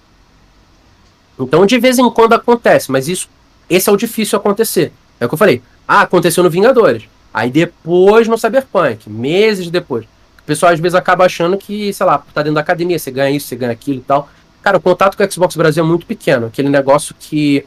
Então 1.39 1.64
de 1.66 1.78
vez 1.78 1.99
em 1.99 2.11
quando 2.11 2.32
acontece, 2.32 2.91
mas 2.91 3.09
isso 3.09 3.28
esse 3.69 3.89
é 3.89 3.93
o 3.93 3.97
difícil 3.97 4.39
acontecer. 4.39 4.93
É 5.21 5.27
o 5.27 5.29
que 5.29 5.35
eu 5.35 5.39
falei. 5.39 5.62
Ah, 5.87 6.03
aconteceu 6.03 6.43
no 6.43 6.51
Vingadores. 6.51 7.05
Aí 7.33 7.51
depois 7.51 8.29
no 8.29 8.39
Cyberpunk, 8.39 9.11
meses 9.11 9.71
depois. 9.71 10.05
O 10.05 10.47
pessoal 10.47 10.73
às 10.73 10.79
vezes 10.79 10.95
acaba 10.95 11.25
achando 11.25 11.57
que, 11.57 11.93
sei 11.93 12.07
lá, 12.07 12.23
tá 12.33 12.43
dentro 12.43 12.55
da 12.55 12.61
academia, 12.61 12.99
você 12.99 13.11
ganha 13.11 13.35
isso, 13.35 13.49
você 13.49 13.57
ganha 13.57 13.73
aquilo 13.73 13.99
e 13.99 14.03
tal. 14.03 14.29
Cara, 14.62 14.77
o 14.77 14.81
contato 14.81 15.17
com 15.17 15.25
o 15.25 15.33
Xbox 15.33 15.57
Brasil 15.57 15.83
é 15.83 15.87
muito 15.87 16.07
pequeno. 16.07 16.47
Aquele 16.47 16.69
negócio 16.69 17.15
que 17.19 17.65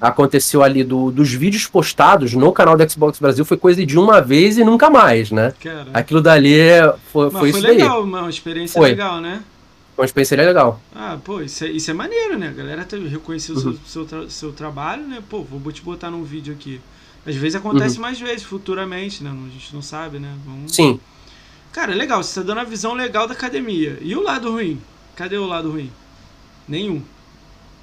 aconteceu 0.00 0.62
ali 0.62 0.84
do, 0.84 1.10
dos 1.10 1.32
vídeos 1.32 1.66
postados 1.66 2.32
no 2.34 2.52
canal 2.52 2.76
do 2.76 2.90
Xbox 2.90 3.18
Brasil 3.18 3.44
foi 3.44 3.56
coisa 3.56 3.84
de 3.84 3.98
uma 3.98 4.20
vez 4.20 4.58
e 4.58 4.64
nunca 4.64 4.88
mais, 4.88 5.30
né? 5.30 5.52
Cara. 5.60 5.86
Aquilo 5.92 6.20
dali 6.20 6.56
foi, 7.12 7.30
foi, 7.30 7.40
foi 7.40 7.50
isso 7.50 7.60
legal, 7.60 8.02
daí. 8.02 8.08
uma 8.08 8.30
experiência 8.30 8.80
foi. 8.80 8.90
legal, 8.90 9.20
né? 9.20 9.40
Uma 9.98 10.04
experiência 10.04 10.36
legal. 10.36 10.80
Ah, 10.94 11.18
pô, 11.24 11.40
isso 11.42 11.64
é, 11.64 11.70
isso 11.70 11.90
é 11.90 11.94
maneiro, 11.94 12.38
né? 12.38 12.50
A 12.50 12.52
galera 12.52 12.86
reconheceu 13.10 13.56
o 13.56 13.58
uhum. 13.58 13.62
seu, 13.62 13.80
seu, 13.84 14.06
tra 14.06 14.30
seu, 14.30 14.52
trabalho, 14.52 15.04
né? 15.04 15.20
Pô, 15.28 15.42
vou 15.42 15.72
te 15.72 15.82
botar 15.82 16.08
num 16.08 16.22
vídeo 16.22 16.54
aqui. 16.54 16.80
Às 17.26 17.34
vezes 17.34 17.56
acontece 17.56 17.96
uhum. 17.96 18.02
mais 18.02 18.20
vezes, 18.20 18.44
futuramente, 18.44 19.24
né? 19.24 19.30
A 19.30 19.50
gente 19.50 19.74
não 19.74 19.82
sabe, 19.82 20.20
né? 20.20 20.32
Vamos... 20.46 20.72
Sim. 20.72 21.00
Cara, 21.72 21.92
legal, 21.96 22.22
você 22.22 22.38
tá 22.38 22.46
dando 22.46 22.60
a 22.60 22.64
visão 22.64 22.94
legal 22.94 23.26
da 23.26 23.34
academia. 23.34 23.98
E 24.00 24.14
o 24.14 24.22
lado 24.22 24.52
ruim? 24.52 24.80
Cadê 25.16 25.36
o 25.36 25.46
lado 25.46 25.72
ruim? 25.72 25.90
Nenhum. 26.68 27.02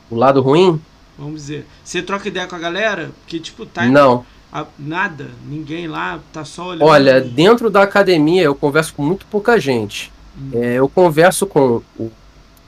O 0.09 0.16
lado 0.16 0.39
ruim? 0.39 0.82
Vamos 1.18 1.41
dizer. 1.41 1.66
Você 1.84 2.01
troca 2.01 2.30
ideia 2.30 2.47
com 2.47 2.55
a 2.55 2.59
galera? 2.59 3.11
Que, 3.28 3.41
tipo, 3.41 3.66
tá. 3.66 3.86
Não. 3.88 4.26
A, 4.53 4.66
nada, 4.80 5.32
ninguém 5.45 5.86
lá, 5.86 6.22
tá 6.32 6.45
só 6.45 6.68
olhando. 6.68 6.86
Olha, 6.86 7.20
dentro 7.20 7.70
da 7.70 7.84
academia 7.84 8.43
eu 8.43 8.55
converso 8.55 8.93
com 8.93 9.03
muito 9.03 9.26
pouca 9.26 9.59
gente. 9.59 10.14
É, 10.54 10.76
eu 10.76 10.90
converso 10.90 11.46
com 11.46 11.82
o 11.98 12.12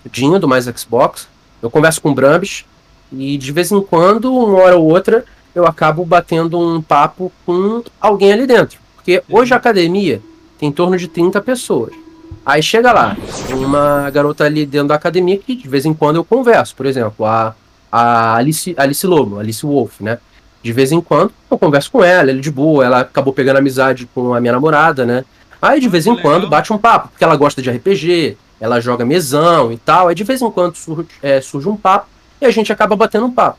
Dinho 0.10 0.40
do 0.40 0.48
Mais 0.48 0.66
Xbox, 0.66 1.28
eu 1.62 1.70
converso 1.70 2.02
com 2.02 2.12
o 2.12 2.16
Brambis, 2.16 2.66
e 3.12 3.38
de 3.38 3.52
vez 3.52 3.72
em 3.72 3.82
quando, 3.82 4.34
uma 4.34 4.60
hora 4.60 4.78
ou 4.78 4.90
outra, 4.90 5.26
eu 5.54 5.66
acabo 5.66 6.06
batendo 6.06 6.60
um 6.60 6.82
papo 6.82 7.32
com 7.46 7.84
alguém 8.00 8.32
ali 8.32 8.46
dentro. 8.46 8.80
Porque 8.96 9.24
hoje 9.30 9.54
a 9.54 9.58
academia 9.58 10.22
tem 10.60 10.70
em 10.70 10.72
torno 10.72 10.98
de 10.98 11.08
30 11.08 11.42
pessoas. 11.42 11.94
Aí 12.46 12.62
chega 12.62 12.92
lá, 12.92 13.18
uma 13.52 14.10
garota 14.10 14.44
ali 14.44 14.66
dentro 14.66 14.90
da 14.90 14.96
academia 14.96 15.38
que 15.38 15.56
de 15.56 15.68
vez 15.68 15.86
em 15.86 15.94
quando 15.94 16.18
eu 16.18 16.24
converso, 16.24 16.76
por 16.76 16.86
exemplo, 16.86 17.26
a, 17.26 17.56
a 17.92 18.36
Alice, 18.36 18.74
Alice 18.78 19.06
Lobo, 19.06 19.40
Alice 19.40 19.66
Wolf, 19.66 20.02
né? 20.02 20.20
De 20.62 20.74
vez 20.74 20.92
em 20.92 21.00
quando 21.00 21.32
eu 21.50 21.58
converso 21.58 21.92
com 21.92 22.04
ela, 22.04 22.30
ela 22.30 22.40
é 22.40 22.42
de 22.42 22.52
boa, 22.52 22.86
ela 22.86 23.00
acabou 23.02 23.34
pegando 23.34 23.58
amizade 23.58 24.08
com 24.14 24.34
a 24.34 24.42
minha 24.42 24.54
namorada, 24.54 25.06
né? 25.06 25.24
Aí 25.62 25.80
de 25.80 25.90
vez 25.90 26.06
em 26.06 26.16
quando 26.16 26.48
bate 26.48 26.72
um 26.72 26.78
papo, 26.78 27.10
porque 27.10 27.24
ela 27.24 27.36
gosta 27.36 27.62
de 27.62 27.70
RPG, 27.70 28.38
ela 28.60 28.80
joga 28.80 29.06
mesão 29.06 29.72
e 29.72 29.78
tal, 29.78 30.08
aí 30.08 30.16
de 30.16 30.24
vez 30.24 30.42
em 30.42 30.52
quando 30.52 30.76
surge, 30.76 31.08
é, 31.22 31.42
surge 31.42 31.68
um 31.68 31.78
papo 31.78 32.08
e 32.42 32.46
a 32.46 32.52
gente 32.52 32.72
acaba 32.72 32.96
batendo 32.96 33.26
um 33.26 33.32
papo. 33.32 33.58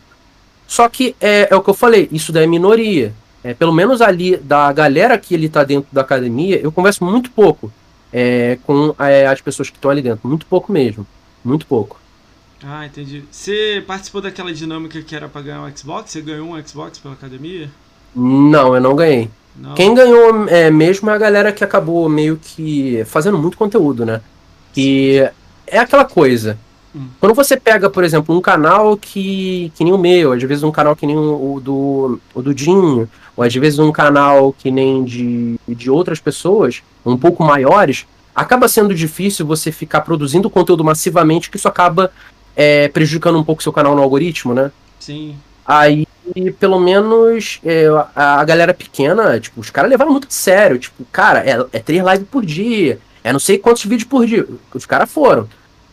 Só 0.67 0.89
que 0.89 1.17
é, 1.21 1.49
é 1.51 1.57
o 1.57 1.63
que 1.63 1.71
eu 1.71 1.75
falei, 1.75 2.09
isso 2.13 2.33
daí 2.33 2.45
é 2.45 2.47
minoria. 2.47 3.13
É, 3.43 3.55
pelo 3.55 3.73
menos 3.73 4.03
ali 4.03 4.37
da 4.37 4.73
galera 4.73 5.17
que 5.17 5.33
ele 5.33 5.49
tá 5.49 5.65
dentro 5.65 5.89
da 5.93 6.01
academia, 6.01 6.61
eu 6.61 6.73
converso 6.73 7.05
muito 7.05 7.31
pouco 7.31 7.73
é, 8.13 8.59
com 8.67 8.95
é, 8.99 9.27
as 9.27 9.41
pessoas 9.41 9.71
que 9.71 9.77
estão 9.77 9.91
ali 9.91 10.03
dentro. 10.03 10.29
Muito 10.29 10.47
pouco 10.47 10.73
mesmo. 10.73 11.07
Muito 11.45 11.67
pouco. 11.67 11.99
Ah, 12.63 12.85
entendi. 12.85 13.25
Você 13.31 13.83
participou 13.87 14.21
daquela 14.21 14.53
dinâmica 14.53 15.01
que 15.01 15.15
era 15.15 15.29
pra 15.29 15.41
ganhar 15.41 15.63
um 15.63 15.77
Xbox? 15.77 16.11
Você 16.11 16.21
ganhou 16.21 16.49
um 16.49 16.67
Xbox 16.67 16.99
pela 16.99 17.15
academia? 17.15 17.71
Não, 18.15 18.75
eu 18.75 18.81
não 18.81 18.97
ganhei. 18.97 19.31
Não. 19.59 19.75
Quem 19.75 19.95
ganhou 19.95 20.49
é, 20.49 20.71
mesmo 20.71 21.11
é 21.11 21.15
a 21.15 21.19
galera 21.19 21.53
que 21.53 21.65
acabou 21.65 22.09
meio 22.09 22.39
que 22.41 23.03
fazendo 23.07 23.39
muito 23.39 23.59
conteúdo, 23.59 24.07
né? 24.07 24.21
Que 24.73 25.29
é 25.67 25.79
aquela 25.79 26.05
coisa. 26.05 26.59
Hum. 26.95 27.09
Quando 27.21 27.35
você 27.35 27.57
pega, 27.57 27.91
por 27.91 28.05
exemplo, 28.05 28.37
um 28.37 28.41
canal 28.41 28.97
que, 28.97 29.73
que 29.75 29.85
nem 29.85 29.93
o 29.93 29.99
meu, 29.99 30.33
às 30.33 30.43
vezes 30.43 30.63
um 30.63 30.71
canal 30.71 30.97
que 30.97 31.07
nem 31.07 31.17
o, 31.17 31.55
o 31.55 31.61
do, 31.61 32.21
o 32.35 32.43
do 32.43 32.55
Dinho, 32.55 33.09
ou 33.37 33.45
às 33.45 33.55
vezes 33.55 33.79
um 33.79 33.93
canal 33.93 34.55
que 34.57 34.71
nem 34.71 35.05
de, 35.05 35.59
de 35.69 35.91
outras 35.91 36.21
pessoas, 36.21 36.83
um 37.05 37.17
pouco 37.17 37.45
maiores, 37.45 38.07
acaba 38.35 38.69
sendo 38.69 38.95
difícil 38.95 39.45
você 39.45 39.73
ficar 39.73 40.01
produzindo 40.01 40.49
conteúdo 40.49 40.85
massivamente, 40.85 41.51
que 41.51 41.57
isso 41.57 41.69
acaba 41.69 42.11
é, 42.57 42.89
prejudicando 42.89 43.39
um 43.39 43.45
pouco 43.45 43.63
seu 43.63 43.73
canal 43.73 43.95
no 43.95 44.03
algoritmo, 44.03 44.55
né? 44.55 44.71
Sim. 44.99 45.37
Aí, 45.67 46.08
pelo 46.59 46.81
menos, 46.81 47.61
é, 47.65 47.87
a, 48.15 48.41
a, 48.41 48.45
galera 48.45 48.75
pequena, 48.75 49.39
tipo, 49.39 49.61
os 49.61 49.71
caras 49.71 49.91
levaram 49.91 50.13
muito 50.13 50.29
a 50.29 50.31
sério. 50.31 50.79
Tipo, 50.79 51.05
cara, 51.13 51.41
é, 51.41 51.67
é 51.73 51.79
três 51.81 52.05
lives 52.05 52.29
por 52.31 52.45
dia, 52.45 52.99
é 53.23 53.33
não 53.33 53.41
sei 53.41 53.59
quantos 53.59 53.85
vídeos 53.85 54.05
por 54.05 54.27
dia. 54.27 54.47
Os 54.73 54.87
caras 54.87 55.11
foram. 55.11 55.49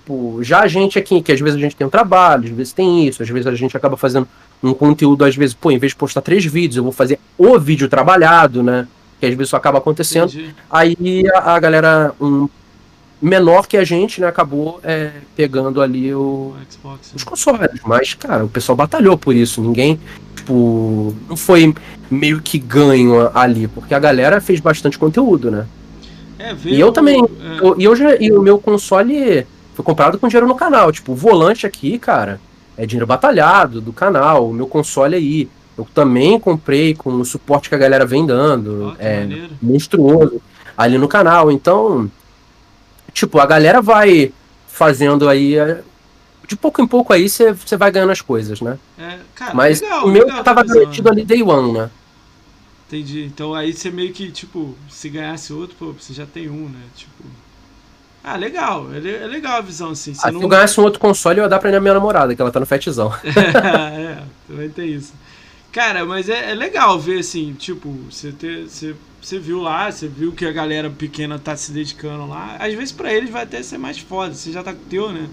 Tipo, 0.05 0.43
já 0.43 0.61
a 0.61 0.67
gente 0.67 0.99
aqui, 0.99 1.21
que 1.21 1.31
às 1.31 1.39
vezes 1.39 1.57
a 1.57 1.59
gente 1.59 1.75
tem 1.75 1.87
um 1.87 1.89
trabalho, 1.89 2.43
às 2.43 2.51
vezes 2.51 2.73
tem 2.73 3.07
isso, 3.07 3.23
às 3.23 3.29
vezes 3.29 3.47
a 3.47 3.55
gente 3.55 3.75
acaba 3.75 3.97
fazendo 3.97 4.27
um 4.61 4.73
conteúdo, 4.73 5.25
às 5.25 5.35
vezes, 5.35 5.55
pô, 5.55 5.71
em 5.71 5.79
vez 5.79 5.91
de 5.91 5.95
postar 5.95 6.21
três 6.21 6.45
vídeos, 6.45 6.77
eu 6.77 6.83
vou 6.83 6.91
fazer 6.91 7.19
o 7.37 7.57
vídeo 7.59 7.89
trabalhado, 7.89 8.61
né? 8.61 8.87
Que 9.19 9.25
às 9.25 9.33
vezes 9.33 9.49
isso 9.49 9.55
acaba 9.55 9.79
acontecendo. 9.79 10.29
Entendi. 10.29 10.55
Aí 10.69 11.23
a, 11.33 11.55
a, 11.55 11.59
galera 11.59 12.13
um, 12.21 12.47
menor 13.25 13.67
que 13.67 13.77
a 13.77 13.83
gente, 13.83 14.21
né, 14.21 14.27
acabou 14.27 14.79
é, 14.83 15.11
pegando 15.35 15.81
ali 15.81 16.13
o, 16.13 16.53
Xbox, 16.69 17.11
os 17.15 17.23
consoles. 17.23 17.81
Mas, 17.85 18.13
cara, 18.13 18.45
o 18.45 18.49
pessoal 18.49 18.75
batalhou 18.75 19.17
por 19.17 19.35
isso. 19.35 19.61
Ninguém, 19.61 19.99
tipo, 20.35 21.15
não 21.27 21.35
foi 21.35 21.73
meio 22.09 22.41
que 22.41 22.57
ganho 22.57 23.29
ali, 23.33 23.67
porque 23.67 23.93
a 23.93 23.99
galera 23.99 24.39
fez 24.39 24.59
bastante 24.59 24.97
conteúdo, 24.97 25.49
né? 25.49 25.65
É, 26.37 26.55
e 26.65 26.79
eu 26.79 26.91
também. 26.91 27.23
É... 27.23 27.65
Eu, 27.65 27.79
e 27.79 27.83
eu 27.83 27.95
já, 27.95 28.15
e 28.17 28.31
o 28.31 28.41
meu 28.41 28.59
console 28.59 29.47
foi 29.73 29.85
comprado 29.85 30.19
com 30.19 30.27
dinheiro 30.27 30.47
no 30.47 30.55
canal. 30.55 30.91
Tipo, 30.91 31.13
o 31.13 31.15
volante 31.15 31.65
aqui, 31.65 31.97
cara 31.97 32.39
é 32.77 32.85
dinheiro 32.85 33.07
batalhado 33.07 33.79
do 33.81 33.93
canal, 33.93 34.49
o 34.49 34.53
meu 34.53 34.67
console 34.67 35.15
aí. 35.15 35.49
Eu 35.77 35.85
também 35.93 36.39
comprei 36.39 36.95
com 36.95 37.11
o 37.15 37.25
suporte 37.25 37.67
que 37.67 37.75
a 37.75 37.77
galera 37.77 38.05
vem 38.05 38.25
dando. 38.25 38.95
É 38.97 39.19
maneiro. 39.19 39.49
monstruoso 39.61 40.41
ali 40.77 40.97
no 40.97 41.07
canal. 41.07 41.51
Então, 41.51 42.09
tipo, 43.15 43.39
a 43.39 43.45
galera 43.45 43.81
vai 43.81 44.31
fazendo 44.67 45.27
aí. 45.27 45.57
É, 45.57 45.81
de 46.45 46.55
pouco 46.55 46.79
em 46.79 46.85
pouco 46.85 47.11
aí 47.11 47.27
você 47.27 47.53
vai 47.75 47.89
ganhando 47.89 48.11
as 48.11 48.21
coisas, 48.21 48.61
né? 48.61 48.77
É, 48.99 49.17
cara, 49.33 49.55
Mas 49.55 49.81
legal, 49.81 50.05
o 50.05 50.11
meu 50.11 50.25
legal, 50.27 50.43
tava 50.43 50.63
garantido 50.63 51.09
ali 51.09 51.25
day 51.25 51.41
one, 51.41 51.71
né? 51.71 51.89
Entendi. 52.87 53.23
Então 53.23 53.55
aí 53.55 53.73
você 53.73 53.89
meio 53.89 54.13
que, 54.13 54.29
tipo, 54.31 54.75
se 54.87 55.09
ganhasse 55.09 55.51
outro, 55.51 55.75
pô, 55.79 55.93
você 55.93 56.13
já 56.13 56.27
tem 56.27 56.47
um, 56.47 56.69
né? 56.69 56.81
Tipo. 56.95 57.23
Ah, 58.23 58.35
legal. 58.35 58.87
É, 58.93 58.97
é 58.97 59.27
legal 59.27 59.57
a 59.57 59.61
visão, 59.61 59.91
assim. 59.91 60.13
Ah, 60.21 60.31
não... 60.31 60.39
Se 60.39 60.45
eu 60.45 60.49
ganhasse 60.49 60.79
um 60.79 60.83
outro 60.83 60.99
console, 60.99 61.39
eu 61.39 61.43
ia 61.43 61.49
dar 61.49 61.57
pra 61.57 61.79
minha 61.79 61.93
namorada, 61.93 62.35
que 62.35 62.41
ela 62.41 62.51
tá 62.51 62.59
no 62.59 62.65
fetzão. 62.65 63.11
é, 63.25 64.21
também 64.47 64.69
tem 64.69 64.93
isso. 64.93 65.13
Cara, 65.71 66.05
mas 66.05 66.29
é, 66.29 66.51
é 66.51 66.55
legal 66.55 66.99
ver, 66.99 67.19
assim, 67.19 67.53
tipo, 67.53 67.89
você, 68.09 68.31
ter, 68.31 68.69
você, 68.69 68.95
você 69.25 69.39
viu 69.39 69.61
lá, 69.61 69.91
você 69.91 70.07
viu 70.07 70.31
que 70.31 70.45
a 70.45 70.51
galera 70.51 70.89
pequena 70.89 71.39
tá 71.39 71.55
se 71.55 71.71
dedicando 71.71 72.27
lá. 72.27 72.57
Às 72.59 72.73
vezes 72.73 72.91
pra 72.91 73.13
eles 73.13 73.29
vai 73.29 73.43
até 73.43 73.63
ser 73.63 73.77
mais 73.77 73.97
foda. 73.97 74.33
Você 74.33 74.51
já 74.51 74.61
tá 74.61 74.73
com 74.73 74.81
o 74.81 74.85
teu, 74.85 75.11
né? 75.11 75.27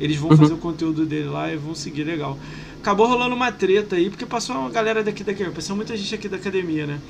Eles 0.00 0.16
vão 0.16 0.30
uhum. 0.30 0.36
fazer 0.36 0.54
o 0.54 0.58
conteúdo 0.58 1.04
dele 1.04 1.28
lá 1.28 1.52
e 1.52 1.56
vão 1.56 1.74
seguir 1.74 2.04
legal. 2.04 2.38
Acabou 2.80 3.06
rolando 3.06 3.34
uma 3.34 3.52
treta 3.52 3.96
aí, 3.96 4.10
porque 4.10 4.26
passou 4.26 4.56
uma 4.56 4.70
galera 4.70 5.02
daqui 5.02 5.22
daqui, 5.22 5.44
passou 5.50 5.76
muita 5.76 5.96
gente 5.96 6.14
aqui 6.14 6.28
da 6.28 6.36
academia, 6.36 6.86
né? 6.86 7.00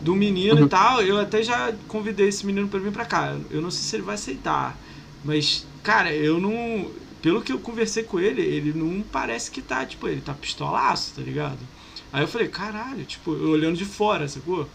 do 0.00 0.14
menino 0.14 0.60
uhum. 0.60 0.66
e 0.66 0.68
tal. 0.68 1.02
Eu 1.02 1.18
até 1.18 1.42
já 1.42 1.72
convidei 1.86 2.28
esse 2.28 2.46
menino 2.46 2.68
para 2.68 2.80
vir 2.80 2.92
para 2.92 3.04
cá. 3.04 3.36
Eu 3.50 3.60
não 3.60 3.70
sei 3.70 3.82
se 3.82 3.96
ele 3.96 4.02
vai 4.02 4.14
aceitar, 4.14 4.78
mas 5.24 5.66
cara, 5.82 6.12
eu 6.12 6.40
não, 6.40 6.90
pelo 7.22 7.42
que 7.42 7.52
eu 7.52 7.58
conversei 7.58 8.02
com 8.02 8.20
ele, 8.20 8.42
ele 8.42 8.72
não 8.72 9.02
parece 9.02 9.50
que 9.50 9.62
tá, 9.62 9.84
tipo, 9.86 10.08
ele 10.08 10.20
tá 10.20 10.34
pistolaço, 10.34 11.14
tá 11.16 11.22
ligado? 11.22 11.58
Aí 12.12 12.22
eu 12.22 12.28
falei, 12.28 12.48
caralho, 12.48 13.04
tipo, 13.04 13.32
eu 13.32 13.50
olhando 13.50 13.76
de 13.76 13.84
fora, 13.84 14.28
sacou? 14.28 14.68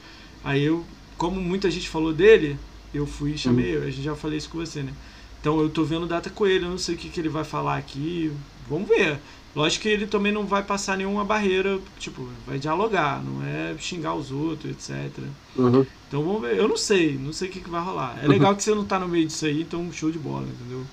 Aí 0.44 0.64
eu, 0.64 0.86
como 1.18 1.40
muita 1.42 1.70
gente 1.72 1.90
falou 1.90 2.14
dele, 2.14 2.58
eu 2.94 3.06
fui 3.06 3.32
e 3.32 3.38
chamei, 3.38 3.78
uhum. 3.78 3.84
eu 3.84 3.92
já 3.92 4.16
falei 4.16 4.38
isso 4.38 4.50
com 4.50 4.58
você, 4.58 4.82
né? 4.84 4.94
Então 5.40 5.60
eu 5.60 5.70
tô 5.70 5.84
vendo 5.84 6.06
data 6.06 6.30
com 6.30 6.48
ele, 6.48 6.66
eu 6.66 6.70
não 6.70 6.78
sei 6.78 6.96
o 6.96 6.98
que, 6.98 7.10
que 7.10 7.20
ele 7.20 7.30
vai 7.30 7.44
falar 7.44 7.78
aqui. 7.78 8.32
Vamos 8.70 8.88
ver. 8.88 9.20
Lógico 9.56 9.84
que 9.84 9.90
ele 9.90 10.08
também 10.08 10.32
não 10.32 10.46
vai 10.46 10.64
passar 10.64 10.98
nenhuma 10.98 11.24
barreira, 11.24 11.78
tipo, 12.00 12.28
vai 12.48 12.58
dialogar, 12.58 13.22
não 13.24 13.46
é 13.46 13.76
xingar 13.78 14.16
os 14.16 14.32
outros, 14.32 14.72
etc. 14.72 15.12
Uhum. 15.56 15.86
Então 16.08 16.24
vamos 16.24 16.42
ver. 16.42 16.58
Eu 16.58 16.68
não 16.68 16.78
sei, 16.78 17.18
não 17.18 17.32
sei 17.32 17.50
o 17.50 17.52
que, 17.52 17.60
que 17.60 17.70
vai 17.70 17.84
rolar. 17.84 18.18
É 18.24 18.28
legal 18.28 18.52
uhum. 18.52 18.56
que 18.56 18.64
você 18.64 18.74
não 18.74 18.86
tá 18.86 18.98
no 18.98 19.08
meio 19.08 19.28
disso 19.28 19.46
aí, 19.46 19.62
então 19.62 19.92
show 19.92 20.10
de 20.10 20.18
bola, 20.18 20.48
entendeu? 20.48 20.84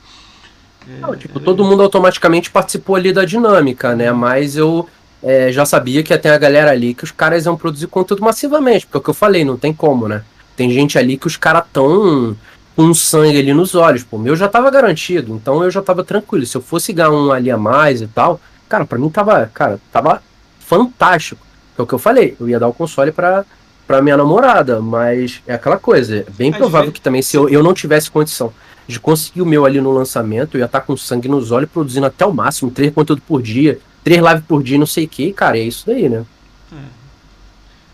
É, 0.88 1.00
não, 1.00 1.16
tipo, 1.16 1.38
é 1.38 1.42
todo 1.42 1.64
mundo 1.64 1.82
automaticamente 1.82 2.50
participou 2.50 2.96
ali 2.96 3.12
da 3.12 3.24
dinâmica, 3.24 3.94
né? 3.94 4.12
Uhum. 4.12 4.18
Mas 4.18 4.56
eu 4.56 4.86
é, 5.22 5.52
já 5.52 5.64
sabia 5.64 6.02
que 6.02 6.12
ia 6.12 6.18
ter 6.18 6.30
a 6.30 6.38
galera 6.38 6.70
ali 6.70 6.94
que 6.94 7.04
os 7.04 7.10
caras 7.10 7.44
iam 7.44 7.56
produzir 7.56 7.86
conteúdo 7.86 8.22
massivamente, 8.22 8.86
porque 8.86 8.96
é 8.96 9.00
o 9.00 9.02
que 9.02 9.10
eu 9.10 9.14
falei, 9.14 9.44
não 9.44 9.56
tem 9.56 9.72
como, 9.72 10.08
né? 10.08 10.22
Tem 10.56 10.70
gente 10.70 10.98
ali 10.98 11.16
que 11.16 11.26
os 11.26 11.36
caras 11.36 11.64
tão 11.72 12.36
com 12.76 12.94
sangue 12.94 13.38
ali 13.38 13.52
nos 13.52 13.74
olhos. 13.74 14.04
Pô, 14.04 14.16
o 14.16 14.20
meu 14.20 14.36
já 14.36 14.48
tava 14.48 14.70
garantido, 14.70 15.34
então 15.34 15.62
eu 15.62 15.70
já 15.70 15.82
tava 15.82 16.04
tranquilo. 16.04 16.46
Se 16.46 16.56
eu 16.56 16.62
fosse 16.62 16.92
ganhar 16.92 17.10
um 17.10 17.32
ali 17.32 17.50
a 17.50 17.56
mais 17.56 18.00
e 18.00 18.06
tal, 18.06 18.40
Cara, 18.70 18.86
pra 18.86 18.96
mim 18.96 19.10
tava, 19.10 19.50
cara, 19.52 19.80
tava 19.90 20.22
fantástico. 20.60 21.44
É 21.76 21.82
o 21.82 21.86
que 21.86 21.92
eu 21.92 21.98
falei, 21.98 22.36
eu 22.38 22.48
ia 22.48 22.60
dar 22.60 22.68
o 22.68 22.72
console 22.72 23.10
pra, 23.10 23.44
pra 23.84 24.00
minha 24.00 24.16
namorada, 24.16 24.80
mas 24.80 25.42
é 25.44 25.54
aquela 25.54 25.76
coisa, 25.76 26.18
é 26.18 26.26
bem 26.30 26.52
provável 26.52 26.92
que 26.92 27.00
também 27.00 27.20
se 27.20 27.36
eu, 27.36 27.48
eu 27.48 27.64
não 27.64 27.74
tivesse 27.74 28.08
condição 28.08 28.52
de 28.86 29.00
conseguir 29.00 29.42
o 29.42 29.46
meu 29.46 29.66
ali 29.66 29.80
no 29.80 29.90
lançamento, 29.90 30.54
eu 30.54 30.60
ia 30.60 30.66
estar 30.66 30.80
tá 30.80 30.86
com 30.86 30.96
sangue 30.96 31.26
nos 31.26 31.50
olhos, 31.50 31.68
produzindo 31.68 32.06
até 32.06 32.24
o 32.24 32.32
máximo, 32.32 32.70
três 32.70 32.94
conteúdos 32.94 33.24
por 33.26 33.42
dia, 33.42 33.80
três 34.04 34.20
lives 34.20 34.44
por 34.46 34.62
dia, 34.62 34.78
não 34.78 34.86
sei 34.86 35.04
o 35.04 35.08
que, 35.08 35.32
cara, 35.32 35.58
é 35.58 35.62
isso 35.62 35.86
daí, 35.86 36.08
né? 36.08 36.24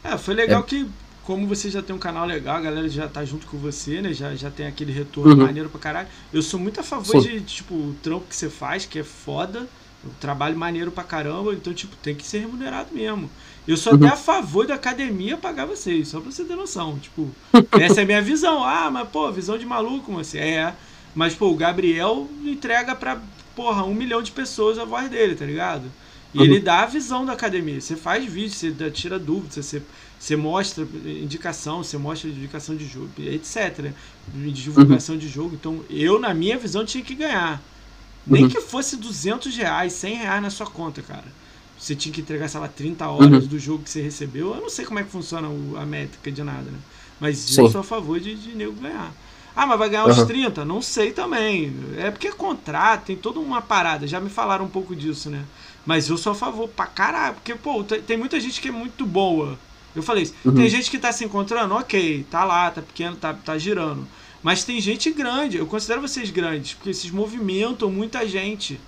É, 0.04 0.12
é 0.12 0.18
foi 0.18 0.34
legal 0.34 0.60
é. 0.60 0.64
que, 0.64 0.86
como 1.24 1.46
você 1.46 1.70
já 1.70 1.82
tem 1.82 1.94
um 1.94 1.98
canal 1.98 2.26
legal, 2.26 2.56
a 2.56 2.60
galera 2.60 2.88
já 2.88 3.08
tá 3.08 3.24
junto 3.24 3.46
com 3.46 3.58
você, 3.58 4.00
né? 4.00 4.12
Já, 4.12 4.34
já 4.34 4.50
tem 4.50 4.66
aquele 4.66 4.92
retorno 4.92 5.34
uhum. 5.34 5.46
maneiro 5.46 5.68
pra 5.68 5.80
caralho. 5.80 6.08
Eu 6.32 6.42
sou 6.42 6.58
muito 6.58 6.80
a 6.80 6.82
favor 6.82 7.20
de, 7.20 7.40
tipo, 7.40 7.74
o 7.74 7.96
trampo 8.02 8.26
que 8.28 8.36
você 8.36 8.48
faz, 8.48 8.86
que 8.86 8.98
é 8.98 9.04
foda 9.04 9.66
trabalho 10.20 10.56
maneiro 10.56 10.90
pra 10.90 11.04
caramba, 11.04 11.52
então, 11.52 11.72
tipo, 11.72 11.96
tem 11.96 12.14
que 12.14 12.26
ser 12.26 12.38
remunerado 12.38 12.88
mesmo. 12.92 13.30
Eu 13.66 13.76
sou 13.76 13.94
uhum. 13.94 13.98
até 14.04 14.14
a 14.14 14.16
favor 14.16 14.66
da 14.66 14.74
academia 14.74 15.36
pagar 15.36 15.66
vocês, 15.66 16.08
só 16.08 16.20
pra 16.20 16.30
você 16.30 16.44
ter 16.44 16.54
noção. 16.54 16.98
Tipo, 16.98 17.30
essa 17.80 18.00
é 18.00 18.02
a 18.04 18.06
minha 18.06 18.22
visão. 18.22 18.62
Ah, 18.62 18.90
mas, 18.90 19.08
pô, 19.08 19.30
visão 19.32 19.58
de 19.58 19.66
maluco, 19.66 20.12
você. 20.12 20.38
É. 20.38 20.74
Mas, 21.14 21.34
pô, 21.34 21.50
o 21.50 21.56
Gabriel 21.56 22.28
entrega 22.44 22.94
pra, 22.94 23.20
porra, 23.56 23.82
um 23.82 23.94
milhão 23.94 24.22
de 24.22 24.30
pessoas 24.30 24.78
a 24.78 24.84
voz 24.84 25.10
dele, 25.10 25.34
tá 25.34 25.46
ligado? 25.46 25.90
E 26.34 26.38
uhum. 26.38 26.44
ele 26.44 26.60
dá 26.60 26.82
a 26.82 26.86
visão 26.86 27.24
da 27.24 27.32
academia. 27.32 27.80
Você 27.80 27.96
faz 27.96 28.24
vídeo, 28.24 28.50
você 28.50 28.90
tira 28.90 29.18
dúvidas, 29.18 29.64
você, 29.64 29.82
você 30.18 30.36
mostra 30.36 30.86
indicação, 31.04 31.82
você 31.82 31.96
mostra 31.96 32.28
indicação 32.28 32.76
de 32.76 32.86
jogo, 32.86 33.08
etc. 33.18 33.90
Divulgação 34.52 35.14
uhum. 35.14 35.20
de 35.20 35.28
jogo. 35.28 35.54
Então, 35.54 35.80
eu, 35.88 36.20
na 36.20 36.34
minha 36.34 36.58
visão, 36.58 36.84
tinha 36.84 37.02
que 37.02 37.14
ganhar. 37.14 37.62
Nem 38.26 38.42
uhum. 38.42 38.48
que 38.50 38.60
fosse 38.60 38.96
200 38.96 39.56
reais, 39.56 39.94
100 39.94 40.16
reais 40.16 40.42
na 40.42 40.50
sua 40.50 40.66
conta, 40.66 41.00
cara. 41.00 41.24
Você 41.78 41.94
tinha 41.94 42.12
que 42.12 42.20
entregar, 42.20 42.48
sei 42.48 42.60
lá, 42.60 42.68
30 42.68 43.06
horas 43.08 43.44
uhum. 43.44 43.48
do 43.48 43.58
jogo 43.58 43.84
que 43.84 43.90
você 43.90 44.02
recebeu. 44.02 44.54
Eu 44.54 44.60
não 44.60 44.70
sei 44.70 44.84
como 44.84 44.98
é 44.98 45.04
que 45.04 45.10
funciona 45.10 45.48
a 45.80 45.86
métrica 45.86 46.30
de 46.30 46.42
nada, 46.42 46.70
né? 46.70 46.78
Mas 47.18 47.38
Sim. 47.38 47.62
eu 47.62 47.70
sou 47.70 47.80
a 47.80 47.84
favor 47.84 48.20
de, 48.20 48.34
de 48.34 48.54
nego 48.54 48.72
ganhar. 48.72 49.12
Ah, 49.56 49.64
mas 49.64 49.78
vai 49.78 49.88
ganhar 49.88 50.04
uns 50.04 50.22
30? 50.22 50.66
Não 50.66 50.82
sei 50.82 51.12
também. 51.12 51.74
É 51.96 52.10
porque 52.10 52.28
é 52.28 52.32
contrato, 52.32 53.06
tem 53.06 53.16
toda 53.16 53.40
uma 53.40 53.62
parada. 53.62 54.06
Já 54.06 54.20
me 54.20 54.28
falaram 54.28 54.66
um 54.66 54.68
pouco 54.68 54.94
disso, 54.94 55.30
né? 55.30 55.44
Mas 55.86 56.10
eu 56.10 56.18
sou 56.18 56.32
a 56.32 56.34
favor 56.34 56.68
pra 56.68 56.84
caralho. 56.84 57.36
Porque, 57.36 57.54
pô, 57.54 57.82
tem 57.82 58.18
muita 58.18 58.38
gente 58.38 58.60
que 58.60 58.68
é 58.68 58.72
muito 58.72 59.06
boa. 59.06 59.58
Eu 59.94 60.02
falei 60.02 60.24
isso. 60.24 60.34
Uhum. 60.44 60.54
Tem 60.54 60.68
gente 60.68 60.90
que 60.90 60.98
tá 60.98 61.10
se 61.10 61.24
encontrando, 61.24 61.74
ok, 61.74 62.26
tá 62.30 62.44
lá, 62.44 62.70
tá 62.70 62.82
pequeno, 62.82 63.16
tá, 63.16 63.32
tá 63.32 63.56
girando. 63.56 64.06
Mas 64.42 64.62
tem 64.62 64.78
gente 64.78 65.10
grande, 65.10 65.56
eu 65.56 65.66
considero 65.66 66.02
vocês 66.02 66.30
grandes, 66.30 66.74
porque 66.74 66.92
vocês 66.92 67.10
movimentam 67.10 67.90
muita 67.90 68.28
gente. 68.28 68.78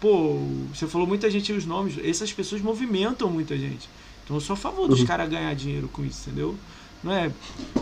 Pô, 0.00 0.40
você 0.74 0.88
falou 0.88 1.06
muita 1.06 1.30
gente 1.30 1.52
os 1.52 1.64
nomes, 1.64 1.96
essas 2.04 2.32
pessoas 2.32 2.60
movimentam 2.60 3.30
muita 3.30 3.56
gente. 3.56 3.88
Então 4.24 4.36
eu 4.36 4.40
sou 4.40 4.54
a 4.54 4.56
favor 4.56 4.88
dos 4.88 5.00
uhum. 5.00 5.06
caras 5.06 5.28
ganhar 5.28 5.54
dinheiro 5.54 5.88
com 5.88 6.04
isso, 6.04 6.28
entendeu? 6.28 6.56
É? 7.12 7.30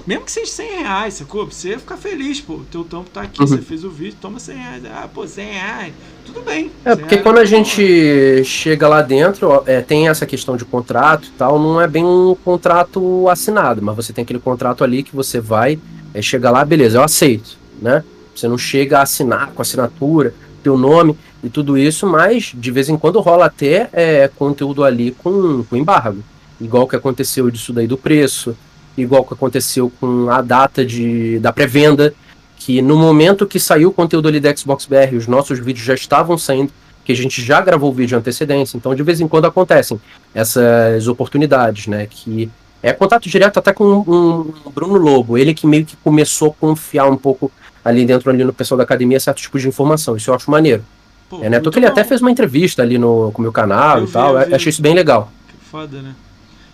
Mesmo 0.07 0.25
que 0.25 0.33
seja 0.33 0.51
100 0.51 0.79
reais, 0.81 1.15
sacou? 1.15 1.47
Você 1.47 1.71
ia 1.71 1.79
ficar 1.79 1.97
feliz, 1.97 2.41
pô. 2.41 2.55
O 2.55 2.65
teu 2.65 2.85
tampo 2.85 3.11
tá 3.11 3.23
aqui, 3.23 3.41
uhum. 3.41 3.47
você 3.47 3.59
fez 3.59 3.85
o 3.85 3.91
vídeo, 3.91 4.17
toma 4.21 4.39
100 4.39 4.57
reais. 4.57 4.83
Ah, 4.87 5.09
pô, 5.13 5.27
100 5.27 5.47
reais. 5.47 5.95
Tudo 6.27 6.43
bem. 6.43 6.71
É, 6.85 6.95
porque 6.95 7.19
quando 7.19 7.39
a 7.39 7.45
gente 7.45 8.45
chega 8.45 8.87
lá 8.87 9.01
dentro, 9.03 9.63
é, 9.67 9.81
tem 9.81 10.09
essa 10.09 10.27
questão 10.27 10.57
de 10.57 10.65
contrato 10.65 11.29
e 11.29 11.31
tal, 11.33 11.59
não 11.59 11.81
é 11.81 11.87
bem 11.87 12.05
um 12.05 12.37
contrato 12.45 13.29
assinado, 13.29 13.81
mas 13.81 13.97
você 13.97 14.13
tem 14.13 14.23
aquele 14.23 14.39
contrato 14.39 14.85
ali 14.85 15.03
que 15.03 15.15
você 15.15 15.41
vai 15.41 15.79
é, 16.15 16.23
chega 16.23 16.49
lá, 16.49 16.65
beleza, 16.65 16.99
eu 16.99 17.03
aceito, 17.03 17.59
né? 17.83 18.05
Você 18.35 18.47
não 18.47 18.57
chega 18.57 19.01
a 19.01 19.03
assinar 19.03 19.51
com 19.51 19.61
assinatura, 19.61 20.33
teu 20.63 20.79
nome 20.79 21.17
e 21.43 21.49
tudo 21.49 21.77
isso, 21.77 22.07
mas 22.07 22.53
de 22.55 22.71
vez 22.71 22.89
em 22.89 22.97
quando 22.97 23.21
rola 23.21 23.47
até 23.47 23.89
é, 23.93 24.29
conteúdo 24.29 24.85
ali 24.85 25.11
com, 25.11 25.65
com 25.65 25.77
embargo. 25.77 26.23
Igual 26.61 26.87
que 26.87 26.95
aconteceu 26.95 27.51
disso 27.51 27.73
daí 27.73 27.89
do 27.89 27.99
preço, 27.99 28.57
igual 28.97 29.25
que 29.25 29.35
aconteceu 29.35 29.93
com 30.01 30.29
a 30.31 30.41
data 30.41 30.85
de, 30.85 31.39
da 31.39 31.53
pré-venda, 31.53 32.15
que 32.57 32.81
no 32.81 32.97
momento 32.97 33.47
que 33.47 33.61
saiu 33.61 33.91
o 33.91 33.93
conteúdo 33.93 34.29
ali 34.29 34.41
da 34.41 34.55
Xbox 34.55 34.87
BR, 34.87 35.17
os 35.17 35.27
nossos 35.27 35.59
vídeos 35.59 35.85
já 35.85 35.95
estavam 35.95 36.39
saindo, 36.39 36.73
que 37.05 37.13
a 37.13 37.17
gente 37.17 37.43
já 37.43 37.61
gravou 37.61 37.91
o 37.91 37.93
vídeo 37.93 38.17
antecedência, 38.17 38.77
então 38.77 38.95
de 38.95 39.03
vez 39.03 39.21
em 39.21 39.29
quando 39.29 39.45
acontecem 39.45 40.01
essas 40.35 41.07
oportunidades, 41.07 41.87
né? 41.87 42.07
Que 42.09 42.51
é 42.83 42.93
contato 42.93 43.29
direto 43.29 43.59
até 43.59 43.73
com 43.73 43.85
um, 43.85 44.53
um 44.67 44.71
Bruno 44.71 44.97
Lobo, 44.97 45.37
ele 45.37 45.53
que 45.53 45.67
meio 45.67 45.85
que 45.85 45.97
começou 45.97 46.51
a 46.51 46.61
confiar 46.61 47.11
um 47.11 47.17
pouco 47.17 47.51
ali 47.85 48.07
dentro 48.07 48.31
ali 48.31 48.43
no 48.43 48.53
pessoal 48.53 48.79
da 48.79 48.85
academia 48.85 49.21
certos 49.21 49.43
tipos 49.43 49.61
de 49.61 49.69
informação. 49.69 50.17
Isso 50.17 50.31
eu 50.31 50.35
acho 50.35 50.51
maneiro. 50.51 50.83
Pô, 51.29 51.43
é, 51.43 51.51
né? 51.51 51.61
que 51.61 51.79
ele 51.79 51.87
até 51.87 52.05
fez 52.05 52.21
uma 52.21 52.31
entrevista 52.31 52.83
ali 52.83 52.99
no, 52.99 53.31
com 53.33 53.41
o 53.41 53.43
meu 53.43 53.53
canal 53.53 53.99
eu 53.99 54.05
e 54.05 54.07
vi, 54.07 54.13
tal. 54.13 54.39
Eu 54.39 54.57
achei 54.57 54.71
isso 54.71 54.83
bem 54.83 54.95
legal. 54.95 55.31
Que 55.49 55.57
foda, 55.71 56.01
né? 56.01 56.15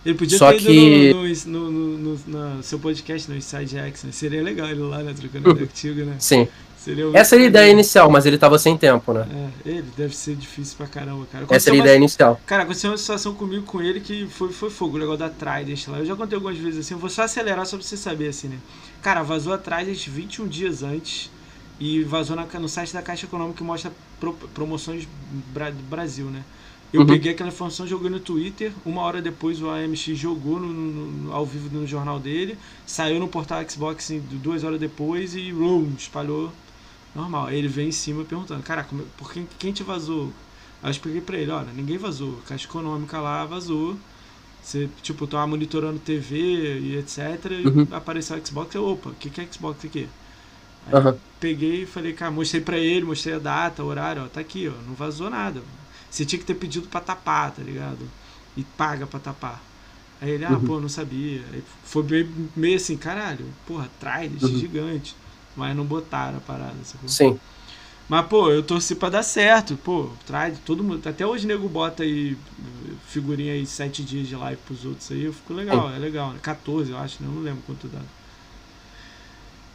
Ele 0.04 0.14
podia 0.14 0.38
Só 0.38 0.50
ter 0.52 0.58
que... 0.58 1.12
no, 1.46 1.70
no, 1.70 1.98
no, 1.98 2.20
no, 2.26 2.62
seu 2.62 2.78
podcast, 2.78 3.30
no 3.30 3.36
Inside 3.36 3.78
X, 3.78 4.04
né? 4.04 4.12
Seria 4.12 4.42
legal 4.42 4.68
ele 4.68 4.80
lá, 4.80 5.02
né? 5.02 5.12
Trocando 5.14 5.50
ideia 5.50 5.66
contigo, 5.66 6.04
né? 6.04 6.16
Sim. 6.18 6.48
Seria 6.78 7.10
Essa 7.12 7.34
era 7.34 7.44
a 7.44 7.46
ideia 7.46 7.70
inicial, 7.70 8.10
mas 8.10 8.24
ele 8.24 8.38
tava 8.38 8.58
sem 8.58 8.74
tempo, 8.78 9.12
né? 9.12 9.26
É, 9.66 9.68
ele 9.68 9.84
deve 9.94 10.16
ser 10.16 10.34
difícil 10.34 10.78
pra 10.78 10.86
caramba, 10.86 11.26
cara. 11.30 11.44
Aconteceu 11.44 11.56
Essa 11.56 11.70
era 11.70 11.76
a 11.76 11.80
ideia 11.80 11.96
inicial. 11.98 12.40
Cara, 12.46 12.62
aconteceu 12.62 12.90
uma 12.90 12.96
situação 12.96 13.34
comigo 13.34 13.66
com 13.66 13.82
ele 13.82 14.00
que 14.00 14.26
foi, 14.26 14.50
foi 14.50 14.70
fogo, 14.70 14.96
o 14.96 14.98
negócio 14.98 15.18
da 15.18 15.28
Trident 15.28 15.88
lá. 15.88 15.98
Eu 15.98 16.06
já 16.06 16.16
contei 16.16 16.36
algumas 16.36 16.56
vezes 16.56 16.80
assim, 16.80 16.94
eu 16.94 16.98
vou 16.98 17.10
só 17.10 17.24
acelerar 17.24 17.66
só 17.66 17.76
pra 17.76 17.86
você 17.86 17.98
saber, 17.98 18.28
assim, 18.28 18.48
né? 18.48 18.56
Cara, 19.02 19.22
vazou 19.22 19.52
a 19.52 19.58
Trident 19.58 20.08
21 20.08 20.48
dias 20.48 20.82
antes 20.82 21.30
e 21.78 22.02
vazou 22.02 22.34
na, 22.34 22.46
no 22.58 22.68
site 22.68 22.94
da 22.94 23.02
Caixa 23.02 23.26
Econômica 23.26 23.58
que 23.58 23.64
mostra 23.64 23.92
pro, 24.18 24.32
promoções 24.32 25.04
do 25.04 25.82
Brasil, 25.90 26.26
né? 26.26 26.42
Eu 26.92 27.02
uhum. 27.02 27.06
peguei 27.06 27.32
aquela 27.32 27.50
informação, 27.50 27.86
joguei 27.86 28.10
no 28.10 28.18
Twitter. 28.18 28.72
Uma 28.84 29.02
hora 29.02 29.22
depois 29.22 29.62
o 29.62 29.70
AMX 29.70 30.00
jogou 30.16 30.58
no, 30.58 30.72
no, 30.72 31.32
ao 31.32 31.46
vivo 31.46 31.68
no 31.72 31.86
jornal 31.86 32.18
dele. 32.18 32.58
Saiu 32.84 33.20
no 33.20 33.28
portal 33.28 33.62
Xbox 33.68 34.12
duas 34.42 34.64
horas 34.64 34.80
depois 34.80 35.34
e 35.34 35.52
um, 35.52 35.92
espalhou 35.96 36.52
Normal. 37.14 37.46
Aí 37.46 37.58
ele 37.58 37.68
vem 37.68 37.88
em 37.88 37.92
cima 37.92 38.24
perguntando, 38.24 38.62
cara, 38.62 38.86
por 39.16 39.32
quem, 39.32 39.46
quem 39.58 39.72
te 39.72 39.82
vazou? 39.82 40.32
Aí 40.82 40.88
eu 40.88 40.90
expliquei 40.90 41.20
pra 41.20 41.36
ele, 41.36 41.50
olha, 41.50 41.72
ninguém 41.74 41.98
vazou. 41.98 42.38
A 42.44 42.48
Caixa 42.48 42.66
Econômica 42.66 43.20
lá 43.20 43.44
vazou. 43.44 43.96
Você, 44.62 44.88
tipo, 45.02 45.26
tava 45.26 45.46
monitorando 45.46 45.98
TV 45.98 46.36
e 46.80 46.96
etc. 46.98 47.18
E 47.50 47.68
uhum. 47.68 47.86
apareceu 47.90 48.36
o 48.36 48.46
Xbox. 48.46 48.74
Eu, 48.74 48.86
opa, 48.86 49.10
o 49.10 49.14
que, 49.14 49.30
que 49.30 49.40
é 49.40 49.48
Xbox 49.50 49.84
aqui? 49.84 50.08
Aí 50.86 50.94
uhum. 50.94 51.16
peguei 51.38 51.82
e 51.82 51.86
falei, 51.86 52.12
cara, 52.12 52.30
mostrei 52.30 52.60
pra 52.60 52.78
ele, 52.78 53.04
mostrei 53.04 53.34
a 53.34 53.38
data, 53.38 53.82
o 53.82 53.86
horário, 53.86 54.24
ó, 54.24 54.28
tá 54.28 54.40
aqui, 54.40 54.68
ó, 54.68 54.82
não 54.86 54.94
vazou 54.94 55.28
nada. 55.28 55.60
Você 56.10 56.24
tinha 56.24 56.38
que 56.38 56.44
ter 56.44 56.54
pedido 56.54 56.88
pra 56.88 57.00
tapar, 57.00 57.52
tá 57.52 57.62
ligado? 57.62 57.98
E 58.56 58.64
paga 58.64 59.06
pra 59.06 59.20
tapar. 59.20 59.62
Aí 60.20 60.30
ele, 60.30 60.44
ah, 60.44 60.52
uhum. 60.52 60.64
pô, 60.64 60.80
não 60.80 60.88
sabia. 60.88 61.42
Aí 61.52 61.62
foi 61.84 62.02
meio, 62.02 62.50
meio 62.54 62.76
assim, 62.76 62.96
caralho, 62.96 63.46
porra, 63.66 63.88
Trident, 63.98 64.42
uhum. 64.42 64.58
gigante. 64.58 65.16
Mas 65.56 65.74
não 65.76 65.84
botaram 65.84 66.38
a 66.38 66.40
parada, 66.40 66.76
sacou? 66.84 67.08
Sim. 67.08 67.38
Mas, 68.08 68.26
pô, 68.26 68.50
eu 68.50 68.62
torci 68.62 68.96
pra 68.96 69.08
dar 69.08 69.22
certo. 69.22 69.76
Pô, 69.76 70.10
traz 70.26 70.58
todo 70.66 70.82
mundo. 70.82 71.08
Até 71.08 71.24
hoje 71.24 71.44
o 71.44 71.48
nego 71.48 71.68
bota 71.68 72.02
aí 72.02 72.36
figurinha 73.06 73.52
aí, 73.52 73.64
sete 73.64 74.02
dias 74.02 74.26
de 74.26 74.34
live 74.34 74.60
pros 74.66 74.84
outros 74.84 75.10
aí. 75.12 75.24
Eu 75.24 75.32
fico 75.32 75.54
legal, 75.54 75.90
é, 75.90 75.96
é 75.96 75.98
legal. 75.98 76.32
Né? 76.32 76.40
14, 76.42 76.90
eu 76.90 76.98
acho, 76.98 77.22
né? 77.22 77.28
Eu 77.28 77.32
não 77.32 77.42
lembro 77.42 77.62
quanto 77.66 77.86
dá. 77.86 78.00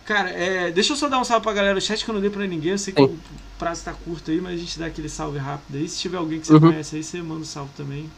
Cara, 0.05 0.29
é, 0.29 0.71
deixa 0.71 0.93
eu 0.93 0.97
só 0.97 1.09
dar 1.09 1.19
um 1.19 1.23
salve 1.23 1.43
pra 1.43 1.53
galera 1.53 1.73
do 1.73 1.81
chat 1.81 2.05
que 2.05 2.09
eu 2.09 2.13
não 2.13 2.21
dei 2.21 2.29
pra 2.29 2.45
ninguém. 2.45 2.71
Eu 2.71 2.77
sei 2.77 2.93
que 2.93 3.01
Sim. 3.01 3.07
o 3.07 3.19
prazo 3.57 3.83
tá 3.83 3.93
curto 3.93 4.29
aí, 4.29 4.39
mas 4.39 4.53
a 4.53 4.57
gente 4.57 4.77
dá 4.77 4.85
aquele 4.85 5.09
salve 5.09 5.39
rápido 5.39 5.77
aí. 5.77 5.89
Se 5.89 5.99
tiver 5.99 6.17
alguém 6.17 6.39
que 6.39 6.47
você 6.47 6.53
uhum. 6.53 6.59
conhece 6.59 6.95
aí, 6.95 7.03
você 7.03 7.21
manda 7.21 7.41
um 7.41 7.45
salve 7.45 7.71
também. 7.75 8.09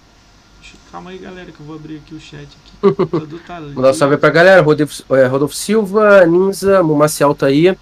Calma 0.92 1.12
aí, 1.12 1.18
galera, 1.18 1.50
que 1.50 1.60
eu 1.60 1.66
vou 1.66 1.76
abrir 1.76 1.98
aqui 1.98 2.14
o 2.14 2.20
chat. 2.20 2.44
Aqui. 2.82 3.40
tá 3.48 3.62
Mandar 3.62 3.92
um 3.92 3.94
salve 3.94 4.18
pra 4.18 4.30
galera. 4.30 4.62
Rodolfo, 4.62 5.16
é, 5.16 5.26
Rodolfo 5.28 5.56
Silva, 5.56 6.26
Ninza, 6.26 6.84
Mumaciel 6.84 7.34
tá 7.34 7.46
aí. 7.46 7.78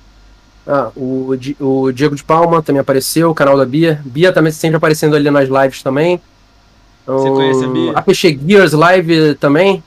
Ah, 0.68 0.92
o, 0.96 1.32
o 1.60 1.92
Diego 1.92 2.16
de 2.16 2.24
Palma 2.24 2.62
também 2.62 2.80
apareceu, 2.80 3.32
o 3.32 3.36
canal 3.36 3.58
da 3.58 3.66
Bia. 3.66 4.02
Bia 4.06 4.32
também 4.32 4.52
sempre 4.52 4.78
aparecendo 4.78 5.16
ali 5.16 5.32
nas 5.32 5.50
lives 5.50 5.82
também. 5.82 6.22
Você 7.06 7.30
um, 7.30 7.34
conhece 7.34 7.66
a 7.66 7.68
Bia? 7.68 7.92
APX 7.92 8.22
Gears 8.48 8.74
Live 8.74 9.36
também. 9.36 9.84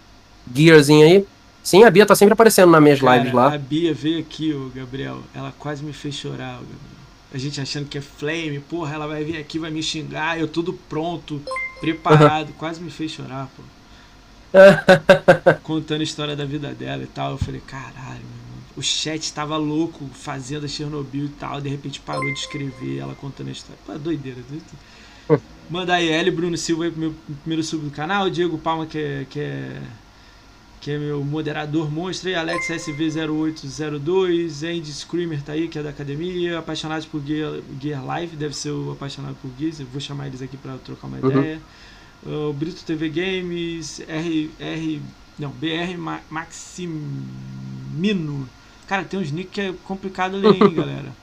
Gearzinho 0.52 1.06
aí. 1.06 1.26
Sim, 1.68 1.84
a 1.84 1.90
Bia 1.90 2.06
tá 2.06 2.14
sempre 2.14 2.32
aparecendo 2.32 2.70
nas 2.70 2.82
minhas 2.82 3.00
Cara, 3.00 3.16
lives 3.18 3.32
lá. 3.32 3.54
A 3.54 3.58
Bia 3.58 3.92
veio 3.92 4.20
aqui, 4.20 4.52
o 4.52 4.72
Gabriel. 4.74 5.20
Ela 5.34 5.52
quase 5.58 5.84
me 5.84 5.92
fez 5.92 6.14
chorar, 6.14 6.56
o 6.56 6.62
Gabriel 6.62 6.98
a 7.32 7.36
gente 7.36 7.60
achando 7.60 7.86
que 7.86 7.98
é 7.98 8.00
flame, 8.00 8.58
porra, 8.58 8.94
ela 8.94 9.06
vai 9.06 9.22
vir 9.22 9.36
aqui, 9.36 9.58
vai 9.58 9.70
me 9.70 9.82
xingar, 9.82 10.38
eu 10.40 10.48
tudo 10.48 10.72
pronto, 10.72 11.42
preparado, 11.78 12.52
quase 12.54 12.80
me 12.80 12.90
fez 12.90 13.12
chorar, 13.12 13.50
pô. 13.54 13.62
Contando 15.62 16.00
a 16.00 16.04
história 16.04 16.34
da 16.34 16.46
vida 16.46 16.72
dela 16.72 17.02
e 17.02 17.06
tal, 17.06 17.32
eu 17.32 17.38
falei, 17.38 17.60
caralho, 17.60 18.24
o 18.74 18.82
chat 18.82 19.30
tava 19.34 19.58
louco 19.58 20.08
fazendo 20.14 20.64
a 20.64 20.68
Chernobyl 20.68 21.26
e 21.26 21.28
tal, 21.28 21.60
de 21.60 21.68
repente 21.68 22.00
parou 22.00 22.32
de 22.32 22.38
escrever, 22.38 22.98
ela 22.98 23.14
contando 23.14 23.48
a 23.48 23.52
história. 23.52 23.78
Pô, 23.84 23.92
doideira, 23.98 24.38
doideira. 24.48 25.42
Manda 25.68 25.92
aí, 25.92 26.08
L 26.08 26.30
Bruno 26.30 26.56
Silva 26.56 26.84
aí 26.84 26.90
pro 26.90 27.00
meu 27.00 27.14
primeiro 27.42 27.62
sub 27.62 27.84
do 27.84 27.90
canal, 27.90 28.30
Diego 28.30 28.56
Palma, 28.56 28.86
que 28.86 28.98
é, 28.98 29.26
que 29.28 29.38
é 29.38 29.82
que 30.80 30.90
é 30.90 30.98
meu 30.98 31.24
moderador 31.24 31.90
monstro, 31.90 32.28
e 32.28 32.34
Alex 32.34 32.68
SV0802, 32.68 34.62
Andy 34.62 34.92
Screamer 34.92 35.42
tá 35.42 35.52
aí, 35.52 35.68
que 35.68 35.78
é 35.78 35.82
da 35.82 35.90
academia, 35.90 36.58
apaixonado 36.58 37.06
por 37.06 37.24
Gear, 37.24 37.60
Gear 37.80 38.04
Live, 38.04 38.36
deve 38.36 38.54
ser 38.54 38.70
o 38.70 38.92
apaixonado 38.92 39.36
por 39.42 39.50
Gears, 39.58 39.80
eu 39.80 39.86
vou 39.86 40.00
chamar 40.00 40.28
eles 40.28 40.42
aqui 40.42 40.56
para 40.56 40.76
trocar 40.78 41.08
uma 41.08 41.18
uhum. 41.18 41.30
ideia. 41.30 41.60
O 42.24 42.52
Brito 42.52 42.84
TV 42.84 43.08
Games, 43.08 44.00
R, 44.08 44.50
R 44.58 45.02
não, 45.38 45.50
BR 45.50 45.96
Maximino. 46.28 48.48
Cara, 48.86 49.04
tem 49.04 49.20
uns 49.20 49.30
nick 49.30 49.50
que 49.50 49.60
é 49.60 49.72
complicado 49.84 50.36
ali, 50.36 50.48
hein, 50.48 50.58
galera. 50.74 51.14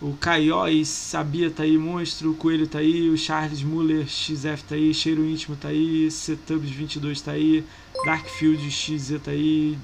O 0.00 0.14
Caióis 0.14 0.88
Sabia 0.88 1.50
tá 1.50 1.62
aí, 1.62 1.76
Monstro, 1.76 2.30
o 2.30 2.34
Coelho 2.34 2.66
tá 2.66 2.78
aí, 2.78 3.10
o 3.10 3.18
Charles 3.18 3.62
Muller 3.62 4.08
XF 4.08 4.64
tá 4.66 4.74
aí, 4.74 4.94
Cheiro 4.94 5.24
Íntimo 5.26 5.56
tá 5.56 5.68
aí, 5.68 6.10
Setubs 6.10 6.70
22 6.70 7.20
tá 7.20 7.32
aí, 7.32 7.62
Darkfield 8.04 8.70
XZ 8.70 9.20
tá 9.22 9.30
aí, 9.30 9.76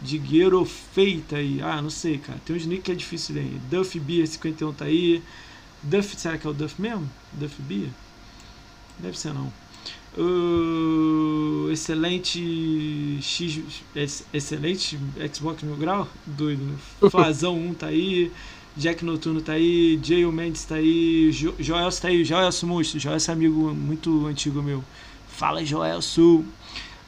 Digueiro 0.00 0.64
Fei 0.64 1.20
tá 1.28 1.36
aí. 1.36 1.60
Ah, 1.60 1.82
não 1.82 1.90
sei, 1.90 2.18
cara. 2.18 2.38
Tem 2.44 2.54
uns 2.54 2.64
nick 2.64 2.82
que 2.82 2.92
é 2.92 2.94
difícil 2.94 3.36
aí. 3.36 3.60
Duff 3.68 3.98
Beer 3.98 4.26
51 4.26 4.72
tá 4.72 4.84
aí. 4.84 5.22
Duff, 5.82 6.16
será 6.16 6.38
que 6.38 6.46
é 6.46 6.50
o 6.50 6.52
Duff 6.52 6.80
mesmo? 6.80 7.08
Duff 7.32 7.60
Bia? 7.62 7.88
Deve 8.98 9.18
ser 9.18 9.32
não. 9.32 9.52
Uh, 10.16 11.70
excelente 11.70 13.18
X, 13.20 13.60
excelente 14.32 14.98
Xbox 15.32 15.62
Mil 15.62 15.76
Grau, 15.76 16.08
doido. 16.26 16.64
Né? 16.64 16.76
Flazão 17.10 17.56
1 17.56 17.74
tá 17.74 17.86
aí, 17.88 18.32
Jack 18.78 19.04
Noturno 19.04 19.42
tá 19.42 19.52
aí, 19.52 19.98
Jail 20.00 20.30
Mendes 20.30 20.64
tá 20.64 20.76
aí, 20.76 21.32
jo 21.32 21.52
Joel 21.58 21.90
tá 21.90 22.08
aí, 22.08 22.24
Joel 22.24 22.48
Monstro, 22.62 23.00
Joel 23.00 23.16
é 23.16 23.32
amigo 23.32 23.74
muito 23.74 24.26
antigo 24.26 24.62
meu. 24.62 24.84
Fala 25.28 25.64
Joel 25.64 26.00
Sul. 26.00 26.44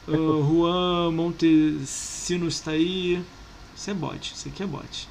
Uh, 0.07 0.43
Juan 0.43 1.11
Montesinos 1.11 2.59
tá 2.59 2.71
aí. 2.71 3.23
Isso 3.75 3.91
é 3.91 3.93
bot, 3.93 4.33
isso 4.33 4.47
aqui 4.47 4.63
é 4.63 4.65
bot. 4.65 5.07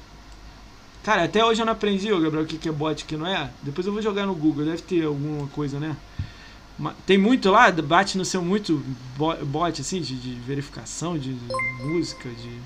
Cara, 1.01 1.23
até 1.23 1.43
hoje 1.43 1.61
eu 1.61 1.65
não 1.65 1.73
aprendi, 1.73 2.09
Gabriel, 2.09 2.43
o 2.43 2.45
que 2.45 2.67
é 2.67 2.71
bot 2.71 2.99
e 2.99 3.03
o 3.03 3.07
que 3.07 3.15
não 3.15 3.25
é. 3.25 3.49
Depois 3.63 3.87
eu 3.87 3.93
vou 3.93 4.01
jogar 4.01 4.25
no 4.25 4.35
Google, 4.35 4.65
deve 4.65 4.81
ter 4.81 5.05
alguma 5.05 5.47
coisa, 5.47 5.79
né? 5.79 5.95
Tem 7.05 7.17
muito 7.17 7.49
lá, 7.49 7.71
bate 7.71 8.17
no 8.17 8.25
seu 8.25 8.41
muito 8.41 8.83
bot, 9.45 9.79
assim, 9.79 10.01
de, 10.01 10.15
de 10.15 10.33
verificação, 10.41 11.17
de, 11.17 11.33
de, 11.33 11.53
música, 11.85 12.29
de. 12.29 12.59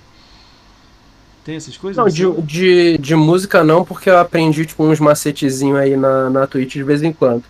Tem 1.46 1.56
essas 1.56 1.78
coisas? 1.78 1.96
Não, 1.96 2.12
de, 2.12 2.42
de, 2.42 2.98
de, 2.98 3.16
música 3.16 3.64
não, 3.64 3.86
porque 3.86 4.10
eu 4.10 4.18
aprendi 4.18 4.66
tipo, 4.66 4.84
uns 4.84 5.00
macetezinhos 5.00 5.78
aí 5.78 5.96
na, 5.96 6.28
na 6.28 6.48
Twitch 6.48 6.74
de 6.74 6.84
vez 6.84 7.04
em 7.04 7.14
quando. 7.14 7.44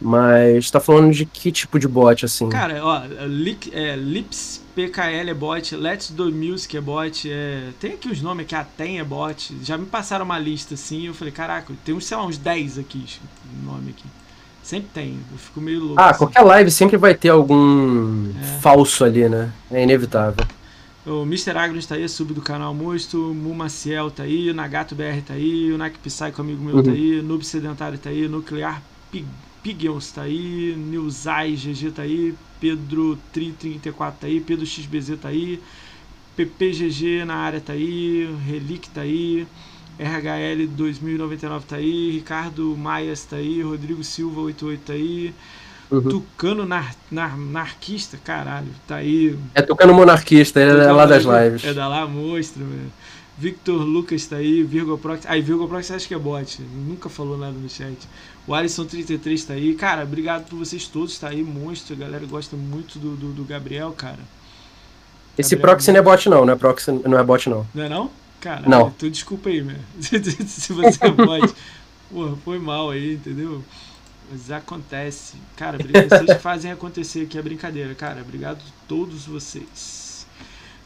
Mas 0.00 0.70
tá 0.70 0.78
falando 0.78 1.12
de 1.12 1.26
que 1.26 1.50
tipo 1.50 1.78
de 1.78 1.88
bot, 1.88 2.24
assim? 2.24 2.48
Cara, 2.48 2.84
ó, 2.84 3.02
é, 3.72 3.96
Lips 3.96 4.62
PKL 4.74 5.30
é 5.30 5.34
bot, 5.34 5.76
Let's 5.76 6.10
Do 6.10 6.30
Music 6.32 6.76
é 6.76 6.80
bot, 6.80 7.30
é... 7.30 7.68
tem 7.78 7.92
aqui 7.92 8.08
os 8.08 8.22
nomes 8.22 8.46
aqui, 8.46 8.54
a 8.54 8.64
Tem 8.64 9.00
é 9.00 9.04
bot. 9.04 9.56
Já 9.62 9.76
me 9.76 9.86
passaram 9.86 10.24
uma 10.24 10.38
lista 10.38 10.74
assim, 10.74 11.06
eu 11.06 11.14
falei, 11.14 11.32
caraca, 11.32 11.72
tem 11.84 11.94
uns, 11.94 12.06
sei 12.06 12.16
lá, 12.16 12.24
uns 12.24 12.38
10 12.38 12.78
aqui, 12.78 13.04
nome 13.64 13.90
aqui. 13.90 14.04
Sempre 14.62 14.88
tem, 14.94 15.18
eu 15.30 15.38
fico 15.38 15.60
meio 15.60 15.80
louco. 15.80 16.00
Ah, 16.00 16.10
assim. 16.10 16.18
qualquer 16.18 16.42
live 16.42 16.70
sempre 16.70 16.96
vai 16.96 17.14
ter 17.14 17.30
algum 17.30 18.30
é. 18.40 18.60
falso 18.60 19.04
ali, 19.04 19.28
né? 19.28 19.52
É 19.70 19.82
inevitável. 19.82 20.46
O 21.04 21.22
Mr. 21.22 21.58
Agnes 21.58 21.84
tá 21.84 21.96
aí, 21.96 22.08
sub 22.08 22.32
do 22.32 22.40
canal 22.40 22.72
Mosto, 22.72 23.34
Mumaciel 23.34 24.08
tá 24.08 24.22
aí, 24.22 24.50
o 24.50 24.54
Nagato 24.54 24.94
BR 24.94 25.20
tá 25.26 25.34
aí, 25.34 25.72
o 25.72 25.76
Nak 25.76 25.98
Psycho 25.98 26.40
amigo 26.40 26.62
meu 26.62 26.74
tá 26.74 26.78
uhum. 26.78 26.84
tá 26.84 26.92
aí, 26.92 27.22
Noob 27.22 27.44
Sedentário 27.44 27.98
tá 27.98 28.10
aí, 28.10 28.28
Nuclear 28.28 28.80
Pig, 29.10 29.26
Pigels 29.64 30.12
tá 30.12 30.22
aí, 30.22 30.76
Nilzai 30.76 31.54
GG 31.56 31.90
tá 31.90 32.02
aí, 32.02 32.36
Pedro 32.60 33.18
Tri 33.32 33.50
34 33.50 34.20
tá 34.20 34.26
aí, 34.28 34.40
Pedro 34.40 34.64
XBZ 34.64 35.18
tá 35.20 35.30
aí, 35.30 35.60
PPGG 36.36 37.24
na 37.24 37.34
área 37.34 37.60
tá 37.60 37.72
aí, 37.72 38.32
Relic 38.46 38.88
tá 38.90 39.00
aí, 39.00 39.44
RHL 39.98 40.68
2099 40.68 41.66
tá 41.66 41.76
aí, 41.76 42.12
Ricardo 42.12 42.76
Maias 42.76 43.24
tá 43.24 43.36
aí, 43.36 43.60
Rodrigo 43.60 44.04
Silva 44.04 44.40
88 44.42 44.82
tá 44.84 44.92
aí, 44.92 45.34
uhum. 45.92 46.02
Tucano 46.02 46.66
nar, 46.66 46.94
nar, 47.10 47.36
Narquista, 47.36 48.18
caralho, 48.22 48.68
tá 48.86 48.96
aí. 48.96 49.38
É 49.54 49.62
Tucano 49.62 49.94
Monarquista, 49.94 50.60
ele 50.60 50.80
é 50.80 50.92
lá 50.92 51.06
das 51.06 51.24
lives. 51.24 51.64
É 51.64 51.74
da 51.74 51.86
lá, 51.86 52.06
monstro, 52.06 52.64
velho. 52.64 52.92
Victor 53.38 53.82
Lucas 53.82 54.26
tá 54.26 54.36
aí, 54.36 54.62
Virgo 54.62 54.96
Prox. 54.98 55.26
Aí, 55.26 55.40
Virgo 55.40 55.66
Prox 55.66 55.90
acha 55.90 56.06
que 56.06 56.14
é 56.14 56.18
bot, 56.18 56.62
nunca 56.62 57.08
falou 57.08 57.36
nada 57.36 57.52
no 57.52 57.68
chat. 57.68 57.96
O 58.46 58.52
Alisson33 58.52 59.46
tá 59.46 59.54
aí. 59.54 59.74
Cara, 59.74 60.02
obrigado 60.02 60.48
por 60.48 60.58
vocês 60.58 60.86
todos, 60.86 61.18
tá 61.18 61.28
aí, 61.28 61.42
monstro. 61.42 61.94
A 61.94 61.98
galera 61.98 62.24
gosta 62.26 62.56
muito 62.56 62.98
do, 62.98 63.16
do, 63.16 63.32
do 63.32 63.44
Gabriel, 63.44 63.92
cara. 63.92 64.18
Esse 65.36 65.56
Gabriel 65.56 65.76
proxy 65.76 65.92
não 65.92 65.98
é 65.98 66.02
bot 66.02 66.28
não, 66.28 66.46
não 66.46 66.52
é 66.52 66.56
proxy, 66.56 66.92
não 66.92 67.18
é 67.18 67.24
bot 67.24 67.48
não. 67.48 67.66
Não 67.74 67.84
é 67.84 67.88
não? 67.88 68.10
Cara, 68.40 68.68
não. 68.68 68.90
tu 68.90 69.10
desculpa 69.10 69.48
aí, 69.48 69.62
meu. 69.62 69.76
Se 70.00 70.72
você 70.72 71.04
é 71.04 71.10
bot. 71.10 71.54
Porra, 72.10 72.36
foi 72.44 72.58
mal 72.58 72.90
aí, 72.90 73.14
entendeu? 73.14 73.64
Mas 74.32 74.50
acontece. 74.50 75.34
Cara, 75.56 75.76
vocês 75.76 76.24
que 76.24 76.34
fazem 76.40 76.72
acontecer 76.72 77.24
aqui 77.24 77.38
a 77.38 77.42
brincadeira. 77.42 77.94
Cara, 77.94 78.22
obrigado 78.22 78.60
a 78.60 78.88
todos 78.88 79.26
vocês. 79.26 80.26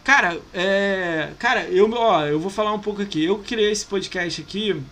Cara, 0.02 0.40
é. 0.52 1.30
Cara, 1.38 1.62
eu, 1.68 1.88
ó, 1.92 2.26
eu 2.26 2.40
vou 2.40 2.50
falar 2.50 2.72
um 2.72 2.80
pouco 2.80 3.00
aqui. 3.02 3.24
Eu 3.24 3.38
criei 3.38 3.70
esse 3.70 3.86
podcast 3.86 4.40
aqui 4.40 4.82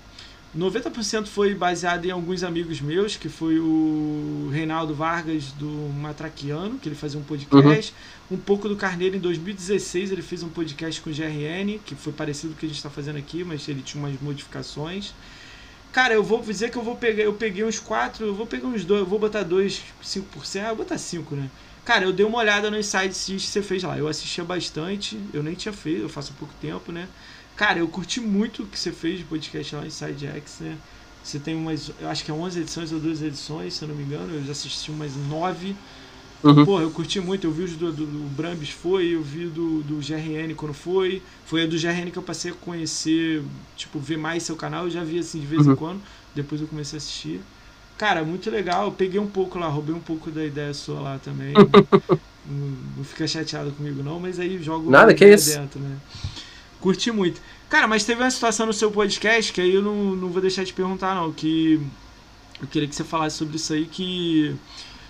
90% 0.57 1.27
foi 1.27 1.53
baseado 1.53 2.07
em 2.07 2.13
alguns 2.13 2.45
amigos 2.45 2.81
meus, 2.81 3.17
que 3.17 3.29
foi 3.29 3.59
o 3.59 4.49
Reinaldo 4.53 4.95
Vargas 4.95 5.51
do 5.53 5.67
Matraquiano, 5.67 6.79
que 6.79 6.89
ele 6.89 6.95
fazia 6.95 7.19
um 7.19 7.25
podcast. 7.25 7.93
Uhum. 8.31 8.37
Um 8.37 8.41
pouco 8.41 8.69
do 8.69 8.77
Carneiro 8.77 9.17
em 9.17 9.19
2016, 9.19 10.13
ele 10.13 10.23
fez 10.23 10.45
um 10.45 10.49
podcast 10.49 11.01
com 11.01 11.11
o 11.11 11.13
GRN, 11.13 11.79
que 11.85 11.97
foi 11.97 12.13
parecido 12.13 12.53
com 12.53 12.57
o 12.57 12.61
que 12.61 12.67
a 12.67 12.69
gente 12.69 12.79
está 12.79 12.89
fazendo 12.89 13.19
aqui, 13.19 13.43
mas 13.43 13.69
ele 13.69 13.83
tinha 13.83 14.03
umas 14.03 14.19
modificações. 14.21 15.13
Cara, 15.95 16.13
eu 16.13 16.25
vou 16.25 16.43
dizer 16.43 16.71
que 16.73 16.77
eu 16.77 16.83
vou 16.83 16.97
pegar, 16.97 17.23
eu 17.23 17.35
peguei 17.37 17.63
uns 17.63 17.79
quatro, 17.79 18.27
eu 18.27 18.35
vou 18.35 18.49
pegar 18.49 18.67
uns 18.67 18.85
dois, 18.85 19.01
eu 19.03 19.07
vou 19.07 19.17
botar 19.17 19.45
dois, 19.45 19.81
5%, 20.03 20.65
ah, 20.65 20.71
eu 20.71 20.77
vou 20.77 20.85
botar 20.85 20.99
cinco, 20.99 21.37
né? 21.37 21.53
Cara, 21.85 22.05
eu 22.05 22.13
dei 22.13 22.27
uma 22.27 22.39
olhada 22.39 22.69
no 22.69 22.77
Insights 22.77 23.25
que 23.27 23.39
você 23.39 23.63
fez 23.63 23.81
lá. 23.85 23.97
Eu 23.97 24.09
assistia 24.09 24.45
bastante, 24.45 25.31
eu 25.33 25.41
nem 25.43 25.55
tinha 25.55 25.73
feito, 25.73 26.03
eu 26.03 26.09
faço 26.09 26.35
pouco 26.35 26.53
tempo, 26.57 26.91
né? 26.91 27.11
Cara, 27.55 27.79
eu 27.79 27.89
curti 27.89 28.21
muito 28.21 28.65
o 28.65 28.69
que 28.69 28.77
você 28.79 28.93
fez 28.93 29.21
de 29.21 29.25
podcast 29.25 29.77
lá 29.77 29.87
em 29.87 29.91
SideX, 29.91 30.59
né? 30.61 30.81
Você 31.23 31.39
tem 31.39 31.55
umas, 31.55 31.89
eu 31.97 32.09
acho 32.09 32.25
que 32.25 32.31
é 32.31 32.35
11 32.35 32.61
edições 32.61 32.91
ou 32.93 32.99
12 33.01 33.25
edições, 33.27 33.75
se 33.75 33.85
eu 33.85 33.89
não 33.89 33.95
me 33.95 34.03
engano. 34.03 34.35
Eu 34.35 34.43
já 34.45 34.51
assisti 34.53 34.91
umas 34.91 35.15
9. 35.17 35.81
Uhum. 36.45 36.65
Porra, 36.67 36.83
eu 36.83 36.91
curti 36.91 37.19
muito. 37.21 37.47
Eu 37.47 37.51
vi 37.51 37.63
os 37.63 37.73
do, 37.73 37.91
do, 37.91 38.05
do 38.05 38.29
Brambis 38.37 38.69
foi, 38.69 39.15
eu 39.15 39.23
vi 39.23 39.47
do, 39.47 39.83
do 39.83 39.97
GRN 39.97 40.55
quando 40.55 40.75
foi. 40.75 41.23
Foi 41.47 41.65
a 41.65 41.67
do 41.67 41.79
GRN 41.79 42.11
que 42.11 42.19
eu 42.19 42.23
passei 42.23 42.51
a 42.51 42.55
conhecer, 42.55 43.43
tipo, 43.75 43.99
ver 43.99 44.19
mais 44.19 44.43
seu 44.43 44.55
canal. 44.55 44.85
Eu 44.85 44.91
já 44.91 45.03
vi 45.03 45.19
assim 45.19 45.41
de 45.41 45.47
vez 45.47 45.67
uhum. 45.67 45.73
em 45.73 45.77
quando. 45.77 46.03
Depois 46.35 46.61
eu 46.61 46.67
comecei 46.67 46.97
a 46.97 46.99
assistir. 46.99 47.41
Cara, 47.97 48.23
muito 48.23 48.51
legal. 48.51 48.85
Eu 48.85 48.93
peguei 48.93 49.19
um 49.19 49.27
pouco 49.27 49.59
lá, 49.59 49.69
roubei 49.69 49.95
um 49.95 50.01
pouco 50.01 50.31
da 50.31 50.45
ideia 50.45 50.75
sua 50.75 51.01
lá 51.01 51.19
também. 51.19 51.55
não, 52.47 52.69
não, 52.99 53.05
fica 53.05 53.27
chateado 53.27 53.71
comigo, 53.73 54.03
não, 54.03 54.21
mas 54.21 54.39
aí 54.39 54.63
jogo 54.63 54.91
Nada, 54.91 55.15
que 55.15 55.25
isso. 55.25 55.59
dentro, 55.59 55.81
né? 55.81 55.97
Curti 56.79 57.11
muito. 57.11 57.41
Cara, 57.71 57.89
mas 57.89 58.05
teve 58.05 58.23
uma 58.23 58.31
situação 58.31 58.67
no 58.67 58.73
seu 58.75 58.91
podcast 58.91 59.51
que 59.51 59.61
aí 59.63 59.75
eu 59.75 59.81
não, 59.81 60.15
não 60.15 60.29
vou 60.29 60.43
deixar 60.43 60.65
de 60.65 60.75
perguntar, 60.75 61.15
não. 61.15 61.33
Que 61.33 61.81
eu 62.61 62.69
queria 62.69 62.87
que 62.87 62.95
você 62.95 63.05
falasse 63.05 63.37
sobre 63.37 63.57
isso 63.57 63.73
aí. 63.73 63.87
Que 63.87 64.55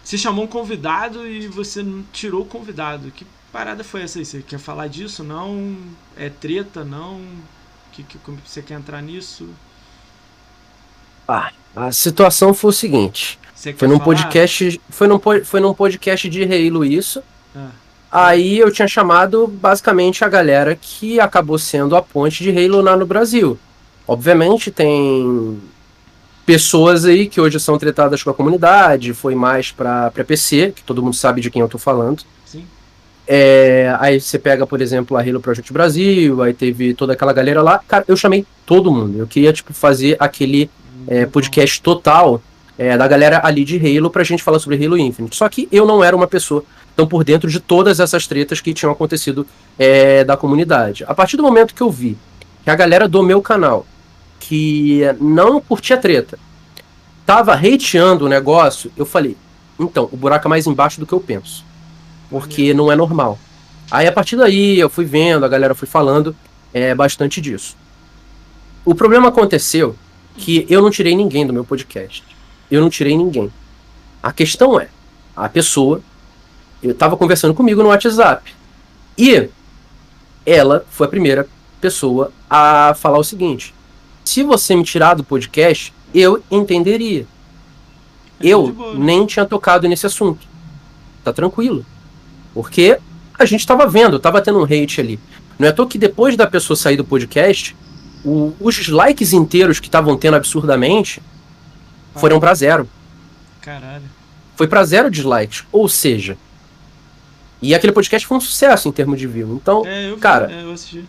você 0.04 0.18
chamou 0.18 0.44
um 0.44 0.48
convidado 0.48 1.26
e 1.26 1.48
você 1.48 1.82
não 1.82 2.04
tirou 2.12 2.42
o 2.42 2.46
convidado. 2.46 3.10
Que 3.10 3.26
parada 3.50 3.82
foi 3.82 4.02
essa 4.02 4.18
aí? 4.18 4.24
Você 4.24 4.42
quer 4.42 4.58
falar 4.58 4.86
disso? 4.88 5.24
Não? 5.24 5.76
É 6.16 6.28
treta? 6.28 6.84
Não? 6.84 7.22
Que, 7.90 8.02
que 8.02 8.18
você 8.46 8.60
quer 8.60 8.74
entrar 8.74 9.00
nisso? 9.00 9.48
Ah, 11.26 11.50
a 11.74 11.90
situação 11.90 12.52
foi 12.52 12.68
o 12.68 12.72
seguinte. 12.72 13.38
Foi 13.76 13.88
num 13.88 13.94
falar? 13.94 14.04
podcast. 14.04 14.80
Foi 14.90 15.08
num, 15.08 15.20
foi 15.42 15.60
num 15.60 15.72
podcast 15.72 16.28
de 16.28 16.44
Rei 16.44 16.68
Luiz. 16.68 17.16
Ah. 17.56 17.70
Aí 18.12 18.58
eu 18.58 18.70
tinha 18.70 18.86
chamado 18.86 19.46
basicamente 19.46 20.22
a 20.22 20.28
galera 20.28 20.76
que 20.76 21.18
acabou 21.18 21.58
sendo 21.58 21.96
a 21.96 22.02
ponte 22.02 22.44
de 22.44 22.50
Halo 22.50 22.82
lá 22.82 22.96
no 22.96 23.06
Brasil. 23.06 23.58
Obviamente 24.06 24.70
tem 24.70 25.60
pessoas 26.44 27.04
aí 27.04 27.26
que 27.26 27.40
hoje 27.40 27.58
são 27.58 27.78
tratadas 27.78 28.22
com 28.22 28.30
a 28.30 28.34
comunidade, 28.34 29.14
foi 29.14 29.34
mais 29.34 29.72
para 29.72 30.10
PC, 30.10 30.72
que 30.74 30.82
todo 30.82 31.02
mundo 31.02 31.14
sabe 31.14 31.40
de 31.40 31.50
quem 31.50 31.62
eu 31.62 31.68
tô 31.68 31.78
falando. 31.78 32.22
Sim. 32.44 32.64
É, 33.26 33.96
aí 33.98 34.20
você 34.20 34.38
pega, 34.38 34.66
por 34.66 34.80
exemplo, 34.80 35.16
a 35.16 35.20
Halo 35.20 35.40
Project 35.40 35.72
Brasil, 35.72 36.42
aí 36.42 36.52
teve 36.52 36.94
toda 36.94 37.14
aquela 37.14 37.32
galera 37.32 37.62
lá. 37.62 37.80
Cara, 37.86 38.04
eu 38.06 38.16
chamei 38.16 38.46
todo 38.66 38.92
mundo. 38.92 39.18
Eu 39.18 39.26
queria, 39.26 39.52
tipo, 39.52 39.72
fazer 39.72 40.16
aquele 40.20 40.70
é, 41.06 41.26
podcast 41.26 41.80
total 41.80 42.42
é, 42.76 42.96
da 42.96 43.06
galera 43.08 43.40
ali 43.44 43.64
de 43.64 43.76
Halo 43.76 44.10
pra 44.10 44.24
gente 44.24 44.42
falar 44.42 44.58
sobre 44.58 44.84
Halo 44.84 44.98
Infinite. 44.98 45.36
Só 45.36 45.48
que 45.48 45.68
eu 45.72 45.86
não 45.86 46.04
era 46.04 46.14
uma 46.14 46.26
pessoa 46.26 46.64
estão 46.94 47.06
por 47.06 47.24
dentro 47.24 47.50
de 47.50 47.60
todas 47.60 48.00
essas 48.00 48.26
tretas 48.26 48.60
que 48.60 48.72
tinham 48.72 48.92
acontecido 48.92 49.46
é, 49.78 50.24
da 50.24 50.36
comunidade. 50.36 51.04
A 51.06 51.14
partir 51.14 51.36
do 51.36 51.42
momento 51.42 51.74
que 51.74 51.82
eu 51.82 51.90
vi 51.90 52.16
que 52.62 52.70
a 52.70 52.76
galera 52.76 53.06
do 53.08 53.22
meu 53.22 53.42
canal, 53.42 53.84
que 54.46 55.00
não 55.20 55.58
curtia 55.58 55.96
treta, 55.96 56.38
tava 57.24 57.54
hateando 57.54 58.26
o 58.26 58.28
negócio, 58.28 58.92
eu 58.94 59.06
falei, 59.06 59.36
então, 59.80 60.06
o 60.12 60.16
buraco 60.16 60.46
é 60.46 60.50
mais 60.50 60.66
embaixo 60.66 61.00
do 61.00 61.06
que 61.06 61.14
eu 61.14 61.20
penso. 61.20 61.64
Porque 62.28 62.74
não 62.74 62.92
é 62.92 62.96
normal. 62.96 63.38
Aí 63.90 64.06
a 64.06 64.12
partir 64.12 64.36
daí 64.36 64.78
eu 64.78 64.90
fui 64.90 65.06
vendo, 65.06 65.44
a 65.44 65.48
galera 65.48 65.74
foi 65.74 65.88
falando 65.88 66.36
é, 66.74 66.94
bastante 66.94 67.40
disso. 67.40 67.74
O 68.84 68.94
problema 68.94 69.28
aconteceu 69.28 69.96
que 70.36 70.66
eu 70.68 70.82
não 70.82 70.90
tirei 70.90 71.16
ninguém 71.16 71.46
do 71.46 71.52
meu 71.52 71.64
podcast. 71.64 72.22
Eu 72.70 72.82
não 72.82 72.90
tirei 72.90 73.16
ninguém. 73.16 73.50
A 74.22 74.30
questão 74.30 74.78
é, 74.78 74.88
a 75.34 75.48
pessoa 75.48 76.02
eu 76.82 76.90
estava 76.90 77.16
conversando 77.16 77.54
comigo 77.54 77.82
no 77.82 77.88
WhatsApp. 77.88 78.54
E 79.16 79.48
ela 80.44 80.84
foi 80.90 81.06
a 81.06 81.10
primeira 81.10 81.48
pessoa 81.80 82.30
a 82.48 82.94
falar 82.94 83.18
o 83.18 83.24
seguinte: 83.24 83.73
se 84.24 84.42
você 84.42 84.74
me 84.74 84.84
tirar 84.84 85.14
do 85.14 85.22
podcast, 85.22 85.92
eu 86.14 86.42
entenderia. 86.50 87.26
É 88.40 88.48
eu 88.48 88.68
né? 88.68 88.94
nem 88.96 89.26
tinha 89.26 89.44
tocado 89.44 89.88
nesse 89.88 90.06
assunto. 90.06 90.46
Tá 91.22 91.32
tranquilo. 91.32 91.84
Porque 92.52 92.98
a 93.38 93.44
gente 93.44 93.60
estava 93.60 93.86
vendo, 93.86 94.16
estava 94.16 94.40
tendo 94.40 94.60
um 94.60 94.64
hate 94.64 95.00
ali. 95.00 95.20
Não 95.58 95.68
é 95.68 95.70
à 95.70 95.86
que 95.86 95.98
depois 95.98 96.36
da 96.36 96.46
pessoa 96.46 96.76
sair 96.76 96.96
do 96.96 97.04
podcast, 97.04 97.76
o, 98.24 98.52
os 98.60 98.88
likes 98.88 99.32
inteiros 99.32 99.78
que 99.78 99.86
estavam 99.86 100.16
tendo 100.16 100.36
absurdamente 100.36 101.22
foram 102.16 102.40
para 102.40 102.54
zero. 102.54 102.88
Caralho. 103.60 104.04
Foi 104.56 104.66
para 104.66 104.84
zero 104.84 105.10
dislikes. 105.10 105.64
Ou 105.72 105.88
seja, 105.88 106.36
e 107.60 107.74
aquele 107.74 107.92
podcast 107.92 108.26
foi 108.26 108.36
um 108.36 108.40
sucesso 108.40 108.88
em 108.88 108.92
termos 108.92 109.18
de 109.18 109.26
view. 109.26 109.58
Então, 109.60 109.84
é, 109.86 110.10
eu 110.10 110.18
cara, 110.18 110.52
é, 110.52 110.62
eu 110.62 110.72
assisti. 110.72 111.04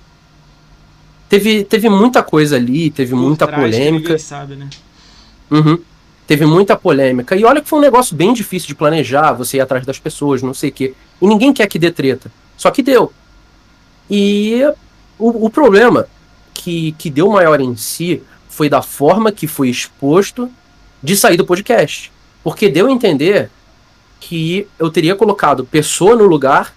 Teve, 1.27 1.63
teve 1.63 1.89
muita 1.89 2.21
coisa 2.21 2.55
ali, 2.55 2.91
teve 2.91 3.11
Por 3.11 3.19
muita 3.19 3.47
polêmica. 3.47 4.17
sabe, 4.19 4.55
né? 4.55 4.69
Uhum. 5.49 5.79
Teve 6.27 6.45
muita 6.45 6.75
polêmica. 6.75 7.35
E 7.35 7.43
olha 7.43 7.61
que 7.61 7.69
foi 7.69 7.79
um 7.79 7.81
negócio 7.81 8.15
bem 8.15 8.33
difícil 8.33 8.67
de 8.67 8.75
planejar, 8.75 9.33
você 9.33 9.57
ir 9.57 9.61
atrás 9.61 9.85
das 9.85 9.99
pessoas, 9.99 10.41
não 10.41 10.53
sei 10.53 10.69
o 10.69 10.73
quê. 10.73 10.93
E 11.21 11.27
ninguém 11.27 11.53
quer 11.53 11.67
que 11.67 11.79
dê 11.79 11.91
treta. 11.91 12.31
Só 12.57 12.71
que 12.71 12.81
deu. 12.81 13.11
E 14.09 14.61
o, 15.17 15.45
o 15.45 15.49
problema 15.49 16.07
que, 16.53 16.93
que 16.93 17.09
deu 17.09 17.29
maior 17.29 17.59
em 17.61 17.75
si 17.75 18.23
foi 18.49 18.69
da 18.69 18.81
forma 18.81 19.31
que 19.31 19.47
foi 19.47 19.69
exposto 19.69 20.49
de 21.01 21.15
sair 21.15 21.37
do 21.37 21.45
podcast. 21.45 22.11
Porque 22.43 22.69
deu 22.69 22.87
a 22.87 22.91
entender 22.91 23.49
que 24.19 24.67
eu 24.79 24.89
teria 24.89 25.15
colocado 25.15 25.65
pessoa 25.65 26.15
no 26.15 26.25
lugar 26.25 26.73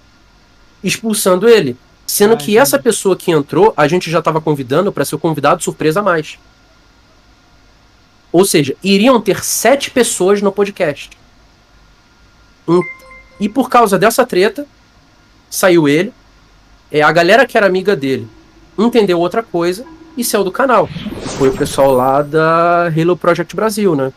expulsando 0.83 1.49
ele. 1.49 1.77
Sendo 2.09 2.39
que 2.39 2.57
essa 2.57 2.79
pessoa 2.79 3.15
que 3.15 3.31
entrou, 3.31 3.75
a 3.77 3.87
gente 3.87 4.11
já 4.11 4.21
estava 4.21 4.41
convidando 4.41 4.91
para 4.91 5.05
ser 5.05 5.15
o 5.15 5.19
convidado 5.19 5.63
surpresa 5.63 6.01
a 6.01 6.03
mais. 6.03 6.39
Ou 8.33 8.47
seja, 8.47 8.75
iriam 8.83 9.21
ter 9.21 9.45
sete 9.45 9.91
pessoas 9.91 10.41
no 10.41 10.51
podcast. 10.51 11.11
E 13.39 13.47
por 13.47 13.69
causa 13.69 13.99
dessa 13.99 14.25
treta, 14.25 14.67
saiu 15.51 15.87
ele. 15.87 16.11
É, 16.91 17.03
a 17.03 17.13
galera 17.13 17.45
que 17.45 17.59
era 17.59 17.67
amiga 17.67 17.95
dele 17.95 18.27
entendeu 18.79 19.21
outra 19.21 19.43
coisa 19.43 19.85
e 20.17 20.25
saiu 20.25 20.43
do 20.43 20.51
canal. 20.51 20.89
Foi 21.37 21.51
o 21.51 21.57
pessoal 21.57 21.93
lá 21.93 22.23
da 22.23 22.87
Halo 22.87 23.19
Project 23.19 23.55
Brasil, 23.55 23.95
né? 23.95 24.15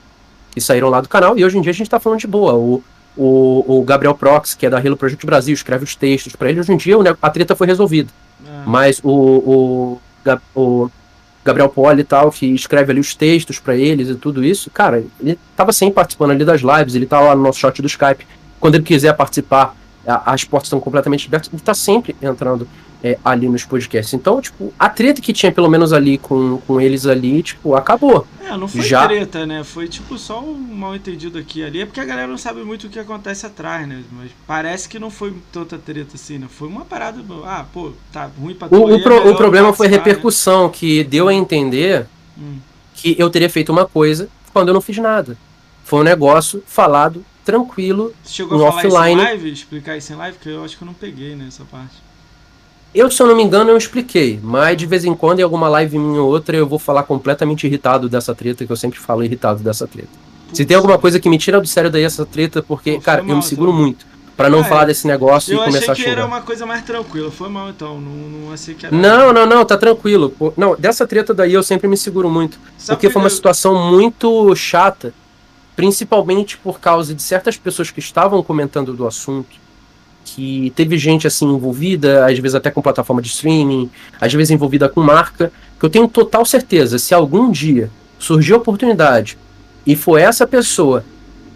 Que 0.51 0.61
saíram 0.61 0.87
lá 0.87 1.01
do 1.01 1.09
canal 1.09 1.37
e 1.37 1.43
hoje 1.43 1.57
em 1.57 1.61
dia 1.61 1.71
a 1.71 1.75
gente 1.75 1.89
tá 1.89 1.99
falando 1.99 2.19
de 2.19 2.27
boa. 2.27 2.53
O, 2.53 2.81
o, 3.15 3.79
o 3.79 3.83
Gabriel 3.83 4.15
Prox, 4.15 4.53
que 4.53 4.65
é 4.65 4.69
da 4.69 4.77
Halo 4.77 4.97
Project 4.97 5.25
Brasil, 5.25 5.53
escreve 5.53 5.83
os 5.83 5.95
textos 5.95 6.35
para 6.35 6.49
ele. 6.49 6.59
Hoje 6.59 6.71
em 6.71 6.77
dia 6.77 6.95
a 7.21 7.29
treta 7.29 7.55
foi 7.55 7.67
resolvida. 7.67 8.09
Ah. 8.45 8.63
Mas 8.65 8.99
o, 9.03 9.09
o, 9.09 10.01
o 10.55 10.91
Gabriel 11.43 11.69
Poli 11.69 12.01
e 12.01 12.03
tal, 12.03 12.31
que 12.31 12.45
escreve 12.47 12.91
ali 12.91 12.99
os 12.99 13.15
textos 13.15 13.59
para 13.59 13.75
eles 13.75 14.09
e 14.09 14.15
tudo 14.15 14.43
isso, 14.43 14.69
cara, 14.69 15.03
ele 15.19 15.37
tava 15.55 15.73
sempre 15.73 15.95
participando 15.95 16.31
ali 16.31 16.45
das 16.45 16.61
lives, 16.61 16.95
ele 16.95 17.05
tá 17.05 17.19
lá 17.19 17.35
no 17.35 17.41
nosso 17.41 17.59
chat 17.59 17.81
do 17.81 17.87
Skype. 17.87 18.25
Quando 18.59 18.75
ele 18.75 18.83
quiser 18.83 19.13
participar, 19.15 19.75
as 20.05 20.43
portas 20.43 20.67
estão 20.67 20.79
completamente 20.79 21.27
abertas, 21.27 21.49
ele 21.51 21.61
tá 21.61 21.73
sempre 21.73 22.15
entrando 22.21 22.67
é, 23.03 23.17
ali 23.23 23.49
nos 23.49 23.65
podcasts. 23.65 24.13
Então, 24.13 24.39
tipo, 24.41 24.73
a 24.77 24.89
treta 24.89 25.21
que 25.21 25.33
tinha 25.33 25.51
pelo 25.51 25.69
menos 25.69 25.91
ali 25.91 26.17
com, 26.17 26.57
com 26.67 26.79
eles 26.79 27.05
ali, 27.05 27.41
tipo, 27.41 27.75
acabou. 27.75 28.27
É, 28.39 28.55
não 28.55 28.67
foi 28.67 28.81
Já... 28.81 29.07
treta, 29.07 29.45
né? 29.45 29.63
Foi 29.63 29.87
tipo 29.87 30.17
só 30.17 30.39
um 30.39 30.53
mal 30.53 30.95
entendido 30.95 31.37
aqui 31.37 31.63
ali. 31.63 31.81
É 31.81 31.85
porque 31.85 31.99
a 31.99 32.05
galera 32.05 32.27
não 32.27 32.37
sabe 32.37 32.63
muito 32.63 32.87
o 32.87 32.89
que 32.89 32.99
acontece 32.99 33.45
atrás, 33.45 33.87
né? 33.87 34.03
Mas 34.11 34.31
parece 34.45 34.87
que 34.87 34.99
não 34.99 35.09
foi 35.09 35.33
tanta 35.51 35.77
treta 35.77 36.15
assim, 36.15 36.37
né? 36.37 36.47
Foi 36.49 36.67
uma 36.67 36.85
parada. 36.85 37.19
Ah, 37.45 37.65
pô, 37.71 37.91
tá 38.11 38.29
ruim 38.39 38.53
pra 38.53 38.69
tu. 38.69 38.75
O, 38.75 38.95
o, 38.95 39.01
pro, 39.01 39.15
é 39.15 39.31
o 39.31 39.35
problema 39.35 39.73
foi 39.73 39.87
a 39.87 39.89
repercussão, 39.89 40.67
né? 40.67 40.71
que 40.73 41.03
deu 41.03 41.27
a 41.27 41.33
entender 41.33 42.05
hum. 42.37 42.57
que 42.93 43.15
eu 43.17 43.29
teria 43.29 43.49
feito 43.49 43.71
uma 43.71 43.85
coisa 43.85 44.29
quando 44.53 44.67
eu 44.67 44.73
não 44.73 44.81
fiz 44.81 44.97
nada. 44.97 45.37
Foi 45.83 45.99
um 45.99 46.03
negócio 46.03 46.63
falado 46.67 47.25
tranquilo. 47.43 48.13
Você 48.23 48.33
chegou 48.33 48.57
no 48.57 48.65
a 48.65 48.71
falar 48.71 48.85
offline. 48.85 49.21
isso 49.21 49.21
em 49.21 49.25
live? 49.25 49.51
Explicar 49.51 49.97
isso 49.97 50.13
em 50.13 50.15
live? 50.15 50.37
Porque 50.37 50.49
eu 50.49 50.63
acho 50.63 50.77
que 50.77 50.83
eu 50.83 50.85
não 50.85 50.93
peguei 50.93 51.35
nessa 51.35 51.65
parte. 51.65 51.95
Eu, 52.93 53.09
se 53.09 53.21
eu 53.21 53.27
não 53.27 53.35
me 53.35 53.43
engano, 53.43 53.69
eu 53.69 53.77
expliquei, 53.77 54.39
mas 54.43 54.75
de 54.75 54.85
vez 54.85 55.05
em 55.05 55.13
quando, 55.13 55.39
em 55.39 55.43
alguma 55.43 55.69
live 55.69 55.97
minha 55.97 56.21
ou 56.21 56.29
outra, 56.29 56.57
eu 56.57 56.67
vou 56.67 56.77
falar 56.77 57.03
completamente 57.03 57.65
irritado 57.65 58.09
dessa 58.09 58.35
treta, 58.35 58.65
que 58.65 58.71
eu 58.71 58.75
sempre 58.75 58.99
falo 58.99 59.23
irritado 59.23 59.63
dessa 59.63 59.87
treta. 59.87 60.09
Putz. 60.47 60.57
Se 60.57 60.65
tem 60.65 60.75
alguma 60.75 60.97
coisa 60.97 61.19
que 61.19 61.29
me 61.29 61.37
tira 61.37 61.61
do 61.61 61.67
sério 61.67 61.89
daí 61.89 62.03
essa 62.03 62.25
treta, 62.25 62.61
porque, 62.61 62.93
Pô, 62.95 63.01
cara, 63.01 63.21
mal, 63.21 63.31
eu 63.31 63.37
me 63.37 63.43
seguro 63.43 63.71
então. 63.71 63.81
muito 63.81 64.11
para 64.35 64.49
não 64.49 64.61
ah, 64.61 64.63
falar 64.63 64.83
é. 64.83 64.85
desse 64.87 65.05
negócio 65.05 65.53
eu 65.53 65.61
e 65.61 65.65
começar 65.65 65.77
a 65.77 65.81
chorar. 65.81 65.87
Eu 65.87 65.93
achei 65.93 66.05
que 66.05 66.09
era 66.09 66.25
uma 66.25 66.41
coisa 66.41 66.65
mais 66.65 66.83
tranquila, 66.83 67.29
foi 67.29 67.47
mal 67.47 67.69
então, 67.69 68.01
não, 68.01 68.11
não 68.11 68.53
achei 68.53 68.73
que 68.73 68.85
era... 68.87 68.95
Não, 68.95 69.31
não, 69.31 69.45
não, 69.45 69.63
tá 69.63 69.77
tranquilo. 69.77 70.33
Não, 70.57 70.75
dessa 70.75 71.05
treta 71.05 71.33
daí 71.33 71.53
eu 71.53 71.61
sempre 71.61 71.87
me 71.87 71.95
seguro 71.95 72.29
muito, 72.29 72.57
Sabe 72.77 72.97
porque 72.97 73.09
foi 73.09 73.21
uma 73.21 73.27
eu... 73.27 73.31
situação 73.31 73.75
muito 73.91 74.53
chata, 74.55 75.13
principalmente 75.75 76.57
por 76.57 76.79
causa 76.79 77.13
de 77.13 77.21
certas 77.21 77.55
pessoas 77.55 77.91
que 77.91 77.99
estavam 77.99 78.41
comentando 78.41 78.93
do 78.93 79.05
assunto, 79.05 79.61
que 80.23 80.71
teve 80.75 80.97
gente 80.97 81.27
assim 81.27 81.45
envolvida, 81.45 82.25
às 82.25 82.37
vezes 82.37 82.55
até 82.55 82.71
com 82.71 82.81
plataforma 82.81 83.21
de 83.21 83.27
streaming, 83.27 83.89
às 84.19 84.33
vezes 84.33 84.51
envolvida 84.51 84.87
com 84.87 85.01
marca, 85.01 85.51
que 85.79 85.85
eu 85.85 85.89
tenho 85.89 86.07
total 86.07 86.45
certeza, 86.45 86.97
se 86.99 87.13
algum 87.13 87.51
dia 87.51 87.89
surgir 88.19 88.53
a 88.53 88.57
oportunidade 88.57 89.37
e 89.85 89.95
for 89.95 90.17
essa 90.17 90.45
pessoa 90.45 91.03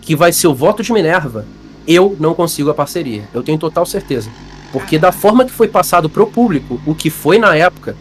que 0.02 0.16
vai 0.16 0.32
ser 0.32 0.48
o 0.48 0.54
voto 0.54 0.84
de 0.84 0.92
Minerva, 0.92 1.46
eu 1.88 2.16
não 2.20 2.34
consigo 2.34 2.70
a 2.70 2.74
parceria. 2.74 3.24
Eu 3.34 3.44
tenho 3.44 3.58
total 3.58 3.86
certeza. 3.86 4.30
Porque 4.72 4.98
da 4.98 5.12
forma 5.12 5.46
que 5.46 5.52
foi 5.52 5.68
passado 5.68 6.10
pro 6.10 6.28
público, 6.28 6.82
o 6.86 6.94
que 6.94 7.10
foi 7.10 7.38
na 7.38 7.56
época, 7.56 7.96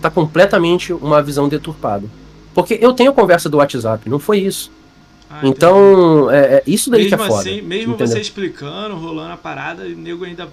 tá 0.00 0.10
completamente 0.10 0.92
uma 0.92 1.22
visão 1.22 1.48
deturpada. 1.48 2.06
Porque 2.54 2.78
eu 2.80 2.92
tenho 2.92 3.12
conversa 3.12 3.48
do 3.48 3.58
WhatsApp, 3.58 4.08
não 4.08 4.18
foi 4.18 4.38
isso. 4.38 4.70
Ah, 5.30 5.40
então, 5.42 6.30
é, 6.30 6.56
é, 6.56 6.62
isso 6.66 6.90
daí 6.90 7.04
mesmo 7.04 7.16
que 7.16 7.22
é 7.22 7.26
foda. 7.26 7.40
Assim, 7.40 7.62
mesmo 7.62 7.94
entendeu? 7.94 8.06
você 8.06 8.20
explicando, 8.20 8.96
rolando 8.96 9.32
a 9.32 9.36
parada, 9.36 9.82
o 9.82 9.88
nego 9.88 10.24
ainda. 10.24 10.48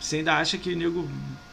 Você 0.00 0.16
ainda 0.16 0.34
acha 0.34 0.56
que 0.56 0.72
o 0.72 0.76
nego. 0.76 1.08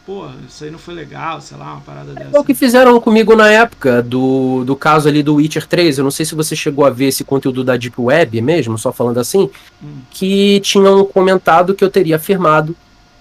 Pô, 0.06 0.26
isso 0.48 0.64
aí 0.64 0.70
não 0.70 0.78
foi 0.78 0.94
legal, 0.94 1.40
sei 1.40 1.56
lá, 1.56 1.74
uma 1.74 1.82
parada 1.82 2.14
dessa. 2.14 2.36
É 2.36 2.40
o 2.40 2.44
que 2.44 2.54
fizeram 2.54 2.98
comigo 3.00 3.36
na 3.36 3.50
época 3.52 4.02
do, 4.02 4.64
do 4.64 4.74
caso 4.74 5.08
ali 5.08 5.22
do 5.22 5.34
Witcher 5.34 5.66
3. 5.66 5.98
Eu 5.98 6.04
não 6.04 6.10
sei 6.10 6.24
se 6.24 6.34
você 6.34 6.56
chegou 6.56 6.84
a 6.86 6.90
ver 6.90 7.06
esse 7.06 7.22
conteúdo 7.22 7.62
da 7.62 7.76
Deep 7.76 8.00
Web 8.00 8.40
mesmo, 8.40 8.78
só 8.78 8.92
falando 8.92 9.18
assim. 9.18 9.50
Hum. 9.82 9.98
Que 10.10 10.58
tinham 10.60 11.04
comentado 11.04 11.74
que 11.74 11.84
eu 11.84 11.90
teria 11.90 12.16
afirmado 12.16 12.74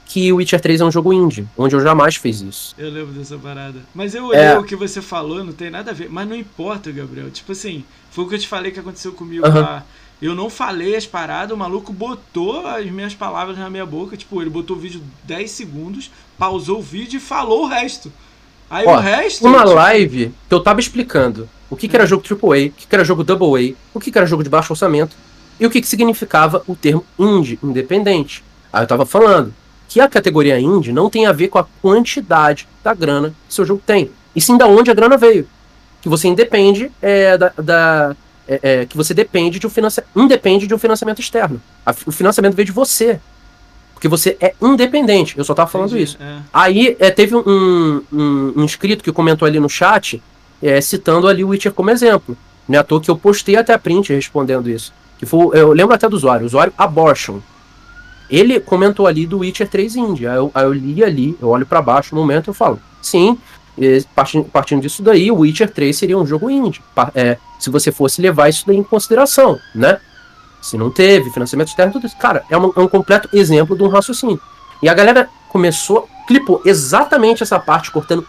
que 0.10 0.34
o 0.34 0.38
Witcher 0.38 0.60
3 0.60 0.82
é 0.82 0.86
um 0.86 0.92
jogo 0.92 1.14
indie, 1.14 1.48
onde 1.56 1.76
eu 1.76 1.82
jamais 1.82 2.16
fiz 2.16 2.42
isso. 2.42 2.74
Eu 2.80 2.90
lembro 2.90 3.14
dessa 3.14 3.38
parada. 3.38 3.80
Mas 3.94 4.16
eu 4.16 4.26
olhei 4.26 4.42
é... 4.42 4.58
o 4.58 4.64
que 4.64 4.76
você 4.76 5.04
falou, 5.04 5.44
não 5.44 5.54
tem 5.54 5.70
nada 5.70 5.92
a 5.92 5.94
ver. 5.94 6.10
Mas 6.10 6.28
não 6.28 6.36
importa, 6.36 6.92
Gabriel. 6.92 7.30
Tipo 7.30 7.52
assim, 7.52 7.86
foi 8.10 8.26
o 8.26 8.28
que 8.28 8.34
eu 8.34 8.40
te 8.40 8.48
falei 8.48 8.72
que 8.72 8.80
aconteceu 8.80 9.14
comigo 9.14 9.48
uhum. 9.48 9.54
lá. 9.54 9.86
Eu 10.20 10.34
não 10.34 10.50
falei 10.50 10.96
as 10.96 11.06
paradas, 11.06 11.56
o 11.56 11.58
maluco 11.58 11.94
botou 11.94 12.66
as 12.66 12.88
minhas 12.88 13.14
palavras 13.14 13.56
na 13.56 13.70
minha 13.70 13.86
boca. 13.86 14.18
Tipo, 14.18 14.42
ele 14.42 14.50
botou 14.50 14.76
o 14.76 14.80
vídeo 14.80 15.00
10 15.26 15.52
segundos, 15.52 16.10
pausou 16.40 16.80
o 16.80 16.82
vídeo 16.82 17.18
e 17.18 17.22
falou 17.22 17.66
o 17.66 17.68
resto. 17.68 18.12
Aí 18.68 18.88
Ó, 18.88 18.96
o 18.96 19.00
resto. 19.00 19.46
Uma 19.46 19.60
tipo... 19.60 19.74
live 19.74 20.34
que 20.48 20.56
eu 20.56 20.60
tava 20.60 20.80
explicando 20.80 21.48
o 21.70 21.76
que, 21.76 21.88
que 21.88 21.96
era 21.96 22.08
jogo 22.08 22.24
AAA, 22.28 22.70
o 22.70 22.72
que, 22.72 22.88
que 22.88 22.96
era 22.96 23.06
jogo 23.06 23.24
Double 23.24 23.76
A, 23.76 23.76
o 23.96 24.00
que, 24.00 24.12
que 24.12 24.18
era 24.18 24.26
jogo 24.26 24.44
de 24.44 24.50
baixo 24.50 24.74
orçamento 24.74 25.16
e 25.60 25.68
o 25.68 25.70
que, 25.70 25.80
que 25.80 25.88
significava 25.88 26.64
o 26.68 26.76
termo 26.76 27.06
indie, 27.20 27.60
independente. 27.62 28.44
Aí 28.74 28.84
eu 28.84 28.88
tava 28.88 29.06
falando 29.06 29.54
que 29.90 30.00
a 30.00 30.08
categoria 30.08 30.60
indie 30.60 30.94
não 30.94 31.10
tem 31.10 31.26
a 31.26 31.34
ver 31.34 31.48
com 31.48 31.58
a 31.58 31.66
quantidade 31.82 32.68
da 32.84 32.94
grana 32.94 33.34
que 33.48 33.54
seu 33.54 33.66
jogo 33.66 33.82
tem, 33.86 34.12
e 34.36 34.40
sim 34.40 34.56
da 34.56 34.68
onde 34.68 34.92
a 34.92 34.94
grana 34.94 35.18
veio. 35.18 35.48
Que 36.00 36.08
você 36.08 36.28
independe 36.28 36.92
é, 37.02 37.38
da, 37.38 37.52
da 37.58 38.16
é, 38.48 38.60
é, 38.64 38.86
que 38.86 38.96
você 38.96 39.14
depende 39.14 39.60
de 39.60 39.68
um 39.68 39.70
financiamento, 39.70 40.12
independe 40.16 40.68
de 40.68 40.74
um 40.74 40.78
financiamento 40.78 41.20
externo. 41.20 41.60
A, 41.86 41.94
o 42.06 42.12
financiamento 42.12 42.56
veio 42.56 42.68
de 42.68 42.72
você. 42.72 43.20
Porque 43.94 44.08
você 44.08 44.38
é 44.40 44.54
independente. 44.62 45.38
Eu 45.38 45.44
só 45.44 45.54
tava 45.54 45.70
falando 45.70 45.90
Entendi, 45.90 46.04
isso. 46.04 46.18
É. 46.22 46.38
Aí 46.54 46.96
é, 47.00 47.12
teve 47.12 47.36
um, 47.36 47.44
um, 48.12 48.54
um, 48.56 48.64
inscrito 48.64 49.04
que 49.04 49.12
comentou 49.12 49.46
ali 49.46 49.60
no 49.60 49.68
chat, 49.68 50.22
é, 50.64 50.80
citando 50.80 51.28
ali 51.28 51.44
o 51.44 51.50
Witcher 51.50 51.74
como 51.74 51.90
exemplo. 51.90 52.38
Não 52.66 52.78
é 52.78 52.80
à 52.80 52.84
toa 52.84 53.02
que 53.02 53.12
eu 53.12 53.18
postei 53.18 53.58
até 53.58 53.74
a 53.74 53.80
print 53.80 54.14
respondendo 54.14 54.70
isso. 54.70 54.94
Que 55.18 55.26
foi, 55.26 55.60
eu 55.60 55.74
lembro 55.74 55.94
até 55.94 56.08
do 56.08 56.16
usuário, 56.16 56.46
usuário 56.46 56.72
Abortion. 56.78 57.40
Ele 58.30 58.60
comentou 58.60 59.08
ali 59.08 59.26
do 59.26 59.40
Witcher 59.40 59.68
3 59.68 59.96
Indie. 59.96 60.28
Aí 60.28 60.36
eu, 60.36 60.52
aí 60.54 60.64
eu 60.64 60.74
li 60.74 61.04
ali, 61.04 61.38
eu 61.42 61.50
olho 61.50 61.66
para 61.66 61.82
baixo 61.82 62.14
no 62.14 62.22
momento 62.22 62.52
e 62.52 62.54
falo, 62.54 62.80
sim, 63.02 63.38
partindo, 64.14 64.46
partindo 64.46 64.82
disso 64.82 65.02
daí, 65.02 65.32
o 65.32 65.38
Witcher 65.38 65.72
3 65.72 65.96
seria 65.96 66.18
um 66.18 66.26
jogo 66.26 66.50
indie. 66.50 66.82
É, 67.16 67.38
se 67.60 67.70
você 67.70 67.92
fosse 67.92 68.22
levar 68.22 68.50
isso 68.50 68.66
daí 68.68 68.78
em 68.78 68.84
consideração, 68.84 69.60
né? 69.74 70.00
Se 70.62 70.78
não 70.78 70.92
teve 70.92 71.30
financiamento 71.30 71.70
externo, 71.70 71.94
tudo 71.94 72.06
isso. 72.06 72.18
Cara, 72.18 72.44
é 72.50 72.58
um, 72.58 72.74
é 72.76 72.80
um 72.80 72.88
completo 72.88 73.30
exemplo 73.34 73.78
de 73.78 73.84
um 73.84 73.88
raciocínio. 73.88 74.40
E 74.82 74.90
a 74.90 74.94
galera 74.94 75.30
começou, 75.48 76.08
clipou 76.28 76.62
exatamente 76.66 77.44
essa 77.44 77.60
parte, 77.60 77.92
cortando 77.92 78.26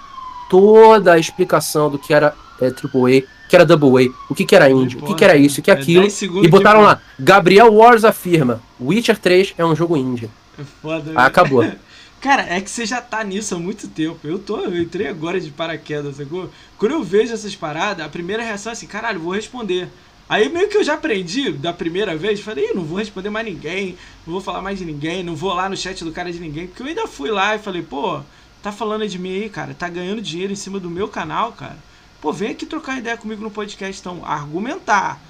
toda 0.49 1.13
a 1.13 1.19
explicação 1.19 1.91
do 1.91 1.99
que 1.99 2.15
era 2.15 2.35
é, 2.61 2.67
AAA, 2.67 3.23
que 3.51 3.57
era 3.57 3.67
Double 3.67 4.07
A, 4.07 4.33
o 4.33 4.35
que, 4.35 4.45
que 4.45 4.55
era 4.55 4.71
indie, 4.71 4.97
o 4.97 5.03
que, 5.03 5.13
que 5.13 5.25
era 5.25 5.37
isso, 5.37 5.59
o 5.59 5.63
que 5.63 5.73
é 5.73 5.75
aquilo. 5.75 6.07
E 6.41 6.47
botaram 6.47 6.83
lá, 6.83 7.03
Gabriel 7.19 7.75
Wars 7.75 8.05
afirma, 8.05 8.63
Witcher 8.81 9.19
3 9.19 9.55
é 9.59 9.67
um 9.67 9.75
jogo 9.75 9.97
indie. 9.97 10.31
É 10.57 10.63
foda, 10.81 11.11
Aí 11.11 11.27
acabou. 11.27 11.65
Cara, 12.21 12.43
é 12.43 12.61
que 12.61 12.71
você 12.71 12.87
já 12.87 13.01
tá 13.01 13.25
nisso 13.25 13.55
há 13.55 13.59
muito 13.59 13.89
tempo. 13.89 14.21
Eu 14.23 14.39
tô, 14.39 14.59
eu 14.59 14.81
entrei 14.81 15.09
agora 15.09 15.41
de 15.41 15.51
paraquedas, 15.51 16.17
sacou? 16.17 16.49
Quando 16.79 16.93
eu 16.93 17.03
vejo 17.03 17.33
essas 17.33 17.57
paradas, 17.57 18.07
a 18.07 18.09
primeira 18.09 18.43
reação 18.43 18.71
é 18.71 18.75
assim, 18.75 18.87
caralho, 18.87 19.19
vou 19.19 19.33
responder. 19.33 19.89
Aí 20.29 20.49
meio 20.49 20.69
que 20.69 20.77
eu 20.77 20.85
já 20.85 20.95
aprendi 20.95 21.51
da 21.51 21.73
primeira 21.73 22.17
vez, 22.17 22.39
falei, 22.41 22.73
não 22.73 22.85
vou 22.85 22.99
responder 22.99 23.31
mais 23.31 23.47
ninguém, 23.47 23.97
não 24.25 24.35
vou 24.35 24.41
falar 24.41 24.63
mais 24.63 24.79
de 24.79 24.85
ninguém, 24.85 25.25
não 25.25 25.35
vou 25.35 25.53
lá 25.55 25.69
no 25.69 25.77
chat 25.77 26.05
do 26.05 26.13
cara 26.13 26.31
de 26.31 26.39
ninguém, 26.39 26.69
porque 26.69 26.83
eu 26.83 26.87
ainda 26.87 27.09
fui 27.09 27.31
lá 27.33 27.57
e 27.57 27.59
falei, 27.59 27.83
pô, 27.83 28.21
tá 28.63 28.71
falando 28.71 29.09
de 29.09 29.19
mim 29.19 29.43
aí, 29.43 29.49
cara, 29.49 29.75
tá 29.75 29.89
ganhando 29.89 30.23
dinheiro 30.23 30.53
em 30.53 30.57
cima 30.57 30.79
do 30.79 30.89
meu 30.89 31.09
canal, 31.09 31.51
cara. 31.51 31.79
Pô, 32.21 32.33
vem 32.33 32.51
aqui 32.51 32.67
trocar 32.67 32.99
ideia 32.99 33.17
comigo 33.17 33.43
no 33.43 33.51
podcast, 33.51 34.01
então, 34.01 34.25
argumentar. 34.25 35.21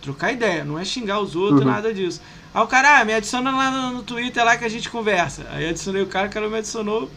Trocar 0.00 0.32
ideia, 0.32 0.64
não 0.64 0.78
é 0.78 0.84
xingar 0.84 1.20
os 1.20 1.34
outros, 1.34 1.62
uhum. 1.62 1.66
nada 1.66 1.92
disso. 1.92 2.20
Aí 2.54 2.62
o 2.62 2.66
cara, 2.66 3.00
ah, 3.00 3.04
me 3.04 3.12
adiciona 3.12 3.50
lá 3.50 3.70
no, 3.70 3.98
no 3.98 4.02
Twitter 4.02 4.44
lá 4.44 4.56
que 4.56 4.64
a 4.64 4.68
gente 4.68 4.88
conversa. 4.88 5.46
Aí 5.50 5.68
adicionei 5.68 6.02
o 6.02 6.06
cara, 6.06 6.28
o 6.28 6.30
cara 6.30 6.48
me 6.48 6.56
adicionou. 6.56 7.10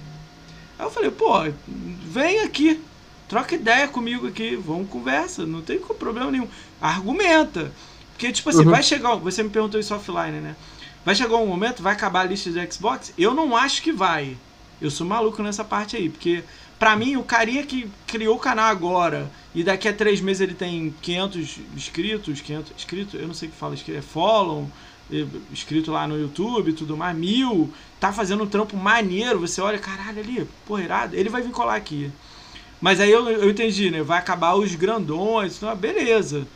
Aí 0.78 0.86
eu 0.86 0.90
falei, 0.92 1.12
pô, 1.12 1.34
vem 1.68 2.40
aqui, 2.40 2.82
troca 3.28 3.54
ideia 3.54 3.88
comigo 3.88 4.28
aqui, 4.28 4.56
vamos 4.56 4.90
conversa, 4.90 5.46
não 5.46 5.62
tem 5.62 5.78
problema 5.78 6.32
nenhum. 6.32 6.48
Argumenta. 6.82 7.72
Porque, 8.14 8.32
tipo 8.32 8.50
assim, 8.50 8.66
uhum. 8.66 8.72
vai 8.72 8.84
chegar. 8.84 9.16
Você 9.16 9.44
me 9.44 9.50
perguntou 9.50 9.80
isso 9.80 9.96
offline, 9.96 10.42
né? 10.42 10.56
Vai 11.06 11.16
chegar 11.16 11.38
um 11.38 11.48
momento, 11.48 11.82
vai 11.82 11.94
acabar 11.94 12.22
a 12.22 12.26
lista 12.26 12.50
de 12.50 12.72
Xbox? 12.72 13.14
Eu 13.18 13.34
não 13.34 13.56
acho 13.56 13.82
que 13.82 13.92
vai. 13.92 14.36
Eu 14.82 14.90
sou 14.90 15.06
maluco 15.06 15.42
nessa 15.42 15.64
parte 15.64 15.96
aí, 15.96 16.10
porque 16.10 16.44
pra 16.80 16.96
mim, 16.96 17.18
o 17.18 17.24
carinha 17.24 17.64
que 17.64 17.92
criou 18.08 18.38
o 18.38 18.40
canal 18.40 18.66
agora 18.66 19.30
e 19.54 19.64
daqui 19.64 19.88
a 19.88 19.94
três 19.94 20.22
meses 20.22 20.42
ele 20.42 20.54
tem 20.54 20.94
500 21.02 21.60
inscritos, 21.76 22.42
500 22.42 22.74
inscritos, 22.76 23.20
eu 23.20 23.28
não 23.28 23.34
sei 23.34 23.50
o 23.50 23.52
que 23.52 23.58
fala, 23.58 23.76
é 23.76 24.02
follow, 24.02 24.72
inscrito 25.52 25.92
lá 25.92 26.08
no 26.08 26.18
YouTube 26.18 26.74
tudo 26.74 26.96
mais, 26.96 27.18
mil, 27.18 27.72
tá 28.00 28.14
fazendo 28.14 28.44
um 28.44 28.48
trampo 28.48 28.78
maneiro, 28.78 29.40
você 29.40 29.60
olha, 29.60 29.78
caralho, 29.78 30.20
ali, 30.20 30.48
porra, 30.66 30.84
irado, 30.84 31.16
ele 31.16 31.30
vai 31.30 31.42
vir 31.42 31.52
colar 31.52 31.76
aqui. 31.76 32.12
Mas 32.80 33.02
aí 33.02 33.12
eu, 33.12 33.30
eu 33.30 33.50
entendi, 33.50 33.92
né? 33.92 34.02
Vai 34.02 34.20
acabar 34.20 34.56
os 34.56 34.74
grandões, 34.76 35.58
então, 35.58 35.76
beleza. 35.76 36.48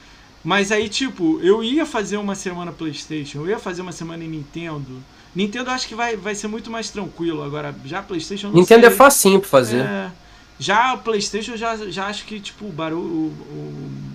Mas 0.43 0.71
aí, 0.71 0.87
tipo, 0.87 1.39
eu 1.41 1.63
ia 1.63 1.85
fazer 1.85 2.17
uma 2.17 2.35
semana 2.35 2.71
PlayStation, 2.71 3.39
eu 3.39 3.49
ia 3.49 3.59
fazer 3.59 3.81
uma 3.81 3.91
semana 3.91 4.23
em 4.23 4.29
Nintendo. 4.29 5.03
Nintendo 5.35 5.71
acho 5.71 5.87
que 5.87 5.95
vai, 5.95 6.15
vai 6.15 6.35
ser 6.35 6.47
muito 6.47 6.69
mais 6.69 6.89
tranquilo. 6.89 7.43
Agora, 7.43 7.73
já 7.85 8.01
PlayStation 8.01 8.47
não 8.47 8.55
Nintendo 8.55 8.85
é 8.85 8.89
sei. 8.89 8.93
é 8.93 8.97
facinho 8.97 9.39
pra 9.39 9.49
fazer. 9.49 9.81
É, 9.81 10.11
já 10.59 10.93
o 10.93 10.99
PlayStation 10.99 11.57
já, 11.57 11.75
já 11.75 12.05
acho 12.05 12.25
que 12.25 12.39
tipo 12.39 12.65
o 12.65 12.71
barulho, 12.71 13.01
o, 13.01 13.33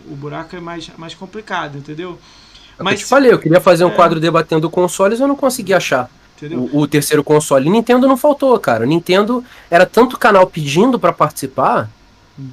o, 0.09 0.12
o 0.12 0.16
buraco 0.16 0.55
é 0.55 0.61
mais, 0.61 0.89
mais 0.97 1.15
complicado, 1.15 1.77
entendeu? 1.77 2.19
É 2.78 2.82
Mas 2.82 2.95
eu 2.95 2.99
te 3.01 3.05
falei, 3.07 3.32
eu 3.32 3.39
queria 3.39 3.61
fazer 3.61 3.85
um 3.85 3.90
é... 3.90 3.95
quadro 3.95 4.20
debatendo 4.20 4.70
consoles, 4.70 5.19
eu 5.19 5.28
não 5.28 5.36
consegui 5.36 5.74
achar. 5.74 6.09
O, 6.40 6.82
o, 6.82 6.86
terceiro 6.86 7.24
console. 7.24 7.69
Nintendo 7.69 8.07
não 8.07 8.16
faltou, 8.16 8.57
cara. 8.61 8.86
Nintendo 8.86 9.45
era 9.69 9.85
tanto 9.85 10.16
canal 10.16 10.47
pedindo 10.47 10.97
para 10.97 11.12
participar, 11.12 11.90
hum. 12.39 12.51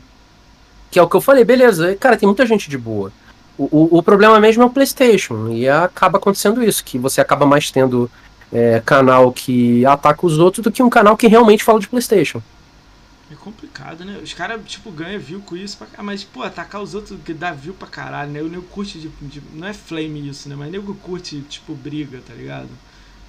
que 0.90 0.98
é 0.98 1.04
o 1.04 1.08
que 1.08 1.16
eu 1.16 1.22
falei, 1.22 1.44
beleza. 1.44 1.96
Cara, 1.96 2.18
tem 2.18 2.26
muita 2.26 2.48
gente 2.48 2.68
de 2.68 2.80
boa. 2.80 3.12
O, 3.56 3.64
o, 3.66 4.00
o, 4.00 4.04
problema 4.04 4.40
mesmo 4.40 4.64
é 4.64 4.66
o 4.66 4.72
PlayStation. 4.72 5.50
E 5.50 5.70
acaba 5.70 6.18
acontecendo 6.18 6.64
isso, 6.64 6.84
que 6.84 6.98
você 6.98 7.22
acaba 7.22 7.46
mais 7.46 7.70
tendo 7.70 8.10
é, 8.56 8.82
canal 8.86 9.34
que 9.34 9.86
ataca 9.86 10.26
os 10.26 10.40
outros 10.40 10.64
do 10.64 10.72
que 10.72 10.82
um 10.82 10.90
canal 10.90 11.18
que 11.18 11.28
realmente 11.28 11.62
fala 11.62 11.78
de 11.78 11.90
PlayStation. 11.90 12.42
É 13.30 13.36
complicado, 13.36 14.06
né? 14.06 14.18
Os 14.24 14.34
caras, 14.34 14.62
tipo, 14.66 14.90
ganham 14.92 15.20
view 15.20 15.42
com 15.42 15.58
isso, 15.58 15.78
pra... 15.78 16.02
mas, 16.02 16.24
pô, 16.24 16.42
atacar 16.42 16.82
os 16.82 16.94
outros 16.96 17.20
que 17.26 17.34
dá 17.34 17.52
view 17.52 17.74
pra 17.74 17.88
caralho, 17.88 18.32
né? 18.32 18.42
O 18.42 18.48
nego 18.48 18.64
curte 18.64 18.98
de, 18.98 19.10
de, 19.22 19.42
Não 19.54 19.68
é 19.68 19.74
flame 19.74 20.30
isso, 20.30 20.48
né? 20.48 20.56
Mas 20.56 20.70
o 20.70 20.72
nego 20.72 20.96
curte, 20.96 21.42
tipo, 21.50 21.74
briga, 21.74 22.22
tá 22.26 22.34
ligado? 22.34 22.70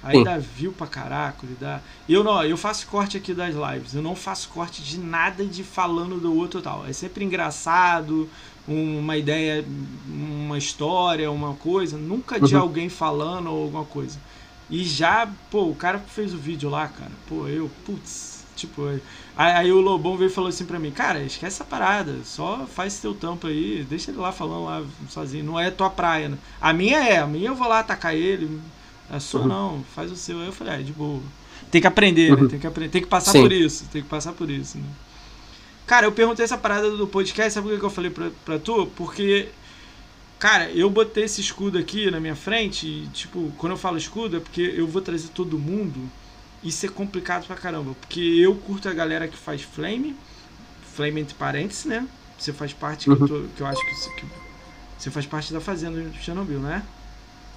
Aí 0.01 0.19
Sim. 0.19 0.23
dá 0.23 0.37
view 0.37 0.71
pra 0.71 0.87
caraca, 0.87 1.39
ele 1.43 1.57
dá. 1.59 1.81
Eu 2.07 2.23
não, 2.23 2.41
eu 2.45 2.55
faço 2.55 2.87
corte 2.87 3.17
aqui 3.17 3.33
das 3.33 3.53
lives. 3.53 3.95
Eu 3.95 4.01
não 4.01 4.15
faço 4.15 4.47
corte 4.49 4.81
de 4.81 4.97
nada 4.97 5.43
de 5.43 5.63
falando 5.63 6.17
do 6.17 6.33
outro 6.33 6.61
tal. 6.61 6.85
É 6.87 6.93
sempre 6.93 7.25
engraçado, 7.25 8.29
uma 8.65 9.17
ideia, 9.17 9.65
uma 10.07 10.57
história, 10.57 11.29
uma 11.29 11.55
coisa. 11.55 11.97
Nunca 11.97 12.39
de 12.39 12.55
uhum. 12.55 12.61
alguém 12.61 12.87
falando 12.87 13.51
ou 13.51 13.63
alguma 13.63 13.83
coisa. 13.83 14.19
E 14.69 14.83
já, 14.83 15.29
pô, 15.49 15.63
o 15.63 15.75
cara 15.75 15.99
que 15.99 16.09
fez 16.09 16.33
o 16.33 16.37
vídeo 16.37 16.69
lá, 16.69 16.87
cara, 16.87 17.11
pô, 17.27 17.47
eu, 17.47 17.71
putz, 17.85 18.43
tipo, 18.55 18.85
aí, 18.85 19.01
aí 19.35 19.71
o 19.71 19.79
Lobão 19.79 20.17
veio 20.17 20.29
e 20.29 20.33
falou 20.33 20.49
assim 20.49 20.65
pra 20.65 20.79
mim, 20.79 20.91
cara, 20.91 21.23
esquece 21.23 21.55
essa 21.55 21.63
parada, 21.63 22.17
só 22.25 22.67
faz 22.67 22.99
teu 22.99 23.13
tampo 23.13 23.47
aí, 23.47 23.85
deixa 23.89 24.11
ele 24.11 24.19
lá 24.19 24.31
falando 24.31 24.65
lá 24.65 24.83
sozinho, 25.09 25.45
não 25.45 25.59
é 25.59 25.71
tua 25.71 25.89
praia, 25.89 26.29
né? 26.29 26.37
A 26.59 26.73
minha 26.73 26.97
é, 26.97 27.17
a 27.17 27.27
minha 27.27 27.49
eu 27.49 27.55
vou 27.55 27.67
lá 27.67 27.79
atacar 27.79 28.13
ele, 28.13 28.59
a 29.09 29.19
sua 29.19 29.41
uhum. 29.41 29.47
não, 29.47 29.83
faz 29.95 30.11
o 30.11 30.15
seu. 30.15 30.39
Aí 30.39 30.47
eu 30.47 30.51
falei, 30.51 30.73
é, 30.73 30.83
de 30.83 30.91
boa. 30.91 31.21
Tem 31.71 31.79
que 31.79 31.87
aprender, 31.87 32.29
né? 32.29 32.35
uhum. 32.35 32.43
né? 32.43 32.49
Tem 32.49 32.59
que 32.59 32.67
aprender, 32.67 32.91
tem 32.91 33.01
que 33.01 33.07
passar 33.07 33.31
Sim. 33.31 33.41
por 33.41 33.51
isso, 33.51 33.85
tem 33.91 34.01
que 34.01 34.09
passar 34.09 34.33
por 34.33 34.49
isso, 34.49 34.77
né? 34.77 34.87
Cara, 35.85 36.05
eu 36.05 36.11
perguntei 36.11 36.43
essa 36.43 36.57
parada 36.57 36.91
do 36.91 37.07
podcast, 37.07 37.53
sabe 37.53 37.69
por 37.69 37.79
que 37.79 37.85
eu 37.85 37.89
falei 37.89 38.11
pra, 38.11 38.29
pra 38.43 38.59
tu? 38.59 38.87
Porque 38.97 39.47
Cara, 40.39 40.69
eu 40.69 40.89
botei 40.89 41.23
esse 41.23 41.41
escudo 41.41 41.77
aqui 41.77 42.11
na 42.11 42.19
minha 42.19 42.35
frente 42.35 42.85
e, 42.85 43.07
tipo, 43.07 43.51
quando 43.57 43.71
eu 43.71 43.77
falo 43.77 43.97
escudo 43.97 44.37
é 44.37 44.39
porque 44.39 44.61
eu 44.61 44.87
vou 44.87 45.01
trazer 45.01 45.29
todo 45.29 45.57
mundo. 45.57 46.09
Isso 46.63 46.85
é 46.85 46.89
complicado 46.89 47.47
pra 47.47 47.55
caramba. 47.55 47.95
Porque 47.99 48.19
eu 48.19 48.53
curto 48.55 48.87
a 48.87 48.93
galera 48.93 49.27
que 49.27 49.37
faz 49.37 49.61
flame. 49.61 50.15
Flame 50.93 51.21
entre 51.21 51.33
parênteses, 51.35 51.85
né? 51.85 52.07
Você 52.37 52.53
faz 52.53 52.71
parte, 52.71 53.09
uhum. 53.09 53.15
que, 53.15 53.23
eu 53.23 53.27
tô, 53.27 53.47
que, 53.55 53.61
eu 53.61 53.67
acho 53.67 53.81
que, 53.81 54.21
que, 54.21 54.25
você 54.97 55.09
faz 55.09 55.25
parte 55.25 55.51
da 55.51 55.59
fazenda 55.59 56.01
de 56.01 56.21
Chernobyl, 56.21 56.59
né? 56.59 56.83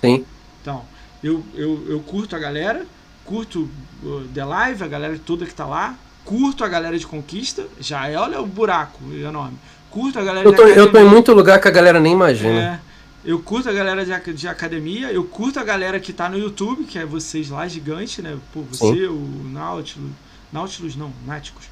Sim. 0.00 0.24
Então, 0.62 0.84
eu, 1.22 1.44
eu, 1.54 1.86
eu 1.86 2.00
curto 2.00 2.34
a 2.34 2.38
galera, 2.38 2.86
curto 3.24 3.68
uh, 4.02 4.26
The 4.32 4.44
Live, 4.44 4.84
a 4.84 4.88
galera 4.88 5.18
toda 5.18 5.44
que 5.44 5.54
tá 5.54 5.66
lá, 5.66 5.98
curto 6.30 6.62
a 6.62 6.68
galera 6.68 6.96
de 6.96 7.06
conquista, 7.06 7.66
já 7.80 8.06
é, 8.06 8.16
olha 8.16 8.40
o 8.40 8.46
buraco 8.46 9.02
enorme 9.12 9.58
curto 9.90 10.18
a 10.18 10.22
galera 10.22 10.48
eu 10.48 10.54
tô, 10.54 10.62
Eu 10.62 10.90
tô 10.90 10.98
em 10.98 11.04
muito 11.04 11.32
lugar 11.32 11.60
que 11.60 11.68
a 11.68 11.70
galera 11.70 12.00
nem 12.00 12.12
imagina. 12.12 12.60
É, 12.60 12.80
eu 13.28 13.40
curto 13.40 13.68
a 13.68 13.72
galera 13.72 14.04
de, 14.04 14.32
de, 14.32 14.48
academia, 14.48 15.12
eu 15.12 15.24
curto 15.24 15.58
a 15.58 15.64
galera 15.64 16.00
que 16.00 16.12
tá 16.12 16.28
no 16.28 16.38
YouTube, 16.38 16.84
que 16.84 16.98
é 16.98 17.04
vocês 17.04 17.50
lá, 17.50 17.68
gigante, 17.68 18.22
né? 18.22 18.38
Pô, 18.52 18.62
você, 18.62 18.84
Sim. 18.84 19.06
o 19.06 19.50
Nautilus. 19.52 20.10
Nautilus 20.52 20.96
não, 20.96 21.12
Náticos. 21.26 21.64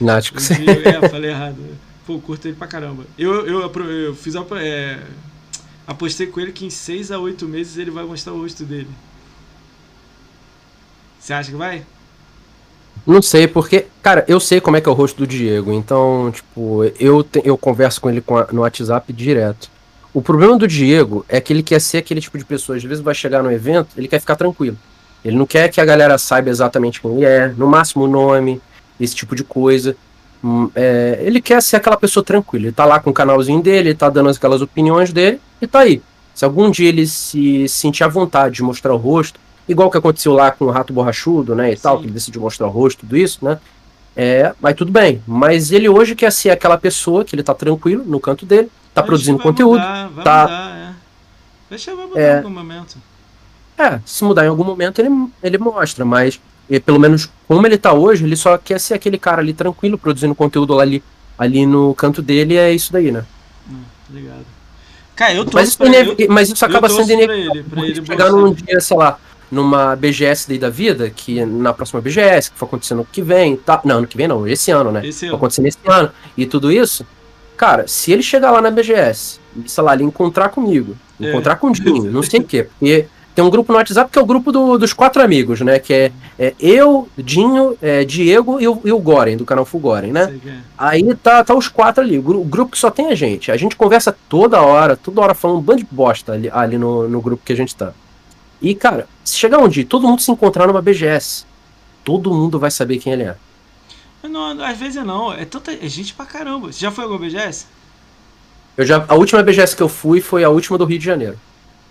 Náticos. 0.00 0.50
É, 0.50 1.08
falei 1.08 1.30
errado. 1.30 1.56
Pô, 2.06 2.18
curto 2.20 2.46
ele 2.46 2.56
pra 2.56 2.66
caramba. 2.66 3.04
Eu, 3.18 3.46
eu, 3.46 3.60
eu, 3.62 3.90
eu 3.90 4.14
fiz 4.14 4.36
a. 4.36 4.44
É, 4.60 5.02
apostei 5.86 6.26
com 6.26 6.38
ele 6.38 6.52
que 6.52 6.64
em 6.64 6.70
6 6.70 7.10
a 7.10 7.18
8 7.18 7.46
meses 7.46 7.76
ele 7.78 7.90
vai 7.90 8.04
mostrar 8.04 8.32
o 8.32 8.40
rosto 8.40 8.64
dele. 8.64 8.88
Você 11.18 11.32
acha 11.32 11.50
que 11.50 11.56
vai? 11.56 11.84
Não 13.06 13.22
sei, 13.22 13.46
porque, 13.46 13.86
cara, 14.02 14.24
eu 14.28 14.38
sei 14.38 14.60
como 14.60 14.76
é 14.76 14.80
que 14.80 14.88
é 14.88 14.92
o 14.92 14.94
rosto 14.94 15.18
do 15.18 15.26
Diego, 15.26 15.72
então, 15.72 16.30
tipo, 16.32 16.84
eu, 16.98 17.22
te, 17.22 17.40
eu 17.44 17.56
converso 17.56 18.00
com 18.00 18.10
ele 18.10 18.20
com 18.20 18.36
a, 18.36 18.48
no 18.52 18.62
WhatsApp 18.62 19.12
direto. 19.12 19.70
O 20.12 20.22
problema 20.22 20.56
do 20.56 20.66
Diego 20.66 21.24
é 21.28 21.40
que 21.40 21.52
ele 21.52 21.62
quer 21.62 21.80
ser 21.80 21.98
aquele 21.98 22.20
tipo 22.20 22.38
de 22.38 22.44
pessoa, 22.44 22.76
às 22.76 22.82
vezes 22.82 23.04
vai 23.04 23.14
chegar 23.14 23.42
no 23.42 23.52
evento, 23.52 23.90
ele 23.96 24.08
quer 24.08 24.18
ficar 24.18 24.34
tranquilo. 24.34 24.76
Ele 25.24 25.36
não 25.36 25.46
quer 25.46 25.68
que 25.68 25.80
a 25.80 25.84
galera 25.84 26.16
saiba 26.18 26.50
exatamente 26.50 27.00
quem 27.00 27.16
ele 27.16 27.24
é, 27.24 27.48
no 27.48 27.66
máximo 27.66 28.04
o 28.04 28.08
nome, 28.08 28.60
esse 28.98 29.14
tipo 29.14 29.34
de 29.34 29.42
coisa. 29.42 29.96
Hum, 30.42 30.70
é, 30.74 31.18
ele 31.20 31.40
quer 31.40 31.60
ser 31.60 31.76
aquela 31.76 31.96
pessoa 31.96 32.24
tranquila. 32.24 32.66
Ele 32.66 32.72
tá 32.72 32.84
lá 32.84 33.00
com 33.00 33.10
o 33.10 33.12
canalzinho 33.12 33.60
dele, 33.60 33.90
ele 33.90 33.96
tá 33.96 34.08
dando 34.08 34.30
aquelas 34.30 34.62
opiniões 34.62 35.12
dele 35.12 35.40
e 35.60 35.66
tá 35.66 35.80
aí. 35.80 36.00
Se 36.34 36.44
algum 36.44 36.70
dia 36.70 36.88
ele 36.88 37.06
se 37.06 37.68
sentir 37.68 38.04
à 38.04 38.08
vontade 38.08 38.56
de 38.56 38.62
mostrar 38.62 38.94
o 38.94 38.96
rosto, 38.96 39.40
igual 39.68 39.90
que 39.90 39.98
aconteceu 39.98 40.32
lá 40.32 40.50
com 40.50 40.66
o 40.66 40.70
Rato 40.70 40.92
Borrachudo, 40.92 41.54
né, 41.54 41.72
e 41.72 41.76
Sim. 41.76 41.82
tal, 41.82 41.98
que 41.98 42.04
ele 42.04 42.12
decidiu 42.12 42.40
mostrar 42.40 42.66
o 42.66 42.70
rosto, 42.70 43.00
tudo 43.00 43.16
isso, 43.16 43.44
né, 43.44 43.58
é, 44.14 44.54
mas 44.60 44.74
tudo 44.74 44.90
bem. 44.90 45.22
Mas 45.26 45.70
ele 45.70 45.88
hoje 45.88 46.14
quer 46.14 46.32
ser 46.32 46.50
aquela 46.50 46.78
pessoa 46.78 47.24
que 47.24 47.34
ele 47.34 47.42
tá 47.42 47.54
tranquilo 47.54 48.04
no 48.04 48.18
canto 48.18 48.46
dele, 48.46 48.70
tá 48.94 49.02
Acho 49.02 49.06
produzindo 49.06 49.38
conteúdo, 49.38 49.80
mudar, 49.80 50.08
vai 50.08 50.24
tá... 50.24 50.42
Mudar, 50.42 50.76
é. 50.76 50.86
Deixa 51.68 51.90
eu 51.90 51.96
mudar 51.96 52.20
é, 52.20 52.32
em 52.32 52.36
algum 52.36 52.50
momento. 52.50 52.96
É, 53.76 54.00
se 54.06 54.24
mudar 54.24 54.44
em 54.44 54.48
algum 54.48 54.64
momento 54.64 55.00
ele, 55.00 55.10
ele 55.42 55.58
mostra, 55.58 56.04
mas 56.04 56.40
e, 56.68 56.80
pelo 56.80 56.98
menos 56.98 57.28
como 57.46 57.66
ele 57.66 57.78
tá 57.78 57.92
hoje, 57.92 58.24
ele 58.24 58.36
só 58.36 58.58
quer 58.58 58.80
ser 58.80 58.94
aquele 58.94 59.18
cara 59.18 59.40
ali 59.40 59.52
tranquilo, 59.52 59.96
produzindo 59.96 60.34
conteúdo 60.34 60.78
ali, 60.80 61.02
ali 61.38 61.64
no 61.64 61.94
canto 61.94 62.20
dele, 62.20 62.56
é 62.56 62.72
isso 62.72 62.92
daí, 62.92 63.12
né? 63.12 63.24
Hum, 63.70 63.82
obrigado. 64.08 64.46
Cara, 65.14 65.34
eu 65.34 65.46
mas, 65.52 65.68
isso, 65.68 65.82
ele, 65.82 66.28
mas 66.28 66.50
isso 66.50 66.64
acaba 66.64 66.88
sendo 66.88 67.10
inevitável. 67.10 68.04
Chegar 68.04 68.30
num 68.30 68.52
dia, 68.52 68.80
sei 68.80 68.96
lá, 68.96 69.18
numa 69.50 69.94
BGS 69.94 70.48
daí 70.48 70.58
da 70.58 70.70
vida, 70.70 71.10
que 71.10 71.44
na 71.44 71.72
próxima 71.72 72.00
BGS, 72.00 72.50
que 72.50 72.58
for 72.58 72.66
acontecendo 72.66 72.98
no 72.98 73.04
que 73.04 73.22
vem, 73.22 73.56
tá? 73.56 73.80
Não, 73.84 74.00
no 74.00 74.06
que 74.06 74.16
vem 74.16 74.28
não, 74.28 74.46
esse 74.46 74.70
ano, 74.70 74.90
né? 74.90 75.06
Esse 75.06 75.26
ano. 75.26 75.36
Acontecer 75.36 75.62
nesse 75.62 75.78
ano. 75.86 76.10
E 76.36 76.46
tudo 76.46 76.72
isso, 76.72 77.06
cara, 77.56 77.86
se 77.86 78.12
ele 78.12 78.22
chegar 78.22 78.50
lá 78.50 78.60
na 78.60 78.70
BGS, 78.70 79.40
sei 79.66 79.84
lá, 79.84 79.94
ele 79.94 80.04
encontrar 80.04 80.48
comigo, 80.48 80.96
é. 81.20 81.30
encontrar 81.30 81.56
com 81.56 81.68
o 81.68 81.72
Dinho, 81.72 82.10
não 82.12 82.22
sei 82.22 82.40
o 82.40 82.44
quê, 82.44 82.64
porque 82.64 83.06
tem 83.36 83.44
um 83.44 83.50
grupo 83.50 83.70
no 83.70 83.76
WhatsApp 83.76 84.10
que 84.10 84.18
é 84.18 84.22
o 84.22 84.24
grupo 84.24 84.50
do, 84.50 84.78
dos 84.78 84.94
quatro 84.94 85.22
amigos, 85.22 85.60
né? 85.60 85.78
Que 85.78 85.92
é, 85.92 86.12
é 86.38 86.54
eu, 86.58 87.06
Dinho, 87.18 87.76
é, 87.82 88.02
Diego 88.02 88.58
e 88.58 88.66
o, 88.66 88.80
e 88.82 88.90
o 88.90 88.98
Goren, 88.98 89.36
do 89.36 89.44
canal 89.44 89.66
Fugoren, 89.66 90.10
né? 90.10 90.40
É. 90.44 90.52
Aí 90.78 91.14
tá, 91.16 91.44
tá 91.44 91.54
os 91.54 91.68
quatro 91.68 92.02
ali, 92.02 92.18
o, 92.18 92.22
grupo 92.22 92.72
que 92.72 92.78
só 92.78 92.90
tem 92.90 93.08
a 93.08 93.14
gente. 93.14 93.52
A 93.52 93.56
gente 93.58 93.76
conversa 93.76 94.16
toda 94.26 94.62
hora, 94.62 94.96
toda 94.96 95.20
hora 95.20 95.34
falando 95.34 95.58
um 95.58 95.62
bando 95.62 95.80
de 95.80 95.88
bosta 95.90 96.32
ali, 96.32 96.50
ali 96.50 96.78
no, 96.78 97.06
no 97.10 97.20
grupo 97.20 97.42
que 97.44 97.52
a 97.52 97.56
gente 97.56 97.76
tá. 97.76 97.92
E, 98.60 98.74
cara, 98.74 99.08
se 99.24 99.36
chegar 99.36 99.58
um 99.58 99.68
dia 99.68 99.84
todo 99.86 100.06
mundo 100.06 100.22
se 100.22 100.30
encontrar 100.30 100.66
numa 100.66 100.82
BGS, 100.82 101.46
todo 102.04 102.32
mundo 102.32 102.58
vai 102.58 102.70
saber 102.70 102.98
quem 102.98 103.12
ele 103.12 103.24
é. 103.24 103.38
Não, 104.22 104.60
às 104.62 104.76
vezes 104.78 105.02
não, 105.04 105.32
é 105.32 105.44
tanta 105.46 105.72
é 105.72 105.88
gente 105.88 106.14
pra 106.14 106.26
caramba. 106.26 106.72
Você 106.72 106.80
já 106.80 106.90
foi 106.90 107.04
a 107.04 107.06
alguma 107.06 107.20
BGS? 107.20 107.66
Eu 108.76 108.84
já, 108.86 109.04
a 109.08 109.14
última 109.14 109.42
BGS 109.42 109.76
que 109.76 109.82
eu 109.82 109.88
fui 109.88 110.20
foi 110.20 110.44
a 110.44 110.50
última 110.50 110.78
do 110.78 110.84
Rio 110.84 110.98
de 110.98 111.04
Janeiro. 111.04 111.40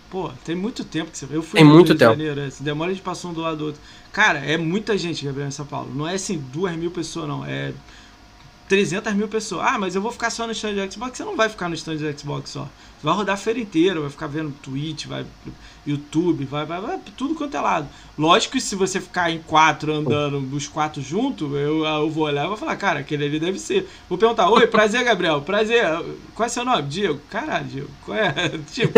Pô, 0.10 0.32
tem 0.44 0.56
muito 0.56 0.86
tempo 0.86 1.12
que 1.12 1.18
você 1.18 1.28
Eu 1.30 1.44
fui 1.44 1.60
tem 1.60 1.64
muito 1.64 1.94
Rio 1.94 1.96
tempo. 1.96 2.16
de 2.16 2.26
Janeiro, 2.26 2.40
é, 2.42 2.50
demora 2.60 2.94
de 2.94 3.02
passar 3.02 3.30
um 3.30 3.34
do 3.34 3.42
lado 3.42 3.58
do 3.58 3.66
outro. 3.68 3.82
Cara, 4.12 4.40
é 4.40 4.58
muita 4.58 4.98
gente, 4.98 5.26
Gabriel, 5.26 5.48
em 5.48 5.52
São 5.52 5.66
Paulo. 5.66 5.94
Não 5.94 6.08
é 6.08 6.14
assim, 6.16 6.38
duas 6.54 6.76
mil 6.76 6.92
pessoas, 6.92 7.28
não. 7.28 7.44
É 7.46 7.74
300 8.68 9.14
mil 9.14 9.28
pessoas. 9.28 9.66
Ah, 9.68 9.78
mas 9.80 9.96
eu 9.96 10.02
vou 10.02 10.12
ficar 10.12 10.30
só 10.30 10.46
no 10.46 10.54
stand 10.54 10.76
de 10.76 10.94
Xbox. 10.94 11.18
Você 11.18 11.24
não 11.24 11.36
vai 11.36 11.50
ficar 11.50 11.70
no 11.70 11.76
stand 11.76 11.98
de 11.98 12.18
Xbox 12.20 12.52
só. 12.52 12.64
Você 12.64 13.04
vai 13.04 13.14
rodar 13.16 13.36
a 13.36 13.38
feira 13.38 13.60
inteira, 13.60 14.00
vai 14.02 14.10
ficar 14.10 14.28
vendo 14.28 14.52
Twitch, 14.62 15.06
vai 15.08 15.26
YouTube, 15.86 16.46
vai, 16.46 16.66
vai, 16.66 16.82
vai 16.82 17.00
tudo 17.16 17.36
quanto 17.36 17.56
é 17.56 17.62
lado. 17.62 17.88
Lógico 18.18 18.54
que 18.54 18.62
se 18.62 18.76
você 18.76 19.00
ficar 19.00 19.30
em 19.32 19.40
quatro 19.40 19.94
andando, 19.94 20.38
os 20.56 20.68
quatro 20.68 21.02
juntos, 21.02 21.52
eu, 21.54 21.86
eu 21.86 22.10
vou 22.10 22.26
olhar 22.26 22.46
e 22.46 22.48
vou 22.48 22.58
falar, 22.58 22.76
cara, 22.76 23.00
aquele 23.00 23.26
ali 23.26 23.40
deve 23.40 23.60
ser. 23.60 23.88
Vou 24.10 24.18
perguntar, 24.18 24.50
oi, 24.50 24.68
prazer, 24.68 25.04
Gabriel, 25.04 25.42
prazer. 25.42 25.86
Qual 26.34 26.46
é 26.46 26.50
seu 26.50 26.66
nome? 26.66 26.84
Diego. 26.84 27.20
Caralho, 27.30 27.66
Diego. 27.66 27.90
Qual 28.04 28.18
é? 28.18 28.34
tipo, 28.72 28.94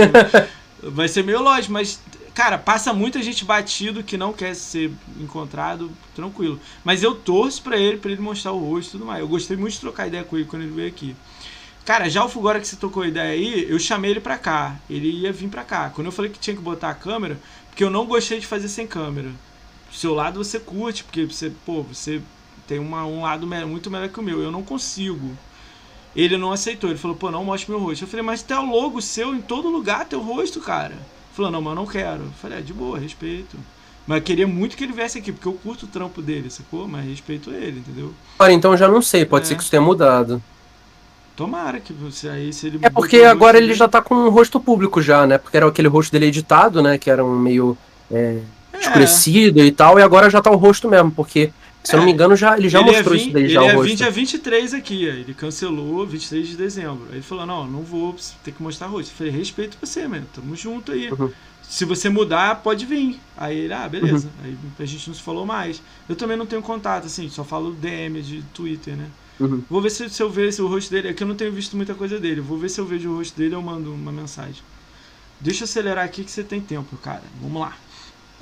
vai 0.81 1.07
ser 1.07 1.23
meio 1.23 1.41
lógico, 1.41 1.73
mas 1.73 1.99
Cara, 2.37 2.55
passa 2.55 2.93
muita 2.93 3.19
gente 3.23 3.43
batido 3.43 4.03
que 4.03 4.15
não 4.15 4.31
quer 4.31 4.53
ser 4.53 4.91
encontrado, 5.19 5.89
tranquilo. 6.15 6.59
Mas 6.83 7.01
eu 7.01 7.15
torço 7.15 7.63
pra 7.63 7.75
ele, 7.75 7.97
pra 7.97 8.11
ele 8.11 8.21
mostrar 8.21 8.51
o 8.51 8.59
rosto 8.59 8.89
e 8.89 8.91
tudo 8.91 9.05
mais. 9.07 9.21
Eu 9.21 9.27
gostei 9.27 9.57
muito 9.57 9.73
de 9.73 9.79
trocar 9.79 10.05
ideia 10.05 10.23
com 10.23 10.37
ele 10.37 10.45
quando 10.45 10.61
ele 10.61 10.71
veio 10.71 10.87
aqui. 10.87 11.15
Cara, 11.87 12.09
já 12.09 12.21
o 12.21 12.27
Fugora 12.27 12.59
que 12.59 12.67
você 12.67 12.75
tocou 12.75 13.05
ideia 13.05 13.31
aí, 13.31 13.65
eu 13.71 13.79
chamei 13.79 14.11
ele 14.11 14.19
pra 14.19 14.37
cá. 14.37 14.75
Ele 14.89 15.09
ia 15.09 15.31
vir 15.31 15.47
pra 15.47 15.63
cá. 15.63 15.89
Quando 15.89 16.07
eu 16.07 16.11
falei 16.11 16.29
que 16.29 16.37
tinha 16.37 16.53
que 16.53 16.61
botar 16.61 16.89
a 16.89 16.93
câmera, 16.93 17.39
porque 17.69 17.81
eu 17.81 17.89
não 17.89 18.05
gostei 18.05 18.41
de 18.41 18.45
fazer 18.45 18.67
sem 18.67 18.85
câmera. 18.85 19.29
Do 19.29 19.95
seu 19.95 20.13
lado 20.13 20.43
você 20.43 20.59
curte, 20.59 21.05
porque 21.05 21.23
você, 21.23 21.49
pô, 21.65 21.83
você 21.83 22.21
tem 22.67 22.77
uma, 22.77 23.05
um 23.05 23.21
lado 23.21 23.47
muito 23.65 23.89
melhor 23.89 24.09
que 24.09 24.19
o 24.19 24.21
meu. 24.21 24.43
Eu 24.43 24.51
não 24.51 24.63
consigo. 24.63 25.31
Ele 26.13 26.35
não 26.35 26.51
aceitou. 26.51 26.89
Ele 26.89 26.99
falou, 26.99 27.15
pô, 27.15 27.31
não 27.31 27.45
mostre 27.45 27.71
meu 27.71 27.79
rosto. 27.79 28.03
Eu 28.03 28.09
falei, 28.09 28.25
mas 28.25 28.43
tem 28.43 28.57
o 28.57 28.69
logo 28.69 29.01
seu 29.01 29.33
em 29.33 29.39
todo 29.39 29.69
lugar, 29.69 30.03
teu 30.03 30.19
rosto, 30.19 30.59
cara. 30.59 30.95
Falou, 31.31 31.49
não, 31.49 31.61
mas 31.61 31.71
eu 31.71 31.75
não 31.75 31.87
quero. 31.87 32.23
Eu 32.23 32.31
falei, 32.41 32.57
é, 32.57 32.61
de 32.61 32.73
boa, 32.73 32.99
respeito. 32.99 33.57
Mas 34.05 34.17
eu 34.17 34.23
queria 34.23 34.45
muito 34.45 34.75
que 34.75 34.83
ele 34.83 34.91
viesse 34.91 35.19
aqui, 35.19 35.31
porque 35.31 35.47
eu 35.47 35.53
curto 35.53 35.85
o 35.85 35.89
trampo 35.89 36.21
dele, 36.21 36.49
sacou? 36.49 36.85
Mas 36.85 37.05
respeito 37.05 37.49
ele, 37.49 37.79
entendeu? 37.79 38.13
Olha, 38.39 38.51
então 38.51 38.75
já 38.75 38.89
não 38.89 39.01
sei, 39.01 39.23
pode 39.23 39.45
é. 39.45 39.47
ser 39.47 39.55
que 39.55 39.61
isso 39.61 39.71
tenha 39.71 39.81
mudado. 39.81 40.43
Tomara 41.37 41.79
que 41.79 41.93
você 41.93 42.27
aí, 42.27 42.51
se 42.51 42.65
ele. 42.65 42.79
É 42.81 42.89
porque 42.89 43.17
agora 43.17 43.59
ele 43.59 43.75
já 43.75 43.87
tá 43.87 44.01
com 44.01 44.15
um 44.15 44.29
rosto 44.29 44.59
público 44.59 45.03
já, 45.03 45.27
né? 45.27 45.37
Porque 45.37 45.55
era 45.55 45.67
aquele 45.67 45.87
rosto 45.87 46.11
dele 46.11 46.25
editado, 46.25 46.81
né? 46.81 46.97
Que 46.97 47.11
era 47.11 47.23
um 47.23 47.37
meio 47.37 47.77
é, 48.11 48.39
é. 48.73 48.79
escurecido 48.79 49.59
e 49.59 49.71
tal, 49.71 49.99
e 49.99 50.01
agora 50.01 50.31
já 50.31 50.41
tá 50.41 50.49
o 50.49 50.55
rosto 50.55 50.89
mesmo, 50.89 51.11
porque 51.11 51.51
se 51.83 51.93
eu 51.93 51.99
não 51.99 52.05
me 52.07 52.11
engano, 52.11 52.35
já, 52.35 52.57
ele 52.57 52.67
já 52.67 52.79
ele 52.79 52.91
mostrou 52.91 53.15
isso 53.15 53.29
daí 53.29 53.47
já 53.47 53.61
ele 53.61 53.71
o 53.71 53.75
rosto. 53.77 53.93
Ele 53.93 54.03
é 54.03 54.11
23 54.11 54.73
aqui, 54.73 55.05
ele 55.05 55.33
cancelou 55.35 56.07
23 56.07 56.47
de 56.47 56.57
dezembro. 56.57 57.05
Aí 57.09 57.17
ele 57.17 57.21
falou, 57.21 57.45
não, 57.45 57.67
não 57.67 57.83
vou 57.83 58.15
ter 58.43 58.51
que 58.51 58.63
mostrar 58.63 58.87
rosto. 58.87 59.11
Eu 59.11 59.15
falei, 59.17 59.31
respeito 59.31 59.77
você, 59.79 60.07
mano, 60.07 60.25
tamo 60.33 60.55
junto 60.55 60.91
aí. 60.91 61.11
Uhum. 61.11 61.31
Se 61.61 61.85
você 61.85 62.09
mudar, 62.09 62.63
pode 62.63 62.83
vir. 62.83 63.19
Aí 63.37 63.57
ele, 63.59 63.73
ah, 63.73 63.87
beleza. 63.87 64.27
Uhum. 64.43 64.43
Aí 64.43 64.57
a 64.79 64.85
gente 64.85 65.07
não 65.07 65.15
se 65.15 65.21
falou 65.21 65.45
mais. 65.45 65.83
Eu 66.09 66.15
também 66.15 66.35
não 66.35 66.47
tenho 66.47 66.63
contato, 66.63 67.05
assim, 67.05 67.29
só 67.29 67.43
falo 67.43 67.73
DM 67.73 68.23
de 68.23 68.41
Twitter, 68.53 68.95
né? 68.95 69.05
Uhum. 69.39 69.63
Vou 69.69 69.81
ver 69.81 69.89
se, 69.89 70.09
se 70.09 70.21
eu 70.21 70.51
se 70.51 70.61
o 70.61 70.67
rosto 70.67 70.89
dele. 70.89 71.09
É 71.09 71.13
que 71.13 71.23
eu 71.23 71.27
não 71.27 71.35
tenho 71.35 71.51
visto 71.51 71.75
muita 71.75 71.93
coisa 71.93 72.19
dele. 72.19 72.41
Vou 72.41 72.57
ver 72.57 72.69
se 72.69 72.79
eu 72.79 72.85
vejo 72.85 73.09
o 73.09 73.17
rosto 73.17 73.37
dele 73.37 73.55
eu 73.55 73.61
mando 73.61 73.93
uma 73.93 74.11
mensagem. 74.11 74.61
Deixa 75.39 75.63
eu 75.63 75.65
acelerar 75.65 76.05
aqui 76.05 76.23
que 76.23 76.31
você 76.31 76.43
tem 76.43 76.59
tempo, 76.59 76.97
cara. 76.97 77.23
Vamos 77.41 77.61
lá. 77.61 77.73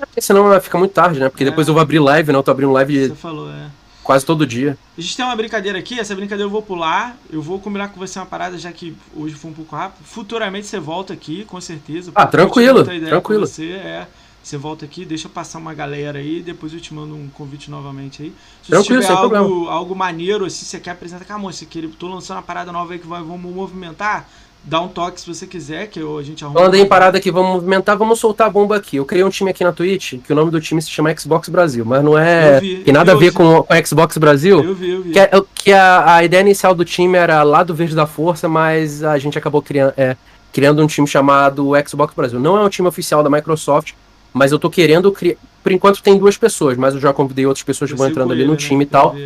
É 0.00 0.06
porque 0.06 0.20
senão 0.20 0.58
fica 0.60 0.78
muito 0.78 0.92
tarde, 0.92 1.20
né? 1.20 1.28
Porque 1.28 1.44
é. 1.44 1.46
depois 1.46 1.68
eu 1.68 1.74
vou 1.74 1.80
abrir 1.80 1.98
live, 1.98 2.32
não? 2.32 2.40
Eu 2.40 2.44
tô 2.44 2.50
abrindo 2.50 2.72
live. 2.72 3.08
Você 3.08 3.14
falou, 3.14 3.50
é. 3.50 3.70
Quase 4.02 4.24
todo 4.24 4.46
dia. 4.46 4.78
A 4.96 5.00
gente 5.00 5.16
tem 5.16 5.24
uma 5.24 5.34
brincadeira 5.34 5.78
aqui, 5.78 5.98
essa 5.98 6.14
brincadeira 6.14 6.44
eu 6.44 6.50
vou 6.50 6.62
pular. 6.62 7.16
Eu 7.28 7.42
vou 7.42 7.58
combinar 7.58 7.88
com 7.88 7.98
você 7.98 8.18
uma 8.18 8.24
parada, 8.26 8.56
já 8.56 8.70
que 8.70 8.96
hoje 9.14 9.34
foi 9.34 9.50
um 9.50 9.54
pouco 9.54 9.74
rápido. 9.74 10.04
Futuramente 10.04 10.66
você 10.66 10.78
volta 10.78 11.12
aqui, 11.12 11.44
com 11.44 11.60
certeza. 11.60 12.12
Ah, 12.14 12.26
tranquilo. 12.26 12.84
Tranquilo. 12.84 13.46
Você 13.46 13.72
é. 13.72 14.06
Você 14.46 14.56
volta 14.56 14.84
aqui, 14.84 15.04
deixa 15.04 15.28
passar 15.28 15.58
uma 15.58 15.74
galera 15.74 16.20
aí, 16.20 16.40
depois 16.40 16.72
eu 16.72 16.78
te 16.78 16.94
mando 16.94 17.16
um 17.16 17.28
convite 17.34 17.68
novamente 17.68 18.22
aí. 18.22 18.32
Se 18.62 18.70
Tranquilo, 18.70 19.02
tiver 19.02 19.12
algo, 19.12 19.68
algo 19.68 19.96
maneiro, 19.96 20.44
assim, 20.44 20.64
você 20.64 20.78
quer 20.78 20.92
apresentar, 20.92 21.24
cara, 21.24 21.40
moça, 21.40 21.64
que 21.64 21.82
tô 21.88 22.06
lançando 22.06 22.36
uma 22.36 22.44
parada 22.44 22.70
nova 22.70 22.92
aí 22.92 23.00
que 23.00 23.08
vai, 23.08 23.20
vamos 23.20 23.52
movimentar, 23.52 24.28
dá 24.62 24.80
um 24.80 24.86
toque 24.86 25.20
se 25.20 25.26
você 25.26 25.48
quiser, 25.48 25.88
que 25.88 25.98
eu, 25.98 26.16
a 26.16 26.22
gente 26.22 26.44
arruma. 26.44 26.78
Em 26.78 26.86
parada 26.86 27.18
aqui, 27.18 27.28
vamos 27.28 27.54
movimentar, 27.54 27.98
vamos 27.98 28.20
soltar 28.20 28.46
a 28.46 28.50
bomba 28.50 28.76
aqui. 28.76 28.98
Eu 28.98 29.04
criei 29.04 29.24
um 29.24 29.30
time 29.30 29.50
aqui 29.50 29.64
na 29.64 29.72
Twitch, 29.72 30.20
que 30.24 30.32
o 30.32 30.36
nome 30.36 30.52
do 30.52 30.60
time 30.60 30.80
se 30.80 30.90
chama 30.90 31.12
Xbox 31.18 31.48
Brasil, 31.48 31.84
mas 31.84 32.04
não 32.04 32.16
é. 32.16 32.60
Vi, 32.60 32.84
tem 32.84 32.94
nada 32.94 33.10
a 33.10 33.16
ver 33.16 33.32
com, 33.32 33.64
com 33.64 33.72
a 33.72 33.84
Xbox 33.84 34.16
Brasil. 34.16 34.62
Eu 34.62 34.76
vi, 34.76 34.90
eu 34.92 35.02
vi. 35.02 35.10
Que, 35.10 35.18
é, 35.18 35.30
que 35.56 35.72
a, 35.72 36.14
a 36.14 36.22
ideia 36.24 36.42
inicial 36.42 36.72
do 36.72 36.84
time 36.84 37.18
era 37.18 37.42
lá 37.42 37.64
do 37.64 37.74
Verde 37.74 37.96
da 37.96 38.06
Força, 38.06 38.48
mas 38.48 39.02
a 39.02 39.18
gente 39.18 39.36
acabou 39.36 39.60
criando, 39.60 39.92
é, 39.96 40.16
criando 40.52 40.80
um 40.84 40.86
time 40.86 41.08
chamado 41.08 41.72
Xbox 41.84 42.14
Brasil. 42.14 42.38
Não 42.38 42.56
é 42.56 42.62
um 42.62 42.68
time 42.68 42.86
oficial 42.86 43.24
da 43.24 43.28
Microsoft, 43.28 43.92
mas 44.36 44.52
eu 44.52 44.58
tô 44.58 44.68
querendo 44.68 45.10
criar. 45.10 45.36
Por 45.62 45.72
enquanto 45.72 46.02
tem 46.02 46.16
duas 46.18 46.36
pessoas, 46.36 46.76
mas 46.76 46.94
eu 46.94 47.00
já 47.00 47.12
convidei 47.12 47.46
outras 47.46 47.64
pessoas 47.64 47.90
que 47.90 47.96
vão 47.96 48.06
entrando 48.06 48.32
ali 48.32 48.44
no 48.44 48.52
né? 48.52 48.56
time 48.56 48.84
e 48.84 48.86
tal. 48.86 49.16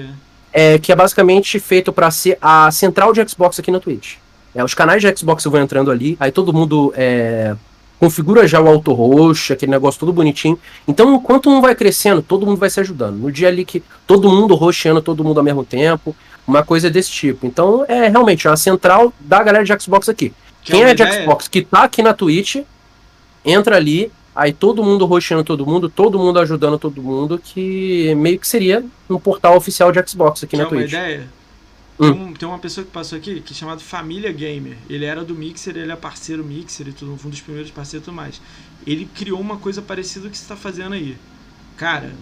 É, 0.53 0.79
que 0.79 0.91
é 0.91 0.97
basicamente 0.97 1.61
feito 1.61 1.93
para 1.93 2.11
ser 2.11 2.39
a 2.41 2.71
central 2.71 3.13
de 3.13 3.29
Xbox 3.29 3.59
aqui 3.59 3.71
na 3.71 3.79
Twitch. 3.79 4.15
É, 4.55 4.65
os 4.65 4.73
canais 4.73 5.03
de 5.03 5.17
Xbox 5.17 5.45
vão 5.45 5.61
entrando 5.61 5.91
ali, 5.91 6.17
aí 6.19 6.33
todo 6.33 6.53
mundo 6.53 6.93
é, 6.97 7.55
configura 8.01 8.49
já 8.49 8.61
o 8.61 8.69
auto 8.69 8.93
roxo, 8.93 9.53
aquele 9.53 9.71
negócio 9.71 10.01
todo 10.01 10.13
bonitinho. 10.13 10.59
Então, 10.89 11.15
enquanto 11.15 11.51
um 11.51 11.61
vai 11.61 11.75
crescendo, 11.75 12.23
todo 12.23 12.47
mundo 12.47 12.59
vai 12.59 12.71
se 12.71 12.81
ajudando. 12.81 13.17
No 13.17 13.31
dia 13.31 13.49
ali 13.49 13.65
que 13.65 13.83
todo 14.07 14.29
mundo 14.29 14.55
roxeando 14.55 15.03
todo 15.03 15.23
mundo 15.23 15.39
ao 15.39 15.45
mesmo 15.45 15.65
tempo, 15.65 16.17
uma 16.47 16.65
coisa 16.65 16.91
desse 16.91 17.11
tipo. 17.11 17.47
Então, 17.47 17.85
é 17.87 18.09
realmente 18.09 18.49
a 18.49 18.57
central 18.57 19.13
da 19.21 19.43
galera 19.43 19.65
de 19.65 19.83
Xbox 19.83 20.09
aqui. 20.09 20.33
Que 20.63 20.73
Quem 20.73 20.85
é, 20.85 20.91
é 20.91 20.95
de 20.95 21.13
Xbox 21.13 21.47
que 21.47 21.63
tá 21.63 21.85
aqui 21.85 22.03
na 22.03 22.15
Twitch, 22.15 22.57
entra 23.45 23.77
ali, 23.77 24.11
aí 24.35 24.53
todo 24.53 24.83
mundo 24.83 25.05
roxeando 25.07 25.45
todo 25.45 25.67
mundo, 25.67 25.89
todo 25.89 26.19
mundo 26.19 26.39
ajudando 26.39 26.79
todo 26.79 27.03
mundo, 27.03 27.39
que 27.39 28.15
meio 28.17 28.39
que 28.39 28.47
seria 28.47 28.85
um 29.09 29.19
portal 29.19 29.57
oficial 29.57 29.91
de 29.93 30.09
Xbox 30.09 30.45
aqui 30.45 30.51
que 30.51 30.57
na 30.57 30.65
é 30.65 30.67
Twitch. 30.67 30.93
Uma 30.93 31.01
ideia? 31.01 31.29
Tem, 31.99 32.11
hum. 32.11 32.29
um, 32.29 32.33
tem, 32.33 32.49
uma 32.49 32.59
pessoa 32.59 32.85
que 32.85 32.91
passou 32.91 33.19
aqui 33.19 33.41
que 33.41 33.53
é 33.53 33.57
chamado 33.57 33.81
Família 33.81 34.33
Gamer. 34.33 34.77
Ele 34.89 35.05
era 35.05 35.23
do 35.23 35.35
Mixer, 35.35 35.77
ele 35.77 35.93
é 35.93 35.97
parceiro 35.97 36.43
Mixer 36.43 36.89
e 36.89 36.93
tudo, 36.93 37.13
um 37.13 37.29
dos 37.29 37.41
primeiros 37.41 37.71
parceiros 37.71 38.05
e 38.05 38.07
tudo 38.07 38.15
mais. 38.15 38.41
Ele 38.87 39.07
criou 39.15 39.39
uma 39.39 39.59
coisa 39.59 39.83
parecida 39.83 40.23
com 40.23 40.29
o 40.29 40.31
que 40.31 40.39
você 40.39 40.45
está 40.45 40.57
fazendo 40.57 40.95
aí. 40.95 41.17
Cara, 41.77 42.13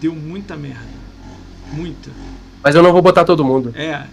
deu 0.00 0.14
muita 0.14 0.56
merda. 0.56 1.08
Muita. 1.72 2.10
Mas 2.62 2.74
eu 2.74 2.82
não 2.82 2.92
vou 2.92 3.02
botar 3.02 3.24
todo 3.24 3.44
mundo. 3.44 3.72
É, 3.76 4.06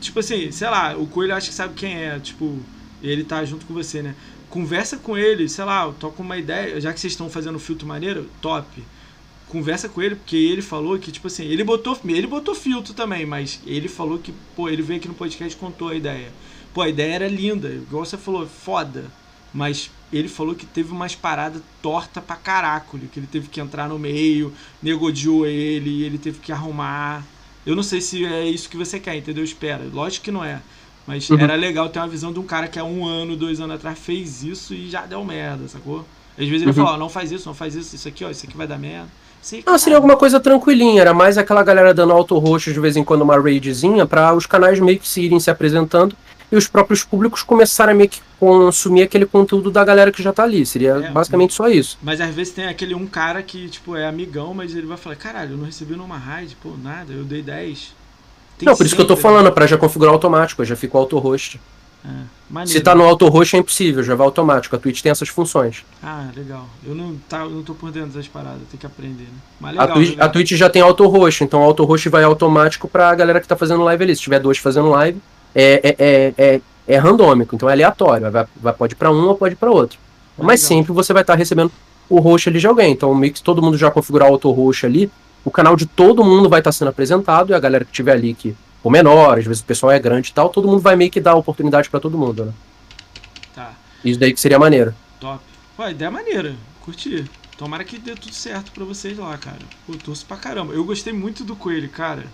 tipo 0.00 0.20
assim, 0.20 0.50
sei 0.50 0.68
lá, 0.70 0.96
o 0.96 1.06
Coelho 1.06 1.34
acha 1.34 1.48
que 1.48 1.54
sabe 1.54 1.74
quem 1.74 2.02
é, 2.02 2.18
tipo, 2.18 2.58
ele 3.02 3.24
tá 3.24 3.44
junto 3.44 3.66
com 3.66 3.74
você, 3.74 4.02
né? 4.02 4.14
Conversa 4.50 4.96
com 4.96 5.16
ele, 5.16 5.48
sei 5.48 5.64
lá, 5.64 5.92
toca 5.92 6.22
uma 6.22 6.36
ideia, 6.36 6.80
já 6.80 6.92
que 6.92 7.00
vocês 7.00 7.12
estão 7.12 7.28
fazendo 7.28 7.58
filtro 7.58 7.86
maneiro, 7.86 8.28
top 8.40 8.82
conversa 9.48 9.88
com 9.88 10.00
ele, 10.02 10.14
porque 10.14 10.36
ele 10.36 10.62
falou 10.62 10.98
que, 10.98 11.10
tipo 11.10 11.26
assim, 11.26 11.44
ele 11.44 11.64
botou, 11.64 11.98
ele 12.04 12.26
botou 12.26 12.54
filtro 12.54 12.94
também, 12.94 13.26
mas 13.26 13.60
ele 13.66 13.88
falou 13.88 14.18
que, 14.18 14.32
pô, 14.54 14.68
ele 14.68 14.82
veio 14.82 14.98
aqui 14.98 15.08
no 15.08 15.14
podcast 15.14 15.56
e 15.56 15.58
contou 15.58 15.88
a 15.88 15.94
ideia. 15.94 16.30
Pô, 16.72 16.82
a 16.82 16.88
ideia 16.88 17.14
era 17.14 17.28
linda, 17.28 17.68
igual 17.68 18.04
você 18.04 18.16
falou, 18.16 18.46
foda. 18.46 19.10
Mas 19.52 19.90
ele 20.12 20.28
falou 20.28 20.54
que 20.54 20.66
teve 20.66 20.92
umas 20.92 21.14
paradas 21.14 21.62
torta 21.82 22.20
pra 22.20 22.36
caracolho, 22.36 23.08
que 23.08 23.18
ele 23.18 23.26
teve 23.26 23.48
que 23.48 23.60
entrar 23.60 23.88
no 23.88 23.98
meio, 23.98 24.52
negociou 24.82 25.46
ele, 25.46 26.02
ele 26.02 26.18
teve 26.18 26.38
que 26.38 26.52
arrumar. 26.52 27.24
Eu 27.64 27.74
não 27.74 27.82
sei 27.82 28.00
se 28.00 28.24
é 28.24 28.46
isso 28.46 28.68
que 28.68 28.76
você 28.76 29.00
quer, 29.00 29.16
entendeu? 29.16 29.42
Espera. 29.42 29.84
Lógico 29.92 30.26
que 30.26 30.30
não 30.30 30.44
é. 30.44 30.60
Mas 31.08 31.30
uhum. 31.30 31.38
era 31.40 31.54
legal 31.54 31.88
ter 31.88 32.00
uma 32.00 32.06
visão 32.06 32.30
de 32.30 32.38
um 32.38 32.42
cara 32.42 32.68
que 32.68 32.78
há 32.78 32.84
um 32.84 33.06
ano, 33.06 33.34
dois 33.34 33.58
anos 33.60 33.76
atrás 33.76 33.98
fez 33.98 34.42
isso 34.42 34.74
e 34.74 34.90
já 34.90 35.06
deu 35.06 35.24
merda, 35.24 35.66
sacou? 35.66 36.04
Às 36.38 36.46
vezes 36.46 36.68
ele 36.68 36.78
uhum. 36.78 36.84
fala, 36.84 36.98
não 36.98 37.08
faz 37.08 37.32
isso, 37.32 37.48
não 37.48 37.54
faz 37.54 37.74
isso, 37.74 37.96
isso 37.96 38.06
aqui, 38.06 38.26
ó, 38.26 38.30
isso 38.30 38.44
aqui 38.44 38.54
vai 38.54 38.66
dar 38.66 38.78
merda. 38.78 39.08
Sim, 39.40 39.62
não, 39.64 39.78
seria 39.78 39.96
alguma 39.96 40.18
coisa 40.18 40.38
tranquilinha, 40.38 41.00
era 41.00 41.14
mais 41.14 41.38
aquela 41.38 41.62
galera 41.62 41.94
dando 41.94 42.12
alto 42.12 42.36
roxo 42.36 42.74
de 42.74 42.78
vez 42.78 42.94
em 42.94 43.02
quando 43.02 43.22
uma 43.22 43.40
raidzinha 43.40 44.04
para 44.04 44.34
os 44.34 44.44
canais 44.44 44.78
meio 44.80 44.98
que 44.98 45.08
se 45.08 45.22
irem 45.22 45.40
se 45.40 45.50
apresentando 45.50 46.14
e 46.52 46.56
os 46.56 46.68
próprios 46.68 47.02
públicos 47.02 47.42
começarem 47.42 47.94
a 47.94 47.96
meio 47.96 48.10
que 48.10 48.20
consumir 48.38 49.02
aquele 49.02 49.24
conteúdo 49.24 49.70
da 49.70 49.82
galera 49.82 50.12
que 50.12 50.22
já 50.22 50.32
tá 50.32 50.42
ali. 50.42 50.66
Seria 50.66 50.90
é, 51.06 51.10
basicamente 51.10 51.54
só 51.54 51.70
isso. 51.70 51.96
Mas 52.02 52.20
às 52.20 52.34
vezes 52.34 52.52
tem 52.52 52.66
aquele 52.66 52.94
um 52.94 53.06
cara 53.06 53.42
que, 53.42 53.66
tipo, 53.70 53.96
é 53.96 54.06
amigão, 54.06 54.52
mas 54.52 54.74
ele 54.74 54.86
vai 54.86 54.98
falar, 54.98 55.16
caralho, 55.16 55.52
eu 55.52 55.56
não 55.56 55.64
recebi 55.64 55.96
numa 55.96 56.18
raid, 56.18 56.54
pô, 56.62 56.74
nada, 56.82 57.14
eu 57.14 57.24
dei 57.24 57.40
10. 57.40 57.96
Tem 58.58 58.66
não, 58.66 58.76
por 58.76 58.84
isso 58.84 58.94
que 58.96 59.00
eu 59.00 59.06
tô 59.06 59.16
falando, 59.16 59.52
para 59.52 59.66
já 59.66 59.78
configurar 59.78 60.12
automático, 60.12 60.64
já 60.64 60.74
fica 60.74 60.96
o 60.96 61.00
auto 61.00 61.18
host. 61.18 61.60
É, 62.04 62.66
Se 62.66 62.80
tá 62.80 62.94
no 62.94 63.04
auto 63.04 63.28
roxo 63.28 63.56
é 63.56 63.58
impossível, 63.58 64.02
já 64.02 64.14
vai 64.14 64.24
automático. 64.24 64.74
A 64.74 64.78
Twitch 64.78 65.02
tem 65.02 65.10
essas 65.10 65.28
funções. 65.28 65.84
Ah, 66.02 66.28
legal. 66.34 66.66
Eu 66.84 66.94
não, 66.94 67.16
tá, 67.28 67.40
eu 67.40 67.50
não 67.50 67.62
tô 67.62 67.74
por 67.74 67.90
dentro 67.90 68.10
das 68.10 68.26
paradas, 68.26 68.60
tem 68.70 68.78
que 68.78 68.86
aprender, 68.86 69.24
né? 69.24 69.38
Mas 69.60 69.72
legal, 69.72 69.88
a, 69.88 69.92
Twitch, 69.92 70.10
legal. 70.10 70.26
a 70.26 70.30
Twitch 70.30 70.52
já 70.52 70.70
tem 70.70 70.82
auto 70.82 71.06
roxo, 71.06 71.44
então 71.44 71.60
o 71.60 71.64
auto 71.64 71.84
roxo 71.84 72.10
vai 72.10 72.24
automático 72.24 72.88
pra 72.88 73.14
galera 73.14 73.40
que 73.40 73.48
tá 73.48 73.56
fazendo 73.56 73.82
live 73.84 74.04
ali. 74.04 74.16
Se 74.16 74.22
tiver 74.22 74.40
dois 74.40 74.58
fazendo 74.58 74.88
live, 74.90 75.20
é, 75.54 75.80
é, 75.82 75.96
é, 75.98 76.34
é, 76.38 76.60
é 76.86 76.98
randômico, 76.98 77.54
então 77.54 77.68
é 77.68 77.72
aleatório. 77.72 78.30
Vai, 78.30 78.46
vai, 78.56 78.72
pode 78.72 78.94
ir 78.94 78.96
pra 78.96 79.10
um 79.10 79.28
ou 79.28 79.34
pode 79.34 79.54
ir 79.54 79.56
pra 79.56 79.70
outro. 79.70 79.98
Mas 80.36 80.62
legal. 80.62 80.68
sempre 80.68 80.92
você 80.92 81.12
vai 81.12 81.22
estar 81.22 81.34
tá 81.34 81.38
recebendo 81.38 81.70
o 82.08 82.20
roxo 82.20 82.48
ali 82.48 82.58
de 82.58 82.66
alguém. 82.66 82.92
Então, 82.92 83.14
meio 83.14 83.32
que 83.32 83.42
todo 83.42 83.60
mundo 83.60 83.76
já 83.76 83.90
configurar 83.90 84.28
o 84.28 84.32
auto 84.32 84.50
roxo 84.50 84.86
ali, 84.86 85.10
o 85.48 85.50
canal 85.50 85.74
de 85.74 85.86
todo 85.86 86.22
mundo 86.22 86.48
vai 86.48 86.60
estar 86.60 86.68
tá 86.68 86.72
sendo 86.72 86.88
apresentado 86.88 87.50
e 87.50 87.54
a 87.54 87.58
galera 87.58 87.84
que 87.84 87.90
tiver 87.90 88.12
ali 88.12 88.34
que 88.34 88.54
o 88.84 88.90
menor, 88.90 89.38
às 89.38 89.44
vezes 89.46 89.62
o 89.62 89.64
pessoal 89.64 89.90
é 89.90 89.98
grande 89.98 90.28
e 90.28 90.32
tal, 90.32 90.50
todo 90.50 90.68
mundo 90.68 90.80
vai 90.80 90.94
meio 90.94 91.10
que 91.10 91.20
dar 91.20 91.34
oportunidade 91.34 91.88
para 91.88 91.98
todo 91.98 92.18
mundo, 92.18 92.44
né? 92.44 92.52
Tá. 93.54 93.72
Isso 94.04 94.20
daí 94.20 94.32
que 94.32 94.40
seria 94.40 94.58
maneiro. 94.58 94.94
Top. 95.18 95.42
Pô, 95.76 95.88
ideia 95.88 96.10
maneira. 96.10 96.54
Curti. 96.82 97.24
Tomara 97.56 97.82
que 97.82 97.98
dê 97.98 98.14
tudo 98.14 98.34
certo 98.34 98.70
pra 98.70 98.84
vocês 98.84 99.18
lá, 99.18 99.36
cara. 99.38 99.58
Pô, 99.86 99.94
torço 99.96 100.24
pra 100.26 100.36
caramba. 100.36 100.74
Eu 100.74 100.84
gostei 100.84 101.12
muito 101.12 101.42
do 101.42 101.56
Coelho, 101.56 101.88
cara. 101.88 102.24